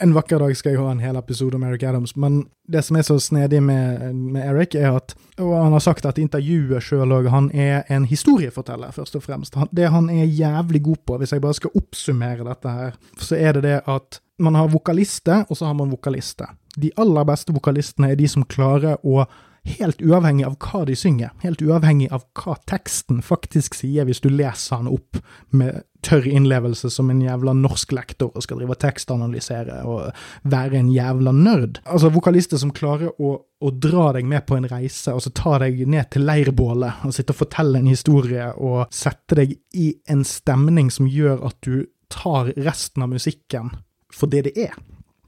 En 0.00 0.14
vakker 0.16 0.40
dag 0.40 0.54
skal 0.56 0.74
jeg 0.74 0.80
ha 0.80 0.92
en 0.92 1.02
hel 1.02 1.18
episode 1.20 1.56
om 1.58 1.64
Eric 1.68 1.84
Adams, 1.86 2.14
men 2.16 2.42
det 2.70 2.82
som 2.86 2.96
er 2.96 3.04
så 3.06 3.18
snedig 3.20 3.60
med, 3.62 4.14
med 4.14 4.46
Eric, 4.46 4.74
er 4.78 4.96
at 4.96 5.14
Og 5.40 5.54
han 5.56 5.72
har 5.72 5.80
sagt 5.84 6.06
at 6.06 6.18
intervjuet 6.20 6.84
sjøl 6.84 7.12
òg, 7.16 7.28
han 7.32 7.50
er 7.56 7.84
en 7.88 8.04
historieforteller, 8.04 8.92
først 8.92 9.16
og 9.16 9.24
fremst. 9.24 9.56
Det 9.72 9.88
han 9.88 10.10
er 10.12 10.24
jævlig 10.24 10.82
god 10.82 11.00
på, 11.06 11.18
hvis 11.18 11.32
jeg 11.32 11.40
bare 11.40 11.56
skal 11.56 11.76
oppsummere 11.76 12.44
dette 12.44 12.74
her, 12.74 12.98
så 13.16 13.36
er 13.36 13.56
det 13.56 13.62
det 13.64 13.78
at 13.88 14.20
man 14.40 14.56
har 14.56 14.68
vokalister, 14.72 15.44
og 15.48 15.56
så 15.56 15.68
har 15.68 15.76
man 15.76 15.92
vokalister. 15.92 16.52
De 16.76 16.90
aller 17.00 17.24
beste 17.24 17.52
vokalistene 17.52 18.12
er 18.12 18.20
de 18.20 18.28
som 18.28 18.44
klarer 18.44 19.00
å 19.04 19.24
helt 19.64 20.00
uavhengig 20.02 20.46
av 20.46 20.56
hva 20.62 20.84
de 20.88 20.96
synger, 20.96 21.32
helt 21.44 21.62
uavhengig 21.62 22.08
av 22.14 22.24
hva 22.38 22.56
teksten 22.70 23.20
faktisk 23.24 23.76
sier, 23.76 24.06
hvis 24.08 24.22
du 24.24 24.30
leser 24.32 24.80
den 24.80 24.92
opp 24.94 25.20
med 25.52 25.82
tørr 26.04 26.24
innlevelse 26.28 26.88
som 26.92 27.10
en 27.12 27.20
jævla 27.20 27.52
norsk 27.56 27.92
lektor 27.92 28.30
og 28.32 28.44
skal 28.44 28.60
drive 28.62 28.76
tekstanalysere 28.80 29.82
og 29.88 30.48
være 30.48 30.78
en 30.80 30.88
jævla 30.94 31.34
nerd. 31.36 31.82
Altså 31.84 32.12
vokalister 32.14 32.60
som 32.60 32.72
klarer 32.76 33.12
å, 33.20 33.34
å 33.36 33.72
dra 33.76 34.10
deg 34.16 34.28
med 34.28 34.46
på 34.48 34.56
en 34.56 34.68
reise, 34.70 35.12
altså 35.12 35.32
ta 35.36 35.58
deg 35.60 35.82
ned 35.84 36.08
til 36.14 36.24
leirbålet 36.28 37.04
og 37.04 37.14
sitte 37.16 37.36
og 37.36 37.42
fortelle 37.42 37.82
en 37.82 37.90
historie 37.90 38.48
og 38.56 38.86
sette 38.94 39.42
deg 39.42 39.58
i 39.76 39.92
en 40.10 40.24
stemning 40.24 40.88
som 40.94 41.10
gjør 41.10 41.44
at 41.50 41.60
du 41.66 41.84
tar 42.10 42.50
resten 42.56 43.04
av 43.04 43.12
musikken 43.12 43.70
for 44.10 44.30
det 44.32 44.48
det 44.48 44.56
er. 44.70 44.74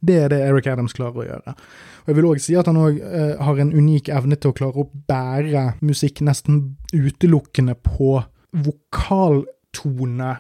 Det 0.03 0.19
er 0.19 0.31
det 0.33 0.41
Eric 0.43 0.67
Adams 0.67 0.95
klarer 0.97 1.23
å 1.23 1.27
gjøre. 1.27 1.55
Og 2.03 2.11
Jeg 2.11 2.19
vil 2.19 2.27
òg 2.27 2.41
si 2.43 2.57
at 2.59 2.67
han 2.67 2.81
òg 2.81 2.99
eh, 2.99 3.35
har 3.39 3.61
en 3.63 3.73
unik 3.73 4.11
evne 4.11 4.39
til 4.39 4.51
å 4.51 4.57
klare 4.59 4.83
å 4.83 4.89
bære 5.09 5.67
musikk 5.85 6.25
nesten 6.27 6.63
utelukkende 6.91 7.77
på 7.87 8.17
vokaltone 8.53 10.33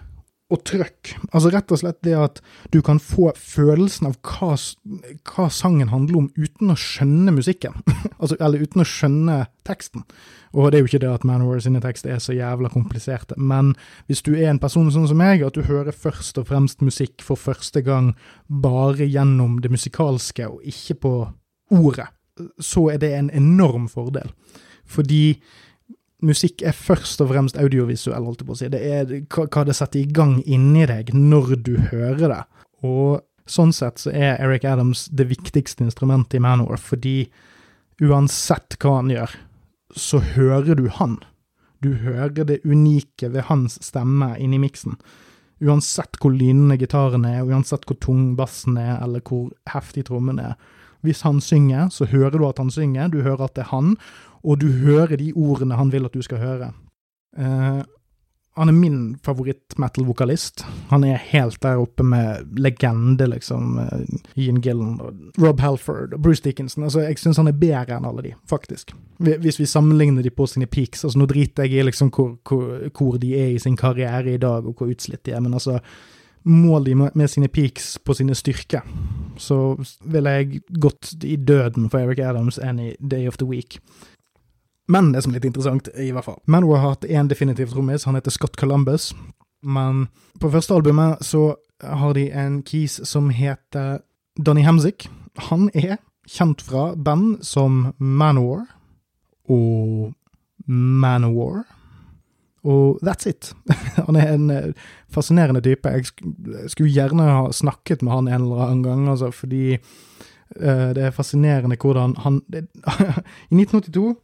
og 0.53 0.61
trøkk. 0.69 1.15
Altså 1.33 1.51
rett 1.53 1.73
og 1.73 1.81
slett 1.81 1.99
det 2.05 2.15
at 2.19 2.41
du 2.75 2.81
kan 2.85 3.01
få 3.03 3.31
følelsen 3.38 4.11
av 4.11 4.19
hva, 4.27 4.55
hva 5.31 5.49
sangen 5.53 5.93
handler 5.93 6.21
om 6.21 6.29
uten 6.37 6.73
å 6.73 6.79
skjønne 6.79 7.35
musikken. 7.35 7.79
altså, 8.21 8.37
eller 8.38 8.62
uten 8.62 8.85
å 8.85 8.88
skjønne 8.88 9.38
teksten. 9.67 10.05
Og 10.53 10.69
det 10.69 10.79
er 10.79 10.85
jo 10.85 10.91
ikke 10.91 11.03
det 11.05 11.12
at 11.12 11.27
Manowar 11.29 11.62
sine 11.65 11.81
tekster 11.83 12.12
er 12.12 12.21
så 12.21 12.37
jævla 12.37 12.69
kompliserte, 12.73 13.38
men 13.41 13.73
hvis 14.11 14.21
du 14.27 14.35
er 14.35 14.51
en 14.51 14.61
person 14.61 14.91
sånn 14.93 15.09
som 15.09 15.21
meg, 15.21 15.45
at 15.47 15.57
du 15.57 15.65
hører 15.65 15.97
først 15.97 16.41
og 16.43 16.51
fremst 16.51 16.85
musikk 16.85 17.25
for 17.25 17.41
første 17.41 17.81
gang 17.87 18.12
bare 18.49 19.09
gjennom 19.09 19.61
det 19.65 19.73
musikalske 19.73 20.51
og 20.51 20.67
ikke 20.69 20.99
på 21.07 21.15
ordet, 21.73 22.11
så 22.61 22.91
er 22.93 23.01
det 23.01 23.15
en 23.17 23.33
enorm 23.33 23.88
fordel. 23.88 24.29
Fordi 24.85 25.41
musikk 26.22 26.62
er 26.66 26.76
først 26.76 27.20
og 27.24 27.32
fremst 27.32 27.58
audiovisuell, 27.61 28.24
holdt 28.24 28.42
jeg 28.42 28.48
på 28.48 28.54
å 28.54 28.61
si. 28.61 28.70
Det 28.72 28.82
er 28.82 29.12
hva 29.32 29.64
det 29.66 29.76
setter 29.78 30.02
i 30.02 30.08
gang 30.08 30.38
inni 30.46 30.87
deg 30.88 31.12
når 31.16 31.56
du 31.66 31.74
hører 31.90 32.26
det. 32.30 32.42
Og 32.87 33.22
sånn 33.50 33.74
sett 33.74 34.02
så 34.02 34.12
er 34.14 34.40
Eric 34.42 34.66
Adams 34.68 35.08
det 35.11 35.28
viktigste 35.32 35.85
instrumentet 35.87 36.38
i 36.38 36.42
Manor, 36.42 36.78
fordi 36.78 37.26
uansett 38.02 38.78
hva 38.82 39.00
han 39.00 39.11
gjør, 39.12 39.35
så 39.98 40.22
hører 40.35 40.78
du 40.78 40.87
han. 40.98 41.18
Du 41.82 41.94
hører 42.00 42.46
det 42.46 42.62
unike 42.64 43.28
ved 43.35 43.48
hans 43.48 43.78
stemme 43.82 44.32
inni 44.40 44.61
miksen. 44.62 44.96
Uansett 45.62 46.18
hvor 46.22 46.35
lynende 46.35 46.78
gitaren 46.78 47.26
er, 47.26 47.42
uansett 47.46 47.85
hvor 47.87 47.98
tung 48.02 48.32
bassen 48.38 48.78
er, 48.80 48.96
eller 49.02 49.22
hvor 49.26 49.50
heftig 49.70 50.06
trommen 50.08 50.40
er. 50.42 50.54
Hvis 51.02 51.24
han 51.26 51.40
synger, 51.42 51.90
så 51.90 52.06
hører 52.06 52.38
du 52.38 52.46
at 52.46 52.61
han 52.62 52.70
synger, 52.70 53.11
du 53.11 53.22
hører 53.26 53.48
at 53.48 53.56
det 53.58 53.66
er 53.66 53.72
han, 53.74 53.96
og 54.44 54.61
du 54.61 54.70
hører 54.83 55.16
de 55.16 55.33
ordene 55.33 55.78
han 55.78 55.92
vil 55.92 56.09
at 56.09 56.14
du 56.14 56.22
skal 56.22 56.42
høre. 56.42 56.72
Uh, 57.38 57.83
han 58.52 58.68
er 58.68 58.76
min 58.76 59.16
favoritt-metal-vokalist. 59.24 60.64
Han 60.90 61.05
er 61.09 61.22
helt 61.31 61.62
der 61.62 61.81
oppe 61.81 62.05
med 62.05 62.59
legende, 62.61 63.26
liksom. 63.31 63.78
Uh, 63.78 64.18
Ian 64.37 64.61
Gillen, 64.61 64.98
Rob 65.40 65.61
Halford 65.61 66.12
og 66.12 66.22
Bruce 66.22 66.42
Dickinson. 66.44 66.85
Altså, 66.85 67.00
jeg 67.00 67.18
syns 67.18 67.40
han 67.40 67.48
er 67.48 67.57
bedre 67.57 67.96
enn 67.96 68.09
alle 68.09 68.26
de, 68.26 68.35
faktisk. 68.50 68.92
Hvis 69.22 69.61
vi 69.61 69.66
sammenligner 69.66 70.22
de 70.22 70.31
på 70.31 70.46
sine 70.46 70.66
peaks. 70.66 71.05
altså 71.05 71.18
Nå 71.18 71.26
driter 71.26 71.64
jeg 71.64 71.81
i 71.81 71.87
liksom 71.87 72.11
hvor, 72.12 72.35
hvor, 72.48 72.88
hvor 72.98 73.16
de 73.22 73.37
er 73.38 73.55
i 73.55 73.62
sin 73.62 73.76
karriere 73.76 74.35
i 74.35 74.42
dag, 74.42 74.66
og 74.66 74.74
hvor 74.76 74.90
utslitt 74.90 75.24
de 75.26 75.33
er, 75.33 75.40
men 75.40 75.55
altså 75.55 75.78
Mål 76.44 76.85
de 76.85 76.94
med 76.94 77.28
sine 77.28 77.48
peaks 77.48 77.98
på 78.05 78.14
sine 78.18 78.35
styrker, 78.35 78.81
så 79.38 79.76
ville 80.05 80.31
jeg 80.31 80.62
gått 80.83 81.12
i 81.24 81.37
døden 81.37 81.87
for 81.90 82.02
Eric 82.02 82.18
Adams 82.18 82.59
any 82.59 82.94
day 82.98 83.28
of 83.28 83.38
the 83.38 83.46
week. 83.46 83.78
Men 84.88 85.12
det 85.12 85.23
som 85.23 85.33
er 85.33 85.38
litt 85.38 85.51
interessant, 85.51 85.88
i 85.95 86.11
hvert 86.14 86.27
fall 86.27 86.40
Manowar 86.51 86.81
har 86.83 86.95
hatt 86.97 87.07
én 87.07 87.29
definitiv 87.31 87.71
trommis, 87.71 88.07
han 88.09 88.18
heter 88.18 88.35
Scott 88.35 88.57
Columbus. 88.61 89.12
Men 89.62 90.09
på 90.40 90.51
første 90.51 90.75
albumet 90.75 91.23
så 91.23 91.53
har 91.83 92.14
de 92.14 92.29
en 92.31 92.62
keys 92.66 93.01
som 93.09 93.31
heter 93.31 94.03
Donny 94.38 94.64
Hamzik. 94.66 95.07
Han 95.51 95.68
er 95.75 96.01
kjent 96.29 96.62
fra 96.62 96.92
band 96.95 97.42
som 97.47 97.92
Manowar 97.99 98.66
og 99.51 100.12
Manowar. 100.66 101.64
Og 102.62 103.01
that's 103.03 103.27
it. 103.27 103.53
Han 104.07 104.16
er 104.16 104.35
en 104.35 104.51
eh, 104.51 104.75
fascinerende 105.11 105.61
type. 105.61 105.88
Jeg 105.88 106.07
skulle 106.71 106.92
gjerne 106.95 107.23
ha 107.27 107.49
snakket 107.53 108.03
med 108.03 108.12
han 108.12 108.29
en 108.29 108.45
eller 108.45 108.61
annen 108.62 108.83
gang, 108.83 109.09
altså, 109.11 109.33
fordi 109.35 109.79
uh, 110.61 110.90
det 110.95 111.03
er 111.03 111.11
fascinerende 111.11 111.77
hvordan 111.77 112.14
han 112.23 112.40
det, 112.47 112.68
I 113.51 113.59
1982 113.59 114.14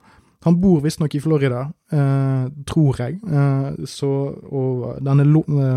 han 0.45 0.61
bor 0.61 0.83
visstnok 0.85 1.15
i 1.15 1.21
Florida, 1.21 1.65
eh, 1.93 2.45
tror 2.67 3.01
jeg, 3.03 3.19
eh, 3.27 3.87
så, 3.91 4.11
og 4.51 5.01
denne 5.03 5.27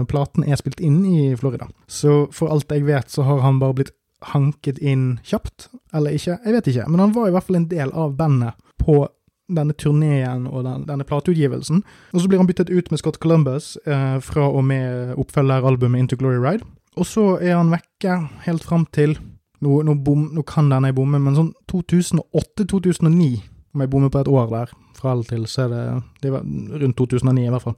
platen 0.10 0.46
er 0.46 0.60
spilt 0.60 0.84
inn 0.84 1.02
i 1.06 1.32
Florida. 1.36 1.68
Så 1.88 2.28
for 2.36 2.54
alt 2.54 2.70
jeg 2.72 2.86
vet, 2.86 3.10
så 3.10 3.26
har 3.26 3.42
han 3.42 3.60
bare 3.62 3.80
blitt 3.80 3.96
hanket 4.34 4.78
inn 4.78 5.16
kjapt, 5.26 5.72
eller 5.94 6.14
ikke, 6.14 6.38
jeg 6.46 6.54
vet 6.54 6.70
ikke. 6.70 6.86
Men 6.90 7.08
han 7.08 7.16
var 7.16 7.30
i 7.30 7.34
hvert 7.34 7.48
fall 7.48 7.58
en 7.58 7.72
del 7.72 7.90
av 7.98 8.14
bandet 8.20 8.54
på 8.82 9.08
denne 9.52 9.74
turneen 9.76 10.46
og 10.48 10.64
den, 10.68 10.86
denne 10.88 11.08
plateutgivelsen. 11.08 11.82
Og 12.14 12.22
så 12.22 12.30
blir 12.30 12.40
han 12.40 12.48
byttet 12.48 12.72
ut 12.72 12.92
med 12.92 13.02
Scott 13.02 13.20
Columbus 13.20 13.74
eh, 13.86 14.20
fra 14.24 14.48
og 14.48 14.64
med 14.70 15.18
oppfølgeralbumet 15.20 16.06
Into 16.06 16.20
Glory 16.20 16.40
Ride. 16.40 16.68
Og 17.00 17.08
så 17.08 17.26
er 17.40 17.58
han 17.58 17.74
vekke 17.74 18.18
helt 18.48 18.66
fram 18.68 18.88
til 18.94 19.18
Nå, 19.62 19.84
nå, 19.86 19.94
bom, 20.02 20.24
nå 20.34 20.42
kan 20.50 20.72
denne 20.72 20.90
bomme, 20.98 21.20
men 21.22 21.36
sånn 21.38 21.52
2008-2009, 21.70 23.28
om 23.74 23.84
jeg 23.84 23.90
bommer 23.90 24.12
på 24.12 24.20
et 24.20 24.28
år 24.28 24.50
der, 24.52 24.74
fra 24.98 25.14
eller 25.16 25.24
til, 25.30 25.46
så 25.48 25.66
er 25.66 25.72
det, 25.72 25.86
det 26.24 26.34
var 26.34 26.44
rundt 26.84 26.98
2009 26.98 27.46
i 27.46 27.54
hvert 27.54 27.66
fall. 27.66 27.76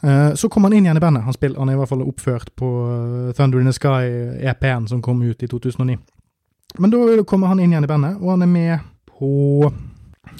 Uh, 0.00 0.32
så 0.34 0.48
kom 0.48 0.64
han 0.64 0.72
inn 0.72 0.86
igjen 0.86 0.96
i 0.96 1.02
bandet. 1.02 1.26
Han, 1.26 1.36
spiller, 1.36 1.58
han 1.60 1.68
er 1.68 1.76
i 1.76 1.80
hvert 1.82 1.90
fall 1.90 2.06
oppført 2.06 2.52
på 2.56 2.68
uh, 2.88 3.32
Thunder 3.36 3.60
in 3.60 3.68
the 3.68 3.74
Sky, 3.76 4.06
EP-en 4.48 4.88
som 4.88 5.02
kom 5.04 5.20
ut 5.22 5.42
i 5.42 5.48
2009. 5.50 5.98
Men 6.78 6.92
da 6.94 7.22
kommer 7.28 7.50
han 7.50 7.60
inn 7.60 7.74
igjen 7.74 7.84
i 7.84 7.90
bandet, 7.90 8.16
og 8.22 8.30
han 8.32 8.46
er 8.46 8.50
med 8.50 8.86
på 9.10 9.72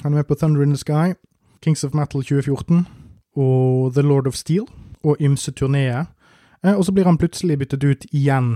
han 0.01 0.13
er 0.13 0.21
med 0.21 0.27
på 0.27 0.35
Thunder 0.35 0.63
in 0.63 0.73
the 0.73 0.77
Sky, 0.77 1.13
Kings 1.61 1.83
of 1.83 1.93
Metal 1.93 2.23
2014 2.23 2.87
og 3.35 3.93
The 3.93 4.01
Lord 4.01 4.27
of 4.27 4.35
Steel 4.35 4.65
og 5.03 5.17
ymse 5.21 5.51
turneer. 5.51 6.05
Eh, 6.65 6.73
og 6.73 6.85
så 6.85 6.91
blir 6.91 7.05
han 7.05 7.17
plutselig 7.17 7.59
byttet 7.59 7.83
ut 7.83 8.05
igjen 8.11 8.55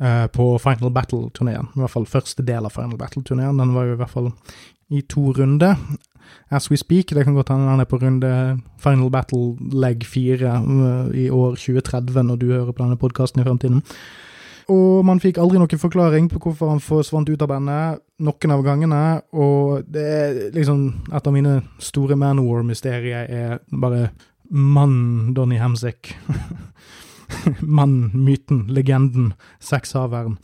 eh, 0.00 0.26
på 0.26 0.58
Final 0.58 0.90
Battle-turneen. 0.90 1.70
I 1.74 1.82
hvert 1.82 1.90
fall 1.90 2.06
første 2.06 2.42
del 2.46 2.66
av 2.66 2.74
Final 2.74 2.98
Battle-turneen. 2.98 3.58
Den 3.58 3.74
var 3.74 3.88
jo 3.88 3.96
i 3.96 4.00
hvert 4.00 4.14
fall 4.14 4.30
i 4.94 5.02
to 5.10 5.32
runder. 5.36 5.76
As 6.50 6.70
we 6.70 6.76
speak, 6.76 7.12
det 7.14 7.24
kan 7.24 7.34
godt 7.34 7.50
hende 7.52 7.70
han 7.70 7.82
er 7.82 7.88
på 7.88 7.98
runde 8.00 8.30
Final 8.82 9.10
Battle 9.10 9.56
leg 9.72 10.04
4 10.06 10.52
uh, 10.64 11.14
i 11.14 11.28
år 11.30 11.56
2030 11.58 12.22
når 12.22 12.36
du 12.40 12.46
hører 12.52 12.72
på 12.72 12.82
denne 12.82 13.00
podkasten 13.00 13.42
i 13.42 13.46
fremtiden. 13.46 13.82
Og 14.72 15.04
man 15.04 15.20
fikk 15.20 15.38
aldri 15.40 15.60
noen 15.60 15.80
forklaring 15.80 16.30
på 16.32 16.40
hvorfor 16.40 16.70
han 16.72 16.80
forsvant 16.80 17.28
ut 17.28 17.42
av 17.44 17.50
bandet 17.50 18.00
noen 18.24 18.54
av 18.54 18.62
gangene. 18.64 19.00
Og 19.36 19.84
det 19.90 20.04
er 20.04 20.38
liksom 20.54 20.86
Et 21.12 21.26
av 21.26 21.32
mine 21.32 21.58
store 21.78 22.16
Manowar-mysterier 22.16 23.28
er 23.28 23.58
bare 23.70 24.10
mannen 24.50 25.34
Donny 25.34 25.58
Hamsick. 25.58 26.14
Mannen, 27.60 28.12
myten, 28.24 28.66
legenden, 28.68 29.32
sexhaveren. 29.60 30.38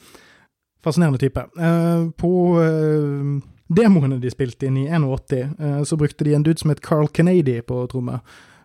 Fascinerende 0.83 1.21
type. 1.21 1.45
Uh, 1.57 2.11
på 2.17 2.31
uh, 2.59 3.41
demoene 3.71 4.21
de 4.21 4.31
spilte 4.33 4.69
inn 4.69 4.79
i 4.83 4.89
81, 4.91 5.57
uh, 5.61 5.83
så 5.87 5.99
brukte 5.99 6.27
de 6.27 6.37
en 6.37 6.47
dude 6.47 6.61
som 6.61 6.73
het 6.73 6.83
Carl 6.85 7.11
Kennedy 7.15 7.61
på 7.67 7.85
tromme. 7.91 8.21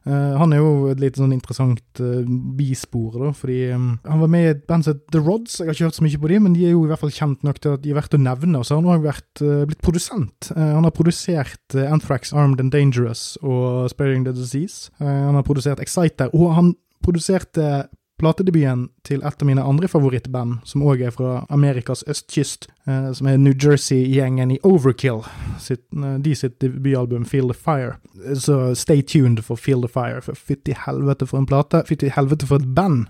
Uh, 0.06 0.36
han 0.38 0.52
er 0.54 0.60
jo 0.62 0.92
et 0.92 1.00
litt 1.02 1.16
sånn 1.18 1.34
interessant 1.34 2.02
uh, 2.04 2.20
bispor, 2.58 3.16
da, 3.18 3.32
fordi 3.34 3.72
um, 3.74 3.88
han 4.06 4.22
var 4.22 4.30
med 4.30 4.44
i 4.44 4.52
et 4.52 4.62
band 4.70 4.86
som 4.86 4.94
het 4.94 5.02
The 5.14 5.22
Rods. 5.22 5.58
Jeg 5.58 5.70
har 5.70 5.78
ikke 5.78 5.88
hørt 5.88 5.98
så 5.98 6.06
mye 6.06 6.22
på 6.22 6.30
dem, 6.30 6.46
men 6.46 6.58
de 6.58 6.68
er 6.68 6.76
jo 6.76 6.84
i 6.86 6.92
hvert 6.92 7.02
fall 7.02 7.16
kjent 7.16 7.46
nok 7.48 7.62
til 7.64 7.74
at 7.74 7.82
de 7.82 7.94
er 7.94 7.98
verdt 7.98 8.18
å 8.18 8.22
nevne. 8.22 8.62
Og 8.62 8.68
så 8.68 8.78
har 8.78 8.86
han 8.86 8.94
òg 8.94 9.08
blitt 9.72 9.82
produsent. 9.86 10.52
han 10.54 10.86
har 10.86 10.94
produsert 10.94 11.78
Anthrax, 11.82 12.34
Armed 12.38 12.62
and 12.62 12.74
Dangerous 12.74 13.34
og 13.42 13.90
Sparing 13.90 14.28
the 14.28 14.36
Disease. 14.38 14.92
han 15.02 15.34
har 15.34 15.46
produsert 15.48 15.82
Exciter, 15.82 16.30
og 16.38 16.54
han 16.54 16.76
produserte 17.06 17.88
platedebuten 18.22 18.88
til 19.04 19.24
et 19.26 19.42
av 19.42 19.48
mine 19.48 19.64
andre 19.64 19.90
favorittband, 19.92 20.62
som 20.68 20.84
òg 20.88 21.04
er 21.04 21.14
fra 21.16 21.46
Amerikas 21.54 22.04
østkyst, 22.08 22.70
eh, 22.88 23.12
som 23.14 23.28
er 23.28 23.38
New 23.38 23.54
Jersey-gjengen 23.54 24.54
i 24.56 24.60
Overkill. 24.64 25.24
Sitt, 25.60 25.84
eh, 25.94 26.18
de 26.18 26.36
sitt 26.36 26.60
debutalbum 26.60 27.26
Feel 27.26 27.52
the 27.52 27.54
Fire. 27.54 27.98
Så 28.36 28.76
stay 28.76 29.02
tuned 29.02 29.44
for 29.44 29.56
Feel 29.56 29.82
the 29.82 29.92
Fire, 29.92 30.22
for 30.22 30.34
fytti 30.34 30.74
helvete 30.74 31.28
for 31.28 31.38
en 31.40 31.46
plate. 31.46 31.84
Fytti 31.88 32.10
helvete 32.10 32.48
for 32.48 32.56
et 32.56 32.76
band. 32.76 33.08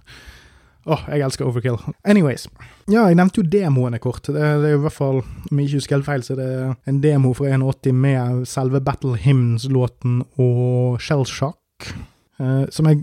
Åh, 0.86 1.06
jeg 1.10 1.22
elsker 1.26 1.46
Overkill. 1.46 1.78
Anyways. 2.06 2.48
Ja, 2.88 3.08
jeg 3.10 3.18
nevnte 3.18 3.42
jo 3.42 3.50
demoene 3.50 3.98
kort. 3.98 4.28
Det, 4.28 4.34
det 4.38 4.70
er 4.70 4.76
i 4.78 4.82
hvert 4.84 4.94
fall, 4.94 5.24
om 5.50 5.60
jeg 5.60 5.66
ikke 5.66 5.80
husker 5.82 5.96
helt 5.96 6.06
feil, 6.06 6.26
så 6.26 6.36
det 6.38 6.46
er 6.46 6.76
en 6.86 7.00
demo 7.02 7.34
fra 7.34 7.50
81 7.50 7.94
med 7.94 8.44
selve 8.46 8.82
Battle 8.86 9.18
Hymns-låten 9.18 10.22
og 10.38 11.02
Shellshock. 11.02 11.58
Uh, 12.36 12.66
som 12.70 12.90
er 12.90 13.00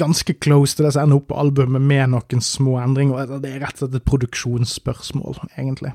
ganske 0.00 0.34
close 0.40 0.76
til 0.76 0.86
det 0.86 0.94
som 0.94 1.04
ender 1.04 1.20
opp 1.20 1.26
på 1.28 1.36
albumet 1.36 1.84
med 1.84 2.14
noen 2.14 2.44
små 2.44 2.78
endringer. 2.80 3.36
Det 3.42 3.50
er 3.50 3.60
rett 3.60 3.76
og 3.76 3.84
slett 3.84 3.98
et 4.00 4.08
produksjonsspørsmål, 4.08 5.42
egentlig. 5.58 5.92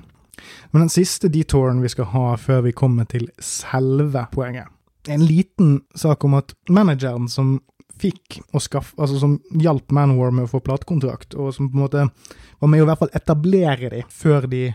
Men 0.72 0.86
den 0.86 0.94
siste 0.94 1.32
detouren 1.34 1.82
vi 1.82 1.90
skal 1.92 2.12
ha 2.14 2.28
før 2.40 2.62
vi 2.68 2.76
kommer 2.78 3.10
til 3.10 3.28
selve 3.44 4.28
poenget, 4.34 4.70
er 5.08 5.18
en 5.18 5.26
liten 5.26 5.80
sak 5.98 6.24
om 6.28 6.38
at 6.38 6.54
manageren 6.70 7.28
som 7.32 7.58
fikk 8.00 8.40
og 8.54 8.64
skaff, 8.64 8.94
altså 9.00 9.20
som 9.20 9.40
hjalp 9.60 9.92
Manwar 9.96 10.32
med 10.32 10.48
å 10.48 10.52
få 10.54 10.62
platekontrakt, 10.64 11.36
og 11.36 11.52
som 11.56 11.72
på 11.72 11.76
en 11.76 11.84
måte 11.84 12.06
var 12.60 12.72
med 12.72 12.84
å 12.84 12.86
i 12.86 12.90
hvert 12.90 13.02
fall 13.02 13.18
etablere 13.18 13.92
de 13.92 14.04
før 14.14 14.48
de 14.52 14.70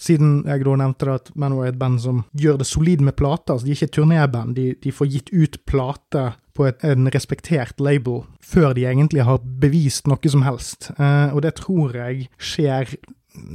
siden 0.00 0.40
jeg 0.48 0.64
da 0.64 0.74
nevnte 0.80 1.06
det 1.06 1.16
at 1.18 1.30
Manowar 1.36 1.68
er 1.68 1.74
et 1.74 1.80
band 1.80 2.00
som 2.00 2.22
gjør 2.32 2.60
det 2.62 2.66
solid 2.70 3.02
med 3.04 3.16
plater, 3.18 3.54
altså 3.54 3.68
de 3.68 3.74
er 3.74 3.78
ikke 3.78 3.90
et 3.90 3.96
turnéband, 3.98 4.54
de, 4.56 4.66
de, 4.80 4.94
får 4.96 5.10
gitt 5.12 5.32
ut 5.34 5.58
plate 5.68 6.24
på 6.56 6.66
et, 6.68 6.82
en 6.84 7.10
respektert 7.14 7.80
label 7.80 8.24
før 8.44 8.74
de 8.76 8.86
egentlig 8.88 9.24
har 9.26 9.40
bevist 9.62 10.10
noe 10.10 10.32
som 10.32 10.44
helst. 10.46 10.90
Uh, 10.98 11.30
og 11.34 11.42
det 11.46 11.56
tror 11.60 11.96
jeg 11.96 12.28
skjer 12.40 12.96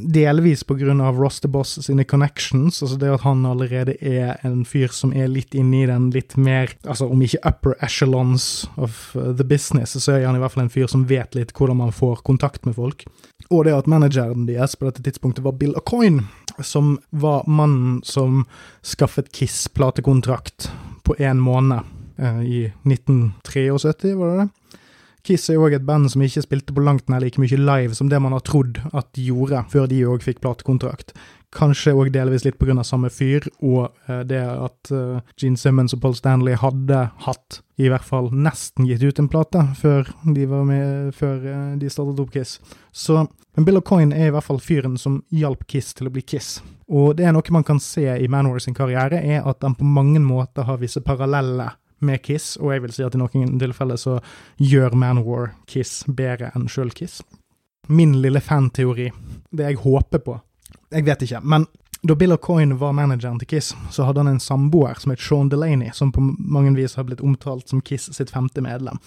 delvis 0.08 0.64
på 0.64 0.78
grunn 0.80 1.02
av 1.04 1.18
Ross 1.20 1.42
the 1.44 1.50
Boss 1.52 1.76
sine 1.84 2.06
connections, 2.08 2.80
altså 2.82 2.96
det 3.00 3.10
at 3.12 3.26
han 3.26 3.44
allerede 3.46 3.98
er 4.00 4.40
en 4.48 4.64
fyr 4.66 4.94
som 4.96 5.12
er 5.14 5.28
litt 5.28 5.56
inne 5.58 5.82
i 5.82 5.90
den 5.90 6.08
litt 6.16 6.38
mer, 6.40 6.72
altså 6.88 7.10
om 7.12 7.22
ikke 7.26 7.42
upper 7.44 7.76
echelons 7.84 8.70
of 8.78 9.12
uh, 9.18 9.34
the 9.36 9.44
business, 9.44 9.98
så 10.00 10.16
er 10.16 10.26
han 10.30 10.40
i 10.40 10.44
hvert 10.44 10.56
fall 10.56 10.66
en 10.66 10.74
fyr 10.74 10.88
som 10.92 11.08
vet 11.10 11.36
litt 11.36 11.54
hvordan 11.56 11.82
man 11.84 11.96
får 11.96 12.24
kontakt 12.28 12.66
med 12.66 12.78
folk. 12.80 13.04
Og 13.52 13.66
det 13.68 13.76
at 13.76 13.90
manageren 13.92 14.48
deres 14.48 14.78
på 14.80 14.88
dette 14.88 15.04
tidspunktet 15.06 15.46
var 15.46 15.58
Bill 15.60 15.76
O'Coin, 15.78 16.24
som 16.64 16.96
var 17.12 17.44
mannen 17.48 18.00
som 18.08 18.46
skaffet 18.86 19.32
Kiss 19.36 19.68
platekontrakt 19.68 20.72
på 21.04 21.18
én 21.20 21.44
måned 21.44 21.84
i 22.18 22.66
1973, 22.88 24.14
var 24.20 24.32
det 24.32 24.46
det? 24.46 24.82
Kiss 25.26 25.50
er 25.50 25.58
jo 25.58 25.64
òg 25.66 25.74
et 25.74 25.86
band 25.88 26.06
som 26.14 26.22
ikke 26.22 26.44
spilte 26.44 26.74
på 26.76 26.84
langt 26.86 27.08
nær 27.10 27.24
like 27.24 27.42
mye 27.42 27.58
live 27.58 27.96
som 27.98 28.12
det 28.12 28.20
man 28.22 28.36
har 28.36 28.44
trodd 28.46 28.78
at 28.94 29.08
de 29.18 29.26
gjorde, 29.32 29.64
før 29.72 29.88
de 29.90 30.04
òg 30.06 30.22
fikk 30.22 30.44
platekontrakt. 30.44 31.16
Kanskje 31.56 31.96
òg 31.98 32.12
delvis 32.14 32.44
litt 32.46 32.60
pga. 32.60 32.84
samme 32.84 33.10
fyr, 33.10 33.48
og 33.64 33.90
uh, 34.10 34.22
det 34.28 34.44
at 34.44 34.92
uh, 34.92 35.24
Gene 35.40 35.58
Simmons 35.58 35.96
og 35.96 36.02
Paul 36.04 36.14
Stanley 36.16 36.54
hadde 36.62 37.08
hatt, 37.26 37.62
i 37.82 37.90
hvert 37.90 38.06
fall 38.06 38.30
nesten 38.32 38.86
gitt 38.86 39.02
ut 39.02 39.20
en 39.20 39.32
plate, 39.32 39.64
før 39.80 40.12
de 40.36 40.46
var 40.46 40.64
med, 40.68 41.16
før 41.16 41.42
de 41.80 41.90
startet 41.90 42.22
opp 42.22 42.32
Kiss. 42.36 42.60
Så 42.94 43.26
men 43.56 43.64
Bill 43.64 43.80
O'Coin 43.80 44.12
er 44.12 44.28
i 44.28 44.34
hvert 44.36 44.44
fall 44.44 44.60
fyren 44.60 44.98
som 45.00 45.22
hjalp 45.32 45.64
Kiss 45.72 45.94
til 45.96 46.10
å 46.10 46.12
bli 46.12 46.22
Kiss. 46.28 46.60
Og 46.92 47.16
det 47.18 47.26
er 47.26 47.34
noe 47.34 47.56
man 47.56 47.64
kan 47.64 47.80
se 47.80 48.04
i 48.04 48.28
Manowar 48.28 48.60
sin 48.60 48.76
karriere, 48.76 49.24
er 49.24 49.48
at 49.48 49.64
han 49.64 49.78
på 49.80 49.88
mange 49.88 50.20
måter 50.20 50.68
har 50.68 50.82
visse 50.82 51.02
parallelle 51.02 51.72
med 52.06 52.22
Kiss, 52.26 52.56
og 52.62 52.74
jeg 52.74 52.86
vil 52.86 52.94
si 52.96 53.06
at 53.06 53.16
i 53.16 53.22
noen 53.22 53.58
tilfeller 53.62 54.00
så 54.00 54.20
gjør 54.62 54.96
Manwar 54.98 55.54
Kiss 55.70 56.04
bedre 56.08 56.52
enn 56.56 56.70
sjøl 56.72 56.94
Kiss. 56.96 57.22
Min 57.88 58.16
lille 58.22 58.42
fanteori, 58.42 59.12
det 59.54 59.68
jeg 59.70 59.82
håper 59.84 60.24
på, 60.26 60.40
jeg 60.94 61.06
vet 61.06 61.26
ikke, 61.26 61.42
men 61.44 61.68
da 62.06 62.16
Bill 62.16 62.36
O'Coin 62.36 62.76
var 62.78 62.94
manageren 62.94 63.40
til 63.42 63.48
Kiss, 63.48 63.74
så 63.92 64.06
hadde 64.06 64.22
han 64.22 64.36
en 64.36 64.40
samboer 64.40 65.00
som 65.02 65.14
het 65.14 65.22
Sean 65.22 65.50
Delaney, 65.50 65.90
som 65.94 66.12
på 66.14 66.22
mange 66.22 66.76
vis 66.78 66.94
har 67.00 67.08
blitt 67.08 67.24
omtalt 67.26 67.70
som 67.70 67.82
Kiss 67.82 68.12
sitt 68.14 68.30
femte 68.30 68.62
medlem. 68.62 69.00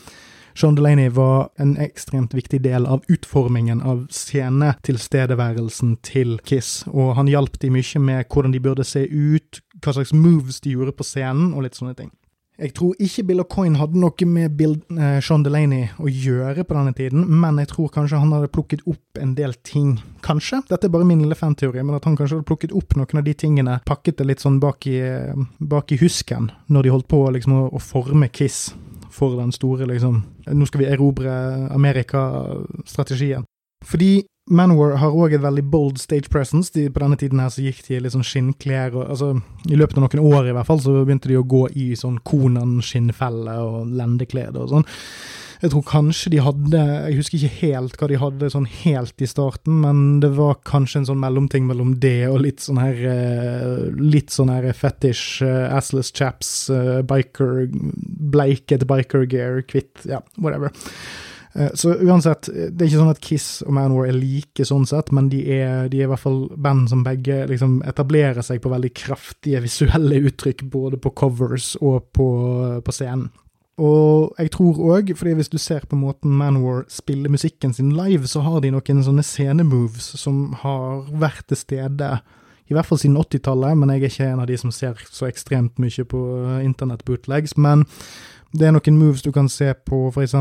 Sean 0.59 0.75
Delaney 0.75 1.09
var 1.15 1.53
en 1.63 1.77
ekstremt 1.79 2.35
viktig 2.35 2.59
del 2.65 2.89
av 2.91 3.05
utformingen 3.07 3.79
av 3.87 4.09
scenetilstedeværelsen 4.11 5.95
til 6.03 6.41
Kiss, 6.43 6.83
og 6.91 7.15
han 7.21 7.31
hjalp 7.31 7.61
de 7.63 7.71
mye 7.71 8.03
med 8.03 8.27
hvordan 8.27 8.57
de 8.57 8.65
burde 8.67 8.87
se 8.89 9.05
ut, 9.07 9.61
hva 9.79 9.95
slags 9.95 10.11
moves 10.17 10.59
de 10.65 10.75
gjorde 10.75 10.97
på 10.99 11.07
scenen, 11.07 11.53
og 11.55 11.69
litt 11.69 11.79
sånne 11.79 11.95
ting. 11.95 12.11
Jeg 12.59 12.73
tror 12.75 12.97
ikke 12.99 13.23
Bill 13.23 13.43
O'Coin 13.45 13.77
hadde 13.79 14.01
noe 14.03 14.27
med 14.27 14.57
Bill, 14.59 14.73
eh, 14.99 15.21
Sean 15.23 15.45
Delaney 15.47 15.93
å 16.03 16.11
gjøre 16.11 16.65
på 16.67 16.75
denne 16.75 16.95
tiden, 16.97 17.23
men 17.23 17.61
jeg 17.63 17.71
tror 17.71 17.93
kanskje 17.95 18.19
han 18.19 18.33
hadde 18.35 18.51
plukket 18.51 18.83
opp 18.91 19.21
en 19.23 19.37
del 19.39 19.55
ting. 19.63 19.93
Kanskje, 20.27 20.65
dette 20.67 20.89
er 20.89 20.91
bare 20.91 21.07
min 21.07 21.23
lille 21.23 21.39
fanteori, 21.39 21.85
men 21.85 21.95
at 21.95 22.09
han 22.09 22.17
kanskje 22.19 22.41
hadde 22.41 22.49
plukket 22.49 22.75
opp 22.75 22.97
noen 22.99 23.21
av 23.21 23.29
de 23.29 23.35
tingene, 23.39 23.79
pakket 23.87 24.19
det 24.19 24.27
litt 24.27 24.43
sånn 24.43 24.59
bak 24.59 24.89
i, 24.91 24.99
bak 25.61 25.95
i 25.95 26.01
husken, 26.03 26.51
når 26.67 26.83
de 26.89 26.95
holdt 26.97 27.09
på 27.15 27.23
liksom, 27.37 27.55
å, 27.55 27.69
å 27.71 27.79
forme 27.79 28.27
Kiss 28.35 28.73
for 29.15 29.39
den 29.39 29.55
store, 29.55 29.87
liksom 29.87 30.25
Nå 30.49 30.67
skal 30.67 30.81
vi 30.81 30.91
erobre 30.91 31.31
Amerika-strategien. 31.77 33.45
Fordi 33.85 34.23
Manowar 34.49 34.97
har 35.03 35.15
òg 35.15 35.35
et 35.37 35.43
veldig 35.45 35.65
bold 35.69 35.99
stage 36.01 36.31
presence. 36.33 36.73
De, 36.75 36.87
på 36.93 37.03
denne 37.03 37.19
tiden 37.21 37.43
her 37.43 37.51
så 37.53 37.65
gikk 37.65 37.83
de 37.87 37.99
i 37.99 38.03
litt 38.03 38.15
sånn 38.15 38.27
skinnklær 38.27 38.97
og 38.97 39.05
altså, 39.15 39.33
I 39.69 39.77
løpet 39.79 39.99
av 39.99 40.07
noen 40.07 40.31
år 40.33 40.49
i 40.49 40.55
hvert 40.57 40.69
fall 40.69 40.81
så 40.85 41.01
begynte 41.03 41.31
de 41.31 41.41
å 41.41 41.49
gå 41.49 41.67
i 41.77 41.91
sånn 41.99 42.21
Konan-skinnfelle 42.29 43.59
og 43.65 43.93
lendeklede 43.99 44.63
og 44.63 44.73
sånn. 44.73 44.89
Jeg 45.59 45.73
tror 45.73 45.83
kanskje 45.89 46.31
de 46.31 46.43
hadde 46.43 46.81
Jeg 47.11 47.17
husker 47.19 47.39
ikke 47.41 47.67
helt 47.67 47.97
hva 47.99 48.09
de 48.11 48.19
hadde 48.23 48.51
sånn 48.53 48.69
helt 48.85 49.25
i 49.25 49.29
starten, 49.29 49.81
men 49.83 50.21
det 50.23 50.31
var 50.37 50.61
kanskje 50.69 51.03
en 51.03 51.09
sånn 51.09 51.23
mellomting 51.23 51.67
mellom 51.67 51.97
det 51.99 52.29
og 52.31 52.43
litt 52.45 52.63
sånn 52.63 52.79
her 52.79 53.01
eh, 53.11 53.89
Litt 53.99 54.31
sånn 54.35 54.53
her 54.53 54.69
fetish, 54.77 55.43
uh, 55.43 55.67
assless 55.75 56.13
chaps, 56.15 56.53
uh, 56.71 57.01
biker 57.07 57.67
Bleiket 57.73 58.87
biker 58.89 59.27
gear, 59.31 59.65
kvitt, 59.67 60.07
ja, 60.07 60.23
whatever. 60.39 60.71
Eh, 61.55 61.71
så 61.75 61.95
uansett, 61.95 62.49
det 62.53 62.85
er 62.85 62.89
ikke 62.89 63.01
sånn 63.01 63.15
at 63.15 63.23
Kiss 63.25 63.49
og 63.65 63.75
Manor 63.77 64.09
er 64.09 64.17
like 64.17 64.67
sånn 64.69 64.87
sett, 64.89 65.13
men 65.17 65.31
de 65.33 65.43
er, 65.59 65.89
de 65.93 66.03
er, 66.03 66.07
i 66.07 66.11
hvert 66.13 66.25
fall 66.25 66.45
band 66.57 66.89
som 66.93 67.05
begge 67.07 67.45
liksom 67.51 67.81
etablerer 67.89 68.45
seg 68.45 68.63
på 68.65 68.73
veldig 68.73 68.93
kraftige 68.97 69.63
visuelle 69.65 70.23
uttrykk, 70.29 70.67
både 70.73 71.01
på 71.03 71.15
covers 71.19 71.75
og 71.81 72.11
på, 72.17 72.29
på 72.85 72.95
scenen. 72.95 73.31
Og 73.79 74.35
jeg 74.41 74.51
tror 74.57 74.81
òg, 74.97 75.13
fordi 75.15 75.37
hvis 75.39 75.53
du 75.53 75.59
ser 75.63 75.85
på 75.87 75.95
måten 75.95 76.33
Manwar 76.35 76.83
spiller 76.91 77.31
musikken 77.31 77.71
sin 77.73 77.93
live, 77.95 78.27
så 78.27 78.43
har 78.43 78.59
de 78.65 78.73
noen 78.75 79.05
sånne 79.07 79.23
scenemoves 79.23 80.17
som 80.19 80.49
har 80.65 81.07
vært 81.15 81.47
til 81.47 81.61
stede 81.61 82.17
i 82.69 82.77
hvert 82.77 82.85
fall 82.85 82.99
siden 83.01 83.17
80-tallet, 83.17 83.79
men 83.81 83.95
jeg 83.95 84.03
er 84.03 84.11
ikke 84.11 84.27
en 84.29 84.43
av 84.43 84.49
de 84.51 84.57
som 84.61 84.73
ser 84.75 84.99
så 85.09 85.29
ekstremt 85.29 85.79
mye 85.81 86.05
på 86.05 86.19
internett-bootlegs. 86.67 87.57
Men 87.57 87.87
det 88.57 88.65
er 88.65 88.73
noen 88.73 88.97
moves 88.97 89.21
du 89.23 89.29
kan 89.33 89.49
se 89.53 89.75
på 89.85 90.07
f.eks. 90.09 90.35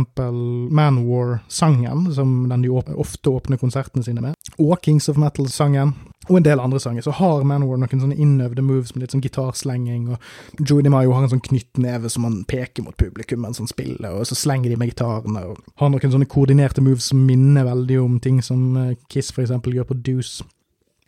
Manwar-sangen, 0.72 2.05
som 2.16 2.49
den 2.49 2.62
de 2.64 2.70
ofte 2.72 3.30
åpner 3.30 3.60
konsertene 3.60 4.05
sine 4.05 4.24
med, 4.24 4.38
og 4.58 4.78
Kings 4.86 5.10
of 5.12 5.20
Metal-sangen, 5.20 5.91
og 6.28 6.38
en 6.39 6.45
del 6.45 6.60
andre 6.60 6.80
sanger. 6.80 7.03
Så 7.03 7.12
har 7.20 7.43
Manwar 7.47 7.80
noen 7.80 8.01
sånne 8.01 8.16
innøvde 8.16 8.64
moves 8.64 8.93
med 8.95 9.03
litt 9.03 9.16
sånn 9.16 9.24
gitarslenging, 9.24 10.08
og 10.16 10.64
Joey 10.64 10.86
DeMayo 10.88 11.12
har 11.16 11.26
en 11.26 11.34
sånn 11.36 11.43
knyttneve 11.43 12.12
som 12.12 12.28
han 12.28 12.41
peker 12.47 12.86
mot 12.88 12.97
publikum 12.99 13.43
mens 13.43 13.60
han 13.60 13.72
spiller, 13.72 14.16
og 14.16 14.28
så 14.28 14.39
slenger 14.39 14.72
de 14.72 14.80
med 14.80 14.93
gitarene, 14.93 15.43
og 15.51 15.82
har 15.82 15.91
noen 15.91 16.14
sånne 16.16 16.30
koordinerte 16.32 16.84
moves 16.84 17.10
som 17.12 17.26
minner 17.28 17.68
veldig 17.68 17.99
om 18.03 18.22
ting 18.24 18.39
som 18.43 18.70
eh, 18.80 18.95
Kiss 19.12 19.34
f.eks. 19.36 19.51
gjør 19.51 19.89
på 19.91 19.99
Deuce. 19.99 20.47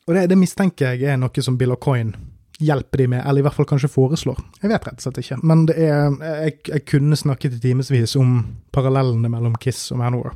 Og 0.07 0.15
det, 0.17 0.27
det 0.31 0.39
mistenker 0.41 0.97
jeg 0.97 1.13
er 1.13 1.19
noe 1.21 1.43
som 1.45 1.55
Bill 1.59 1.75
O'Coin 1.75 2.15
hjelper 2.59 2.97
de 3.03 3.07
med, 3.15 3.23
eller 3.25 3.41
i 3.41 3.45
hvert 3.47 3.55
fall 3.55 3.67
kanskje 3.69 3.91
foreslår. 3.91 4.39
Jeg 4.61 4.71
vet 4.71 4.87
rett 4.87 4.99
og 4.99 5.05
slett 5.05 5.21
ikke. 5.23 5.39
Men 5.47 5.65
det 5.69 5.77
er, 5.79 6.13
jeg, 6.43 6.59
jeg 6.67 6.85
kunne 6.89 7.19
snakket 7.19 7.57
i 7.57 7.63
timevis 7.63 8.15
om 8.19 8.39
parallellene 8.75 9.31
mellom 9.31 9.55
Kiss 9.61 9.89
og 9.95 10.01
Manor. 10.01 10.33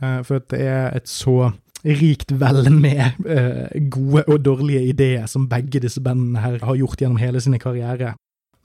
Uh, 0.00 0.20
for 0.26 0.44
det 0.52 0.60
er 0.64 0.96
et 0.96 1.08
så 1.10 1.52
rikt 1.86 2.32
vel 2.40 2.66
med 2.74 3.20
uh, 3.28 3.68
gode 3.92 4.24
og 4.26 4.40
dårlige 4.44 4.86
ideer 4.90 5.26
som 5.30 5.48
begge 5.50 5.82
disse 5.84 6.02
bandene 6.02 6.42
her 6.42 6.58
har 6.64 6.80
gjort 6.80 7.02
gjennom 7.02 7.20
hele 7.20 7.42
sine 7.44 7.60
karriere. 7.62 8.14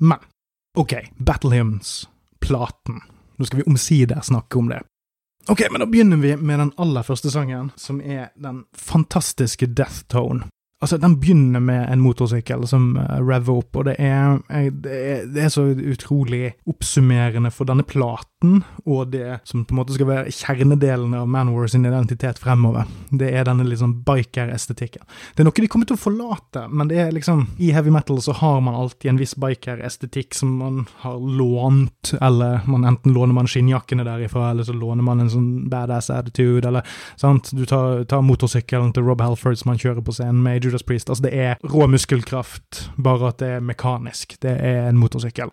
Men 0.02 0.24
OK, 0.80 0.96
Battle 1.20 1.56
Hymns, 1.56 2.08
platen. 2.40 3.04
Nå 3.38 3.46
skal 3.46 3.62
vi 3.62 3.68
omsider 3.68 4.24
snakke 4.24 4.58
om 4.58 4.72
det. 4.72 4.82
Ok, 5.50 5.66
men 5.72 5.82
da 5.82 5.88
begynner 5.90 6.18
vi 6.22 6.36
med 6.38 6.60
den 6.60 6.72
aller 6.78 7.04
første 7.04 7.32
sangen, 7.34 7.72
som 7.76 8.00
er 8.02 8.30
den 8.40 8.64
fantastiske 8.78 9.68
Death 9.68 10.06
Tone. 10.08 10.48
Altså, 10.82 10.98
Den 10.98 11.20
begynner 11.22 11.62
med 11.62 11.86
en 11.94 12.02
motorsykkel 12.02 12.66
som 12.68 12.96
uh, 12.98 13.20
rever 13.22 13.60
opp, 13.62 13.78
og 13.78 13.86
det 13.86 13.96
er, 14.02 14.40
det, 14.50 14.92
er, 14.92 15.26
det 15.30 15.44
er, 15.46 15.52
så 15.54 15.68
utrolig 15.78 16.56
oppsummerende 16.70 17.52
for 17.54 17.70
denne 17.70 17.86
platen, 17.86 18.64
og 18.90 19.12
det 19.14 19.44
som 19.46 19.62
på 19.66 19.76
en 19.76 19.82
måte 19.82 19.94
skal 19.94 20.10
være 20.10 20.34
kjernedelen 20.34 21.14
av 21.14 21.28
Manwar 21.30 21.70
sin 21.70 21.86
identitet 21.86 22.42
fremover. 22.42 22.90
Det 23.14 23.30
er 23.30 23.46
denne 23.46 23.68
liksom 23.68 24.00
biker-estetikken. 24.08 25.06
Det 25.36 25.44
er 25.44 25.50
noe 25.50 25.62
de 25.62 25.70
kommer 25.70 25.86
til 25.86 26.00
å 26.00 26.02
forlate, 26.02 26.66
men 26.74 26.90
det 26.90 26.98
er 27.04 27.14
liksom 27.14 27.44
I 27.62 27.70
heavy 27.76 27.94
metal 27.94 28.18
så 28.26 28.34
har 28.40 28.58
man 28.66 28.80
alltid 28.80 29.12
en 29.12 29.22
viss 29.22 29.36
biker-estetikk 29.38 30.34
som 30.34 30.58
man 30.64 30.82
har 31.04 31.22
lånt, 31.22 32.16
eller 32.18 32.66
man 32.66 32.90
enten 32.90 33.14
låner 33.14 33.38
man 33.38 33.52
skinnjakkene 33.52 34.08
derifra, 34.08 34.50
eller 34.50 34.66
så 34.66 34.74
låner 34.74 35.06
man 35.06 35.22
en 35.22 35.30
sånn 35.30 35.52
badass 35.70 36.10
attitude, 36.10 36.66
eller 36.66 36.90
sant, 37.22 37.54
du 37.54 37.68
tar, 37.70 38.02
tar 38.10 38.26
motorsykkelen 38.26 38.96
til 38.98 39.06
Rob 39.06 39.22
Halford 39.22 39.62
som 39.62 39.76
han 39.76 39.82
kjører 39.86 40.02
på 40.02 40.18
scenen 40.18 40.42
med 40.42 40.71
Judas 40.72 40.88
Priest. 40.88 41.12
Altså, 41.12 41.28
det 41.28 41.34
er 41.36 41.58
rå 41.68 41.88
muskelkraft, 41.92 42.88
bare 42.98 43.34
at 43.34 43.42
det 43.44 43.58
er 43.58 43.66
mekanisk. 43.66 44.40
Det 44.42 44.56
er 44.58 44.88
en 44.90 45.02
motorsykkel. 45.02 45.52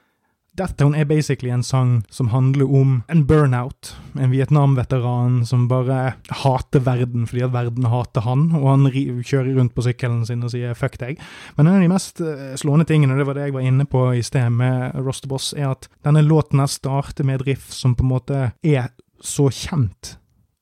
Deathtone 0.58 0.98
er 0.98 1.06
basically 1.06 1.52
en 1.54 1.62
sang 1.62 2.00
som 2.10 2.32
handler 2.32 2.66
om 2.66 3.02
en 3.12 3.20
burnout. 3.26 3.92
En 4.18 4.32
Vietnam-veteran 4.32 5.44
som 5.46 5.68
bare 5.70 6.16
hater 6.42 6.82
verden 6.82 7.28
fordi 7.30 7.44
at 7.46 7.52
verden 7.54 7.86
hater 7.86 8.24
han, 8.26 8.48
og 8.58 8.66
han 8.72 8.88
kjører 8.90 9.52
rundt 9.54 9.76
på 9.76 9.84
sykkelen 9.86 10.24
sin 10.26 10.42
og 10.42 10.50
sier 10.50 10.74
'fuck 10.74 10.98
deg'. 10.98 11.20
Men 11.56 11.66
en 11.66 11.74
av 11.74 11.82
de 11.82 11.88
mest 11.88 12.20
eh, 12.20 12.56
slående 12.56 12.86
tingene, 12.86 13.12
og 13.12 13.18
det 13.18 13.26
var 13.26 13.34
det 13.34 13.44
jeg 13.46 13.54
var 13.54 13.60
inne 13.60 13.84
på 13.84 14.18
i 14.18 14.22
sted 14.22 14.50
med 14.50 14.94
Rosterboss, 14.94 15.54
er 15.56 15.70
at 15.70 15.88
denne 16.04 16.26
låten 16.26 16.58
her 16.58 16.66
starter 16.66 17.24
med 17.24 17.40
et 17.40 17.46
riff 17.46 17.70
som 17.70 17.94
på 17.94 18.02
en 18.02 18.10
måte 18.10 18.52
er 18.64 18.90
så 19.22 19.50
kjent. 19.50 20.18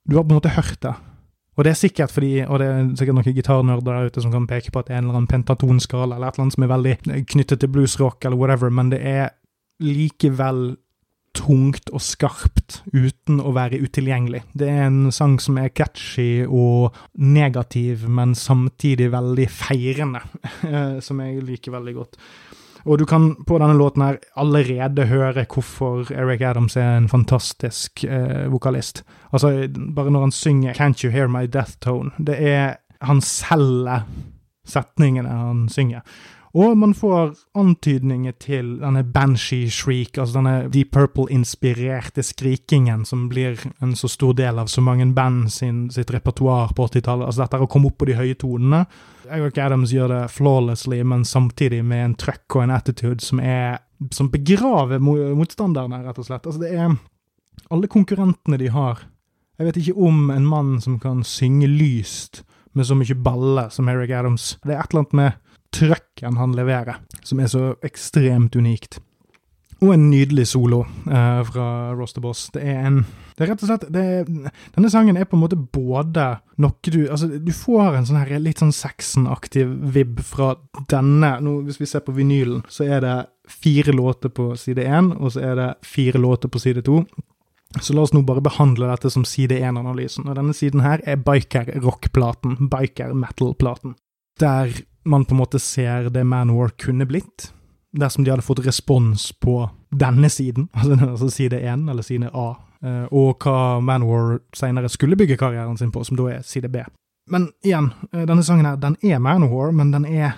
Du 0.09 0.17
har 0.17 0.25
på 0.25 0.31
en 0.31 0.41
måte 0.41 0.57
hørt 0.57 0.81
det. 0.83 0.95
Og 1.57 1.65
det 1.65 1.73
er 1.73 1.79
sikkert 1.81 2.13
fordi, 2.13 2.33
og 2.45 2.61
det 2.61 2.67
er 2.69 2.89
sikkert 3.01 3.17
noen 3.17 3.37
gitarnerder 3.37 3.87
der 3.89 4.11
ute 4.11 4.23
som 4.25 4.33
kan 4.33 4.49
peke 4.49 4.73
på 4.73 4.83
at 4.83 4.89
det 4.89 4.97
er 4.97 5.01
en 5.01 5.09
eller 5.09 5.23
annen 5.23 5.31
pentatonskala 5.31 6.19
eller 6.19 6.29
et 6.29 6.37
eller 6.37 6.47
annet 6.47 6.57
som 6.57 6.67
er 6.67 6.73
veldig 6.75 6.97
knyttet 7.33 7.63
til 7.63 7.73
bluesrock 7.73 8.25
eller 8.25 8.41
whatever, 8.41 8.73
men 8.73 8.93
det 8.93 9.01
er 9.01 9.31
likevel 9.85 10.77
tungt 11.37 11.91
og 11.93 12.01
skarpt 12.01 12.81
uten 12.95 13.41
å 13.45 13.53
være 13.57 13.81
utilgjengelig. 13.85 14.43
Det 14.57 14.69
er 14.73 14.87
en 14.89 15.13
sang 15.13 15.37
som 15.43 15.59
er 15.61 15.73
catchy 15.77 16.45
og 16.45 16.97
negativ, 17.21 18.07
men 18.09 18.35
samtidig 18.37 19.11
veldig 19.13 19.49
feirende, 19.53 20.23
som 21.07 21.21
jeg 21.25 21.45
liker 21.45 21.77
veldig 21.77 21.97
godt. 21.97 22.21
Og 22.85 22.99
du 22.99 23.07
kan 23.09 23.35
på 23.47 23.59
denne 23.59 23.77
låten 23.79 24.03
her 24.03 24.19
allerede 24.37 25.07
høre 25.07 25.47
hvorfor 25.47 26.13
Eric 26.13 26.43
Adams 26.43 26.77
er 26.77 26.97
en 26.97 27.09
fantastisk 27.09 28.05
eh, 28.05 28.47
vokalist. 28.53 29.05
Altså, 29.33 29.69
bare 29.97 30.11
når 30.11 30.21
han 30.21 30.33
synger 30.33 30.73
'Can't 30.75 31.05
You 31.05 31.13
Hear 31.13 31.27
My 31.27 31.47
Death 31.47 31.79
Tone', 31.87 32.13
det 32.19 32.37
er 32.41 32.77
Han 33.01 33.21
selger 33.21 34.07
setningene 34.67 35.29
han 35.29 35.69
synger. 35.69 36.01
Og 36.57 36.73
man 36.81 36.95
får 36.97 37.35
antydninger 37.59 38.33
til 38.41 38.69
denne 38.81 39.03
Banshee 39.05 39.69
Shriek, 39.69 40.17
altså 40.17 40.39
denne 40.39 40.71
Deep 40.73 40.95
Purple-inspirerte 40.97 42.25
skrikingen 42.25 43.03
som 43.05 43.27
blir 43.29 43.61
en 43.85 43.93
så 43.99 44.09
stor 44.09 44.33
del 44.39 44.63
av 44.63 44.71
så 44.73 44.81
mange 44.81 45.05
band 45.13 45.51
sin, 45.53 45.83
sitt 45.93 46.15
repertoar 46.15 46.73
på 46.73 46.87
80-tallet. 46.89 47.29
Altså 47.29 47.45
dette 47.45 47.61
å 47.61 47.69
komme 47.69 47.91
opp 47.91 47.99
på 48.01 48.09
de 48.09 48.17
høye 48.17 48.39
tonene. 48.41 48.87
Eric 49.29 49.61
Adams 49.61 49.93
gjør 49.93 50.15
det 50.15 50.23
flawlessly, 50.33 51.03
men 51.05 51.27
samtidig 51.29 51.83
med 51.85 52.05
en 52.07 52.17
trøkk 52.25 52.57
og 52.57 52.65
en 52.65 52.77
attitude 52.79 53.21
som 53.27 53.43
er 53.43 53.83
som 54.13 54.29
begraver 54.33 55.01
motstanderne, 55.01 56.03
rett 56.05 56.19
og 56.21 56.29
slett. 56.29 56.49
Altså 56.49 56.63
det 56.63 56.73
er 56.73 56.97
alle 57.73 57.89
konkurrentene 57.93 58.59
de 58.61 58.73
har. 58.73 59.05
Jeg 59.57 59.69
vet 59.69 59.81
ikke 59.81 60.09
om 60.09 60.31
en 60.33 60.49
mann 60.49 60.77
som 60.85 60.99
kan 61.01 61.23
synge 61.25 61.69
lyst 61.69 62.45
med 62.77 62.89
så 62.89 62.97
mye 62.97 63.17
baller 63.25 63.71
som 63.73 63.89
Eric 63.89 64.13
Adams. 64.13 64.55
Det 64.65 64.75
er 64.75 64.83
et 64.83 64.93
eller 64.93 65.05
annet 65.05 65.17
med 65.21 65.43
trøkken 65.77 66.41
han 66.41 66.57
leverer, 66.57 67.03
som 67.25 67.41
er 67.41 67.53
så 67.53 67.75
ekstremt 67.87 68.57
unikt. 68.57 69.01
Og 69.85 69.93
en 69.93 70.07
nydelig 70.09 70.47
solo 70.49 70.81
eh, 71.05 71.41
fra 71.51 71.67
Rosterboss. 71.97 72.47
Det 72.55 72.63
er 72.65 72.87
en 72.89 73.03
Det 73.37 73.45
er 73.45 73.51
rett 73.51 73.65
og 73.65 73.69
slett 73.69 73.85
er, 73.93 74.25
Denne 74.73 74.89
sangen 74.89 75.19
er 75.21 75.29
på 75.29 75.37
en 75.37 75.43
måte 75.43 75.59
både 75.59 76.39
noe 76.65 76.93
du 76.93 77.03
Altså, 77.05 77.29
du 77.29 77.53
får 77.53 77.99
en 77.99 78.09
sånn 78.09 78.23
her 78.23 78.41
litt 78.41 78.63
sånn 78.63 78.73
Saxon-aktiv 78.73 79.69
vib 79.93 80.23
fra 80.25 80.55
denne 80.89 81.35
nå, 81.45 81.59
Hvis 81.69 81.81
vi 81.83 81.91
ser 81.91 82.07
på 82.07 82.17
vinylen, 82.17 82.65
så 82.73 82.89
er 82.89 83.05
det 83.05 83.17
fire 83.53 83.93
låter 83.93 84.33
på 84.33 84.55
side 84.59 84.83
én, 84.83 85.13
og 85.21 85.37
så 85.37 85.45
er 85.53 85.55
det 85.61 85.69
fire 85.87 86.19
låter 86.19 86.51
på 86.51 86.59
side 86.59 86.83
to. 86.89 87.05
Så 87.79 87.95
la 87.95 88.03
oss 88.03 88.15
nå 88.15 88.25
bare 88.27 88.43
behandle 88.43 88.89
dette 88.89 89.13
som 89.13 89.23
side 89.29 89.55
én-analysen. 89.61 90.27
Og 90.27 90.35
denne 90.35 90.55
siden 90.57 90.83
her 90.83 91.03
er 91.07 91.21
biker-rock-platen. 91.23 92.57
Biker-metal-platen. 92.73 93.95
Der 94.41 94.73
man 95.07 95.25
på 95.25 95.35
en 95.35 95.41
måte 95.41 95.61
ser 95.63 96.11
det 96.11 96.25
Manowar 96.25 96.75
kunne 96.79 97.07
blitt, 97.07 97.51
dersom 97.97 98.25
de 98.25 98.31
hadde 98.31 98.45
fått 98.45 98.65
respons 98.67 99.31
på 99.33 99.59
denne 99.91 100.31
siden, 100.31 100.69
altså, 100.77 100.99
altså 101.11 101.31
side 101.31 101.61
1, 101.61 101.89
eller 101.91 102.07
side 102.07 102.31
A, 102.35 102.49
eh, 102.83 103.05
og 103.11 103.45
hva 103.45 103.81
Manowar 103.81 104.41
senere 104.57 104.91
skulle 104.93 105.19
bygge 105.19 105.39
karrieren 105.41 105.79
sin 105.79 105.93
på, 105.95 106.05
som 106.05 106.19
da 106.19 106.31
er 106.37 106.47
side 106.47 106.71
B. 106.73 106.85
Men 107.31 107.51
igjen, 107.65 107.91
eh, 108.13 108.27
denne 108.27 108.45
sangen 108.47 108.69
her, 108.69 108.77
den 108.77 108.99
er 109.03 109.23
Manowar, 109.23 109.73
men 109.73 109.91
den 109.95 110.07
er, 110.07 110.37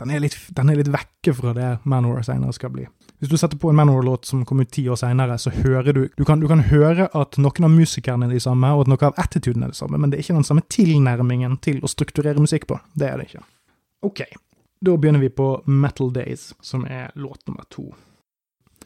den 0.00 0.12
er, 0.12 0.20
litt, 0.20 0.36
den 0.56 0.70
er 0.70 0.80
litt 0.80 0.92
vekke 0.92 1.34
fra 1.36 1.54
det 1.56 1.76
Manowar 1.84 2.26
senere 2.26 2.56
skal 2.56 2.74
bli. 2.74 2.88
Hvis 3.16 3.30
du 3.32 3.38
setter 3.40 3.56
på 3.56 3.70
en 3.70 3.76
Manowar-låt 3.78 4.26
som 4.28 4.42
kom 4.44 4.60
ut 4.60 4.70
ti 4.70 4.82
år 4.92 4.98
senere, 5.00 5.38
så 5.40 5.50
hører 5.50 5.94
du 5.96 6.02
du 6.18 6.24
kan, 6.28 6.40
du 6.40 6.48
kan, 6.50 6.60
høre 6.68 7.08
at 7.16 7.38
noen 7.40 7.64
av 7.64 7.72
musikerne 7.72 8.28
er 8.28 8.34
de 8.36 8.40
samme, 8.44 8.68
og 8.76 8.84
at 8.84 8.90
noe 8.92 9.08
av 9.08 9.20
attituden 9.22 9.64
er 9.64 9.72
det 9.72 9.78
samme, 9.78 9.96
men 9.96 10.12
det 10.12 10.18
er 10.18 10.26
ikke 10.26 10.36
den 10.36 10.44
samme 10.44 10.64
tilnærmingen 10.68 11.56
til 11.64 11.80
å 11.80 11.88
strukturere 11.88 12.42
musikk 12.44 12.68
på. 12.68 12.76
Det 12.92 13.08
er 13.08 13.16
det 13.16 13.30
ikke. 13.30 13.44
Ok, 14.06 14.22
da 14.80 14.96
begynner 14.96 15.22
vi 15.24 15.30
på 15.34 15.48
Metal 15.66 16.12
Days, 16.12 16.52
som 16.60 16.84
er 16.86 17.10
låt 17.18 17.42
nummer 17.48 17.66
to. 17.74 17.88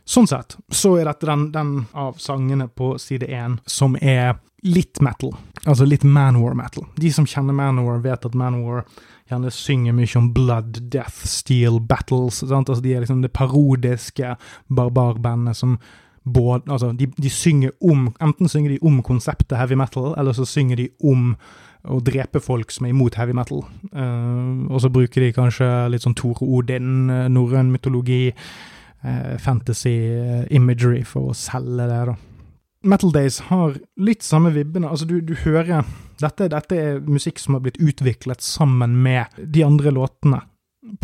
Sånn 0.09 0.27
sett 0.27 0.57
så 0.73 0.95
er 0.99 1.07
dette 1.07 1.29
den, 1.29 1.51
den 1.53 1.75
av 1.93 2.16
sangene 2.18 2.66
på 2.73 2.95
side 2.99 3.29
én 3.29 3.59
som 3.68 3.99
er 4.01 4.39
litt 4.66 5.01
metal, 5.05 5.35
altså 5.64 5.85
litt 5.85 6.05
Manwar-metal. 6.05 6.89
De 6.97 7.12
som 7.12 7.29
kjenner 7.29 7.57
Manwar, 7.57 8.01
vet 8.05 8.27
at 8.27 8.37
Manwar 8.37 8.87
gjerne 9.31 9.53
synger 9.55 9.95
mye 9.97 10.18
om 10.18 10.33
blood, 10.35 10.81
death, 10.93 11.25
steel, 11.29 11.79
battles. 11.81 12.43
Sant? 12.43 12.68
Altså 12.68 12.83
De 12.85 12.95
er 12.95 13.05
liksom 13.05 13.23
det 13.23 13.33
parodiske 13.37 14.35
barbarbandet 14.68 15.57
som 15.57 15.79
både 16.25 16.68
Altså, 16.68 16.93
de, 16.93 17.07
de 17.16 17.31
synger 17.33 17.71
om 17.81 18.11
Enten 18.21 18.49
synger 18.49 18.75
de 18.75 18.83
om 18.85 18.99
konseptet 19.03 19.57
heavy 19.57 19.75
metal, 19.75 20.12
eller 20.18 20.37
så 20.37 20.45
synger 20.45 20.77
de 20.77 20.89
om 21.01 21.37
å 21.89 22.01
drepe 22.05 22.43
folk 22.45 22.72
som 22.74 22.87
er 22.87 22.95
imot 22.95 23.16
heavy 23.16 23.35
metal. 23.37 23.62
Uh, 23.95 24.66
og 24.68 24.83
så 24.85 24.91
bruker 24.93 25.24
de 25.24 25.33
kanskje 25.37 25.68
litt 25.93 26.05
sånn 26.05 26.16
Tore 26.18 26.45
Odin, 26.45 27.09
uh, 27.09 27.28
norrøn 27.33 27.70
mytologi, 27.72 28.35
uh, 29.05 29.37
fantasy 29.41 29.97
imagery 30.53 31.05
for 31.09 31.31
å 31.31 31.37
selge 31.37 31.89
det, 31.89 32.03
da. 32.12 32.18
Metal 32.91 33.12
Days 33.12 33.43
har 33.51 33.74
litt 34.01 34.24
samme 34.24 34.53
vibbene. 34.55 34.89
Altså, 34.89 35.05
du, 35.05 35.18
du 35.20 35.35
hører 35.43 35.85
dette, 36.20 36.49
dette, 36.49 36.76
er 36.76 37.03
musikk 37.05 37.41
som 37.41 37.57
har 37.57 37.64
blitt 37.64 37.81
utviklet 37.81 38.41
sammen 38.45 38.97
med 39.05 39.37
de 39.37 39.64
andre 39.66 39.93
låtene 39.93 40.41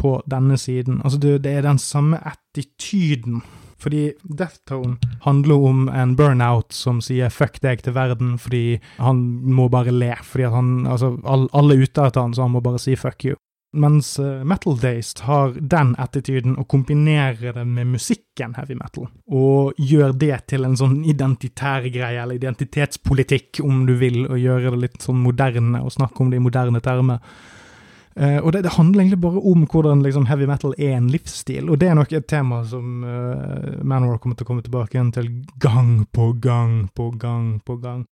på 0.00 0.16
denne 0.28 0.56
siden. 0.60 1.02
Altså, 1.04 1.20
det, 1.20 1.42
det 1.44 1.52
er 1.58 1.66
den 1.66 1.80
samme 1.80 2.20
attityden 2.24 3.42
fordi 3.78 4.12
Death 4.24 4.62
Tone 4.68 4.96
handler 5.26 5.64
om 5.68 5.88
en 5.88 6.16
burnout 6.16 6.72
som 6.72 7.00
sier 7.00 7.28
'fuck 7.28 7.60
deg' 7.60 7.82
til 7.82 7.94
verden 7.94 8.38
fordi 8.38 8.80
han 8.98 9.16
må 9.44 9.68
bare 9.68 9.92
le. 9.92 10.14
Fordi 10.22 10.44
at 10.44 10.52
han 10.52 10.86
Altså, 10.86 11.16
alle 11.24 11.74
er 11.74 11.82
ute 11.82 12.06
etter 12.06 12.20
han, 12.20 12.34
så 12.34 12.42
han 12.42 12.50
må 12.50 12.60
bare 12.60 12.78
si 12.78 12.94
'fuck 12.94 13.24
you'. 13.24 13.36
Mens 13.76 14.18
uh, 14.18 14.44
Metal 14.44 14.78
Days 14.78 15.12
har 15.20 15.52
den 15.60 15.94
attituden 15.98 16.56
og 16.56 16.68
kombinerer 16.68 17.52
det 17.52 17.66
med 17.66 17.86
musikken 17.86 18.54
heavy 18.56 18.76
metal, 18.78 19.08
og 19.28 19.74
gjør 19.76 20.14
det 20.16 20.38
til 20.48 20.64
en 20.64 20.76
sånn 20.76 21.02
identitær 21.04 21.84
greie, 21.92 22.22
eller 22.22 22.38
identitetspolitikk, 22.38 23.60
om 23.66 23.84
du 23.86 23.92
vil, 24.00 24.22
og 24.30 24.40
gjøre 24.40 24.72
det 24.72 24.80
litt 24.80 25.04
sånn 25.04 25.20
moderne, 25.20 25.82
og 25.82 25.92
snakke 25.92 26.24
om 26.24 26.30
det 26.32 26.40
i 26.40 26.46
moderne 26.46 26.80
termer. 26.80 27.20
Uh, 28.16 28.40
og 28.40 28.52
det, 28.54 28.62
det, 28.64 28.72
handler 28.78 29.02
egentlig 29.02 29.20
bare 29.20 29.42
om 29.44 29.66
hvordan 29.68 30.00
liksom, 30.02 30.24
heavy 30.26 30.46
metal 30.48 30.72
er 30.78 30.94
en 30.96 31.10
livsstil, 31.12 31.68
og 31.68 31.80
det 31.80 31.90
er 31.90 31.98
nok 31.98 32.14
et 32.16 32.24
tema 32.24 32.62
som 32.64 33.04
uh, 33.04 33.82
Manor 33.84 34.16
kommer 34.16 34.38
til 34.38 34.46
å 34.46 34.48
komme 34.48 34.64
tilbake 34.64 34.96
igjen 34.96 35.12
til 35.12 35.28
gang 35.60 36.06
på 36.16 36.30
gang 36.40 36.86
på 36.96 37.10
gang 37.20 37.58
på 37.60 37.76
gang. 37.82 38.06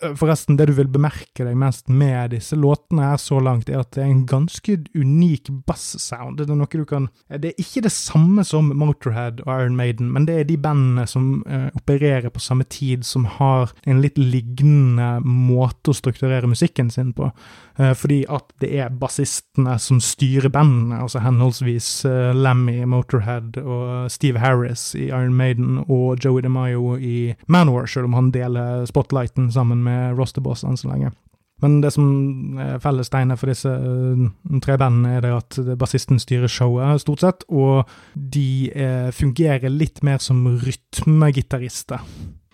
Forresten, 0.00 0.56
det 0.56 0.70
du 0.70 0.72
vil 0.78 0.88
bemerke 0.88 1.44
deg 1.44 1.56
mest 1.60 1.90
med 1.92 2.32
disse 2.32 2.56
låtene 2.56 3.10
her 3.10 3.18
så 3.20 3.40
langt, 3.42 3.68
er 3.68 3.82
at 3.82 3.90
det 3.92 4.02
er 4.04 4.08
en 4.08 4.24
ganske 4.28 4.76
unik 4.96 5.50
bass-sound. 5.68 6.38
Det 6.38 6.46
er 6.48 6.56
noe 6.56 6.70
du 6.70 6.86
kan 6.88 7.08
Det 7.28 7.50
er 7.50 7.60
ikke 7.60 7.84
det 7.84 7.92
samme 7.92 8.44
som 8.46 8.70
Motorhead 8.72 9.42
og 9.44 9.50
Iron 9.52 9.76
Maiden, 9.76 10.12
men 10.14 10.26
det 10.28 10.38
er 10.38 10.48
de 10.48 10.56
bandene 10.60 11.06
som 11.10 11.42
eh, 11.48 11.68
opererer 11.76 12.32
på 12.32 12.40
samme 12.40 12.64
tid, 12.64 13.04
som 13.04 13.26
har 13.38 13.74
en 13.84 14.00
litt 14.00 14.18
lignende 14.18 15.20
måte 15.24 15.92
å 15.92 15.96
strukturere 15.96 16.48
musikken 16.48 16.90
sin 16.90 17.12
på. 17.16 17.30
Eh, 17.76 17.92
fordi 17.96 18.22
at 18.28 18.54
det 18.62 18.72
er 18.80 18.96
bassistene 19.00 19.76
som 19.82 20.00
styrer 20.04 20.52
bandene, 20.52 21.02
altså 21.04 21.22
henholdsvis 21.24 21.90
eh, 22.08 22.32
Lemmy 22.36 22.80
i 22.80 22.88
Motorhead 22.88 23.60
og 23.60 24.10
Steve 24.12 24.40
Harris 24.40 24.94
i 24.96 25.10
Iron 25.10 25.36
Maiden 25.36 25.82
og 25.86 26.24
Joey 26.24 26.44
DeMaio 26.44 26.96
i 26.96 27.34
Manor, 27.48 27.86
selv 27.90 28.10
om 28.10 28.16
han 28.18 28.32
deler 28.34 28.86
spotlighten 28.88 29.50
sammen 29.52 29.84
med 29.84 29.89
med 29.90 30.16
rosterboss 30.18 30.64
enn 30.66 30.78
så 30.80 30.92
lenge. 30.92 31.12
Men 31.60 31.82
det 31.82 31.90
som 31.92 32.56
er 32.60 32.80
fellestegnet 32.80 33.36
for 33.36 33.52
disse 33.52 33.68
uh, 33.68 34.22
tre 34.64 34.78
bandene, 34.80 35.18
er 35.18 35.26
det 35.26 35.32
at 35.36 35.58
bassisten 35.80 36.20
styrer 36.22 36.48
showet, 36.48 37.02
stort 37.02 37.24
sett, 37.24 37.44
og 37.52 37.90
de 38.14 38.70
uh, 38.72 39.10
fungerer 39.12 39.68
litt 39.68 40.00
mer 40.06 40.22
som 40.24 40.46
rytmegitarister. 40.64 42.00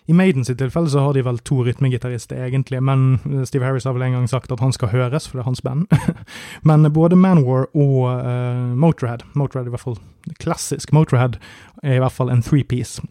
I 0.07 0.15
Maiden 0.15 0.45
sitt 0.47 0.59
tilfelle 0.61 0.87
så 0.87 1.01
har 1.03 1.17
de 1.17 1.23
vel 1.27 1.39
to 1.43 1.59
rytmegitarister, 1.67 2.39
egentlig, 2.45 2.79
men 2.79 3.17
eh, 3.27 3.41
Steve 3.47 3.67
Harris 3.67 3.83
har 3.83 3.95
vel 3.97 4.05
en 4.05 4.15
gang 4.15 4.29
sagt 4.31 4.53
at 4.55 4.61
han 4.63 4.71
skal 4.71 4.93
høres, 4.93 5.27
for 5.27 5.35
det 5.35 5.43
er 5.43 5.49
hans 5.49 5.63
band. 5.65 5.91
men 6.69 6.87
både 6.95 7.19
Manwar 7.19 7.67
og 7.75 8.05
uh, 8.07 8.71
Motorhead, 8.79 9.27
Motorhead 9.35 9.67
i 9.67 9.73
hvert 9.75 9.83
fall 9.83 9.99
klassisk 10.39 10.95
Motorhead, 10.95 11.35
er 11.83 11.97
i 11.97 11.99
hvert 11.99 12.15
fall 12.15 12.31
en 12.31 12.43
three-piece. 12.43 13.03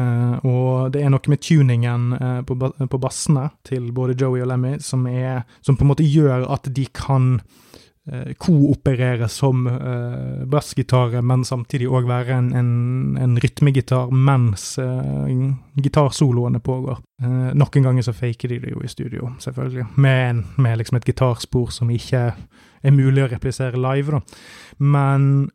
Uh, 0.00 0.36
og 0.48 0.92
det 0.94 1.02
er 1.04 1.10
noe 1.12 1.32
med 1.32 1.42
tuningen 1.44 2.12
uh, 2.16 2.40
på, 2.46 2.56
på, 2.56 3.00
bassene 3.00 3.48
til 3.66 3.90
både 3.92 4.16
Joey 4.16 4.44
og 4.44 4.48
Lemmy 4.48 4.78
som, 4.84 5.04
er, 5.10 5.42
som 5.60 5.76
på 5.76 5.84
en 5.84 5.90
måte 5.92 6.06
gjør 6.06 6.46
at 6.52 6.70
de 6.72 6.86
kan 6.94 7.34
eh, 8.10 8.32
kooperere 8.40 9.28
som 9.30 9.66
uh, 9.68 10.46
bassgitarer, 10.50 11.20
men 11.26 11.44
samtidig 11.44 11.90
òg 11.90 12.08
være 12.08 12.38
en, 12.38 12.48
en, 12.56 12.70
en, 13.20 13.36
rytmegitar 13.42 14.10
mens 14.14 14.72
uh, 14.80 15.28
gitarsoloene 15.76 16.62
pågår. 16.64 17.02
Uh, 17.22 17.52
noen 17.52 17.86
ganger 17.86 18.06
så 18.06 18.16
faker 18.16 18.54
de 18.54 18.60
det 18.64 18.74
jo 18.74 18.82
i 18.84 18.90
studio, 18.90 19.34
selvfølgelig, 19.42 19.90
med, 20.00 20.44
med 20.56 20.80
liksom 20.80 21.00
et 21.00 21.10
gitarspor 21.12 21.70
som 21.74 21.92
ikke 21.92 22.30
er 22.80 22.96
mulig 22.96 23.26
å 23.26 23.30
replisere 23.30 23.80
live, 23.80 24.16
da. 24.16 24.22
Men 24.80 25.50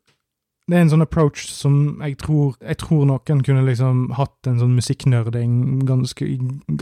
det 0.66 0.78
er 0.78 0.82
en 0.82 0.90
sånn 0.90 1.06
approach 1.06 1.44
som 1.54 2.00
jeg 2.02 2.18
tror, 2.24 2.56
jeg 2.58 2.80
tror 2.82 3.04
noen 3.06 3.42
kunne 3.46 3.66
liksom 3.68 4.08
hatt 4.18 4.50
en 4.50 4.58
sånn 4.62 4.74
musikknerding 4.74 5.84
ganske, 5.86 6.26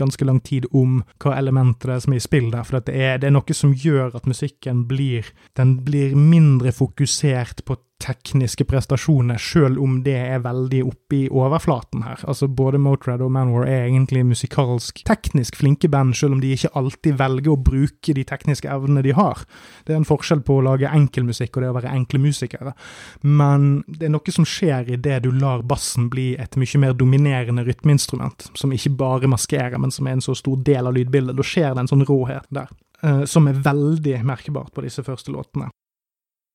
ganske 0.00 0.24
lang 0.24 0.40
tid 0.46 0.68
om 0.72 1.02
hva 1.20 1.34
elementet 1.36 1.90
det 1.90 1.96
er 1.98 2.04
som 2.06 2.14
er 2.16 2.22
i 2.22 2.24
spill 2.24 2.48
der, 2.54 2.64
for 2.64 2.80
det 2.80 2.94
er, 2.96 3.18
det 3.20 3.28
er 3.28 3.34
noe 3.36 3.56
som 3.56 3.74
gjør 3.76 4.16
at 4.16 4.28
musikken 4.30 4.86
blir 4.88 5.28
Den 5.58 5.76
blir 5.84 6.14
mindre 6.16 6.72
fokusert 6.72 7.62
på 7.68 7.76
tekniske 8.02 8.66
prestasjoner, 8.68 9.38
sjøl 9.40 9.78
om 9.80 10.00
det 10.04 10.16
er 10.18 10.42
veldig 10.44 10.80
oppe 10.84 11.16
i 11.16 11.28
overflaten 11.30 12.02
her. 12.04 12.20
Altså 12.28 12.48
Både 12.48 12.78
Motred 12.82 13.22
og 13.24 13.30
Manwar 13.32 13.68
er 13.70 13.86
egentlig 13.86 14.24
musikalsk 14.26 15.02
teknisk 15.08 15.56
flinke 15.60 15.88
band, 15.88 16.16
sjøl 16.18 16.34
om 16.36 16.42
de 16.42 16.52
ikke 16.54 16.72
alltid 16.76 17.18
velger 17.20 17.54
å 17.54 17.60
bruke 17.70 18.16
de 18.16 18.24
tekniske 18.28 18.68
evnene 18.70 19.04
de 19.06 19.14
har. 19.16 19.44
Det 19.86 19.94
er 19.94 20.02
en 20.02 20.08
forskjell 20.08 20.42
på 20.44 20.58
å 20.58 20.64
lage 20.66 20.90
enkel 20.90 21.26
musikk 21.28 21.56
og 21.56 21.64
det 21.64 21.70
å 21.72 21.76
være 21.78 21.94
enkle 21.94 22.20
musikere. 22.24 22.74
Men 23.22 23.84
det 23.86 24.08
er 24.08 24.14
noe 24.16 24.34
som 24.36 24.48
skjer 24.48 24.90
i 24.90 25.00
det 25.00 25.22
du 25.24 25.30
lar 25.32 25.64
bassen 25.64 26.10
bli 26.12 26.32
et 26.40 26.58
mye 26.60 26.82
mer 26.82 26.98
dominerende 26.98 27.64
rytmeinstrument, 27.66 28.50
som 28.58 28.74
ikke 28.74 28.96
bare 29.00 29.30
maskerer, 29.30 29.78
men 29.80 29.94
som 29.94 30.08
er 30.08 30.18
en 30.18 30.24
så 30.24 30.36
stor 30.36 30.60
del 30.66 30.90
av 30.90 30.98
lydbildet. 30.98 31.38
Da 31.38 31.46
skjer 31.46 31.72
det 31.72 31.86
en 31.86 31.94
sånn 31.94 32.04
råhet 32.08 32.50
der, 32.52 32.68
eh, 33.02 33.24
som 33.30 33.48
er 33.48 33.62
veldig 33.64 34.20
merkbart 34.26 34.74
på 34.74 34.84
disse 34.84 35.06
første 35.06 35.32
låtene. 35.32 35.70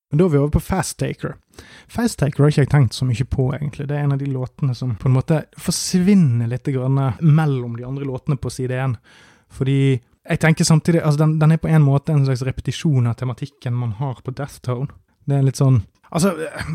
Men 0.09 0.17
da 0.17 0.25
er 0.25 0.29
vi 0.33 0.39
over 0.39 0.53
på 0.55 0.59
Fast 0.65 0.97
Taker. 0.97 1.35
Fast 1.87 2.19
Taker 2.19 2.43
har 2.43 2.53
ikke 2.53 2.63
jeg 2.63 2.71
tenkt 2.71 2.97
så 2.97 3.05
mye 3.05 3.25
på, 3.29 3.51
egentlig. 3.53 3.85
Det 3.89 3.97
er 3.97 4.07
en 4.07 4.15
av 4.15 4.21
de 4.21 4.29
låtene 4.31 4.73
som 4.77 4.95
på 4.97 5.09
en 5.09 5.17
måte 5.19 5.43
forsvinner 5.61 6.49
litt 6.49 6.69
mellom 7.21 7.75
de 7.77 7.85
andre 7.85 8.07
låtene 8.09 8.39
på 8.41 8.49
side 8.49 8.73
én. 8.73 8.95
Fordi 9.53 9.99
jeg 10.29 10.39
tenker 10.39 10.65
samtidig 10.65 11.01
altså 11.01 11.23
den, 11.23 11.37
den, 11.39 11.51
er 11.51 11.61
på 11.61 11.69
en 11.69 11.85
måte 11.85 12.13
en 12.13 12.25
slags 12.25 12.41
repetisjon 12.45 13.07
av 13.07 13.13
tematikken 13.21 13.73
man 13.73 13.91
har 14.01 14.21
på 14.25 14.33
Death 14.33 14.61
Tone. 14.65 14.89
Det 15.25 15.37
er 15.37 15.45
litt 15.45 15.61
sånn 15.61 15.83
Altså, 16.09 16.31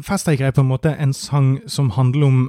Fast 0.07 0.29
Taker 0.29 0.47
er 0.47 0.53
på 0.55 0.63
en 0.63 0.69
måte 0.71 0.93
en 0.95 1.11
sang 1.13 1.57
som 1.67 1.89
handler 1.97 2.27
om 2.29 2.43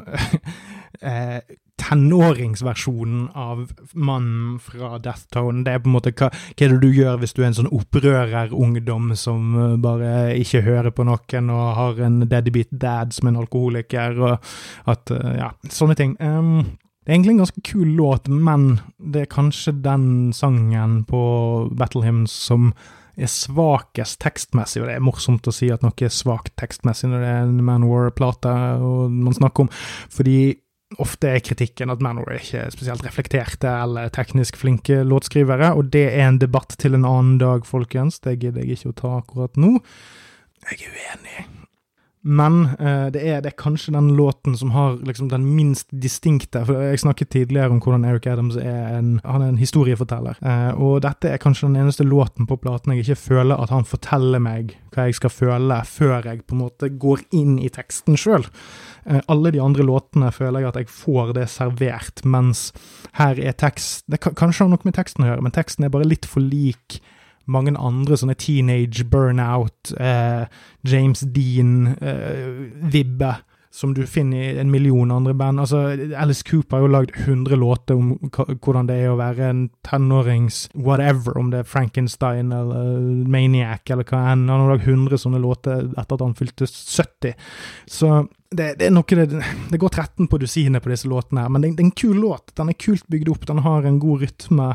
eh, 1.02 1.40
tenåringsversjonen 1.82 3.28
av 3.36 3.72
mannen 3.94 4.60
fra 4.64 4.98
Death 5.00 5.28
Tone. 5.34 5.64
Det 5.66 5.74
er 5.74 5.84
på 5.84 5.90
en 5.90 5.96
måte 5.98 6.14
hva, 6.16 6.30
hva 6.32 6.70
du 6.82 6.88
gjør 6.90 7.20
hvis 7.22 7.36
du 7.36 7.44
er 7.44 7.50
en 7.50 7.58
sånn 7.60 7.72
opprørerungdom 7.76 9.12
som 9.20 9.54
uh, 9.58 9.76
bare 9.82 10.34
ikke 10.40 10.64
hører 10.66 10.96
på 10.96 11.06
noen 11.08 11.52
og 11.54 11.68
har 11.80 12.02
en 12.08 12.24
deadbeat 12.32 12.72
dad 12.72 13.14
som 13.16 13.30
en 13.30 13.40
alkoholiker, 13.44 14.20
og 14.22 14.92
at 14.92 15.14
uh, 15.14 15.32
Ja, 15.36 15.52
sånne 15.70 15.98
ting. 16.00 16.16
Um, 16.24 16.78
det 17.06 17.12
er 17.12 17.18
egentlig 17.20 17.36
en 17.36 17.44
ganske 17.44 17.62
kul 17.68 17.90
låt, 18.00 18.30
men 18.32 18.80
det 18.98 19.26
er 19.26 19.34
kanskje 19.34 19.76
den 19.86 20.34
sangen 20.34 21.04
på 21.06 21.20
Battle 21.78 22.06
Hymns 22.06 22.34
som 22.48 22.72
er 23.16 23.30
svakest 23.32 24.20
tekstmessig, 24.24 24.82
og 24.82 24.90
det 24.90 24.98
er 24.98 25.06
morsomt 25.06 25.48
å 25.48 25.54
si 25.54 25.70
at 25.72 25.86
noe 25.86 25.96
er 26.04 26.12
svakt 26.12 26.56
tekstmessig 26.60 27.12
når 27.12 27.22
det 27.22 27.30
er 27.32 27.44
en 27.46 27.62
Man 27.64 27.86
War-plate 27.88 28.56
man 29.12 29.38
snakker 29.38 29.68
om, 29.68 29.72
fordi 30.12 30.38
Ofte 31.02 31.34
er 31.36 31.44
kritikken 31.44 31.92
at 31.92 32.04
Manor 32.04 32.32
er 32.36 32.70
spesielt 32.74 33.04
reflekterte 33.06 33.72
eller 33.84 34.14
teknisk 34.16 34.60
flinke 34.60 35.02
låtskrivere, 35.08 35.74
og 35.76 35.92
det 35.96 36.08
er 36.14 36.30
en 36.30 36.40
debatt 36.42 36.78
til 36.82 36.96
en 36.96 37.08
annen 37.08 37.38
dag, 37.42 37.68
folkens. 37.68 38.22
Det 38.24 38.38
gidder 38.40 38.64
jeg 38.64 38.80
ikke 38.80 38.94
å 38.94 39.00
ta 39.02 39.14
akkurat 39.20 39.60
nå. 39.60 39.78
Jeg 40.66 40.88
er 40.88 40.96
uenig. 40.96 41.46
Men 42.26 42.64
eh, 42.80 43.08
det, 43.14 43.22
er, 43.22 43.42
det, 43.46 43.52
er, 43.52 43.58
kanskje 43.60 43.94
den 43.94 44.08
låten 44.18 44.56
som 44.58 44.72
har 44.74 44.96
liksom 45.06 45.28
den 45.30 45.44
minst 45.54 45.92
distinkte 45.94 46.64
For 46.66 46.82
jeg 46.82 47.04
snakket 47.04 47.30
tidligere 47.36 47.70
om 47.70 47.82
hvordan 47.84 48.08
Eric 48.10 48.26
Adams 48.32 48.58
er 48.58 48.96
en, 48.98 49.20
han 49.22 49.44
er 49.46 49.52
en 49.52 49.60
historieforteller. 49.62 50.40
Eh, 50.42 50.72
og 50.82 51.04
dette 51.06 51.30
er 51.30 51.42
kanskje 51.42 51.70
den 51.70 51.78
eneste 51.84 52.08
låten 52.08 52.50
på 52.50 52.58
platen 52.58 52.96
jeg 52.96 53.06
ikke 53.06 53.22
føler 53.28 53.62
at 53.62 53.70
han 53.70 53.86
forteller 53.86 54.42
meg 54.42 54.74
hva 54.96 55.06
jeg 55.06 55.20
skal 55.20 55.36
føle, 55.36 55.78
før 55.86 56.26
jeg 56.26 56.42
på 56.48 56.58
en 56.58 56.64
måte 56.64 56.90
går 56.90 57.22
inn 57.38 57.60
i 57.62 57.70
teksten 57.70 58.18
sjøl. 58.18 58.48
Eh, 59.06 59.22
alle 59.28 59.52
de 59.54 59.62
andre 59.62 59.86
låtene 59.86 60.32
føler 60.34 60.60
jeg 60.64 60.70
at 60.72 60.80
jeg 60.82 60.90
får 60.90 61.34
det 61.38 61.50
servert, 61.54 62.24
mens 62.26 62.72
her 63.20 63.38
er 63.38 63.54
tekst 63.54 64.04
Det 64.10 64.20
kan 64.24 64.34
kanskje 64.38 64.66
ha 64.66 64.72
noe 64.72 64.86
med 64.88 64.98
teksten 64.98 65.24
å 65.26 65.30
gjøre, 65.30 65.46
men 65.46 65.56
teksten 65.56 65.86
er 65.86 65.94
bare 65.94 66.10
litt 66.10 66.26
for 66.30 66.42
lik 66.42 67.00
mange 67.46 67.76
andre 67.78 68.18
sånne 68.18 68.34
teenage 68.42 69.06
burnout, 69.06 69.94
eh, 70.02 70.46
James 70.82 71.22
Dean-vibbe. 71.36 71.94
Eh, 73.30 73.44
som 73.76 73.92
du 73.94 74.06
finner 74.08 74.38
i 74.40 74.60
en 74.60 74.72
million 74.72 75.12
andre 75.12 75.34
band. 75.36 75.60
Altså, 75.60 75.82
Alice 76.16 76.44
Cooper 76.48 76.78
har 76.78 76.86
jo 76.86 76.92
lagd 76.94 77.12
100 77.16 77.58
låter 77.60 77.98
om 78.00 78.14
hvordan 78.32 78.88
det 78.88 78.96
er 79.02 79.12
å 79.12 79.18
være 79.20 79.50
en 79.52 79.66
tenårings 79.84 80.62
whatever, 80.74 81.36
om 81.36 81.50
det 81.52 81.60
er 81.60 81.68
Frankenstein 81.68 82.54
eller 82.56 83.02
Maniac 83.28 83.92
eller 83.92 84.08
hva 84.08 84.22
enn. 84.32 84.48
Han 84.48 84.64
har 84.64 84.72
lagd 84.78 84.88
100 84.88 85.20
sånne 85.26 85.44
låter 85.44 85.90
etter 85.92 86.16
at 86.16 86.24
han 86.24 86.38
fylte 86.40 86.70
70. 86.72 87.36
Så 87.98 88.14
det, 88.56 88.78
det, 88.80 88.88
er 88.88 88.96
noe 88.96 89.20
det, 89.20 89.44
det 89.74 89.82
går 89.82 89.92
13 89.92 90.32
på 90.32 90.40
dusinet 90.40 90.84
på 90.84 90.94
disse 90.94 91.12
låtene 91.12 91.44
her, 91.44 91.52
men 91.52 91.66
det, 91.66 91.74
det, 91.76 91.84
er 91.84 91.90
en 91.90 91.98
kul 92.06 92.16
låt. 92.24 92.56
Den 92.56 92.72
er 92.72 92.80
kult 92.80 93.04
bygd 93.12 93.34
opp, 93.34 93.44
den 93.52 93.60
har 93.68 93.84
en 93.84 94.00
god 94.00 94.24
rytme 94.24 94.70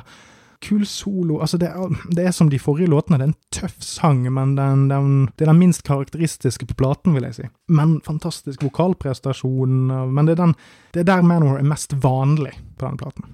kul 0.60 0.86
solo. 0.86 1.40
Altså, 1.40 1.58
det 1.60 1.70
er, 1.70 1.94
det 2.16 2.26
er, 2.26 2.34
som 2.36 2.50
de 2.52 2.60
forrige 2.60 2.90
låtene, 2.90 3.18
det 3.18 3.26
er 3.26 3.32
en 3.32 3.38
tøff 3.54 3.76
sang, 3.84 4.22
men 4.32 4.54
den, 4.58 4.88
den, 4.90 5.12
det 5.36 5.46
er 5.46 5.52
den 5.52 5.60
minst 5.60 5.84
karakteristiske 5.86 6.68
på 6.70 6.78
platen, 6.80 7.14
vil 7.16 7.26
jeg 7.28 7.38
si. 7.38 7.48
Men 7.72 7.98
fantastisk 8.06 8.64
vokalprestasjon. 8.66 9.86
Men 10.12 10.28
det 10.28 10.36
er, 10.36 10.42
den, 10.44 10.56
det 10.94 11.04
er 11.04 11.12
der 11.14 11.26
Manor 11.26 11.58
er 11.58 11.68
mest 11.68 11.96
vanlig 12.02 12.54
på 12.78 12.88
den 12.88 13.00
platen. 13.00 13.30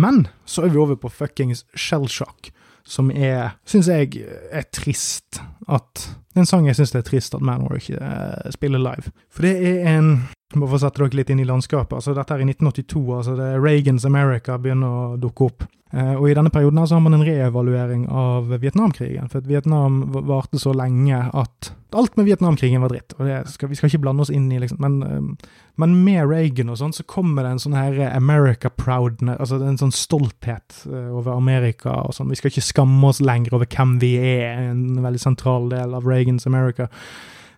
Men 0.00 0.26
så 0.48 0.64
er 0.64 0.72
vi 0.72 0.80
over 0.80 0.96
på 0.96 1.10
fuckings 1.12 1.64
Shellshock, 1.76 2.50
som 2.86 3.10
er, 3.10 3.56
syns 3.68 3.90
jeg, 3.90 4.24
er 4.50 4.66
trist 4.72 5.42
at 5.68 6.08
Det 6.30 6.38
er 6.38 6.44
en 6.44 6.48
sang 6.48 6.66
jeg 6.66 6.78
syns 6.78 6.92
det 6.94 7.00
er 7.02 7.08
trist 7.08 7.34
at 7.34 7.42
Manor 7.44 7.74
ikke 7.76 7.98
uh, 7.98 8.50
spiller 8.54 8.80
live. 8.80 9.10
For 9.30 9.44
det 9.44 9.54
er 9.60 9.98
en 9.98 10.12
bare 10.54 10.66
for 10.66 10.78
å 10.78 10.82
sette 10.82 11.02
dere 11.02 11.20
litt 11.20 11.30
inn 11.30 11.42
i 11.42 11.48
landskapet. 11.48 11.98
altså 11.98 12.14
Dette 12.16 12.34
er 12.34 12.42
i 12.42 12.48
1982. 12.48 13.04
altså 13.16 13.36
det 13.38 13.50
er 13.52 13.60
Reagans 13.62 14.04
America 14.08 14.58
begynner 14.58 14.88
å 14.88 15.20
dukke 15.20 15.46
opp. 15.46 15.68
Eh, 15.90 16.14
og 16.14 16.28
I 16.30 16.34
denne 16.38 16.52
perioden 16.54 16.78
her 16.78 16.86
så 16.86 16.98
har 16.98 17.02
man 17.02 17.16
en 17.16 17.26
reevaluering 17.26 18.04
av 18.14 18.50
Vietnamkrigen. 18.62 19.30
For 19.30 19.46
Vietnam 19.46 20.04
varte 20.14 20.58
så 20.62 20.74
lenge 20.76 21.18
at 21.18 21.72
alt 21.98 22.14
med 22.16 22.28
Vietnamkrigen 22.28 22.82
var 22.82 22.92
dritt. 22.92 23.14
og 23.18 23.48
skal, 23.50 23.68
Vi 23.68 23.74
skal 23.74 23.90
ikke 23.90 24.02
blande 24.04 24.22
oss 24.22 24.30
inn 24.30 24.50
i 24.52 24.60
liksom, 24.62 24.78
men, 24.78 25.02
eh, 25.02 25.48
men 25.76 26.04
med 26.04 26.28
Reagan 26.30 26.70
og 26.70 26.78
sånn, 26.78 26.94
så 26.94 27.06
kommer 27.06 27.42
det 27.42 27.50
en 27.50 27.64
sånn 27.64 27.74
her 27.78 28.14
America 28.14 28.70
proudness, 28.70 29.38
altså 29.38 29.62
en 29.62 29.78
sånn 29.78 29.94
stolthet 29.94 30.86
eh, 30.86 31.10
over 31.10 31.34
Amerika 31.34 31.90
og 32.06 32.14
sånn. 32.14 32.30
Vi 32.30 32.38
skal 32.38 32.50
ikke 32.50 32.70
skamme 32.70 33.10
oss 33.10 33.20
lenger 33.20 33.54
over 33.54 33.66
hvem 33.66 33.98
vi 33.98 34.16
er, 34.18 34.70
en 34.70 35.02
veldig 35.02 35.20
sentral 35.20 35.68
del 35.70 35.94
av 35.94 36.06
Reagans 36.06 36.46
America. 36.46 36.86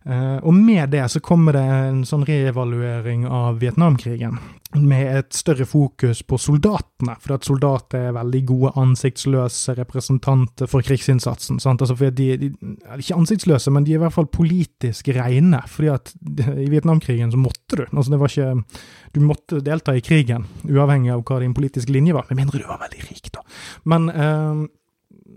Uh, 0.03 0.39
og 0.43 0.55
med 0.55 0.91
det 0.91 1.05
så 1.13 1.21
kommer 1.23 1.55
det 1.55 1.63
en 1.63 2.03
sånn 2.07 2.25
reevaluering 2.27 3.23
av 3.29 3.61
Vietnamkrigen, 3.63 4.41
med 4.73 5.05
et 5.19 5.37
større 5.37 5.67
fokus 5.69 6.23
på 6.25 6.39
soldatene, 6.41 7.15
for 7.21 7.37
at 7.37 7.45
soldater 7.45 8.09
er 8.09 8.17
veldig 8.17 8.41
gode 8.49 8.73
ansiktsløse 8.81 9.77
representanter 9.77 10.71
for 10.71 10.85
krigsinnsatsen. 10.87 11.61
sant? 11.61 11.85
Altså 11.85 11.97
fordi 11.99 12.37
de, 12.39 12.49
de 12.49 12.77
Ikke 12.97 13.19
ansiktsløse, 13.21 13.71
men 13.71 13.85
de 13.85 13.93
er 13.93 14.01
i 14.01 14.03
hvert 14.03 14.17
fall 14.17 14.31
politisk 14.33 15.13
rene, 15.13 15.61
fordi 15.69 15.93
at 15.93 16.15
i 16.57 16.71
Vietnamkrigen 16.73 17.31
så 17.35 17.41
måtte 17.41 17.83
du. 17.83 17.85
altså 17.93 18.11
det 18.11 18.21
var 18.21 18.33
ikke, 18.33 18.81
Du 19.13 19.21
måtte 19.21 19.61
delta 19.61 19.95
i 19.95 20.01
krigen, 20.01 20.49
uavhengig 20.65 21.13
av 21.13 21.23
hva 21.29 21.43
din 21.45 21.55
politiske 21.55 21.93
linje 21.93 22.17
var, 22.17 22.27
med 22.31 22.41
mindre 22.41 22.63
du 22.63 22.67
var 22.67 22.81
veldig 22.81 23.11
rik, 23.11 23.29
da. 23.35 23.45
Men 23.85 24.09
uh, 24.09 24.65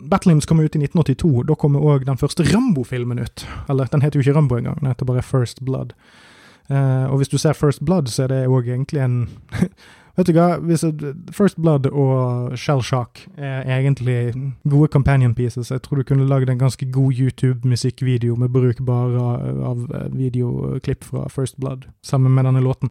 Battlehymns 0.10 0.46
kom 0.46 0.60
ut 0.60 0.76
i 0.76 0.82
1982. 0.84 1.44
Da 1.50 1.56
kom 1.60 1.76
òg 1.80 2.06
den 2.06 2.20
første 2.22 2.46
Rambo-filmen 2.48 3.20
ut. 3.20 3.46
Eller, 3.70 3.90
den 3.92 4.02
heter 4.02 4.20
jo 4.20 4.26
ikke 4.26 4.38
Rambo 4.38 4.58
engang, 4.58 4.80
den 4.80 4.92
heter 4.92 5.06
bare 5.06 5.26
First 5.26 5.66
Blood. 5.66 5.94
Uh, 6.70 7.06
og 7.12 7.18
hvis 7.18 7.30
du 7.30 7.38
ser 7.38 7.54
First 7.54 7.86
Blood, 7.86 8.10
så 8.10 8.24
er 8.24 8.34
det 8.34 8.48
òg 8.48 8.70
egentlig 8.70 9.04
en 9.06 9.30
Vet 10.16 10.30
du 10.30 10.38
hva, 10.38 10.56
First 11.36 11.58
Blood 11.60 11.90
og 11.92 12.54
Shell 12.56 12.80
Shock 12.80 13.26
er 13.36 13.66
egentlig 13.68 14.32
gode 14.64 14.88
companion 14.88 15.34
pieces. 15.36 15.72
Jeg 15.72 15.82
tror 15.84 16.00
du 16.00 16.08
kunne 16.08 16.28
lagd 16.28 16.50
en 16.50 16.62
ganske 16.62 16.88
god 16.88 17.20
YouTube-musikkvideo 17.20 18.38
med 18.40 18.54
bruk 18.56 18.80
bare 18.88 19.26
av 19.68 19.82
videoklipp 20.16 21.04
fra 21.04 21.28
First 21.28 21.60
Blood, 21.60 21.90
sammen 22.00 22.32
med 22.32 22.48
denne 22.48 22.64
låten. 22.64 22.90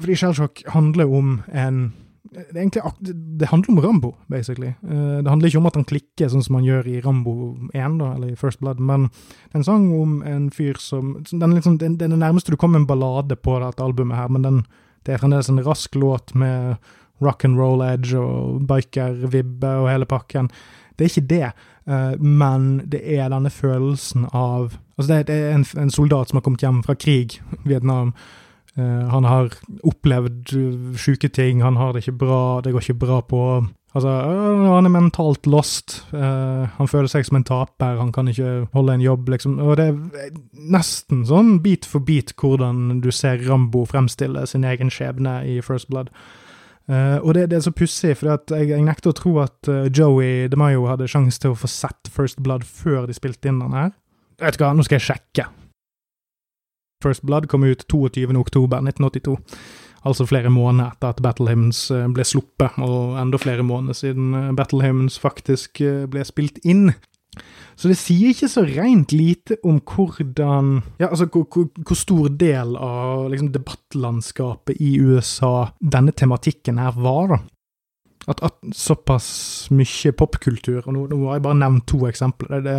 Fordi 0.00 0.16
Shell 0.16 0.34
Shock 0.34 0.62
handler 0.72 1.04
om 1.04 1.42
en 1.52 1.92
det, 2.34 2.58
egentlig, 2.58 2.82
det 3.40 3.48
handler 3.50 3.70
om 3.70 3.80
Rambo, 3.84 4.14
basically. 4.26 4.72
Eh, 4.82 5.18
det 5.22 5.30
handler 5.30 5.48
ikke 5.48 5.60
om 5.62 5.68
at 5.70 5.78
han 5.78 5.86
klikker 5.88 6.30
sånn 6.32 6.44
som 6.44 6.58
han 6.58 6.66
gjør 6.66 6.88
i 6.90 7.00
Rambo 7.04 7.34
1, 7.72 7.98
da, 8.00 8.10
eller 8.16 8.32
i 8.32 8.38
First 8.38 8.60
Blood, 8.62 8.82
men 8.82 9.08
det 9.10 9.54
er 9.54 9.62
en 9.62 9.68
sang 9.68 9.86
om 9.96 10.18
en 10.26 10.50
fyr 10.54 10.78
som 10.82 11.14
Den 11.30 11.54
liksom, 11.54 11.78
den, 11.78 11.98
den 12.00 12.12
er 12.12 12.16
det 12.16 12.24
nærmeste 12.24 12.54
du 12.54 12.58
kommer 12.60 12.82
en 12.82 12.88
ballade 12.88 13.36
på 13.36 13.58
dette 13.62 13.84
albumet 13.84 14.18
her, 14.18 14.32
men 14.32 14.46
den, 14.46 14.62
det 15.06 15.14
er 15.14 15.22
fremdeles 15.22 15.50
en 15.52 15.62
rask 15.64 15.94
låt 15.94 16.34
med 16.34 16.76
rock 17.22 17.44
and 17.44 17.58
roll 17.58 17.82
edge 17.86 18.18
og 18.18 18.64
biker-vibbe 18.68 19.76
og 19.82 19.90
hele 19.90 20.08
pakken. 20.08 20.50
Det 20.98 21.06
er 21.06 21.12
ikke 21.12 21.28
det, 21.30 21.50
uh, 21.90 22.14
men 22.20 22.82
det 22.90 23.02
er 23.16 23.30
denne 23.32 23.50
følelsen 23.50 24.28
av 24.32 24.74
Altså, 24.94 25.24
det 25.26 25.34
er 25.34 25.56
en, 25.56 25.64
en, 25.82 25.90
soldat 25.90 26.30
som 26.30 26.38
har 26.38 26.44
kommet 26.46 26.62
hjem 26.62 26.76
fra 26.86 26.94
krig, 26.94 27.40
Vietnam. 27.66 28.12
Uh, 28.74 29.06
han 29.06 29.26
har 29.28 29.52
opplevd 29.86 30.50
sjuke 30.98 31.30
ting, 31.30 31.62
han 31.62 31.78
har 31.78 31.94
det 31.94 32.02
ikke 32.02 32.18
bra, 32.24 32.42
det 32.64 32.72
går 32.74 32.88
ikke 32.88 33.02
bra 33.06 33.22
på 33.22 33.40
Altså, 33.94 34.10
han 34.10 34.88
er 34.88 34.90
mentalt 34.90 35.46
lost. 35.46 36.00
Uh, 36.10 36.66
han 36.80 36.88
føler 36.90 37.06
seg 37.06 37.28
som 37.28 37.36
en 37.38 37.44
taper, 37.46 38.00
han 38.00 38.10
kan 38.10 38.26
ikke 38.26 38.64
holde 38.72 38.96
en 38.96 39.04
jobb, 39.04 39.28
liksom. 39.30 39.60
Og 39.62 39.76
det 39.78 39.86
er 39.86 40.32
nesten 40.74 41.20
sånn 41.28 41.60
bit 41.62 41.86
for 41.86 42.02
bit 42.02 42.32
hvordan 42.34 42.98
du 43.04 43.12
ser 43.14 43.44
Rambo 43.46 43.84
fremstille 43.86 44.42
sin 44.50 44.66
egen 44.66 44.90
skjebne 44.90 45.36
i 45.46 45.60
First 45.62 45.92
Blood. 45.94 46.10
Uh, 46.90 47.22
og 47.22 47.36
det, 47.38 47.46
det, 47.52 47.60
er 47.60 47.68
så 47.68 47.70
pussig, 47.70 48.16
for 48.18 48.32
jeg, 48.32 48.66
jeg, 48.72 48.82
nekter 48.82 49.14
å 49.14 49.18
tro 49.20 49.38
at 49.44 49.70
Joey 49.94 50.48
DeMayo 50.50 50.88
hadde 50.90 51.06
sjanse 51.14 51.38
til 51.38 51.54
å 51.54 51.60
få 51.62 51.70
sett 51.70 52.10
First 52.10 52.42
Blood 52.42 52.66
før 52.66 53.06
de 53.06 53.14
spilte 53.14 53.52
inn 53.52 53.62
den 53.62 53.78
her. 53.78 53.94
Vet 54.42 54.58
du 54.58 54.66
hva, 54.66 54.74
nå 54.74 54.82
skal 54.82 54.98
jeg 54.98 55.06
sjekke. 55.12 55.46
First 57.04 57.24
Blood 57.28 57.50
kom 57.52 57.66
ut 57.68 57.84
22.10.1982 57.92 59.38
altså 60.04 60.26
flere 60.28 60.52
måneder 60.52 60.92
etter 60.92 61.14
at 61.14 61.22
Battle 61.24 61.48
Hymns 61.50 61.86
eh, 61.94 62.06
ble 62.12 62.26
sluppet, 62.28 62.76
og 62.84 63.16
enda 63.20 63.40
flere 63.40 63.64
måneder 63.66 63.96
siden 63.96 64.34
eh, 64.36 64.52
Battle 64.56 64.84
Hymns 64.84 65.18
faktisk 65.20 65.80
eh, 65.84 66.04
ble 66.10 66.24
spilt 66.28 66.60
inn. 66.64 66.90
Så 67.74 67.90
det 67.90 67.96
sier 67.98 68.30
ikke 68.30 68.46
så 68.50 68.62
rent 68.62 69.10
lite 69.10 69.56
om 69.66 69.80
hvordan 69.82 70.76
Ja, 71.00 71.08
altså 71.08 71.26
hvor, 71.26 71.48
hvor, 71.50 71.66
hvor 71.74 71.98
stor 71.98 72.28
del 72.30 72.76
av 72.78 73.26
liksom, 73.32 73.50
debattlandskapet 73.56 74.78
i 74.78 74.92
USA 75.02 75.72
denne 75.80 76.14
tematikken 76.14 76.78
her 76.78 76.94
var, 76.94 77.34
da. 77.34 77.40
At, 78.30 78.40
at 78.46 78.54
såpass 78.72 79.26
mye 79.74 80.14
popkultur 80.16 80.86
Og 80.86 80.94
nå, 80.94 81.02
nå, 81.10 81.18
har 81.26 81.36
jeg 81.36 81.42
bare 81.44 81.58
nevnt 81.60 81.84
to 81.90 81.98
eksempler. 82.08 82.54
Det, 82.54 82.62
det, 82.64 82.76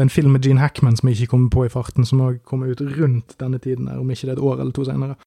er 0.00 0.06
en 0.06 0.12
film 0.12 0.32
med 0.32 0.46
Gene 0.46 0.60
Hackman 0.62 0.96
som 0.96 1.08
jeg 1.08 1.20
ikke 1.20 1.34
kommer 1.34 1.50
på 1.52 1.66
i 1.66 1.72
farten, 1.72 2.06
som 2.08 2.22
òg 2.24 2.40
kommer 2.48 2.72
ut 2.72 2.80
rundt 2.80 3.36
denne 3.38 3.60
tiden, 3.60 3.90
her, 3.90 4.00
om 4.00 4.10
ikke 4.10 4.28
det 4.28 4.34
er 4.34 4.40
et 4.40 4.48
år 4.48 4.60
eller 4.60 4.72
to 4.72 4.86
senere 4.88 5.18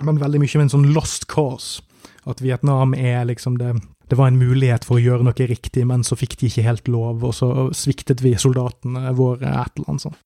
men 0.00 0.20
veldig 0.20 0.40
mye 0.42 0.58
med 0.58 0.68
en 0.68 0.74
sånn 0.74 0.90
lost 0.94 1.26
cause. 1.30 1.84
At 2.28 2.40
Vietnam 2.44 2.94
er 2.94 3.24
liksom 3.28 3.58
det 3.60 3.80
Det 4.10 4.16
var 4.18 4.26
en 4.26 4.40
mulighet 4.40 4.82
for 4.82 4.98
å 4.98 5.02
gjøre 5.02 5.22
noe 5.22 5.44
riktig, 5.46 5.84
men 5.86 6.02
så 6.02 6.16
fikk 6.18 6.32
de 6.40 6.48
ikke 6.48 6.64
helt 6.66 6.88
lov, 6.90 7.22
og 7.22 7.30
så 7.30 7.68
sviktet 7.70 8.24
vi 8.24 8.32
soldatene 8.34 9.12
våre, 9.14 9.46
et 9.46 9.76
eller 9.78 9.92
annet 9.92 10.02
sånt. 10.02 10.18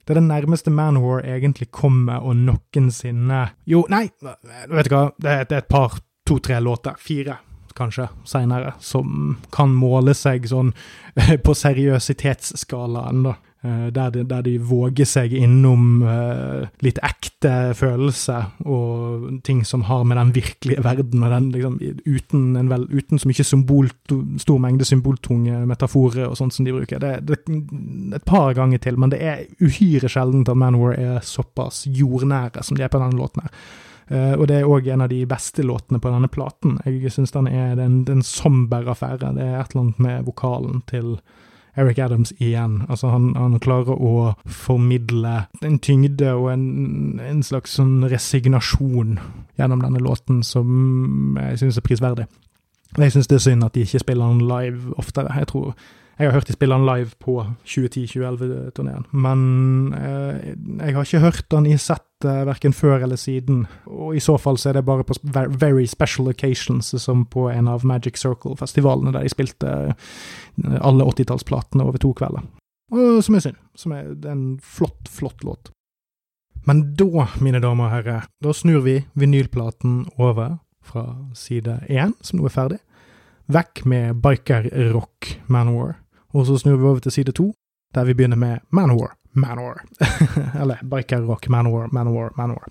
Det 0.00 0.14
er 0.14 0.20
det 0.22 0.30
nærmeste 0.30 0.72
Manwar 0.72 1.20
egentlig 1.28 1.68
kommer 1.68 2.24
å 2.24 2.32
noensinne 2.32 3.42
Jo, 3.68 3.82
nei, 3.92 4.06
vet 4.24 4.88
du 4.88 4.94
hva, 4.94 5.02
det 5.20 5.34
det 5.50 5.58
er 5.58 5.60
et 5.60 5.68
par, 5.68 6.00
to-tre 6.24 6.56
låter, 6.64 6.96
fire 6.96 7.36
kanskje, 7.76 8.08
seinere, 8.28 8.74
som 8.80 9.36
kan 9.54 9.74
måle 9.74 10.14
seg 10.16 10.48
sånn 10.48 10.72
på 11.44 11.56
seriøsitetsskalaen, 11.56 13.26
da. 13.26 13.36
Eh, 13.64 13.86
der 13.90 14.10
de, 14.10 14.22
der 14.22 14.42
de, 14.46 14.52
våger 14.62 15.06
seg 15.08 15.32
innom 15.34 16.04
uh, 16.06 16.68
litt 16.78 17.00
ekte 17.02 17.72
følelser 17.74 18.52
og 18.62 19.40
ting 19.42 19.64
som 19.66 19.82
har 19.88 20.04
med 20.06 20.14
den 20.20 20.30
virkelige 20.36 20.84
verden 20.86 21.24
og 21.26 21.32
den 21.34 21.48
liksom, 21.56 21.74
uten, 22.06 22.68
vel, 22.70 22.86
uten, 22.86 23.18
så 23.18 23.26
mye 23.26 23.46
symbol, 23.48 23.90
stor 24.38 24.62
mengde 24.62 24.86
symboltunge 24.86 25.64
metaforer 25.66 26.28
og 26.28 26.38
sånt 26.38 26.54
som 26.54 26.68
de 26.68 26.76
bruker. 26.76 27.02
Det, 27.02 27.16
det, 27.26 27.40
et 28.14 28.28
par 28.30 28.54
ganger 28.54 28.78
til, 28.84 29.00
men 29.00 29.10
det 29.10 29.18
er 29.26 29.42
uhyre 29.58 30.06
sjeldent 30.06 30.54
at 30.54 30.62
Manwar 30.62 30.94
er 30.94 31.18
såpass 31.26 31.82
jordnære 31.90 32.62
som 32.62 32.78
de 32.78 32.86
er 32.86 32.94
på 32.94 33.02
denne 33.02 33.18
låten. 33.18 33.42
her. 33.42 33.58
Uh, 34.08 34.34
og 34.38 34.46
det 34.48 34.60
er 34.60 34.68
òg 34.68 34.88
en 34.88 35.04
av 35.04 35.10
de 35.12 35.20
beste 35.28 35.64
låtene 35.66 36.00
på 36.00 36.12
denne 36.12 36.30
platen. 36.32 36.78
Jeg 36.86 37.12
syns 37.12 37.34
den 37.34 37.50
er 37.50 37.80
en 37.80 38.22
somber 38.24 38.88
affære. 38.88 39.34
Det 39.36 39.44
er 39.44 39.60
et 39.60 39.74
eller 39.74 39.84
annet 39.84 40.00
med 40.00 40.24
vokalen 40.30 40.82
til 40.88 41.18
Eric 41.78 41.98
Adams 41.98 42.32
igjen. 42.38 42.82
Altså, 42.88 43.08
han, 43.08 43.36
han 43.36 43.58
klarer 43.62 43.94
å 43.94 44.32
formidle 44.44 45.44
en 45.62 45.78
tyngde 45.78 46.32
og 46.34 46.50
en, 46.52 47.20
en 47.22 47.44
slags 47.46 47.76
sånn 47.78 48.02
resignasjon 48.10 49.18
gjennom 49.60 49.84
denne 49.84 50.02
låten 50.02 50.42
som 50.46 51.38
jeg 51.38 51.62
synes 51.62 51.78
er 51.78 51.86
prisverdig. 51.86 52.26
Jeg 52.96 53.12
synes 53.12 53.28
det 53.30 53.38
er 53.38 53.44
synd 53.44 53.66
at 53.66 53.76
de 53.76 53.84
ikke 53.84 54.02
spiller 54.02 54.32
den 54.32 54.48
live 54.48 54.96
oftere. 54.98 55.34
Jeg 55.36 55.50
tror 55.52 55.74
jeg 56.18 56.26
har 56.26 56.34
hørt 56.34 56.48
de 56.48 56.54
spille 56.56 56.74
han 56.74 56.86
live 56.86 57.14
på 57.22 57.36
2010-2011-turneen, 57.62 59.04
men 59.14 59.42
eh, 59.94 60.48
jeg 60.80 60.96
har 60.96 61.06
ikke 61.06 61.22
hørt 61.22 61.44
den 61.54 61.68
i 61.70 61.76
sett 61.78 62.26
eh, 62.26 62.40
verken 62.48 62.74
før 62.74 63.04
eller 63.06 63.20
siden. 63.20 63.66
Og 63.86 64.16
i 64.18 64.22
så 64.22 64.34
fall 64.42 64.58
så 64.58 64.72
er 64.72 64.80
det 64.80 64.86
bare 64.88 65.06
på 65.06 65.14
very 65.32 65.86
special 65.86 66.28
occasions, 66.32 66.90
som 66.98 67.22
på 67.30 67.46
en 67.52 67.70
av 67.70 67.86
Magic 67.86 68.18
Circle-festivalene, 68.18 69.12
der 69.14 69.22
de 69.22 69.30
spilte 69.30 69.74
eh, 69.94 70.78
alle 70.80 71.06
80-tallsplatene 71.06 71.86
over 71.86 72.02
to 72.02 72.10
kvelder. 72.18 72.50
Og 72.90 73.22
som 73.22 73.38
er 73.38 73.44
synd. 73.46 73.62
Som 73.78 73.94
er, 73.94 74.10
en 74.26 74.58
flott, 74.58 75.06
flott 75.06 75.46
låt. 75.46 75.70
Men 76.66 76.82
da, 76.98 77.28
mine 77.38 77.62
damer 77.62 77.86
og 77.86 77.94
herrer, 77.94 78.26
da 78.42 78.56
snur 78.56 78.82
vi 78.84 78.98
vinylplaten 79.14 80.08
over 80.18 80.58
fra 80.82 81.06
side 81.36 81.78
én, 81.86 82.16
som 82.24 82.40
nå 82.40 82.48
er 82.48 82.56
ferdig, 82.56 82.82
vekk 83.52 83.86
med 83.88 84.18
biker-rock 84.24 85.36
Manowar 85.46 85.94
og 86.34 86.46
så 86.46 86.58
snur 86.60 86.76
vi 86.76 86.88
over 86.88 87.04
til 87.04 87.14
side 87.14 87.32
to, 87.36 87.52
der 87.94 88.04
vi 88.04 88.14
begynner 88.14 88.36
med 88.36 88.58
Manowar. 88.70 89.14
Manowar. 89.32 89.84
Eller 90.60 90.82
Biker 90.82 91.20
Rock, 91.20 91.48
Manowar, 91.48 91.88
Manowar, 91.92 92.32
Manowar. 92.36 92.68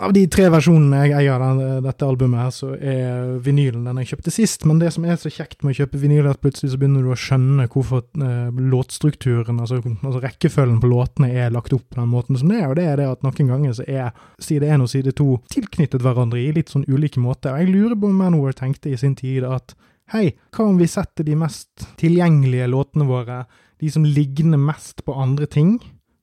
Av 0.00 0.14
de 0.16 0.22
tre 0.32 0.46
versjonene 0.48 1.02
jeg 1.04 1.12
eier 1.12 1.42
av 1.44 1.58
dette 1.84 2.06
albumet, 2.06 2.40
her, 2.40 2.52
så 2.56 2.70
er 2.72 3.34
vinylen 3.44 3.84
den 3.84 3.98
jeg 4.00 4.14
kjøpte 4.14 4.32
sist. 4.32 4.64
Men 4.64 4.78
det 4.80 4.94
som 4.94 5.04
er 5.04 5.18
så 5.20 5.28
kjekt 5.28 5.60
med 5.60 5.74
å 5.74 5.82
kjøpe 5.82 6.00
vinyl, 6.00 6.22
er 6.22 6.30
at 6.32 6.40
plutselig 6.40 6.72
så 6.72 6.78
begynner 6.80 7.04
du 7.04 7.10
å 7.12 7.18
skjønne 7.20 7.66
hvorfor 7.68 8.06
eh, 8.24 8.62
låtstrukturen, 8.72 9.60
altså, 9.60 9.82
altså, 9.84 10.22
rekkefølgen 10.24 10.80
på 10.80 10.88
låtene, 10.88 11.28
er 11.36 11.52
lagt 11.52 11.76
opp 11.76 11.84
på 11.92 12.00
den 12.00 12.08
måten 12.14 12.40
som 12.40 12.48
det 12.48 12.62
er. 12.62 12.70
Og 12.70 12.78
det 12.80 12.86
er 12.88 12.96
det 13.02 13.10
at 13.10 13.26
noen 13.26 13.52
ganger 13.52 13.76
så 13.76 13.84
er 13.84 14.16
side 14.40 14.72
én 14.72 14.86
og 14.86 14.88
side 14.88 15.12
to 15.20 15.34
tilknyttet 15.52 16.00
hverandre 16.06 16.40
i 16.40 16.48
litt 16.56 16.72
sånn 16.72 16.88
ulike 16.88 17.20
måter. 17.20 17.52
Og 17.52 17.60
jeg 17.60 17.74
lurer 17.74 18.00
på 18.00 18.08
om 18.08 18.24
Manowar 18.24 18.56
tenkte 18.56 18.94
i 18.94 18.96
sin 19.00 19.18
tid 19.20 19.44
at 19.44 19.76
Hei, 20.10 20.32
hva 20.50 20.64
om 20.66 20.78
vi 20.80 20.88
setter 20.90 21.22
de 21.22 21.36
mest 21.38 21.84
tilgjengelige 22.00 22.66
låtene 22.66 23.04
våre, 23.06 23.44
de 23.78 23.90
som 23.94 24.02
ligner 24.02 24.58
mest 24.58 25.04
på 25.06 25.14
andre 25.14 25.46
ting, 25.46 25.76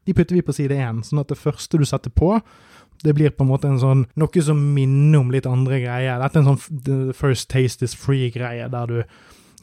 de 0.03 0.15
putter 0.15 0.35
vi 0.35 0.43
på 0.43 0.55
side 0.57 0.75
én, 0.75 0.99
sånn 1.07 1.21
at 1.21 1.31
det 1.31 1.39
første 1.39 1.79
du 1.79 1.85
setter 1.87 2.11
på, 2.11 2.33
det 3.05 3.13
blir 3.15 3.31
på 3.31 3.45
en 3.45 3.51
måte 3.53 3.69
en 3.71 3.79
sånn 3.79 4.03
noe 4.19 4.43
som 4.43 4.59
minner 4.75 5.21
om 5.21 5.31
litt 5.31 5.47
andre 5.47 5.79
greier. 5.85 6.19
Dette 6.19 6.41
er 6.41 6.43
en 6.43 6.51
sånn 6.57 7.15
first 7.15 7.47
taste 7.53 7.87
is 7.87 7.95
free-greie, 7.95 8.67
der 8.73 8.91
du 8.91 9.01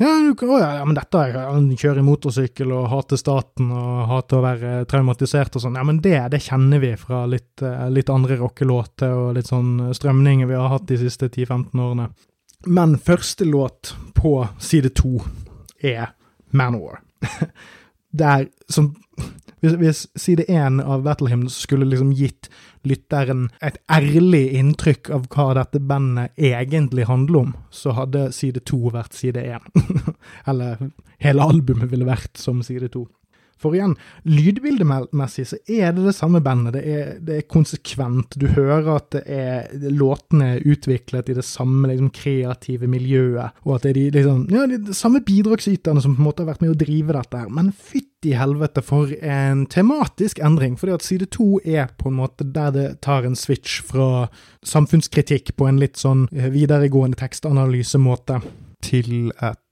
ja, 0.01 0.09
du, 0.19 0.33
å, 0.33 0.57
ja, 0.59 0.83
men 0.83 0.97
dette 0.97 1.21
Han 1.37 1.69
kjører 1.79 2.03
motorsykkel 2.03 2.73
og 2.75 2.89
hater 2.91 3.21
staten 3.21 3.69
og 3.71 4.09
hater 4.11 4.41
å 4.41 4.43
være 4.43 4.73
traumatisert 4.91 5.55
og 5.55 5.63
sånn. 5.63 5.77
Ja, 5.79 5.85
men 5.87 6.01
det, 6.03 6.17
det 6.33 6.41
kjenner 6.49 6.81
vi 6.83 6.97
fra 6.99 7.27
litt, 7.31 7.63
eh, 7.63 7.85
litt 7.95 8.11
andre 8.11 8.41
rockelåter 8.41 9.15
og 9.15 9.37
litt 9.37 9.53
sånn 9.53 9.93
strømninger 9.95 10.51
vi 10.51 10.59
har 10.59 10.73
hatt 10.73 10.89
de 10.89 10.99
siste 11.05 11.29
10-15 11.29 11.79
årene. 11.79 12.09
Men 12.67 12.99
første 12.99 13.45
låt 13.45 13.95
på 14.15 14.49
side 14.59 14.95
to 14.97 15.21
er 15.83 16.15
Manor. 16.51 17.01
Der 18.13 18.47
som 18.69 18.95
hvis, 19.65 19.75
hvis 19.81 20.01
side 20.17 20.45
én 20.49 20.81
av 20.83 21.03
Battle 21.07 21.31
Hymn 21.31 21.49
skulle 21.49 21.87
liksom 21.89 22.11
gitt 22.13 22.51
lytteren 22.85 23.47
et 23.65 23.79
ærlig 23.89 24.43
inntrykk 24.59 25.09
av 25.15 25.29
hva 25.33 25.47
dette 25.57 25.81
bandet 25.81 26.35
egentlig 26.37 27.07
handler 27.09 27.47
om, 27.47 27.55
så 27.73 27.95
hadde 27.97 28.27
side 28.37 28.61
to 28.69 28.93
vært 28.93 29.17
side 29.17 29.41
én. 29.41 29.65
Eller 30.51 30.91
hele 31.25 31.49
albumet 31.49 31.89
ville 31.93 32.09
vært 32.09 32.37
som 32.41 32.61
side 32.67 32.91
to. 32.93 33.07
For 33.61 33.77
igjen, 33.77 33.95
lydbildemessig 34.29 35.47
så 35.49 35.59
er 35.71 35.95
det 35.95 36.07
det 36.09 36.15
samme 36.17 36.41
bandet. 36.45 36.77
Det 36.77 36.83
er, 36.85 37.13
det 37.25 37.39
er 37.39 37.47
konsekvent. 37.51 38.37
Du 38.41 38.49
hører 38.53 38.91
at 38.97 39.19
er, 39.25 39.71
låtene 39.95 40.55
er 40.57 40.67
utviklet 40.75 41.31
i 41.31 41.37
det 41.39 41.47
samme 41.47 41.91
liksom, 41.91 42.11
kreative 42.15 42.89
miljøet, 42.91 43.55
og 43.65 43.77
at 43.77 43.87
det 43.87 43.95
er 43.95 43.99
de, 43.99 44.05
liksom, 44.19 44.45
ja, 44.53 44.67
de 44.71 44.97
samme 44.97 45.23
bidragsyterne 45.25 46.03
som 46.05 46.17
på 46.17 46.23
en 46.23 46.29
måte 46.29 46.45
har 46.45 46.53
vært 46.53 46.65
med 46.65 46.75
å 46.75 46.79
drive 46.85 47.17
dette 47.17 47.41
her. 47.45 47.53
Men 47.53 47.73
fytti 47.73 48.35
helvete 48.39 48.85
for 48.85 49.13
en 49.21 49.65
tematisk 49.71 50.41
endring, 50.45 50.79
fordi 50.81 50.97
at 50.97 51.07
side 51.07 51.31
to 51.35 51.59
er 51.65 51.91
på 52.01 52.11
en 52.11 52.19
måte 52.21 52.47
der 52.55 52.75
det 52.75 52.89
tar 53.05 53.27
en 53.27 53.39
switch 53.39 53.81
fra 53.87 54.27
samfunnskritikk 54.67 55.55
på 55.59 55.69
en 55.69 55.81
litt 55.83 56.01
sånn 56.01 56.27
eh, 56.35 56.51
videregående 56.53 57.19
tekstanalysemåte 57.21 58.41
til 58.85 59.31
et 59.41 59.64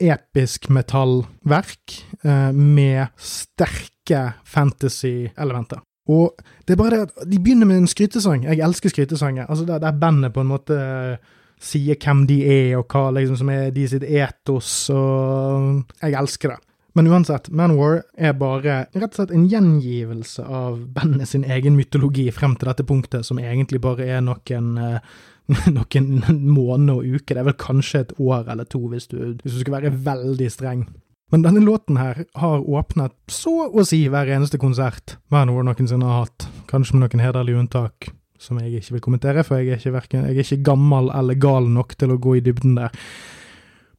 episk 0.00 0.70
metallverk 0.72 1.96
eh, 2.24 2.50
med 2.56 3.12
sterke 3.16 4.22
fantasy-elementer. 4.48 5.82
Og 6.10 6.40
det 6.66 6.74
er 6.74 6.80
bare 6.80 6.96
det 6.96 7.02
at 7.06 7.28
de 7.30 7.38
begynner 7.38 7.68
med 7.68 7.82
en 7.82 7.90
skrytesang. 7.90 8.44
Jeg 8.48 8.64
elsker 8.66 8.90
skrytesanger. 8.90 9.46
Altså 9.46 9.66
der, 9.68 9.78
der 9.78 10.00
bandet 10.00 10.32
på 10.34 10.42
en 10.42 10.50
måte 10.50 10.78
eh, 10.80 11.36
sier 11.60 11.98
hvem 12.00 12.24
de 12.26 12.40
er, 12.48 12.78
og 12.80 12.88
hva 12.88 13.10
liksom 13.14 13.38
som 13.42 13.52
er 13.52 13.70
de 13.74 13.86
sitt 13.88 14.06
etos, 14.08 14.72
og 14.94 15.84
jeg 16.00 16.16
elsker 16.16 16.54
det. 16.54 16.69
Men 16.98 17.06
uansett, 17.06 17.50
Manwar 17.54 18.00
er 18.18 18.32
bare 18.38 18.84
rett 18.90 19.12
og 19.12 19.18
slett 19.20 19.34
en 19.34 19.46
gjengivelse 19.50 20.42
av 20.42 20.80
bandet 20.94 21.30
sin 21.30 21.44
egen 21.46 21.76
mytologi 21.78 22.26
frem 22.34 22.56
til 22.58 22.70
dette 22.70 22.86
punktet, 22.86 23.26
som 23.26 23.38
egentlig 23.38 23.82
bare 23.84 24.08
er 24.10 24.24
noen, 24.26 24.72
eh, 24.78 25.20
noen 25.76 26.10
måneder 26.50 26.98
og 26.98 27.20
uker. 27.20 27.36
Det 27.36 27.44
er 27.44 27.50
vel 27.52 27.60
kanskje 27.60 28.04
et 28.04 28.16
år 28.18 28.50
eller 28.50 28.66
to, 28.66 28.82
hvis 28.90 29.06
du, 29.12 29.20
hvis 29.42 29.54
du 29.54 29.62
skal 29.62 29.78
være 29.78 29.94
veldig 30.10 30.50
streng. 30.50 30.88
Men 31.30 31.44
denne 31.46 31.62
låten 31.62 32.00
her 32.00 32.24
har 32.42 32.64
åpnet 32.66 33.14
så 33.30 33.68
å 33.70 33.84
si 33.86 34.02
hver 34.10 34.32
eneste 34.34 34.58
konsert 34.58 35.14
Manwar 35.30 35.62
noensinne 35.62 36.08
har 36.08 36.24
hatt, 36.24 36.48
kanskje 36.70 36.96
med 36.96 37.06
noen 37.06 37.22
hederlige 37.22 37.62
unntak 37.62 38.10
som 38.40 38.58
jeg 38.58 38.80
ikke 38.80 38.96
vil 38.96 39.02
kommentere, 39.04 39.44
for 39.44 39.60
jeg 39.60 39.68
er 39.68 39.78
ikke, 39.78 39.92
verken, 39.94 40.24
jeg 40.24 40.38
er 40.38 40.46
ikke 40.46 40.64
gammel 40.70 41.10
eller 41.14 41.36
gal 41.38 41.68
nok 41.68 41.92
til 42.00 42.14
å 42.14 42.18
gå 42.22 42.38
i 42.38 42.42
dybden 42.44 42.78
der. 42.78 42.94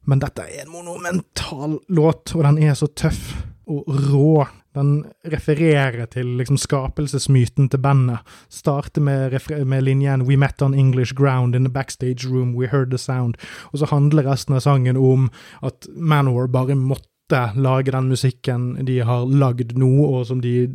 Men 0.04 0.22
dette 0.22 0.42
er 0.42 0.64
en 0.64 0.72
monumental 0.72 1.78
låt, 1.88 2.34
og 2.34 2.42
den 2.46 2.58
er 2.62 2.74
så 2.78 2.88
tøff 2.98 3.32
og 3.70 3.86
rå. 4.10 4.46
Den 4.74 5.04
refererer 5.28 6.06
til 6.10 6.26
liksom 6.40 6.56
skapelsesmyten 6.56 7.68
til 7.68 7.80
bandet. 7.82 8.24
Starter 8.50 9.04
med, 9.04 9.36
med, 9.66 9.82
linjen 9.82 10.22
'We 10.26 10.36
met 10.36 10.62
on 10.62 10.74
English 10.74 11.14
ground 11.14 11.54
in 11.54 11.64
the 11.64 11.72
backstage 11.72 12.26
room, 12.26 12.54
we 12.56 12.66
heard 12.66 12.90
the 12.90 12.98
sound'. 12.98 13.36
Og 13.72 13.78
så 13.78 13.86
handler 13.86 14.30
resten 14.30 14.54
av 14.54 14.60
sangen 14.60 14.96
om 14.96 15.30
at 15.62 15.86
Manowar 15.96 16.46
bare 16.46 16.74
måtte 16.74 17.52
lage 17.54 17.92
den 17.92 18.08
musikken 18.08 18.86
de 18.86 19.00
har 19.00 19.26
lagd 19.26 19.76
nå, 19.76 20.04
og 20.04 20.26
som 20.26 20.40
de 20.40 20.68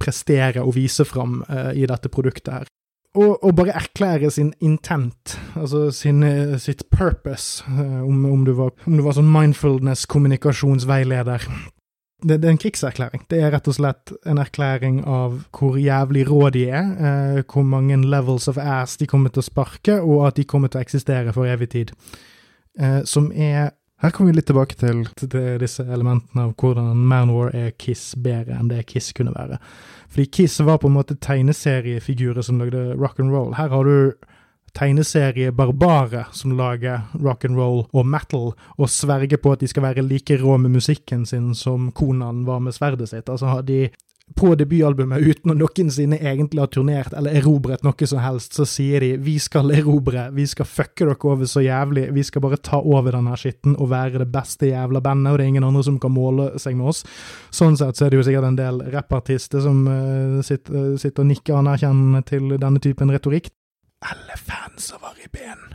presterer 0.00 0.62
å 0.64 0.72
vise 0.72 1.04
fram 1.04 1.44
uh, 1.48 1.72
i 1.72 1.86
dette 1.86 2.08
produktet 2.08 2.52
her. 2.52 2.66
Og, 3.14 3.44
og, 3.44 3.54
bare 3.54 3.78
erklære 3.78 4.30
sin 4.34 4.50
intent, 4.60 5.38
altså 5.54 5.90
sin, 5.94 6.22
eh, 6.26 6.58
sitt 6.58 6.82
purpose, 6.90 7.62
uh, 7.68 8.02
om, 8.02 8.24
om, 8.26 8.44
du 8.44 8.52
var, 8.58 8.74
om, 8.86 8.96
du 8.98 9.02
var, 9.06 9.14
sånn 9.14 9.30
mindfulness-kommunikasjonsveileder 9.30 11.46
det, 12.24 12.40
det, 12.40 12.48
er 12.48 12.54
en 12.54 12.58
krigserklæring. 12.58 13.26
Det 13.30 13.40
er 13.42 13.52
rett 13.52 13.68
og 13.68 13.76
slett 13.76 14.12
en 14.26 14.40
erklæring 14.40 15.02
av 15.06 15.36
hvor 15.54 15.76
jævlig 15.80 16.24
rå 16.30 16.48
de 16.54 16.64
er, 16.70 16.92
eh, 16.96 17.40
hvor 17.44 17.66
mange 17.68 18.00
levels 18.02 18.48
of 18.48 18.58
ass 18.58 18.96
de 19.00 19.08
kommer 19.10 19.30
til 19.30 19.44
å 19.44 19.48
sparke, 19.48 20.00
og 20.00 20.26
at 20.28 20.38
de 20.38 20.46
kommer 20.48 20.72
til 20.72 20.80
å 20.80 20.86
eksistere 20.86 21.34
for 21.36 21.50
evig 21.50 21.70
tid. 21.74 21.92
Eh, 22.78 23.02
som 23.04 23.30
er 23.30 23.74
Her 24.04 24.10
kommer 24.10 24.34
vi 24.34 24.36
litt 24.36 24.50
tilbake 24.50 24.76
til, 24.76 24.98
disse 25.62 25.80
elementene 25.88 26.42
av 26.44 26.50
hvordan 26.60 26.98
Manwar 27.08 27.54
er 27.56 27.70
Kiss 27.80 28.10
bedre 28.20 28.58
enn 28.58 28.68
det 28.68 28.82
Kiss 28.90 29.14
kunne 29.16 29.32
være. 29.32 29.56
Fordi 30.12 30.26
Kiss 30.28 30.58
var 30.60 30.82
på 30.82 30.90
en 30.90 30.98
måte 30.98 31.16
tegneseriefigurer 31.16 32.44
som 32.44 32.60
lagde 32.60 32.82
rock 33.00 33.22
and 33.24 33.32
roll. 33.32 33.54
Her 33.56 33.72
har 33.72 33.88
du 33.88 34.12
tegneserie-barbare 34.76 36.26
som 36.36 36.52
lager 36.58 37.06
rock 37.16 37.46
and 37.48 37.56
roll 37.56 37.86
og 37.96 38.04
metal, 38.04 38.52
og 38.76 38.92
sverger 38.92 39.40
på 39.40 39.54
at 39.56 39.64
de 39.64 39.72
skal 39.72 39.86
være 39.86 40.04
like 40.04 40.36
rå 40.42 40.58
med 40.60 40.76
musikken 40.76 41.24
sin 41.24 41.54
som 41.56 41.88
Konan 41.96 42.44
var 42.44 42.60
med 42.60 42.76
sverdet 42.76 43.08
sitt. 43.08 43.32
Altså 43.32 43.62
de 43.64 43.86
på 44.34 44.54
debutalbumet, 44.56 45.20
uten 45.20 45.52
å 45.52 45.56
noensinne 45.58 46.16
egentlig 46.16 46.62
ha 46.62 46.68
turnert 46.72 47.12
eller 47.14 47.36
erobret 47.38 47.84
noe 47.84 48.06
som 48.08 48.22
helst, 48.24 48.56
så 48.56 48.64
sier 48.68 49.04
de 49.04 49.10
vi 49.22 49.34
skal 49.42 49.68
erobre, 49.76 50.30
vi 50.34 50.46
skal 50.48 50.66
fucke 50.66 51.04
dere 51.04 51.18
over 51.28 51.48
så 51.50 51.60
jævlig, 51.62 52.06
vi 52.16 52.24
skal 52.24 52.42
bare 52.42 52.58
ta 52.58 52.80
over 52.80 53.14
denne 53.14 53.36
skitten 53.38 53.76
og 53.76 53.92
være 53.92 54.22
det 54.24 54.30
beste 54.32 54.70
jævla 54.72 55.02
bandet, 55.04 55.32
og 55.32 55.38
det 55.38 55.44
er 55.44 55.52
ingen 55.52 55.68
andre 55.68 55.84
som 55.86 56.00
kan 56.00 56.14
måle 56.14 56.54
seg 56.58 56.78
med 56.78 56.94
oss. 56.94 57.04
Sånn 57.54 57.76
sett 57.78 58.00
så 58.00 58.06
er 58.06 58.14
det 58.14 58.22
jo 58.22 58.28
sikkert 58.30 58.48
en 58.48 58.58
del 58.58 58.80
rappartister 58.94 59.62
som 59.64 59.84
uh, 59.86 60.40
sitter, 60.46 60.96
sitter 61.00 61.26
og 61.26 61.30
nikker 61.30 61.60
anerkjennende 61.60 62.24
til 62.28 62.56
denne 62.56 62.82
typen 62.82 63.12
retorikk 63.12 63.52
alle 64.04 64.36
fans 64.36 64.92
av 64.92 65.00
ben. 65.32 65.74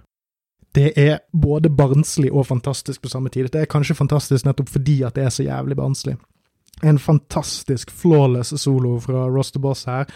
Det 0.73 0.93
er 0.97 1.19
både 1.33 1.69
barnslig 1.69 2.31
og 2.31 2.45
fantastisk 2.47 3.01
på 3.01 3.09
samme 3.09 3.29
tid. 3.33 3.49
Det 3.49 3.63
er 3.63 3.71
kanskje 3.71 3.97
fantastisk 3.97 4.45
nettopp 4.45 4.69
fordi 4.69 5.01
at 5.03 5.17
det 5.17 5.25
er 5.25 5.33
så 5.33 5.43
jævlig 5.43 5.77
barnslig. 5.79 6.15
En 6.83 6.99
fantastisk 6.99 7.91
flawless 7.91 8.53
solo 8.61 8.95
fra 9.03 9.25
Ross 9.27 9.51
the 9.51 9.59
Boss 9.59 9.85
her. 9.89 10.07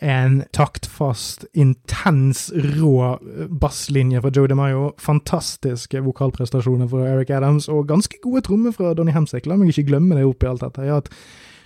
En 0.00 0.42
taktfast, 0.56 1.46
intens, 1.54 2.48
rå 2.80 3.18
basslinje 3.62 4.22
fra 4.24 4.32
Joe 4.34 4.50
DeMayo. 4.50 4.90
Fantastiske 4.98 6.02
vokalprestasjoner 6.02 6.90
fra 6.90 7.06
Eric 7.12 7.30
Adams, 7.30 7.68
og 7.70 7.88
ganske 7.88 8.18
gode 8.22 8.42
trommer 8.48 8.74
fra 8.74 8.94
Donny 8.94 9.14
Hemsek. 9.14 9.46
La 9.46 9.58
meg 9.60 9.70
ikke 9.70 9.88
glemme 9.92 10.18
det 10.18 10.26
oppi 10.26 10.50
alt 10.50 10.66
dette. 10.66 10.86
Ja, 10.86 10.98
at 10.98 11.10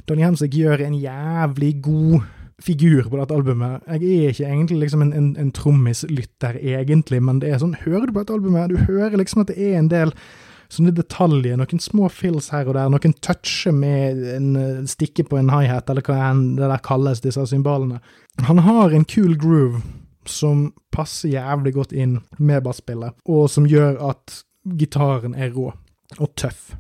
Donny 0.09 0.27
Hemsek 0.27 0.53
gjør 0.53 0.85
en 0.85 0.97
jævlig 1.01 1.79
god 1.83 2.25
figur 2.63 3.09
på 3.09 3.19
dette 3.19 3.35
albumet. 3.35 3.83
Jeg 3.89 3.97
er 4.25 4.33
ikke 4.33 4.47
egentlig 4.47 4.79
liksom 4.85 5.03
en, 5.03 5.13
en, 5.13 5.37
en 5.41 5.53
trommislytter, 5.53 6.59
egentlig, 6.61 7.23
men 7.23 7.41
det 7.43 7.51
er 7.51 7.61
sånn, 7.63 7.77
hører 7.85 8.07
du 8.09 8.15
på 8.15 8.23
dette 8.23 8.37
albumet, 8.37 8.71
du 8.71 8.79
hører 8.89 9.17
liksom 9.19 9.43
at 9.43 9.51
det 9.51 9.59
er 9.59 9.79
en 9.81 9.91
del 9.91 10.15
sånne 10.75 10.95
detaljer, 10.95 11.59
noen 11.59 11.83
små 11.83 12.09
fills 12.13 12.51
her 12.55 12.69
og 12.69 12.77
der, 12.77 12.91
noen 12.93 13.17
toucher 13.25 13.75
med 13.75 14.23
en 14.35 14.49
uh, 14.59 14.85
stikke 14.91 15.27
på 15.29 15.39
en 15.41 15.53
high-hat, 15.53 15.91
eller 15.91 16.05
hva 16.07 16.33
det 16.35 16.71
der 16.71 16.85
kalles, 16.85 17.23
disse 17.25 17.47
symbolene. 17.51 18.01
Han 18.49 18.63
har 18.67 18.95
en 18.95 19.07
kul 19.09 19.37
groove 19.41 19.83
som 20.29 20.71
passer 20.95 21.35
jævlig 21.35 21.75
godt 21.77 21.93
inn 21.93 22.19
med 22.39 22.65
basspillet, 22.65 23.17
og 23.29 23.49
som 23.53 23.69
gjør 23.69 24.01
at 24.13 24.43
gitaren 24.81 25.37
er 25.37 25.53
rå 25.55 25.71
og 26.19 26.35
tøff. 26.41 26.73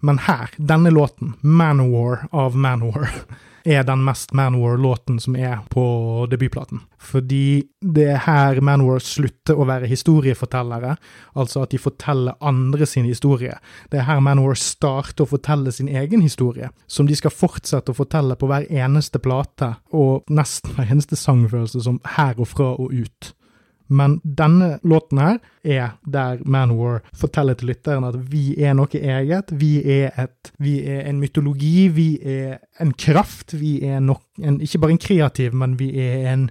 Men 0.00 0.22
her, 0.24 0.48
denne 0.56 0.92
låten, 0.92 1.34
Manowar 1.40 2.26
av 2.32 2.56
Manowar 2.56 3.10
er 3.64 3.84
den 3.84 4.04
mest 4.04 4.32
Manwar-låten 4.36 5.20
som 5.20 5.36
er 5.36 5.58
på 5.70 5.84
debutplaten. 6.30 6.82
Fordi 7.00 7.64
det 7.80 8.06
er 8.14 8.22
her 8.26 8.60
Manwar 8.64 9.00
slutter 9.04 9.58
å 9.58 9.66
være 9.68 9.88
historiefortellere, 9.90 10.96
altså 11.34 11.64
at 11.64 11.74
de 11.74 11.80
forteller 11.80 12.38
andre 12.40 12.86
sin 12.88 13.08
historie. 13.08 13.56
Det 13.90 14.00
er 14.00 14.08
her 14.08 14.22
Manwar 14.24 14.58
starter 14.60 15.24
å 15.24 15.32
fortelle 15.32 15.72
sin 15.72 15.88
egen 15.88 16.24
historie, 16.24 16.70
som 16.86 17.08
de 17.08 17.16
skal 17.16 17.34
fortsette 17.34 17.92
å 17.92 17.98
fortelle 18.00 18.36
på 18.36 18.48
hver 18.50 18.68
eneste 18.70 19.20
plate, 19.22 19.74
og 19.92 20.28
nesten 20.30 20.76
hver 20.76 20.94
eneste 20.94 21.18
sangfølelse 21.18 21.84
som 21.84 22.00
her 22.16 22.36
og 22.40 22.52
fra 22.52 22.72
og 22.76 22.94
ut. 22.94 23.34
Men 23.90 24.18
denne 24.24 24.78
låten 24.86 25.18
her 25.18 25.38
er 25.66 25.96
der 26.06 26.42
Manowar 26.46 27.00
forteller 27.16 27.58
til 27.58 27.72
lytteren 27.72 28.06
at 28.06 28.18
vi 28.30 28.54
er 28.62 28.76
noe 28.78 29.00
eget. 29.00 29.50
Vi 29.50 29.72
er, 29.82 30.14
et, 30.14 30.52
vi 30.62 30.78
er 30.86 31.08
en 31.10 31.20
mytologi, 31.20 31.88
vi 31.94 32.10
er 32.22 32.60
en 32.80 32.94
kraft. 32.94 33.56
Vi 33.58 33.80
er 33.86 33.98
nok, 34.04 34.22
en, 34.38 34.60
ikke 34.62 34.82
bare 34.82 34.96
en 34.96 35.02
kreativ, 35.02 35.56
men 35.58 35.74
vi 35.80 35.90
er 36.00 36.30
en 36.32 36.46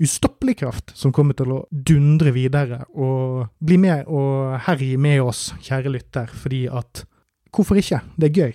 ustoppelig 0.00 0.56
kraft 0.62 0.94
som 0.96 1.12
kommer 1.12 1.36
til 1.36 1.52
å 1.52 1.62
dundre 1.70 2.32
videre 2.32 2.86
og 2.96 3.50
bli 3.60 3.76
med 3.80 4.08
og 4.08 4.56
herje 4.64 4.96
med 4.96 5.20
oss, 5.22 5.50
kjære 5.60 5.92
lytter, 5.92 6.30
fordi 6.32 6.66
at 6.72 7.04
Hvorfor 7.50 7.74
ikke? 7.74 7.98
Det 8.14 8.28
er 8.28 8.34
gøy. 8.34 8.52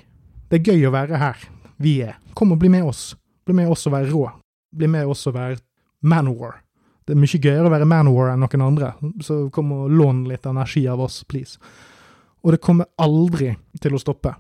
Det 0.48 0.60
er 0.62 0.72
gøy 0.72 0.86
å 0.88 0.94
være 0.96 1.20
her 1.20 1.42
vi 1.84 2.00
er. 2.06 2.20
Kom 2.36 2.54
og 2.56 2.62
bli 2.62 2.70
med 2.72 2.86
oss. 2.88 3.14
Bli 3.46 3.56
med 3.58 3.72
oss 3.72 3.86
og 3.88 3.96
være 3.96 4.12
rå. 4.12 4.28
Bli 4.76 4.88
med 4.88 5.12
oss 5.12 5.26
og 5.28 5.36
være 5.36 5.60
Manowar. 6.02 6.62
Det 7.06 7.14
er 7.14 7.22
mye 7.22 7.38
gøyere 7.38 7.70
å 7.70 7.74
være 7.74 7.86
Manowar 7.90 8.32
enn 8.34 8.42
noen 8.42 8.64
andre, 8.66 8.96
så 9.22 9.44
kom 9.54 9.74
og 9.76 9.92
lån 9.94 10.24
litt 10.30 10.48
energi 10.50 10.88
av 10.90 11.04
oss, 11.06 11.20
please. 11.30 11.60
Og 12.46 12.56
det 12.56 12.62
kommer 12.66 12.90
aldri 13.02 13.52
til 13.82 13.98
å 13.98 14.02
stoppe. 14.02 14.34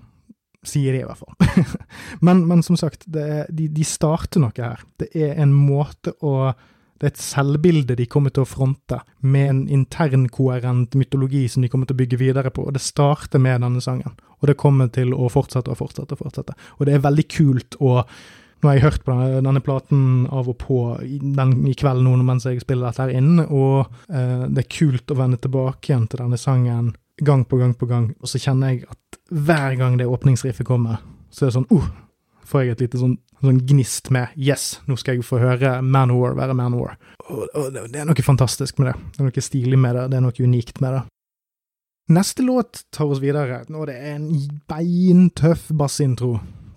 Sier 0.65 0.95
de 0.95 1.03
i 1.03 1.05
hvert 1.05 1.21
fall. 1.21 1.75
men, 2.25 2.41
men, 2.49 2.63
som 2.65 2.77
sagt, 2.77 3.05
er, 3.13 3.45
de, 3.53 3.67
de, 3.69 3.85
starter 3.85 4.41
noe 4.41 4.53
her. 4.57 4.81
Det 4.97 5.11
er 5.13 5.37
en 5.41 5.53
måte 5.53 6.15
å 6.25 6.53
Det 6.95 7.09
er 7.09 7.11
et 7.11 7.19
selvbilde 7.19 7.97
de 7.99 8.05
kommer 8.07 8.31
til 8.31 8.45
å 8.45 8.47
fronte, 8.47 9.01
med 9.19 9.49
en 9.49 9.57
internkoherent 9.67 10.95
mytologi 10.95 11.43
som 11.51 11.61
de 11.61 11.67
kommer 11.69 11.89
til 11.89 11.97
å 11.97 11.99
bygge 11.99 12.21
videre 12.21 12.53
på. 12.55 12.63
Og 12.63 12.77
det 12.77 12.81
starter 12.81 13.41
med 13.41 13.61
denne 13.61 13.83
sangen. 13.83 14.15
Og 14.39 14.47
det 14.47 14.55
kommer 14.57 14.87
til 14.87 15.11
å 15.13 15.27
fortsette 15.29 15.73
og 15.73 15.77
fortsette 15.81 16.15
og 16.15 16.23
fortsette. 16.23 16.55
Og 16.79 16.87
det 16.87 16.95
er 16.95 17.03
veldig 17.03 17.27
kult 17.35 17.77
å 17.83 17.99
nå 18.61 18.69
har 18.69 18.77
jeg 18.77 18.85
hørt 18.85 19.03
på 19.05 19.13
denne, 19.13 19.41
denne 19.45 19.61
platen 19.63 20.03
av 20.33 20.47
og 20.49 20.57
på 20.61 20.79
den, 21.01 21.55
i 21.69 21.75
kveld 21.77 22.05
nå 22.05 22.15
mens 22.25 22.47
jeg 22.47 22.63
spiller 22.63 22.89
dette 22.89 23.05
her 23.05 23.15
inn, 23.17 23.41
og 23.45 23.85
eh, 24.09 24.45
det 24.49 24.63
er 24.63 24.71
kult 24.77 25.11
å 25.11 25.19
vende 25.19 25.41
tilbake 25.41 25.91
igjen 25.91 26.07
til 26.09 26.23
denne 26.23 26.39
sangen 26.41 26.93
gang 27.17 27.45
på 27.47 27.59
gang 27.59 27.75
på 27.77 27.87
gang, 27.89 28.09
og 28.19 28.31
så 28.31 28.41
kjenner 28.41 28.73
jeg 28.73 28.87
at 28.89 29.19
hver 29.31 29.77
gang 29.79 29.99
det 29.99 30.07
åpningsriffet 30.09 30.67
kommer, 30.67 30.99
så 31.31 31.45
er 31.45 31.51
det 31.51 31.57
sånn 31.59 31.69
uh, 31.71 31.87
får 32.45 32.63
jeg 32.63 32.75
et 32.75 32.83
lite 32.85 33.01
sånn, 33.01 33.15
sånn 33.41 33.61
gnist 33.69 34.11
med 34.13 34.33
yes, 34.35 34.79
nå 34.89 34.97
skal 34.99 35.17
jeg 35.17 35.25
få 35.27 35.39
høre 35.41 35.77
Manowar 35.81 36.35
være 36.37 36.57
Manowar. 36.57 36.97
Og, 37.25 37.45
og 37.57 37.71
det 37.73 38.01
er 38.01 38.07
noe 38.07 38.25
fantastisk 38.25 38.77
med 38.79 38.91
det. 38.91 38.95
Det 39.15 39.23
er 39.23 39.29
noe 39.29 39.45
stilig 39.47 39.79
med 39.81 39.97
det, 39.97 40.09
det 40.11 40.19
er 40.19 40.25
noe 40.25 40.45
unikt 40.45 40.81
med 40.83 40.97
det. 40.97 41.05
Neste 42.15 42.45
låt 42.45 42.83
tar 42.93 43.09
oss 43.09 43.21
videre, 43.23 43.63
og 43.73 43.87
det 43.89 43.95
er 43.97 44.19
en 44.19 44.27
beintøff 44.69 45.71
bassintro 45.73 46.35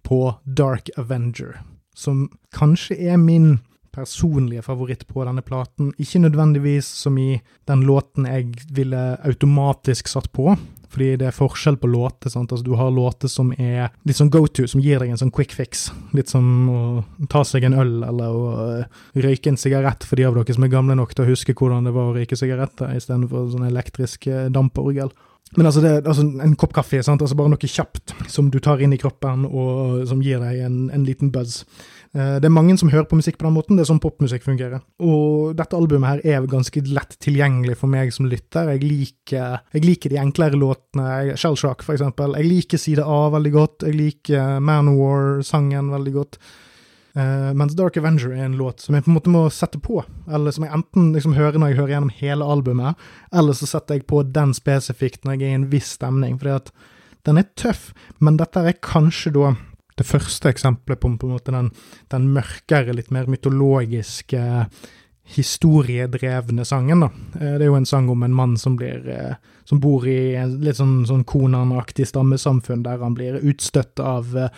på 0.08 0.22
Dark 0.44 0.88
Avenger 0.96 1.58
som 1.98 2.28
kanskje 2.54 2.96
er 3.10 3.18
min 3.18 3.58
personlige 3.94 4.62
favoritt 4.62 5.06
på 5.10 5.24
denne 5.26 5.42
platen. 5.42 5.90
Ikke 5.98 6.20
nødvendigvis 6.22 6.86
som 7.00 7.16
i 7.18 7.40
den 7.66 7.82
låten 7.88 8.28
jeg 8.28 8.52
ville 8.70 9.00
automatisk 9.26 10.10
satt 10.10 10.28
på, 10.32 10.52
fordi 10.88 11.08
det 11.18 11.26
er 11.28 11.34
forskjell 11.34 11.80
på 11.82 11.90
låter. 11.90 12.30
sant? 12.30 12.52
Altså, 12.52 12.64
du 12.64 12.76
har 12.78 12.94
låter 12.94 13.28
som 13.28 13.50
er 13.58 13.90
litt 14.06 14.20
sånn 14.20 14.30
go 14.30 14.44
to, 14.46 14.68
som 14.70 14.80
gir 14.84 15.02
deg 15.02 15.10
en 15.10 15.20
sånn 15.20 15.34
quick 15.34 15.52
fix. 15.56 15.88
Litt 16.14 16.30
som 16.30 16.46
å 16.70 16.80
ta 17.32 17.42
seg 17.44 17.66
en 17.66 17.76
øl, 17.80 17.96
eller 18.06 18.38
å 18.38 18.44
uh, 18.54 19.02
røyke 19.18 19.50
en 19.50 19.58
sigarett, 19.60 20.06
for 20.06 20.20
de 20.20 20.28
av 20.28 20.38
dere 20.38 20.54
som 20.54 20.64
er 20.64 20.72
gamle 20.72 20.96
nok 20.98 21.16
til 21.16 21.26
å 21.26 21.32
huske 21.32 21.56
hvordan 21.58 21.90
det 21.90 21.96
var 21.96 22.12
å 22.12 22.14
røyke 22.16 22.38
sigaretter, 22.38 22.94
istedenfor 22.94 23.50
sånn 23.50 23.66
elektrisk 23.68 24.30
damporgel. 24.54 25.10
Men 25.56 25.66
altså, 25.66 25.80
det, 25.80 25.92
altså 26.04 26.26
en 26.44 26.56
kopp 26.60 26.74
kaffe, 26.76 27.00
sant? 27.04 27.22
altså 27.24 27.36
bare 27.38 27.48
noe 27.48 27.70
kjapt 27.72 28.12
som 28.28 28.50
du 28.52 28.58
tar 28.60 28.82
inn 28.84 28.92
i 28.92 28.98
kroppen, 29.00 29.46
og 29.48 30.02
som 30.10 30.20
gir 30.20 30.42
deg 30.44 30.60
en, 30.66 30.82
en 30.92 31.06
liten 31.08 31.30
buzz. 31.32 31.62
Eh, 32.12 32.36
det 32.42 32.50
er 32.50 32.52
mange 32.52 32.76
som 32.80 32.90
hører 32.92 33.08
på 33.08 33.16
musikk 33.16 33.38
på 33.40 33.46
den 33.46 33.56
måten, 33.56 33.78
det 33.78 33.86
er 33.86 33.88
sånn 33.88 34.02
popmusikk 34.02 34.44
fungerer. 34.44 34.84
Og 35.00 35.56
dette 35.56 35.78
albumet 35.78 36.10
her 36.10 36.36
er 36.36 36.50
ganske 36.52 36.84
lett 36.92 37.16
tilgjengelig 37.24 37.78
for 37.80 37.88
meg 37.92 38.12
som 38.12 38.28
lytter. 38.28 38.74
Jeg 38.74 38.84
liker, 38.84 39.64
jeg 39.72 39.88
liker 39.88 40.12
de 40.12 40.20
enklere 40.20 40.60
låtene, 40.60 41.34
Shellshock 41.40 41.84
for 41.86 41.96
eksempel. 41.96 42.36
Jeg 42.36 42.50
liker 42.52 42.84
side 42.84 43.08
A 43.08 43.20
veldig 43.32 43.54
godt, 43.56 43.88
jeg 43.88 43.96
liker 43.96 44.60
Man 44.60 44.92
War-sangen 45.00 45.92
veldig 45.96 46.16
godt. 46.20 46.40
Uh, 47.16 47.54
mens 47.56 47.72
Dark 47.74 47.96
Avenger 47.96 48.34
er 48.34 48.44
en 48.44 48.58
låt 48.58 48.84
som 48.84 48.94
jeg 48.94 49.06
på 49.06 49.10
en 49.10 49.16
måte 49.16 49.32
må 49.32 49.46
sette 49.54 49.80
på, 49.82 50.02
eller 50.30 50.52
som 50.54 50.66
jeg 50.66 50.74
enten 50.76 51.08
liksom 51.16 51.34
hører 51.38 51.56
når 51.58 51.72
jeg 51.72 51.78
hører 51.80 51.94
gjennom 51.94 52.12
hele 52.18 52.50
albumet, 52.52 53.08
eller 53.32 53.56
så 53.56 53.66
setter 53.70 53.98
jeg 53.98 54.06
på 54.10 54.20
den 54.28 54.52
spesifikt 54.54 55.24
når 55.24 55.38
jeg 55.38 55.48
er 55.48 55.56
i 55.56 55.58
en 55.62 55.70
viss 55.72 55.94
stemning, 55.96 56.36
at 56.52 56.70
den 57.26 57.40
er 57.40 57.48
tøff, 57.58 57.90
men 58.22 58.38
dette 58.38 58.60
er 58.60 58.76
kanskje 58.84 59.32
da 59.34 59.54
det 59.98 60.06
første 60.06 60.52
eksempelet 60.52 61.00
på, 61.00 61.10
på 61.18 61.26
en 61.26 61.34
måte 61.34 61.54
den, 61.54 61.72
den 62.12 62.30
mørkere, 62.36 62.94
litt 62.94 63.10
mer 63.14 63.26
mytologiske 63.30 64.44
historiedrevne 65.28 66.64
sangen. 66.64 67.02
da. 67.04 67.10
Uh, 67.34 67.56
det 67.58 67.64
er 67.64 67.70
jo 67.70 67.80
en 67.80 67.88
sang 67.88 68.08
om 68.12 68.22
en 68.24 68.36
mann 68.36 68.56
som, 68.60 68.76
blir, 68.78 69.02
eh, 69.12 69.34
som 69.68 69.80
bor 69.82 70.06
i 70.08 70.32
litt 70.64 70.78
sånn, 70.78 71.02
sånn 71.08 71.26
Konan-aktig 71.28 72.08
stammesamfunn, 72.08 72.84
der 72.86 73.02
han 73.02 73.16
blir 73.16 73.36
utstøtt 73.38 74.00
av 74.00 74.36
eh, 74.36 74.52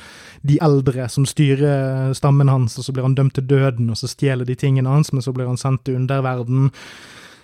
de 0.46 0.60
eldre 0.62 1.08
som 1.10 1.26
styrer 1.26 2.14
stammen 2.16 2.50
hans, 2.52 2.78
og 2.78 2.86
så 2.86 2.94
blir 2.94 3.08
han 3.08 3.16
dømt 3.18 3.34
til 3.38 3.48
døden, 3.50 3.90
og 3.90 3.98
så 3.98 4.10
stjeler 4.10 4.46
de 4.46 4.58
tingene 4.58 4.92
hans, 4.92 5.10
men 5.12 5.24
så 5.24 5.34
blir 5.34 5.50
han 5.50 5.58
sendt 5.60 5.88
til 5.88 5.98
underverden. 5.98 6.70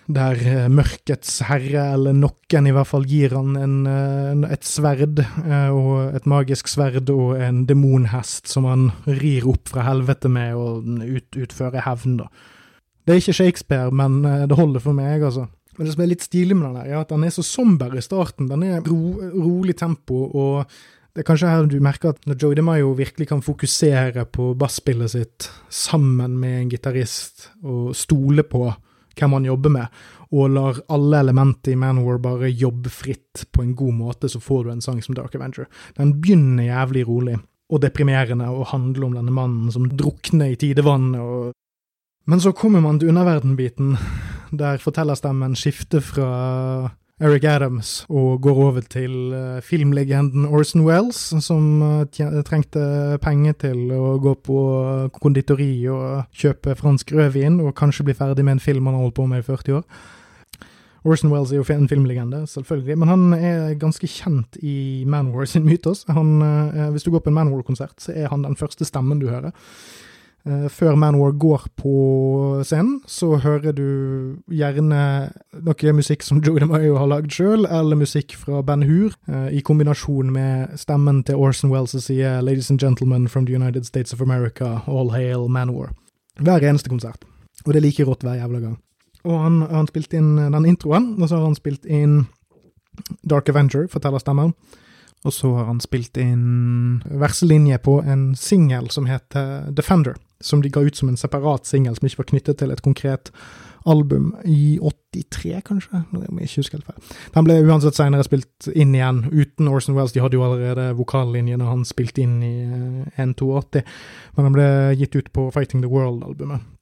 Der 0.07 0.69
mørkets 0.71 1.41
herre, 1.49 1.89
eller 1.97 2.15
noen 2.15 2.69
i 2.71 2.73
hvert 2.77 2.87
fall, 2.87 3.09
gir 3.11 3.33
han 3.35 3.57
en, 3.59 4.45
et 4.47 4.63
sverd, 4.63 5.25
og 5.75 6.15
et 6.15 6.29
magisk 6.31 6.71
sverd 6.71 7.11
og 7.11 7.35
en 7.43 7.65
demonhest 7.67 8.47
som 8.47 8.69
han 8.71 8.93
rir 9.09 9.49
opp 9.51 9.73
fra 9.73 9.83
helvete 9.89 10.31
med 10.31 10.55
og 10.55 10.87
ut, 11.03 11.27
utfører 11.35 11.83
hevn, 11.89 12.21
da. 12.23 12.31
Det 13.07 13.15
er 13.15 13.21
ikke 13.23 13.37
Shakespeare, 13.39 13.91
men 13.95 14.25
eh, 14.27 14.47
det 14.51 14.59
holder 14.59 14.83
for 14.83 14.97
meg, 14.97 15.23
altså. 15.23 15.47
Men 15.77 15.87
det 15.87 15.95
som 15.95 16.03
er 16.05 16.11
litt 16.11 16.25
stilig 16.25 16.57
med 16.57 16.71
den, 16.71 16.83
er 16.87 17.01
at 17.03 17.13
den 17.13 17.27
er 17.27 17.33
så 17.35 17.45
somber 17.45 17.97
i 17.97 18.05
starten. 18.05 18.49
Den 18.51 18.65
er 18.67 18.85
ro, 18.87 19.17
rolig 19.35 19.77
tempo, 19.79 20.23
og 20.33 20.71
det 21.17 21.23
er 21.23 21.29
kanskje 21.31 21.49
her 21.49 21.69
du 21.69 21.79
merker 21.81 22.13
at 22.13 22.27
når 22.29 22.37
Joey 22.41 22.59
DeMayo 22.59 22.91
virkelig 22.97 23.29
kan 23.31 23.45
fokusere 23.45 24.27
på 24.29 24.51
basspillet 24.61 25.15
sitt 25.15 25.49
sammen 25.73 26.37
med 26.41 26.59
en 26.61 26.73
gitarist, 26.73 27.51
og 27.65 27.95
stole 27.97 28.45
på 28.45 28.67
hvem 29.17 29.33
han 29.39 29.49
jobber 29.49 29.73
med, 29.73 30.01
og 30.37 30.51
lar 30.53 30.81
alle 30.93 31.23
elementer 31.25 31.73
i 31.73 31.79
Manwar 31.81 32.19
bare 32.21 32.51
jobbe 32.53 32.93
fritt 32.93 33.47
på 33.49 33.65
en 33.65 33.73
god 33.79 33.97
måte, 33.97 34.29
så 34.29 34.41
får 34.43 34.65
du 34.65 34.73
en 34.75 34.85
sang 34.85 35.01
som 35.05 35.17
Dark 35.17 35.37
Avenger. 35.39 35.71
Den 35.97 36.19
begynner 36.21 36.69
jævlig 36.69 37.07
rolig 37.09 37.39
og 37.73 37.81
deprimerende 37.83 38.49
og 38.53 38.69
handler 38.75 39.09
om 39.09 39.17
denne 39.17 39.33
mannen 39.35 39.73
som 39.73 39.89
drukner 39.89 40.53
i 40.53 40.59
tidevannet 40.61 41.23
og 41.23 41.55
men 42.27 42.41
så 42.43 42.51
kommer 42.59 42.83
man 42.83 42.99
til 42.99 43.13
underverden-biten, 43.13 43.93
der 44.53 44.79
fortellerstemmen 44.83 45.57
skifter 45.59 46.05
fra 46.05 46.31
Eric 47.17 47.45
Adams 47.49 48.05
og 48.13 48.43
går 48.45 48.59
over 48.61 48.83
til 48.93 49.33
uh, 49.33 49.63
filmlegenden 49.65 50.45
Orson 50.45 50.83
Wells, 50.85 51.17
som 51.41 51.81
uh, 51.81 52.43
trengte 52.45 53.17
penger 53.25 53.57
til 53.63 53.87
å 53.97 54.19
gå 54.21 54.35
på 54.45 54.59
konditori 55.17 55.71
og 55.89 56.27
kjøpe 56.37 56.77
fransk 56.77 57.15
rødvin, 57.17 57.57
og 57.65 57.73
kanskje 57.79 58.05
bli 58.05 58.17
ferdig 58.19 58.45
med 58.45 58.59
en 58.59 58.61
film 58.61 58.91
han 58.91 58.99
har 58.99 59.07
holdt 59.07 59.17
på 59.17 59.27
med 59.31 59.41
i 59.41 59.49
40 59.49 59.79
år. 59.79 59.89
Orson 61.07 61.33
Wells 61.33 61.55
er 61.55 61.63
jo 61.63 61.67
en 61.73 61.89
filmlegende, 61.89 62.43
selvfølgelig, 62.53 62.99
men 63.01 63.09
han 63.09 63.27
er 63.39 63.75
ganske 63.81 64.11
kjent 64.11 64.59
i 64.61 65.05
Manwar 65.09 65.49
sin 65.49 65.65
mytos. 65.65 66.05
Han, 66.13 66.43
uh, 66.45 66.91
hvis 66.93 67.07
du 67.07 67.15
går 67.15 67.25
på 67.25 67.33
en 67.33 67.41
Manwar-konsert, 67.41 67.97
så 67.97 68.13
er 68.13 68.29
han 68.29 68.45
den 68.45 68.61
første 68.61 68.85
stemmen 68.85 69.25
du 69.25 69.31
hører. 69.33 69.57
Eh, 70.47 70.69
før 70.71 70.95
Manwar 70.95 71.33
går 71.33 71.65
på 71.75 71.93
scenen, 72.63 73.01
så 73.07 73.35
hører 73.43 73.73
du 73.75 73.87
gjerne 74.47 74.99
noe 75.67 75.95
musikk 75.97 76.23
som 76.23 76.39
Joey 76.39 76.63
DeMayo 76.63 76.95
har 77.01 77.09
lagd 77.11 77.35
sjøl, 77.35 77.65
eller 77.67 77.99
musikk 77.99 78.37
fra 78.39 78.61
Ben 78.63 78.85
Hur, 78.87 79.17
eh, 79.27 79.49
i 79.59 79.61
kombinasjon 79.67 80.31
med 80.31 80.79
stemmen 80.79 81.25
til 81.27 81.35
Orson 81.35 81.71
Wells 81.71 81.91
som 81.91 82.01
sier 82.01 82.41
'Ladies 82.41 82.71
and 82.71 82.79
gentlemen 82.79 83.27
from 83.29 83.47
the 83.47 83.55
United 83.55 83.87
States 83.87 84.13
of 84.13 84.21
America, 84.21 84.83
all 84.87 85.11
hail 85.11 85.49
Manwar'. 85.49 85.95
Hver 86.39 86.63
eneste 86.63 86.89
konsert. 86.89 87.25
Og 87.65 87.73
det 87.73 87.77
er 87.77 87.87
like 87.87 88.05
rått 88.05 88.23
hver 88.23 88.39
jævla 88.39 88.61
gang. 88.61 88.79
Og 89.25 89.43
han 89.43 89.63
har 89.63 89.87
spilt 89.87 90.15
inn 90.15 90.37
den 90.37 90.65
introen, 90.65 91.21
og 91.21 91.29
så 91.29 91.39
har 91.39 91.45
han 91.45 91.55
spilt 91.55 91.85
inn 91.87 92.29
Dark 93.29 93.49
Avenger, 93.49 93.89
forteller 93.89 94.19
stemmen. 94.19 94.55
Og 95.25 95.33
så 95.33 95.57
har 95.57 95.65
han 95.65 95.81
spilt 95.81 96.17
inn 96.17 97.03
verselinje 97.11 97.79
på 97.79 98.05
en 98.07 98.35
singel 98.37 98.91
som 98.91 99.07
heter 99.07 99.75
Defender 99.75 100.15
som 100.41 100.63
de 100.63 100.73
ga 100.73 100.83
ut 100.85 100.97
som 100.97 101.09
en 101.09 101.19
separat 101.21 101.67
singel 101.69 101.97
som 101.97 102.09
ikke 102.09 102.23
var 102.23 102.31
knyttet 102.33 102.61
til 102.61 102.75
et 102.75 102.85
konkret 102.85 103.33
album 103.87 104.33
i 104.45 104.79
83, 104.83 105.61
kanskje? 105.65 106.03
Jeg 106.13 106.49
ikke 106.49 106.63
husker 106.63 106.79
helt 106.79 106.89
feil. 106.89 107.19
Den 107.37 107.47
ble 107.47 107.59
uansett 107.65 107.99
senere 107.99 108.27
spilt 108.27 108.69
inn 108.75 108.95
igjen, 108.97 109.25
uten 109.31 109.71
Orson 109.71 109.97
Wells. 109.97 110.15
De 110.15 110.23
hadde 110.25 110.39
jo 110.39 110.45
allerede 110.47 110.91
vokallinjene 110.99 111.69
han 111.69 111.85
spilte 111.87 112.25
inn 112.25 112.41
i 112.43 112.55
182, 113.17 113.83
eh, 113.83 114.01
men 114.37 114.49
den 114.49 114.57
ble 114.57 114.71
gitt 114.99 115.17
ut 115.17 115.31
på 115.33 115.49
Fighting 115.55 115.85
the 115.85 115.93
World-albumet. 115.93 116.73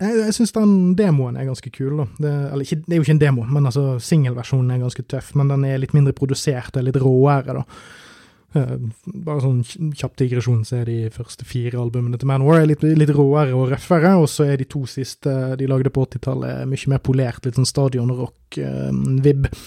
Jeg, 0.00 0.14
jeg 0.16 0.32
syns 0.32 0.54
den 0.56 0.94
demoen 0.96 1.36
er 1.36 1.48
ganske 1.48 1.70
kul. 1.72 1.98
da. 2.00 2.06
Det, 2.16 2.32
eller, 2.52 2.64
ikke, 2.64 2.80
det 2.86 2.94
er 2.94 3.00
jo 3.00 3.06
ikke 3.06 3.16
en 3.18 3.24
demo, 3.24 3.44
men 3.48 3.68
altså 3.68 3.98
singelversjonen 4.00 4.72
er 4.72 4.84
ganske 4.84 5.04
tøff. 5.08 5.34
Men 5.38 5.52
den 5.52 5.66
er 5.68 5.80
litt 5.80 5.96
mindre 5.96 6.16
produsert 6.16 6.76
og 6.76 6.86
litt 6.86 7.00
råere, 7.00 7.60
da. 7.60 7.64
Eh, 8.54 8.74
bare 9.26 9.42
sånn 9.42 9.62
kjapp 9.98 10.14
digresjon, 10.20 10.60
så 10.66 10.78
er 10.80 10.84
de 10.86 10.98
første 11.14 11.46
fire 11.48 11.80
albumene 11.80 12.20
til 12.20 12.28
Manwar 12.30 12.62
litt, 12.68 12.84
litt 12.86 13.10
råere 13.10 13.54
og 13.56 13.72
røffere, 13.72 14.12
og 14.20 14.28
så 14.30 14.46
er 14.52 14.60
de 14.60 14.68
to 14.70 14.84
siste 14.90 15.32
de 15.58 15.66
lagde 15.70 15.90
på 15.90 16.04
80-tallet, 16.06 16.62
mye 16.70 16.92
mer 16.92 17.02
polert, 17.02 17.42
litt 17.46 17.58
sånn 17.58 17.66
stadionrock-vib. 17.66 19.48
Eh, 19.50 19.64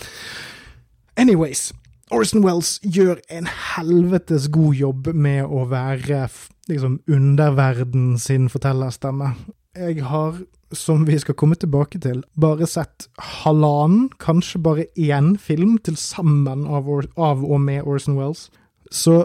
Anyways, 1.18 1.72
Orson 2.14 2.46
Wells 2.46 2.78
gjør 2.86 3.20
en 3.34 3.50
helvetes 3.74 4.48
god 4.54 4.78
jobb 4.80 5.10
med 5.18 5.44
å 5.44 5.66
være 5.68 6.28
liksom 6.70 7.02
underverden 7.12 8.14
sin 8.22 8.48
fortellerstemme. 8.54 9.34
Jeg 9.76 10.06
har, 10.08 10.38
som 10.72 11.04
vi 11.10 11.18
skal 11.20 11.36
komme 11.36 11.58
tilbake 11.60 12.00
til, 12.00 12.22
bare 12.40 12.70
sett 12.70 13.10
halvannen, 13.42 14.08
kanskje 14.24 14.62
bare 14.64 14.88
én 14.96 15.34
film 15.42 15.76
til 15.84 16.00
sammen 16.00 16.64
av, 16.70 16.88
av 17.18 17.44
og 17.44 17.60
med 17.66 17.84
Orson 17.84 18.16
Wells. 18.16 18.48
Så 18.94 19.24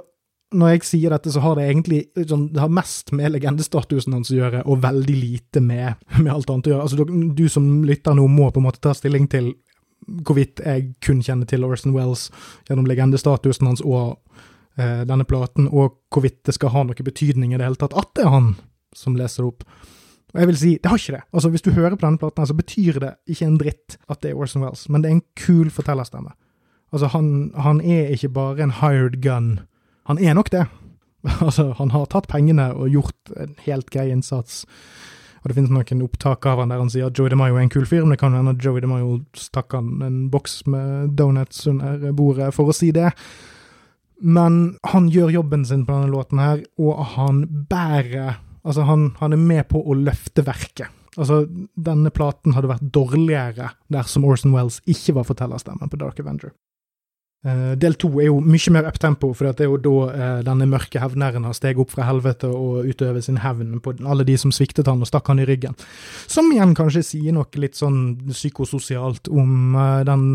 når 0.53 0.75
jeg 0.75 0.85
sier 0.85 1.13
dette, 1.15 1.33
så 1.33 1.41
har 1.41 1.57
det 1.57 1.67
egentlig 1.71 2.03
sånn, 2.29 2.49
det 2.53 2.61
har 2.61 2.73
mest 2.73 3.13
med 3.17 3.33
legendestatusen 3.35 4.17
hans 4.17 4.33
å 4.33 4.37
gjøre, 4.37 4.65
og 4.69 4.83
veldig 4.85 5.17
lite 5.17 5.63
med, 5.65 6.01
med 6.19 6.33
alt 6.33 6.51
annet 6.53 6.69
å 6.69 6.75
gjøre. 6.75 6.87
Altså, 6.87 7.05
du, 7.05 7.29
du, 7.37 7.47
som 7.53 7.69
lytter 7.89 8.17
nå, 8.19 8.27
må 8.29 8.51
på 8.53 8.63
en 8.63 8.69
måte 8.69 8.83
ta 8.85 8.95
stilling 8.97 9.29
til 9.33 9.55
hvorvidt 10.27 10.61
jeg 10.65 10.91
kun 11.05 11.23
kjenner 11.23 11.47
til 11.47 11.65
Orson 11.65 11.95
Wells 11.95 12.27
gjennom 12.67 12.89
legendestatusen 12.91 13.69
hans 13.71 13.85
og 13.87 14.19
eh, 14.77 15.05
denne 15.09 15.27
platen, 15.29 15.71
og 15.71 16.01
hvorvidt 16.13 16.43
det 16.49 16.57
skal 16.59 16.75
ha 16.75 16.85
noe 16.89 17.07
betydning 17.07 17.55
i 17.55 17.61
det 17.61 17.69
hele 17.69 17.79
tatt 17.79 17.95
at 17.99 18.11
det 18.19 18.27
er 18.27 18.35
han 18.35 18.55
som 18.99 19.17
leser 19.17 19.47
opp. 19.47 19.63
Og 20.33 20.41
jeg 20.41 20.49
vil 20.49 20.59
si, 20.59 20.71
det 20.81 20.89
har 20.89 21.01
ikke 21.01 21.17
det. 21.19 21.25
Altså, 21.33 21.51
Hvis 21.53 21.65
du 21.65 21.71
hører 21.77 21.97
på 21.97 22.07
denne 22.07 22.21
platen, 22.21 22.49
så 22.49 22.57
betyr 22.57 23.01
det 23.01 23.13
ikke 23.31 23.47
en 23.47 23.59
dritt 23.61 23.99
at 24.09 24.23
det 24.25 24.33
er 24.33 24.41
Orson 24.41 24.65
Wells, 24.65 24.89
men 24.89 25.05
det 25.05 25.11
er 25.11 25.19
en 25.19 25.27
kul 25.39 25.71
fortellerstemme. 25.73 26.33
Altså, 26.93 27.09
han, 27.15 27.53
han, 27.57 27.81
er 27.81 28.13
ikke 28.13 28.33
bare 28.37 28.63
en 28.63 28.77
hired 28.83 29.23
gun. 29.25 29.61
Han 30.11 30.21
er 30.21 30.37
nok 30.37 30.53
det. 30.53 30.67
altså, 31.47 31.73
han 31.79 31.95
har 31.95 32.11
tatt 32.13 32.29
pengene 32.29 32.73
og 32.75 32.93
gjort 32.93 33.33
en 33.41 33.57
helt 33.65 33.89
grei 33.95 34.11
innsats. 34.13 34.65
Og 35.43 35.51
det 35.51 35.57
finnes 35.57 35.73
noen 35.75 36.05
opptak 36.05 36.47
av 36.47 36.61
han 36.63 36.71
der 36.71 36.79
han 36.79 36.91
sier 36.93 37.09
at 37.09 37.19
Joey 37.19 37.33
DeMayo 37.33 37.57
er 37.57 37.65
en 37.65 37.73
kul 37.73 37.87
fyr, 37.89 38.05
men 38.05 38.15
det 38.15 38.21
kan 38.21 38.37
hende 38.37 38.55
Joey 38.63 38.85
DeMayo 38.85 39.23
stakk 39.35 39.75
han 39.75 39.97
en 40.07 40.21
boks 40.31 40.61
med 40.71 41.17
donuts 41.19 41.65
under 41.71 42.13
bordet 42.15 42.53
for 42.55 42.71
å 42.71 42.77
si 42.77 42.93
det. 42.95 43.11
Men 44.23 44.77
han 44.93 45.09
gjør 45.11 45.35
jobben 45.41 45.65
sin 45.67 45.83
på 45.87 45.97
denne 45.97 46.13
låten 46.13 46.39
her, 46.39 46.63
og 46.79 47.05
han 47.17 47.45
bærer 47.71 48.39
Altså, 48.63 48.85
han, 48.87 49.09
han 49.19 49.33
er 49.35 49.41
med 49.43 49.65
på 49.73 49.81
å 49.83 49.95
løfte 49.99 50.45
verket. 50.47 50.87
Altså, 51.17 51.43
denne 51.75 52.13
platen 52.15 52.55
hadde 52.55 52.71
vært 52.71 52.85
dårligere 52.95 53.73
dersom 53.91 54.23
Orson 54.23 54.55
Wells 54.55 54.79
ikke 54.87 55.17
var 55.17 55.27
fortellerstemmen 55.27 55.91
på 55.91 55.99
Dark 55.99 56.21
Avenger. 56.23 56.53
Uh, 57.43 57.73
del 57.75 57.97
to 57.99 58.07
er 58.23 58.29
jo 58.29 58.37
mye 58.39 58.71
mer 58.71 58.87
uptempo, 58.87 59.33
for 59.35 59.51
det 59.51 59.65
er 59.65 59.71
jo 59.71 59.79
da 59.83 59.93
uh, 60.15 60.43
denne 60.47 60.69
mørke 60.71 61.01
hevneren 61.03 61.43
har 61.43 61.57
steget 61.59 61.81
opp 61.83 61.91
fra 61.91 62.07
helvete 62.07 62.47
og 62.47 62.87
utøver 62.87 63.25
sin 63.25 63.41
hevn 63.43 63.81
på 63.83 63.97
alle 64.07 64.23
de 64.29 64.37
som 64.39 64.55
sviktet 64.55 64.87
han 64.87 65.03
og 65.03 65.11
stakk 65.11 65.33
han 65.33 65.43
i 65.43 65.47
ryggen. 65.49 65.75
Som 66.31 66.53
igjen 66.55 66.77
kanskje 66.79 67.03
sier 67.09 67.35
noe 67.35 67.51
litt 67.59 67.75
sånn 67.81 68.31
psykososialt 68.31 69.27
om 69.35 69.75
uh, 69.75 70.05
den, 70.07 70.29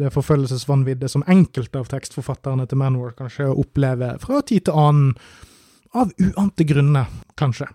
det 0.00 0.10
forfølgelsesvanviddet 0.16 1.14
som 1.14 1.26
enkelte 1.30 1.84
av 1.84 1.92
tekstforfatterne 1.92 2.66
til 2.66 2.82
Manwar 2.82 3.14
kanskje 3.14 3.46
opplever 3.54 4.18
fra 4.18 4.42
tid 4.42 4.66
til 4.66 4.82
annen, 4.82 5.14
av 5.94 6.10
uante 6.18 6.66
grunner, 6.66 7.06
kanskje. 7.38 7.70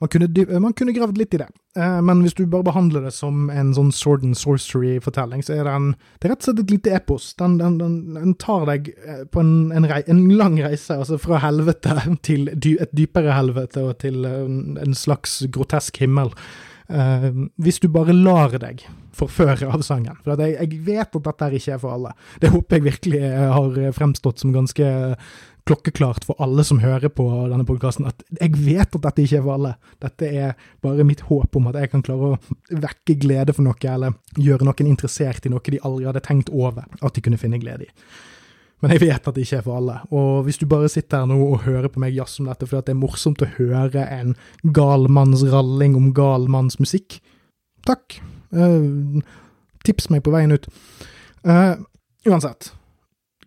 Man 0.00 0.08
kunne, 0.08 0.60
man 0.60 0.72
kunne 0.78 0.92
gravd 0.94 1.18
litt 1.18 1.34
i 1.34 1.40
det, 1.40 1.48
eh, 1.76 1.98
men 2.06 2.20
hvis 2.22 2.36
du 2.38 2.44
bare 2.46 2.66
behandler 2.68 3.02
det 3.08 3.10
som 3.16 3.48
en 3.50 3.72
sånn 3.74 3.90
sword 3.94 4.22
and 4.26 4.38
sorcery-fortelling, 4.38 5.42
så 5.42 5.56
er 5.56 5.66
den 5.66 5.88
det 6.20 6.28
er 6.28 6.34
rett 6.34 6.44
og 6.44 6.48
slett 6.48 6.62
et 6.62 6.74
lite 6.76 6.94
epos. 6.94 7.32
Den, 7.40 7.56
den, 7.58 7.80
den, 7.80 7.96
den 8.14 8.36
tar 8.38 8.68
deg 8.70 8.92
eh, 8.94 9.24
på 9.26 9.42
en, 9.42 9.72
en, 9.74 9.88
rei, 9.90 10.04
en, 10.06 10.22
lang 10.38 10.60
reise, 10.62 10.94
altså 10.94 11.18
fra 11.18 11.42
helvete 11.42 11.98
til 12.28 12.46
dy, 12.54 12.76
et 12.78 12.94
dypere 12.94 13.34
helvete 13.34 13.82
og 13.88 13.98
til 14.04 14.22
en, 14.28 14.78
en 14.78 14.96
slags 14.98 15.40
grotesk 15.54 16.02
himmel. 16.04 16.34
Uh, 16.88 17.50
hvis 17.60 17.82
du 17.82 17.90
bare 17.92 18.14
lar 18.16 18.54
deg 18.62 18.80
forføre 19.18 19.66
av 19.68 19.82
sangen. 19.84 20.16
For 20.24 20.40
jeg, 20.40 20.54
jeg, 20.56 20.78
vet 20.86 21.16
at 21.18 21.26
dette 21.26 21.48
ikke 21.58 21.74
er 21.74 21.82
for 21.82 21.92
alle. 21.96 22.14
Det 22.40 22.48
håper 22.54 22.78
jeg 22.78 22.86
virkelig 22.86 23.20
har 23.52 23.78
fremstått 23.96 24.40
som 24.40 24.54
ganske 24.54 24.86
klokkeklart 25.68 26.24
for 26.24 26.38
alle 26.42 26.64
som 26.64 26.80
hører 26.80 27.12
på 27.12 27.26
denne 27.50 27.66
podkasten, 27.68 28.06
at 28.08 28.22
jeg 28.38 28.54
vet 28.56 28.88
at 28.88 29.04
dette 29.04 29.24
ikke 29.24 29.40
er 29.40 29.44
for 29.44 29.56
alle. 29.58 29.74
Dette 30.00 30.30
er 30.30 30.70
bare 30.84 31.06
mitt 31.06 31.26
håp 31.28 31.58
om 31.58 31.68
at 31.70 31.76
jeg 31.82 31.92
kan 31.92 32.04
klare 32.06 32.32
å 32.32 32.80
vekke 32.86 33.18
glede 33.20 33.54
for 33.56 33.66
noe, 33.66 33.76
eller 33.92 34.16
gjøre 34.40 34.68
noen 34.68 34.88
interessert 34.88 35.44
i 35.44 35.52
noe 35.52 35.64
de 35.68 35.82
aldri 35.84 36.08
hadde 36.08 36.24
tenkt 36.24 36.52
over 36.54 36.88
at 36.88 37.14
de 37.14 37.24
kunne 37.24 37.40
finne 37.40 37.60
glede 37.60 37.88
i. 37.88 37.92
Men 38.78 38.94
jeg 38.94 39.02
vet 39.02 39.26
at 39.26 39.34
det 39.34 39.42
ikke 39.42 39.58
er 39.58 39.66
for 39.66 39.80
alle. 39.80 39.96
Og 40.14 40.44
hvis 40.46 40.60
du 40.60 40.64
bare 40.70 40.88
sitter 40.92 41.24
her 41.24 41.28
nå 41.28 41.36
og 41.42 41.64
hører 41.64 41.90
på 41.90 42.00
meg 42.02 42.14
jazz 42.14 42.38
om 42.38 42.46
dette 42.46 42.66
fordi 42.68 42.86
det 42.86 42.94
er 42.94 43.00
morsomt 43.00 43.42
å 43.42 43.50
høre 43.56 44.04
en 44.14 44.36
gal 44.76 45.08
manns 45.10 45.42
om 45.42 46.12
gal 46.14 46.46
manns 46.46 46.78
takk. 47.88 48.20
Uh, 48.54 49.18
tips 49.84 50.08
meg 50.12 50.22
på 50.24 50.32
veien 50.32 50.54
ut. 50.54 50.68
Uh, 51.42 51.74
uansett, 52.28 52.70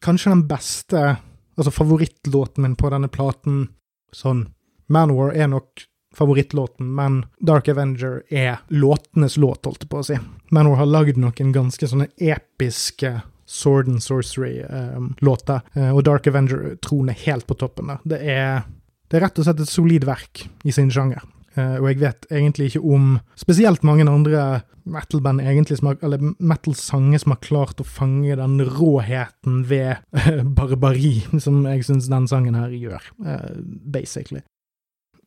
kanskje 0.04 0.36
den 0.36 0.48
beste 0.50 1.16
Altså 1.58 1.72
favorittlåten 1.72 2.66
min 2.66 2.76
på 2.80 2.90
denne 2.94 3.10
platen 3.12 3.68
sånn 4.16 4.48
Manowar 4.92 5.32
er 5.40 5.48
nok 5.48 5.86
favorittlåten, 6.16 6.90
men 6.96 7.22
Dark 7.40 7.70
Avenger 7.72 8.24
er 8.28 8.60
låtenes 8.68 9.38
låt, 9.40 9.64
holdt 9.66 9.86
jeg 9.86 9.92
på 9.92 10.02
å 10.02 10.04
si. 10.04 10.18
Manowar 10.52 10.82
har 10.82 10.90
lagd 10.90 11.20
noen 11.22 11.54
ganske 11.56 11.88
sånne 11.88 12.10
episke 12.20 13.22
Sword 13.52 13.88
and 13.88 14.04
Sorcery-låter, 14.04 15.62
eh, 15.76 15.86
eh, 15.88 15.96
og 15.96 16.04
Dark 16.08 16.28
Avenger 16.28 16.76
troner 16.84 17.16
helt 17.26 17.48
på 17.48 17.56
toppen 17.60 17.94
der. 17.94 18.04
Det 18.04 18.20
er, 18.36 18.68
det 19.08 19.20
er 19.20 19.26
rett 19.28 19.40
og 19.40 19.48
slett 19.48 19.64
et 19.64 19.72
solid 19.72 20.08
verk 20.08 20.46
i 20.68 20.76
sin 20.76 20.92
sjanger. 20.92 21.24
Uh, 21.58 21.82
og 21.82 21.90
jeg 21.90 22.00
vet 22.00 22.28
egentlig 22.32 22.70
ikke 22.70 22.84
om 22.96 23.18
spesielt 23.36 23.84
mange 23.84 24.06
andre 24.08 24.62
metal-band 24.88 25.42
eller 25.44 26.24
metal-sanger 26.40 27.20
som 27.22 27.34
har 27.34 27.42
klart 27.44 27.84
å 27.84 27.88
fange 27.88 28.38
den 28.40 28.56
råheten 28.64 29.66
ved 29.68 30.00
uh, 30.16 30.46
barbari 30.48 31.20
som 31.44 31.66
jeg 31.68 31.84
syns 31.90 32.08
den 32.12 32.30
sangen 32.32 32.56
her 32.56 32.72
gjør, 32.72 33.12
uh, 33.26 33.60
basically. 33.68 34.46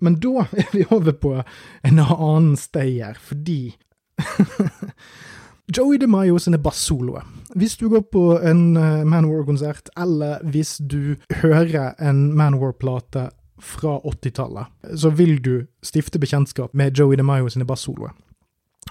Men 0.01 0.17
da 0.23 0.49
er 0.65 0.73
vi 0.73 0.89
over 0.89 1.13
på 1.13 1.37
en 1.37 2.01
annen 2.01 2.57
stayer, 2.57 3.21
fordi 3.21 3.77
Joey 5.77 6.01
DeMaio 6.01 6.41
sine 6.41 6.61
bassoloer. 6.61 7.25
Hvis 7.57 7.77
du 7.81 7.87
går 7.93 8.03
på 8.13 8.25
en 8.45 8.75
Manowar-konsert, 9.09 9.89
eller 9.97 10.43
hvis 10.45 10.77
du 10.81 11.17
hører 11.41 11.95
en 12.05 12.27
Manowar-plate 12.37 13.31
fra 13.63 13.99
80-tallet, 14.03 14.71
så 14.99 15.11
vil 15.15 15.39
du 15.43 15.67
stifte 15.85 16.21
bekjentskap 16.23 16.75
med 16.75 16.97
Joey 16.99 17.19
DeMaio 17.19 17.51
sine 17.53 17.67
bassoloer. 17.69 18.15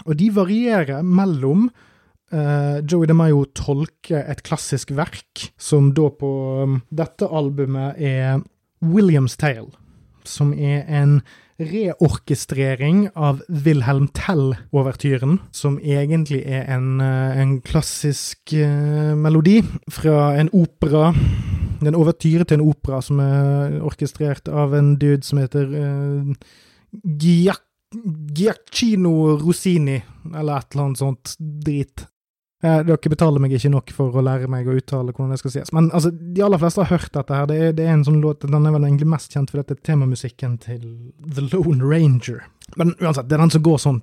Og 0.04 0.16
de 0.18 0.30
varierer 0.34 1.04
mellom 1.06 1.68
uh, 2.34 2.80
Joey 2.82 3.08
DeMaio 3.10 3.44
tolker 3.56 4.24
et 4.24 4.42
klassisk 4.46 4.94
verk, 4.96 5.50
som 5.60 5.92
da 5.96 6.10
på 6.10 6.32
um, 6.64 6.80
dette 6.90 7.28
albumet 7.28 8.00
er 8.00 8.42
Williams 8.84 9.38
Tale, 9.40 9.70
som 10.24 10.52
er 10.52 10.84
en 10.88 11.20
reorkestrering 11.60 13.04
av 13.14 13.44
Wilhelm 13.46 14.08
Tell-overtyren, 14.16 15.38
som 15.54 15.76
egentlig 15.78 16.42
er 16.42 16.66
en, 16.74 16.98
uh, 16.98 17.36
en 17.38 17.60
klassisk 17.62 18.56
uh, 18.58 19.14
melodi 19.14 19.60
fra 19.92 20.32
en 20.40 20.50
opera 20.56 21.12
det 21.80 21.86
er 21.86 21.92
en 21.92 22.00
overtyre 22.00 22.46
til 22.48 22.60
en 22.60 22.66
opera 22.68 23.00
som 23.04 23.20
er 23.22 23.78
orkestrert 23.84 24.48
av 24.48 24.74
en 24.78 24.94
dude 25.00 25.26
som 25.26 25.40
heter 25.42 25.70
uh, 25.74 26.32
Giacchino 28.34 29.14
Rossini, 29.38 30.00
eller 30.32 30.58
et 30.58 30.74
eller 30.74 30.84
annet 30.88 31.02
sånt 31.02 31.36
drit. 31.38 32.06
Eh, 32.64 32.80
dere 32.86 33.10
betaler 33.12 33.42
meg 33.42 33.52
ikke 33.58 33.70
nok 33.74 33.92
for 33.92 34.14
å 34.16 34.22
lære 34.24 34.48
meg 34.48 34.68
å 34.70 34.76
uttale 34.78 35.12
hvordan 35.12 35.34
det 35.34 35.40
skal 35.42 35.52
sies. 35.52 35.72
Men 35.76 35.90
altså, 35.92 36.10
de 36.14 36.44
aller 36.46 36.60
fleste 36.62 36.80
har 36.80 36.94
hørt 36.94 37.12
dette 37.12 37.36
her. 37.36 37.48
Det 37.50 37.58
er, 37.60 37.74
det 37.76 37.84
er 37.84 37.92
en 37.92 38.04
sånn 38.06 38.22
låt, 38.24 38.46
Den 38.48 38.64
er 38.64 38.72
vel 38.72 38.86
egentlig 38.88 39.10
mest 39.12 39.34
kjent 39.34 39.52
for 39.52 39.60
dette 39.60 39.76
temamusikken 39.84 40.56
til 40.62 40.84
The 41.20 41.44
Lone 41.50 41.84
Ranger. 41.84 42.46
Men 42.80 42.94
uansett, 43.02 43.28
det 43.28 43.36
er 43.36 43.42
den 43.44 43.52
som 43.52 43.64
går 43.66 43.82
sånn 43.82 44.00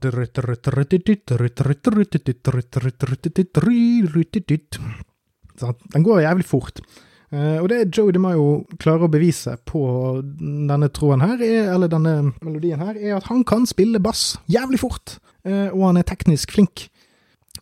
Den 5.95 6.05
går 6.05 6.21
jævlig 6.27 6.45
fort. 6.45 6.83
Uh, 7.31 7.61
og 7.61 7.69
det 7.71 7.85
Joe 7.95 8.11
DeMayo 8.11 8.65
klarer 8.81 9.07
å 9.07 9.11
bevise 9.11 9.53
på 9.69 9.81
denne 10.19 10.89
tråden 10.91 11.23
her, 11.23 11.39
er, 11.39 11.69
eller 11.71 11.91
denne 11.91 12.15
melodien 12.43 12.81
her, 12.83 12.97
er 12.99 13.15
at 13.15 13.29
han 13.29 13.45
kan 13.47 13.63
spille 13.69 14.01
bass 14.03 14.35
jævlig 14.51 14.81
fort, 14.81 15.15
uh, 15.47 15.69
og 15.71 15.85
han 15.85 16.01
er 16.01 16.07
teknisk 16.09 16.51
flink. 16.57 16.89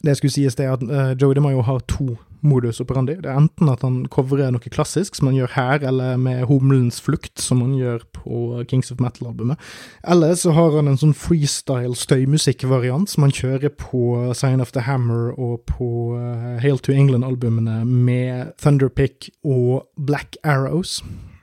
Det 0.01 0.15
skulle 0.17 0.34
sies, 0.34 0.55
det 0.55 0.70
at 0.72 0.84
Joe 1.20 1.36
DeMayo 1.36 1.61
har 1.67 1.84
to 1.91 2.15
modus 2.46 2.80
operandi. 2.84 3.18
Det 3.24 3.30
er 3.30 3.40
enten 3.40 3.70
at 3.72 3.84
han 3.86 4.02
covrer 4.12 4.52
noe 4.54 4.72
klassisk, 4.72 5.18
som 5.18 5.30
han 5.30 5.38
gjør 5.38 5.54
her, 5.56 5.86
eller 5.92 6.20
med 6.22 6.46
Humlens 6.50 7.00
flukt, 7.04 7.40
som 7.42 7.64
han 7.66 7.76
gjør 7.78 8.06
på 8.16 8.64
Kings 8.70 8.92
of 8.92 9.02
Metal-albumet. 9.04 9.60
Eller 10.08 10.36
så 10.40 10.54
har 10.58 10.76
han 10.78 10.92
en 10.92 11.00
sånn 11.00 11.16
freestyle 11.18 11.96
støymusikk-variant 11.98 13.12
som 13.12 13.28
han 13.28 13.36
kjører 13.36 13.74
på 13.80 14.04
Sign 14.38 14.64
of 14.64 14.74
the 14.76 14.86
Hammer 14.88 15.34
og 15.38 15.66
på 15.70 15.90
uh, 16.18 16.60
Hail 16.64 16.80
to 16.84 16.96
England-albumene 16.96 17.82
med 17.86 18.56
Thunderpick 18.62 19.32
og 19.44 19.90
Black 19.98 20.40
Arrows. 20.44 21.00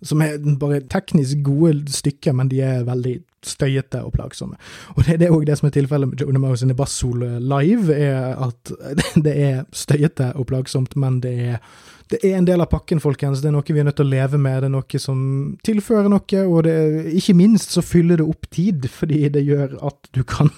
Som 0.06 0.22
er 0.24 0.38
bare 0.60 0.82
teknisk 0.90 1.42
gode 1.46 1.84
stykker, 1.92 2.36
men 2.36 2.50
de 2.52 2.62
er 2.64 2.86
veldig 2.86 3.18
støyete 3.46 4.00
og 4.02 4.14
plagsomme. 4.16 4.58
Og 4.96 5.04
det, 5.06 5.20
det 5.20 5.28
er 5.28 5.34
òg 5.34 5.46
det 5.46 5.58
som 5.58 5.68
er 5.68 5.74
tilfellet 5.76 6.10
med 6.10 6.22
Jonah 6.22 6.42
Moe 6.42 6.58
sine 6.58 6.76
bassolo 6.78 7.36
live, 7.38 7.94
er 7.94 8.34
at 8.48 8.72
det 9.26 9.34
er 9.34 9.60
støyete 9.74 10.32
og 10.34 10.48
plagsomt, 10.50 10.96
men 10.98 11.20
det 11.24 11.34
er, 11.52 11.62
det 12.10 12.22
er 12.22 12.38
en 12.38 12.48
del 12.48 12.62
av 12.62 12.70
pakken, 12.72 13.02
folkens. 13.02 13.42
Det 13.42 13.50
er 13.50 13.56
noe 13.56 13.66
vi 13.66 13.82
er 13.82 13.88
nødt 13.88 13.98
til 14.00 14.08
å 14.08 14.14
leve 14.14 14.40
med. 14.40 14.60
Det 14.62 14.70
er 14.70 14.76
noe 14.76 15.02
som 15.02 15.24
tilfører 15.66 16.10
noe, 16.12 16.44
og 16.46 16.62
det, 16.66 16.76
ikke 17.20 17.38
minst 17.38 17.74
så 17.76 17.84
fyller 17.84 18.22
det 18.22 18.28
opp 18.28 18.50
tid, 18.54 18.88
fordi 18.92 19.26
det 19.34 19.46
gjør 19.46 19.78
at 19.90 20.14
du 20.16 20.22
kan 20.26 20.52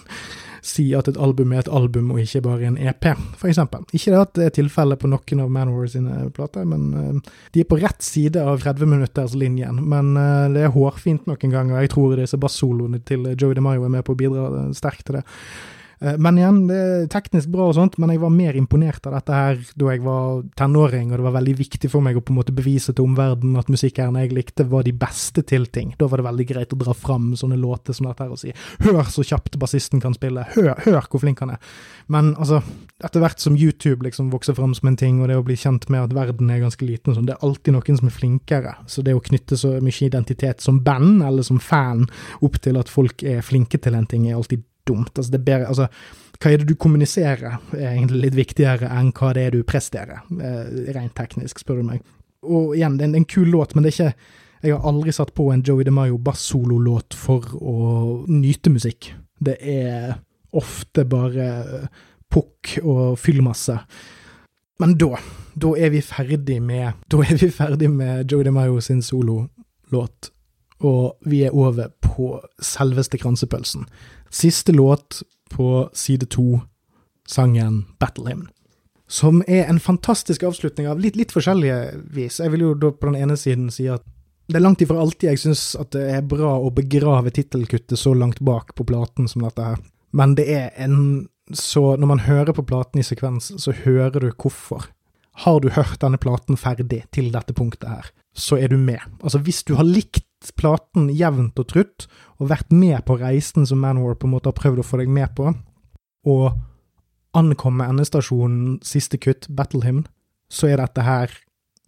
si 0.69 0.87
at 0.97 1.09
et 1.11 1.19
album 1.21 1.53
er 1.55 1.65
et 1.65 1.71
album 1.73 2.13
og 2.15 2.21
ikke 2.23 2.43
bare 2.45 2.69
en 2.69 2.79
EP, 2.79 3.09
eksempel. 3.49 3.87
Ikke 3.93 4.13
det 4.13 4.21
at 4.21 4.35
det 4.39 4.47
er 4.47 4.55
tilfellet 4.59 5.01
på 5.01 5.11
noen 5.11 5.43
av 5.45 5.55
Manowar 5.55 5.89
sine 5.93 6.29
plater, 6.35 6.67
men 6.69 6.89
uh, 6.95 7.33
de 7.55 7.65
er 7.65 7.69
på 7.69 7.81
rett 7.81 8.05
side 8.05 8.43
av 8.43 8.63
30-minutterslinjen. 8.65 9.81
Men 9.89 10.13
uh, 10.19 10.47
det 10.53 10.67
er 10.67 10.75
hårfint 10.75 11.27
noen 11.31 11.57
ganger, 11.57 11.81
jeg 11.83 11.95
tror 11.95 12.17
disse 12.21 12.41
bassoloene 12.41 13.03
til 13.09 13.33
Joey 13.35 13.59
DeMaio 13.59 13.89
er 13.89 13.97
med 13.99 14.07
på 14.07 14.17
å 14.17 14.21
bidra 14.21 14.69
sterkt 14.77 15.09
til 15.09 15.21
det. 15.21 15.27
Eh, 16.01 16.17
men 16.19 16.39
igjen, 16.39 16.61
det 16.69 16.79
er 16.79 17.07
teknisk 17.11 17.51
bra 17.53 17.69
og 17.71 17.77
sånt, 17.79 17.99
men 17.99 18.13
jeg 18.13 18.23
var 18.23 18.33
mer 18.35 18.59
imponert 18.59 19.07
av 19.09 19.17
dette 19.19 19.35
her 19.35 19.61
da 19.79 19.91
jeg 19.93 20.05
var 20.05 20.45
tenåring, 20.59 21.11
og 21.11 21.19
det 21.19 21.27
var 21.27 21.37
veldig 21.39 21.55
viktig 21.59 21.91
for 21.91 22.05
meg 22.05 22.19
å 22.19 22.23
på 22.23 22.35
en 22.35 22.39
måte 22.39 22.55
bevise 22.55 22.95
til 22.95 23.07
omverdenen 23.09 23.59
at 23.61 23.73
musikerne 23.73 24.25
jeg 24.25 24.35
likte, 24.37 24.69
var 24.69 24.87
de 24.87 24.95
beste 24.95 25.43
til 25.49 25.67
ting. 25.75 25.95
Da 25.99 26.09
var 26.11 26.23
det 26.23 26.29
veldig 26.29 26.49
greit 26.53 26.75
å 26.75 26.81
dra 26.81 26.95
fram 26.97 27.33
sånne 27.39 27.59
låter 27.59 27.97
som 27.97 28.09
dette 28.09 28.25
her 28.25 28.35
og 28.35 28.41
si 28.41 28.53
'hør 28.85 29.11
så 29.11 29.25
kjapt 29.25 29.59
bassisten 29.59 30.01
kan 30.01 30.15
spille', 30.15 30.47
hør, 30.55 30.75
hør 30.85 31.09
hvor 31.09 31.21
flink 31.21 31.41
han 31.41 31.51
er. 31.51 31.59
Men 32.09 32.35
altså, 32.37 32.63
etter 33.05 33.21
hvert 33.21 33.41
som 33.41 33.57
YouTube 33.57 34.05
liksom 34.05 34.31
vokser 34.31 34.55
fram 34.55 34.75
som 34.75 34.89
en 34.89 34.97
ting, 34.97 35.21
og 35.21 35.29
det 35.29 35.37
å 35.37 35.45
bli 35.45 35.57
kjent 35.57 35.89
med 35.91 36.03
at 36.03 36.15
verden 36.15 36.51
er 36.51 36.61
ganske 36.61 36.85
liten, 36.87 37.15
sånn, 37.15 37.27
det 37.27 37.37
er 37.37 37.47
alltid 37.47 37.75
noen 37.75 37.99
som 37.99 38.09
er 38.09 38.17
flinkere. 38.17 38.75
Så 38.87 39.03
det 39.03 39.15
å 39.15 39.23
knytte 39.23 39.57
så 39.57 39.81
mye 39.81 40.07
identitet 40.07 40.61
som 40.61 40.81
band, 40.81 41.23
eller 41.23 41.43
som 41.43 41.59
fan, 41.59 42.09
opp 42.43 42.61
til 42.61 42.79
at 42.79 42.89
folk 42.89 43.23
er 43.23 43.43
flinke 43.43 43.79
til 43.79 43.95
en 43.95 44.07
ting, 44.07 44.29
er 44.29 44.37
alltid 44.37 44.63
dumt. 44.89 45.13
Altså, 45.15 45.33
det 45.33 45.41
er 45.41 45.47
bedre, 45.47 45.71
altså, 45.73 45.89
hva 46.39 46.53
er 46.53 46.61
det 46.61 46.69
du 46.69 46.77
kommuniserer, 46.79 47.59
er 47.75 47.89
egentlig 47.93 48.29
litt 48.29 48.39
viktigere 48.39 48.91
enn 48.95 49.11
hva 49.17 49.33
det 49.37 49.47
er 49.47 49.57
du 49.57 49.65
presterer, 49.67 50.23
eh, 50.39 50.93
rent 50.97 51.17
teknisk, 51.19 51.63
spør 51.63 51.81
du 51.81 51.89
meg. 51.91 52.05
Og 52.47 52.77
igjen, 52.77 52.99
det 52.99 53.07
er 53.07 53.11
en, 53.11 53.19
en 53.19 53.29
kul 53.29 53.51
låt, 53.51 53.75
men 53.75 53.85
det 53.85 53.93
er 53.93 53.99
ikke 53.99 54.37
Jeg 54.59 54.75
har 54.75 54.87
aldri 54.91 55.13
satt 55.15 55.31
på 55.39 55.45
en 55.53 55.61
Joey 55.63 55.85
DeMayo 55.87 56.17
bassololåt 56.19 57.15
for 57.15 57.45
å 57.63 57.75
nyte 58.27 58.73
musikk. 58.75 59.13
Det 59.39 59.55
er 59.63 60.17
ofte 60.51 61.05
bare 61.07 61.87
pukk 62.27 62.81
og 62.83 63.21
fyllmasse. 63.23 63.77
Men 64.83 64.97
da, 64.99 65.13
da 65.55 65.71
er 65.79 65.93
vi 65.95 66.03
ferdig 66.03 66.59
med 66.63 67.07
Da 67.11 67.23
er 67.23 67.39
vi 67.39 67.53
ferdig 67.55 67.91
med 67.91 68.31
Joey 68.31 68.49
DeMayo 68.49 68.81
sin 68.83 68.99
sololåt, 69.03 70.33
og 70.85 71.17
vi 71.27 71.43
er 71.47 71.55
over 71.55 71.91
på 72.05 72.37
selveste 72.63 73.19
kransepølsen. 73.19 73.87
Siste 74.31 74.73
låt 74.73 75.23
på 75.51 75.89
side 75.97 76.29
to, 76.31 76.61
sangen 77.29 77.85
Battle 77.99 78.29
Hymn. 78.29 78.47
Som 79.09 79.41
er 79.49 79.65
en 79.69 79.81
fantastisk 79.81 80.43
avslutning 80.45 80.89
av 80.89 81.01
litt, 81.01 81.17
litt 81.17 81.33
forskjellige 81.33 81.79
vis. 82.13 82.41
Jeg 82.43 82.53
vil 82.53 82.67
jo 82.67 82.75
da 82.77 82.93
på 82.93 83.09
den 83.09 83.23
ene 83.23 83.39
siden 83.41 83.71
si 83.73 83.89
at 83.89 84.05
Det 84.49 84.57
er 84.57 84.65
langt 84.65 84.81
ifra 84.81 84.97
alltid 84.97 85.29
jeg 85.29 85.39
syns 85.43 85.63
at 85.77 85.91
det 85.93 86.07
er 86.09 86.23
bra 86.25 86.55
å 86.57 86.71
begrave 86.73 87.29
tittelkuttet 87.37 88.01
så 88.01 88.15
langt 88.17 88.39
bak 88.41 88.73
på 88.75 88.87
platen 88.89 89.29
som 89.29 89.43
dette 89.45 89.61
her, 89.61 89.83
men 90.17 90.33
det 90.39 90.47
er 90.49 90.71
en 90.81 91.29
så 91.53 91.97
Når 91.97 92.07
man 92.07 92.21
hører 92.21 92.53
på 92.53 92.63
platen 92.63 93.01
i 93.01 93.03
sekvens, 93.03 93.53
så 93.57 93.73
hører 93.73 94.21
du 94.21 94.31
hvorfor. 94.37 94.85
Har 95.33 95.61
du 95.61 95.71
hørt 95.73 96.01
denne 96.03 96.19
platen 96.21 96.59
ferdig 96.61 97.05
til 97.11 97.31
dette 97.33 97.55
punktet 97.57 97.89
her, 97.89 98.11
så 98.37 98.59
er 98.61 98.69
du 98.69 98.77
med. 98.77 99.01
Altså, 99.23 99.39
hvis 99.39 99.63
du 99.65 99.75
har 99.79 99.89
likt 99.89 100.28
platen 100.57 101.09
jevnt 101.15 101.59
og 101.59 101.69
trutt, 101.71 102.07
og 102.39 102.51
vært 102.53 102.73
med 102.73 103.01
på 103.07 103.19
reisen 103.21 103.67
som 103.67 103.81
Manwar 103.83 104.19
på 104.19 104.29
en 104.29 104.37
måte 104.37 104.53
har 104.53 104.59
prøvd 104.59 104.83
å 104.83 104.87
få 104.87 105.01
deg 105.03 105.11
med 105.13 105.35
på, 105.37 105.53
og 106.29 106.47
ankomme 107.39 107.87
endestasjonen, 107.91 108.79
siste 108.87 109.19
kutt, 109.21 109.49
Battle 109.51 109.85
Hymn, 109.85 110.07
så 110.51 110.71
er 110.71 110.81
dette 110.81 111.05
her 111.05 111.35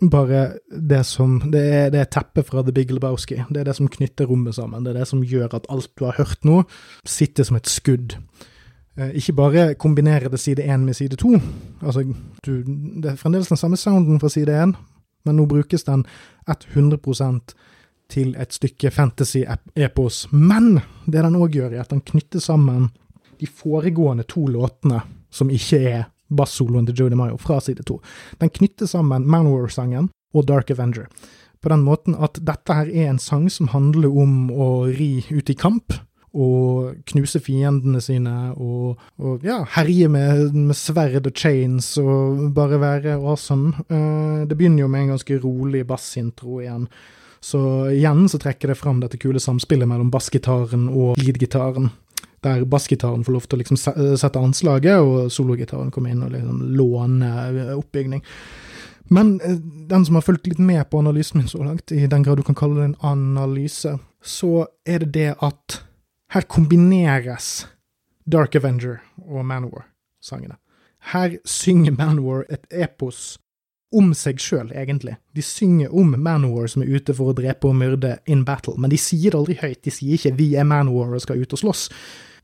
bare 0.01 0.59
det 0.71 1.03
som 1.05 1.51
Det 1.53 1.61
er, 1.61 1.91
det 1.91 2.01
er 2.01 2.09
teppet 2.09 2.47
fra 2.47 2.63
The 2.63 2.73
Big 2.73 2.91
Lebowski. 2.91 3.37
Det 3.51 3.61
er 3.61 3.65
det 3.65 3.77
som 3.77 3.89
knytter 3.89 4.25
rommet 4.25 4.55
sammen. 4.55 4.85
Det 4.85 4.95
er 4.95 4.99
det 5.01 5.09
som 5.09 5.25
gjør 5.25 5.55
at 5.55 5.67
alt 5.69 5.91
du 5.99 6.05
har 6.07 6.17
hørt 6.17 6.45
nå, 6.45 6.63
sitter 7.05 7.45
som 7.45 7.57
et 7.57 7.69
skudd. 7.69 8.17
Eh, 8.97 9.11
ikke 9.21 9.33
bare 9.33 9.75
kombinere 9.75 10.31
det 10.33 10.41
side 10.41 10.65
én 10.65 10.87
med 10.87 10.95
side 10.95 11.17
to. 11.17 11.35
Altså, 11.83 12.05
du, 12.47 12.63
det 13.03 13.13
er 13.13 13.17
fremdeles 13.17 13.49
den 13.49 13.57
samme 13.57 13.77
sounden 13.77 14.21
fra 14.21 14.29
side 14.29 14.63
én, 14.63 14.73
men 15.25 15.37
nå 15.37 15.47
brukes 15.47 15.85
den 15.85 16.07
100 16.49 16.99
til 18.11 18.35
et 18.41 18.55
stykke 18.55 18.91
fantasy-epos. 18.95 20.27
Men 20.33 20.81
det 21.07 21.25
den 21.25 21.39
òg 21.39 21.57
gjør, 21.59 21.75
er 21.75 21.85
at 21.85 21.95
den 21.95 22.05
knytter 22.05 22.43
sammen 22.43 22.91
de 23.41 23.49
foregående 23.49 24.27
to 24.29 24.45
låtene, 24.51 25.03
som 25.31 25.51
ikke 25.51 25.81
er 25.89 26.09
bassoloen 26.31 26.87
til 26.89 27.05
Jodie 27.05 27.19
Mayo 27.19 27.39
fra 27.41 27.59
side 27.63 27.85
to. 27.89 27.99
Den 28.41 28.53
knytter 28.53 28.91
sammen 28.91 29.27
Manwar-sangen 29.27 30.11
og 30.35 30.47
Dark 30.47 30.71
Avenger. 30.71 31.09
På 31.61 31.73
den 31.73 31.83
måten 31.85 32.17
at 32.17 32.39
dette 32.41 32.77
her 32.77 32.89
er 32.89 33.11
en 33.11 33.21
sang 33.21 33.51
som 33.53 33.69
handler 33.75 34.13
om 34.23 34.49
å 34.53 34.71
ri 34.89 35.21
ut 35.31 35.51
i 35.51 35.59
kamp. 35.59 35.97
Og 36.31 36.95
knuse 37.11 37.41
fiendene 37.43 37.99
sine, 37.99 38.53
og, 38.55 39.01
og 39.19 39.43
ja, 39.43 39.65
herje 39.75 40.07
med, 40.07 40.55
med, 40.55 40.77
sverd 40.79 41.27
og 41.27 41.33
chains 41.35 41.97
og 41.99 42.53
bare 42.55 42.79
være 42.79 43.17
awesome. 43.19 43.73
Uh, 43.91 44.47
det 44.47 44.55
begynner 44.55 44.85
jo 44.85 44.93
med 44.93 45.03
en 45.03 45.17
ganske 45.17 45.41
rolig 45.43 45.83
bassintro 45.89 46.61
igjen. 46.63 46.87
Så 47.41 47.61
igjen 47.95 48.27
så 48.29 48.39
trekker 48.39 48.69
det 48.69 48.77
fram 48.77 49.01
dette 49.01 49.19
kule 49.21 49.41
samspillet 49.41 49.89
mellom 49.89 50.11
bassgitaren 50.13 50.89
og 50.93 51.17
leadgitaren 51.21 51.89
der 52.41 52.65
bassgitaren 52.65 53.25
får 53.25 53.35
lov 53.35 53.47
til 53.47 53.59
å 53.59 53.61
liksom 53.61 53.79
sette 53.81 54.41
anslaget, 54.41 55.01
og 55.05 55.33
sologitaren 55.33 55.91
kommer 55.93 56.13
inn 56.13 56.25
og 56.25 56.33
liksom 56.33 56.63
låne 56.77 57.31
eh, 57.51 57.73
oppbygning. 57.77 58.23
Men 59.13 59.35
eh, 59.45 59.59
den 59.91 60.07
som 60.07 60.17
har 60.17 60.25
fulgt 60.25 60.49
litt 60.49 60.63
med 60.63 60.87
på 60.91 61.03
analysen 61.03 61.43
min 61.43 61.51
så 61.51 61.61
langt, 61.65 61.93
i 61.93 62.09
den 62.09 62.25
grad 62.25 62.41
du 62.41 62.47
kan 62.47 62.57
kalle 62.57 62.81
det 62.81 62.89
en 62.91 62.97
analyse, 63.13 63.93
så 64.25 64.67
er 64.89 65.05
det 65.05 65.13
det 65.19 65.35
at 65.45 65.83
her 66.33 66.49
kombineres 66.49 67.67
Dark 68.31 68.57
Avenger 68.57 69.01
og 69.27 69.45
Manowar-sangene. 69.45 70.57
Her 71.13 71.37
synger 71.49 71.97
Manowar 71.97 72.45
et 72.49 72.65
epos 72.71 73.39
om 73.97 74.13
seg 74.15 74.39
sjøl, 74.39 74.71
egentlig. 74.77 75.17
De 75.35 75.43
synger 75.43 75.95
om 75.97 76.15
Manowar 76.19 76.69
som 76.71 76.85
er 76.85 76.93
ute 76.95 77.15
for 77.17 77.31
å 77.31 77.37
drepe 77.37 77.67
og 77.69 77.79
myrde 77.79 78.17
in 78.31 78.45
battle, 78.47 78.77
men 78.79 78.93
de 78.93 78.99
sier 79.01 79.33
det 79.33 79.39
aldri 79.41 79.57
høyt. 79.59 79.83
De 79.85 79.91
sier 79.91 80.15
ikke 80.15 80.37
'vi 80.37 80.55
er 80.57 80.65
Manowar 80.65 81.15
og 81.15 81.21
skal 81.23 81.43
ut 81.43 81.53
og 81.53 81.59
slåss'. 81.59 81.91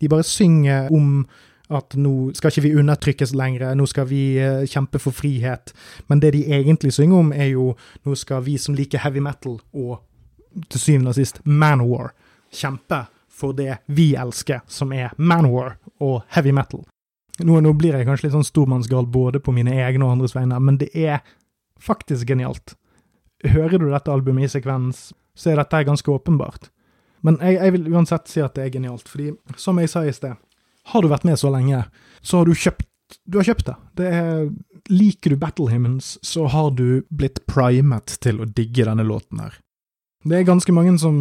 De 0.01 0.09
bare 0.09 0.23
synger 0.23 0.93
om 0.93 1.27
at 1.71 1.97
nå 1.99 2.33
skal 2.35 2.51
ikke 2.51 2.63
vi 2.63 2.75
undertrykkes 2.79 3.35
lenger, 3.35 3.75
nå 3.75 3.87
skal 3.87 4.07
vi 4.07 4.39
uh, 4.39 4.67
kjempe 4.67 4.99
for 4.99 5.11
frihet. 5.11 5.73
Men 6.09 6.21
det 6.21 6.33
de 6.33 6.45
egentlig 6.47 6.93
synger 6.93 7.17
om, 7.17 7.33
er 7.33 7.51
jo 7.55 7.75
nå 8.05 8.15
skal 8.15 8.43
vi 8.43 8.59
som 8.59 8.75
liker 8.75 8.99
heavy 8.99 9.21
metal, 9.21 9.61
og 9.73 10.03
til 10.71 10.81
syvende 10.81 11.13
og 11.13 11.19
sist 11.19 11.41
Manowar, 11.45 12.13
kjempe 12.53 13.07
for 13.29 13.53
det 13.53 13.83
vi 13.87 14.15
elsker, 14.15 14.61
som 14.67 14.93
er 14.93 15.11
Manowar 15.19 15.77
og 16.01 16.23
heavy 16.29 16.55
metal. 16.55 16.85
Nå, 17.45 17.59
nå, 17.61 17.73
blir 17.77 17.93
jeg 17.93 18.07
kanskje 18.09 18.29
litt 18.29 18.37
sånn 18.37 18.47
stormannsgal 18.49 19.09
både 19.13 19.43
på 19.45 19.53
mine 19.53 19.75
egne 19.77 20.07
og 20.07 20.15
andres 20.15 20.33
vegne, 20.33 20.57
men 20.63 20.79
det 20.81 20.89
er 20.97 21.21
faktisk 21.83 22.29
genialt. 22.29 22.75
Hører 23.45 23.79
du 23.79 23.91
dette 23.91 24.13
albumet 24.13 24.49
i 24.49 24.53
sekvens, 24.57 25.11
så 25.37 25.53
er 25.53 25.61
dette 25.61 25.85
ganske 25.87 26.11
åpenbart. 26.11 26.71
Men 27.27 27.39
jeg, 27.43 27.59
jeg, 27.59 27.75
vil 27.77 27.89
uansett 27.95 28.31
si 28.31 28.43
at 28.45 28.57
det 28.57 28.67
er 28.67 28.75
genialt, 28.77 29.09
fordi 29.11 29.33
som 29.61 29.79
jeg 29.81 29.93
sa 29.93 30.05
i 30.07 30.15
sted, 30.15 30.37
har 30.93 31.03
du 31.03 31.11
vært 31.11 31.27
med 31.27 31.39
så 31.41 31.51
lenge, 31.53 31.83
så 32.23 32.41
har 32.41 32.49
du 32.49 32.55
kjøpt 32.55 32.87
du 33.23 33.39
har 33.39 33.47
kjøpt 33.47 33.69
det. 33.69 33.75
det 34.01 34.07
er, 34.19 34.49
liker 34.91 35.31
du 35.31 35.37
Battle 35.39 35.69
Hymns, 35.71 36.17
så 36.27 36.49
har 36.51 36.73
du 36.75 37.05
blitt 37.07 37.45
primet 37.47 38.17
til 38.23 38.41
å 38.43 38.49
digge 38.51 38.87
denne 38.89 39.05
låten 39.07 39.45
her. 39.45 39.61
Det 40.27 40.35
er 40.35 40.47
ganske 40.47 40.73
mange 40.75 40.97
som 40.99 41.19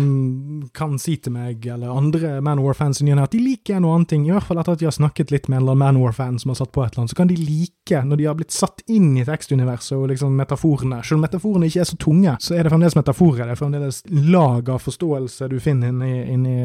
kan 0.73 0.95
si 0.97 1.13
til 1.21 1.35
meg, 1.35 1.61
eller 1.69 1.93
andre 1.93 2.39
Manowar-fans 2.41 3.03
i 3.03 3.11
at 3.13 3.35
de 3.35 3.41
liker 3.43 3.77
en 3.77 3.85
og 3.85 3.93
annen 3.93 4.07
ting, 4.09 4.23
i 4.25 4.33
hvert 4.33 4.47
fall 4.47 4.57
etter 4.57 4.73
at 4.73 4.81
de 4.81 4.87
har 4.87 4.95
snakket 4.95 5.33
litt 5.33 5.45
med 5.45 5.59
en 5.59 5.61
eller 5.61 5.75
annen 5.75 5.83
Manowar-fan 5.83 6.39
som 6.41 6.49
har 6.49 6.57
satt 6.57 6.71
på 6.73 6.81
et 6.81 6.95
eller 6.95 7.03
annet, 7.03 7.13
så 7.13 7.19
kan 7.19 7.29
de 7.29 7.37
like, 7.37 8.01
når 8.01 8.17
de 8.17 8.25
har 8.25 8.39
blitt 8.39 8.55
satt 8.55 8.81
inn 8.89 9.11
i 9.21 9.27
tekstuniverset 9.27 9.93
og 9.99 10.07
liksom 10.09 10.33
metaforene 10.39 11.03
Selv 11.05 11.19
om 11.19 11.25
metaforene 11.27 11.69
ikke 11.69 11.83
er 11.83 11.89
så 11.91 11.99
tunge, 12.01 12.33
så 12.41 12.57
er 12.57 12.65
det 12.65 12.73
fremdeles 12.73 12.97
metaforer, 12.97 13.45
det 13.45 13.53
er 13.53 13.61
fremdeles 13.61 14.01
lag 14.09 14.73
av 14.73 14.81
forståelse 14.81 15.51
du 15.53 15.59
finner 15.61 15.93
inni, 15.93 16.13
inni, 16.33 16.57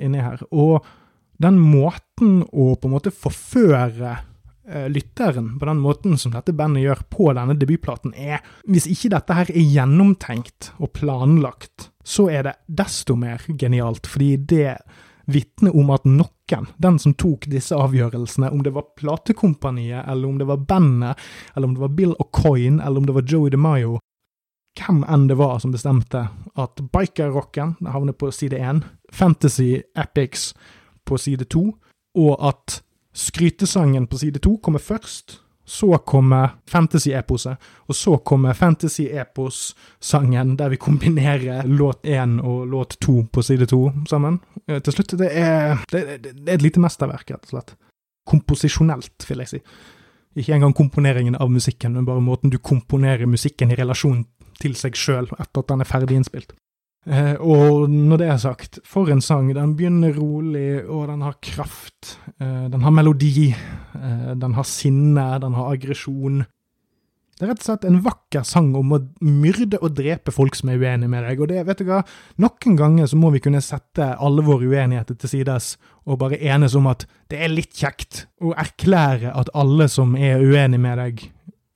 inni 0.00 0.24
her. 0.24 0.40
Og 0.48 0.80
den 1.44 1.60
måten 1.60 2.40
å 2.48 2.72
på 2.72 2.88
en 2.88 2.96
måte 2.96 3.12
forføre 3.12 4.16
lytteren 4.64 5.58
på 5.58 5.66
den 5.66 5.80
måten 5.82 6.18
som 6.18 6.34
dette 6.34 6.54
bandet 6.54 6.84
gjør 6.84 7.00
på 7.10 7.30
denne 7.34 7.56
debutplaten, 7.58 8.14
er 8.14 8.42
Hvis 8.68 8.86
ikke 8.86 9.10
dette 9.16 9.34
her 9.34 9.50
er 9.50 9.72
gjennomtenkt 9.74 10.72
og 10.78 10.92
planlagt, 10.94 11.90
så 12.04 12.28
er 12.30 12.46
det 12.46 12.54
desto 12.66 13.16
mer 13.18 13.42
genialt, 13.58 14.06
fordi 14.06 14.36
det 14.36 14.76
vitner 15.26 15.74
om 15.76 15.90
at 15.94 16.06
noen, 16.06 16.68
den 16.76 16.98
som 16.98 17.14
tok 17.14 17.46
disse 17.50 17.76
avgjørelsene, 17.78 18.50
om 18.50 18.62
det 18.62 18.74
var 18.74 18.90
platekompaniet, 18.98 20.04
eller 20.06 20.28
om 20.28 20.38
det 20.38 20.48
var 20.50 20.64
bandet, 20.68 21.18
eller 21.54 21.68
om 21.68 21.74
det 21.74 21.84
var 21.84 21.94
Bill 21.98 22.14
O'Coin, 22.20 22.80
eller 22.82 23.00
om 23.00 23.06
det 23.06 23.14
var 23.16 23.26
Joey 23.26 23.50
DeMayo, 23.54 23.98
hvem 24.78 25.02
enn 25.08 25.26
det 25.28 25.36
var 25.36 25.58
som 25.60 25.72
bestemte 25.72 26.26
at 26.56 26.82
bikerrocken 26.92 27.76
havner 27.92 28.16
på 28.16 28.30
side 28.32 28.58
én, 28.58 28.82
Fantasy 29.12 29.82
Epics 29.98 30.52
på 31.08 31.18
side 31.20 31.48
to, 31.52 31.70
og 32.16 32.34
at 32.40 32.80
Skrytesangen 33.12 34.06
på 34.06 34.18
side 34.18 34.40
to 34.42 34.58
kommer 34.58 34.78
først. 34.78 35.38
Så 35.64 35.98
kommer 35.98 36.48
fantasy-eposet, 36.66 37.56
og 37.86 37.94
så 37.94 38.16
kommer 38.18 38.52
fantasy-epos-sangen, 38.52 40.56
der 40.58 40.68
vi 40.68 40.76
kombinerer 40.76 41.62
låt 41.66 42.02
én 42.02 42.40
og 42.42 42.66
låt 42.66 42.96
to 43.00 43.22
på 43.32 43.42
side 43.42 43.66
to 43.70 43.92
sammen. 44.10 44.40
Eh, 44.66 44.82
til 44.82 44.92
slutt, 44.92 45.18
det 45.18 45.30
er, 45.30 45.78
det, 45.92 46.22
det 46.22 46.48
er 46.48 46.54
et 46.54 46.66
lite 46.66 46.80
mesterverk, 46.82 47.30
rett 47.30 47.46
og 47.46 47.54
slett. 47.54 47.76
Komposisjonelt, 48.26 49.28
vil 49.28 49.38
jeg 49.44 49.48
si. 49.48 49.62
Ikke 50.34 50.54
engang 50.56 50.74
komponeringen 50.74 51.38
av 51.38 51.50
musikken, 51.50 51.94
men 51.94 52.08
bare 52.08 52.20
måten 52.20 52.50
du 52.50 52.58
komponerer 52.58 53.30
musikken 53.30 53.70
i 53.70 53.78
relasjon 53.78 54.26
til 54.60 54.74
seg 54.78 54.98
sjøl 54.98 55.30
etter 55.38 55.62
at 55.62 55.70
den 55.70 55.84
er 55.84 55.88
ferdig 55.88 56.18
innspilt. 56.18 56.54
Eh, 57.02 57.34
og 57.42 57.90
når 57.90 58.20
det 58.20 58.28
er 58.30 58.38
sagt, 58.38 58.78
for 58.86 59.10
en 59.10 59.22
sang. 59.24 59.50
Den 59.56 59.74
begynner 59.78 60.14
rolig, 60.14 60.84
og 60.86 61.08
den 61.10 61.24
har 61.26 61.40
kraft. 61.42 62.16
Eh, 62.38 62.68
den 62.70 62.82
har 62.82 62.94
melodi. 62.94 63.50
Eh, 63.50 64.34
den 64.38 64.54
har 64.54 64.68
sinne, 64.68 65.26
den 65.42 65.56
har 65.58 65.72
aggresjon. 65.72 66.44
Det 67.32 67.48
er 67.48 67.50
rett 67.50 67.62
og 67.64 67.66
slett 67.66 67.84
en 67.88 68.02
vakker 68.04 68.44
sang 68.46 68.68
om 68.78 68.92
å 68.94 69.00
myrde 69.26 69.80
og 69.82 69.96
drepe 69.98 70.30
folk 70.30 70.54
som 70.54 70.70
er 70.70 70.78
uenige 70.78 71.10
med 71.10 71.24
deg. 71.26 71.40
Og 71.42 71.48
det, 71.50 71.64
vet 71.66 71.80
du 71.82 71.88
hva, 71.88 72.02
noen 72.38 72.76
ganger 72.78 73.08
så 73.10 73.18
må 73.18 73.32
vi 73.34 73.40
kunne 73.42 73.64
sette 73.64 74.12
alle 74.14 74.44
våre 74.46 74.68
uenigheter 74.68 75.18
til 75.18 75.32
sides 75.32 75.72
og 76.06 76.20
bare 76.20 76.38
enes 76.38 76.76
om 76.78 76.86
at 76.92 77.02
det 77.32 77.40
er 77.42 77.50
litt 77.50 77.74
kjekt 77.74 78.26
å 78.38 78.52
erklære 78.54 79.32
at 79.34 79.50
alle 79.58 79.88
som 79.90 80.14
er 80.14 80.44
uenige 80.44 80.84
med 80.84 81.00
deg, 81.02 81.24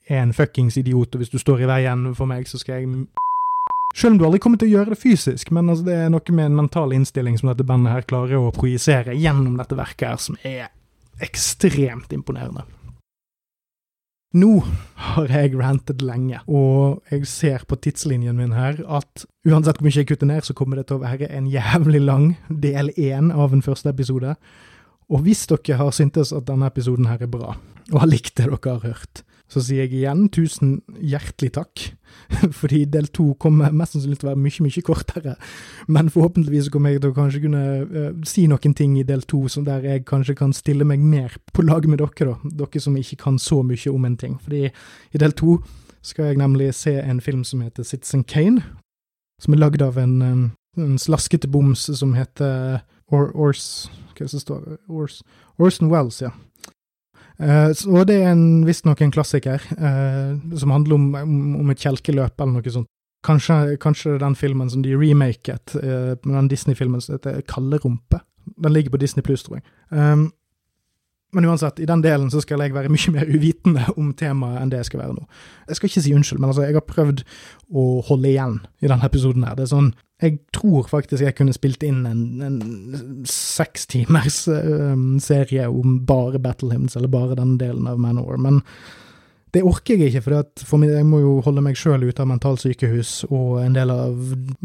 er 0.06 0.22
en 0.22 0.34
fuckings 0.36 0.76
idiot, 0.78 1.16
og 1.16 1.18
hvis 1.18 1.32
du 1.32 1.38
står 1.42 1.64
i 1.64 1.66
veien 1.66 2.12
for 2.14 2.30
meg, 2.30 2.46
så 2.46 2.60
skal 2.62 2.78
jeg 2.78 3.08
selv 3.96 4.12
om 4.12 4.18
du 4.20 4.26
aldri 4.28 4.40
kommer 4.44 4.60
til 4.60 4.68
å 4.68 4.74
gjøre 4.76 4.92
det 4.92 5.00
fysisk, 5.00 5.50
men 5.56 5.70
altså, 5.72 5.86
det 5.88 5.96
er 5.96 6.10
noe 6.12 6.36
med 6.36 6.50
en 6.50 6.58
mental 6.60 6.92
innstilling 6.92 7.38
som 7.40 7.48
dette 7.50 7.66
bandet 7.66 7.94
her 7.94 8.08
klarer 8.08 8.38
å 8.38 8.54
projisere 8.54 9.16
gjennom 9.16 9.56
dette 9.56 9.78
verket 9.78 10.10
her, 10.10 10.20
som 10.20 10.36
er 10.44 10.68
ekstremt 11.24 12.12
imponerende. 12.12 12.66
Nå 14.36 14.58
har 15.00 15.30
jeg 15.32 15.54
rantet 15.56 16.02
lenge, 16.04 16.42
og 16.44 17.00
jeg 17.08 17.28
ser 17.30 17.64
på 17.64 17.78
tidslinjen 17.80 18.36
min 18.36 18.52
her 18.52 18.82
at 18.84 19.24
uansett 19.48 19.78
hvor 19.78 19.86
mye 19.86 19.96
jeg 19.96 20.10
kutter 20.10 20.28
ned, 20.28 20.44
så 20.44 20.56
kommer 20.56 20.76
det 20.76 20.88
til 20.90 20.98
å 20.98 21.04
være 21.06 21.30
en 21.32 21.46
jævlig 21.48 22.02
lang 22.04 22.26
del 22.50 22.90
én 23.00 23.30
av 23.32 23.54
en 23.56 23.64
første 23.64 23.88
episode. 23.94 24.34
Og 25.08 25.22
hvis 25.24 25.46
dere 25.48 25.78
har 25.80 25.94
syntes 25.94 26.34
at 26.36 26.44
denne 26.50 26.68
episoden 26.68 27.08
her 27.08 27.22
er 27.24 27.32
bra, 27.32 27.54
og 27.94 28.00
har 28.02 28.10
likt 28.10 28.34
det 28.36 28.50
dere 28.50 28.74
har 28.74 28.84
hørt, 28.84 29.22
så 29.46 29.62
sier 29.62 29.84
jeg 29.84 30.00
igjen 30.00 30.26
tusen 30.34 30.80
hjertelig 30.98 31.52
takk, 31.54 31.82
fordi 32.60 32.82
del 32.90 33.06
to 33.14 33.28
kommer 33.42 33.74
mest 33.74 33.94
sannsynlig 33.94 34.18
til 34.18 34.28
å 34.28 34.32
være 34.32 34.42
mye, 34.42 34.64
mye 34.66 34.84
kortere. 34.86 35.34
Men 35.92 36.10
forhåpentligvis 36.10 36.70
kommer 36.74 36.94
jeg 36.94 37.04
til 37.04 37.12
å 37.12 37.16
kanskje 37.16 37.42
kunne 37.44 37.64
uh, 37.86 38.08
si 38.26 38.46
noen 38.50 38.74
ting 38.74 38.96
i 38.98 39.06
del 39.06 39.22
to 39.30 39.44
der 39.66 39.86
jeg 39.86 40.06
kanskje 40.08 40.34
kan 40.38 40.54
stille 40.56 40.86
meg 40.88 41.04
mer 41.04 41.36
på 41.54 41.62
lag 41.62 41.86
med 41.86 42.02
dere, 42.02 42.34
da. 42.34 42.54
Dere 42.64 42.82
som 42.82 42.96
ikke 42.98 43.20
kan 43.22 43.38
så 43.38 43.62
mye 43.62 43.92
om 43.92 44.08
en 44.08 44.18
ting. 44.18 44.38
Fordi 44.42 44.66
i 44.66 45.22
del 45.22 45.36
to 45.38 45.60
skal 46.06 46.30
jeg 46.30 46.40
nemlig 46.42 46.72
se 46.74 46.96
en 46.98 47.20
film 47.22 47.44
som 47.44 47.62
heter 47.62 47.86
Citizen 47.86 48.24
Kane. 48.24 48.62
som 49.42 49.52
er 49.52 49.58
lagd 49.58 49.82
av 49.82 49.98
en, 49.98 50.22
um, 50.22 50.44
en 50.80 50.98
slaskete 50.98 51.48
boms 51.48 51.90
som 51.98 52.14
heter 52.14 52.80
Or 53.12 53.30
Ors 53.36 53.90
Hva 54.16 54.24
er 54.24 54.24
det 54.24 54.30
som 54.30 54.40
står 54.40 54.78
Ors, 54.88 55.22
Orson 55.58 55.90
Wells, 55.92 56.22
ja. 56.22 56.30
Uh, 57.36 57.68
og 57.92 58.06
det 58.08 58.16
er 58.24 58.38
visstnok 58.64 59.02
en 59.04 59.12
klassiker, 59.12 59.60
uh, 59.76 60.36
som 60.56 60.72
handler 60.72 60.96
om, 60.96 61.08
om, 61.20 61.34
om 61.60 61.72
et 61.74 61.82
kjelkeløp 61.82 62.40
eller 62.40 62.54
noe 62.56 62.72
sånt. 62.72 62.88
Kanskje, 63.26 63.76
kanskje 63.82 64.16
den 64.22 64.36
filmen 64.38 64.70
som 64.70 64.84
de 64.84 64.94
remaket, 64.96 65.74
uh, 65.82 66.14
den 66.24 66.48
Disney-filmen 66.48 67.02
som 67.04 67.16
heter 67.16 67.42
Kallerumpe. 67.48 68.22
Den 68.56 68.72
ligger 68.72 68.94
på 68.94 69.02
Disney 69.02 69.26
Plus, 69.26 69.44
tror 69.44 69.58
jeg. 69.58 69.66
Um, 69.90 70.30
men 71.36 71.44
uansett, 71.44 71.80
i 71.82 71.88
den 71.88 72.00
delen 72.04 72.30
så 72.32 72.40
skal 72.40 72.62
jeg 72.62 72.72
være 72.72 72.88
mye 72.88 73.12
mer 73.12 73.28
uvitende 73.28 73.84
om 73.98 74.12
temaet 74.16 74.62
enn 74.62 74.70
det 74.72 74.80
jeg 74.80 74.90
skal 74.92 75.02
være 75.02 75.16
nå. 75.18 75.26
Jeg 75.68 75.78
skal 75.78 75.90
ikke 75.90 76.04
si 76.06 76.14
unnskyld, 76.16 76.40
men 76.40 76.52
altså, 76.52 76.64
jeg 76.64 76.78
har 76.78 76.86
prøvd 76.86 77.24
å 77.76 77.86
holde 78.06 78.30
igjen 78.30 78.60
i 78.80 78.88
denne 78.88 79.10
episoden 79.10 79.44
her. 79.44 79.58
Det 79.58 79.66
er 79.66 79.74
sånn 79.74 79.90
Jeg 80.22 80.38
tror 80.56 80.86
faktisk 80.88 81.20
jeg 81.20 81.36
kunne 81.36 81.52
spilt 81.52 81.82
inn 81.84 82.06
en, 82.08 82.20
en 82.40 82.60
seks 83.28 83.84
timers 83.92 84.46
um, 84.48 85.18
serie 85.20 85.66
om 85.68 85.98
bare 86.08 86.40
Battle 86.40 86.72
Hymns, 86.72 86.96
eller 86.96 87.12
bare 87.12 87.36
den 87.36 87.58
delen 87.60 87.88
av 87.90 88.00
Manor, 88.00 88.38
men 88.40 88.62
det 89.54 89.62
orker 89.64 89.96
jeg 89.96 90.10
ikke, 90.10 90.22
for, 90.24 90.64
for 90.68 90.84
jeg 90.84 91.04
må 91.08 91.20
jo 91.22 91.34
holde 91.44 91.62
meg 91.64 91.78
sjøl 91.80 92.02
ute 92.04 92.20
av 92.20 92.28
mentalsykehus, 92.28 93.12
og 93.30 93.60
en 93.62 93.76
del 93.76 93.92
av 93.92 94.16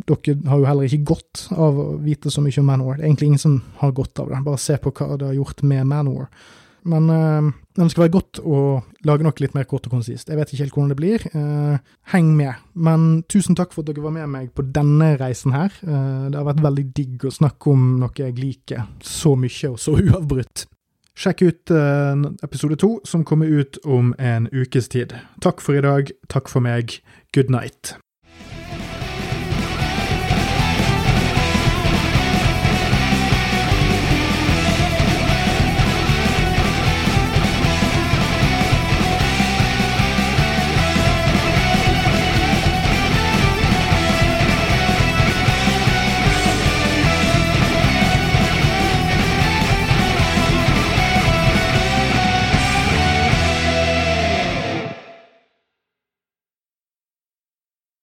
dere 0.10 0.36
har 0.52 0.64
jo 0.64 0.68
heller 0.68 0.88
ikke 0.88 1.12
godt 1.14 1.46
av 1.54 1.78
å 1.80 1.86
vite 2.04 2.32
så 2.34 2.44
mye 2.44 2.60
om 2.60 2.68
Manor. 2.68 2.98
Det 2.98 3.06
er 3.06 3.12
egentlig 3.12 3.30
ingen 3.32 3.44
som 3.46 3.60
har 3.80 3.94
godt 3.96 4.24
av 4.24 4.32
det, 4.32 4.42
bare 4.48 4.60
se 4.60 4.80
på 4.82 4.92
hva 4.96 5.16
det 5.20 5.30
har 5.30 5.38
gjort 5.38 5.64
med 5.68 5.88
Manowar. 5.88 6.32
Men 6.84 7.10
øh, 7.10 7.52
det 7.78 7.92
skal 7.92 8.06
være 8.06 8.16
godt 8.16 8.42
å 8.42 8.82
lage 9.08 9.26
noe 9.26 9.44
litt 9.44 9.56
mer 9.58 9.68
kort 9.70 9.86
og 9.88 9.96
konsist. 9.96 10.30
Jeg 10.30 10.40
vet 10.40 10.52
ikke 10.52 10.66
helt 10.66 10.76
hvordan 10.76 10.92
det 10.94 11.00
blir. 11.00 11.26
Uh, 11.36 11.78
heng 12.14 12.34
med. 12.38 12.60
Men 12.74 13.24
tusen 13.32 13.58
takk 13.58 13.74
for 13.76 13.84
at 13.84 13.92
dere 13.92 14.04
var 14.04 14.16
med 14.16 14.30
meg 14.34 14.52
på 14.58 14.66
denne 14.66 15.14
reisen 15.22 15.56
her. 15.56 15.74
Uh, 15.86 16.28
det 16.32 16.40
har 16.40 16.50
vært 16.50 16.66
veldig 16.66 16.86
digg 16.98 17.26
å 17.30 17.34
snakke 17.34 17.74
om 17.74 17.88
noe 18.02 18.14
jeg 18.18 18.38
liker 18.40 18.86
så 19.06 19.36
mye 19.40 19.74
og 19.74 19.82
så 19.82 19.96
uavbrutt. 20.02 20.68
Sjekk 21.22 21.42
ut 21.44 21.72
episode 22.42 22.78
to, 22.82 22.96
som 23.06 23.26
kommer 23.28 23.52
ut 23.52 23.78
om 23.84 24.14
en 24.18 24.48
ukes 24.56 24.88
tid. 24.90 25.14
Takk 25.44 25.62
for 25.62 25.78
i 25.78 25.84
dag. 25.84 26.10
Takk 26.32 26.50
for 26.50 26.64
meg. 26.66 26.98
Good 27.36 27.52
night. 27.52 28.01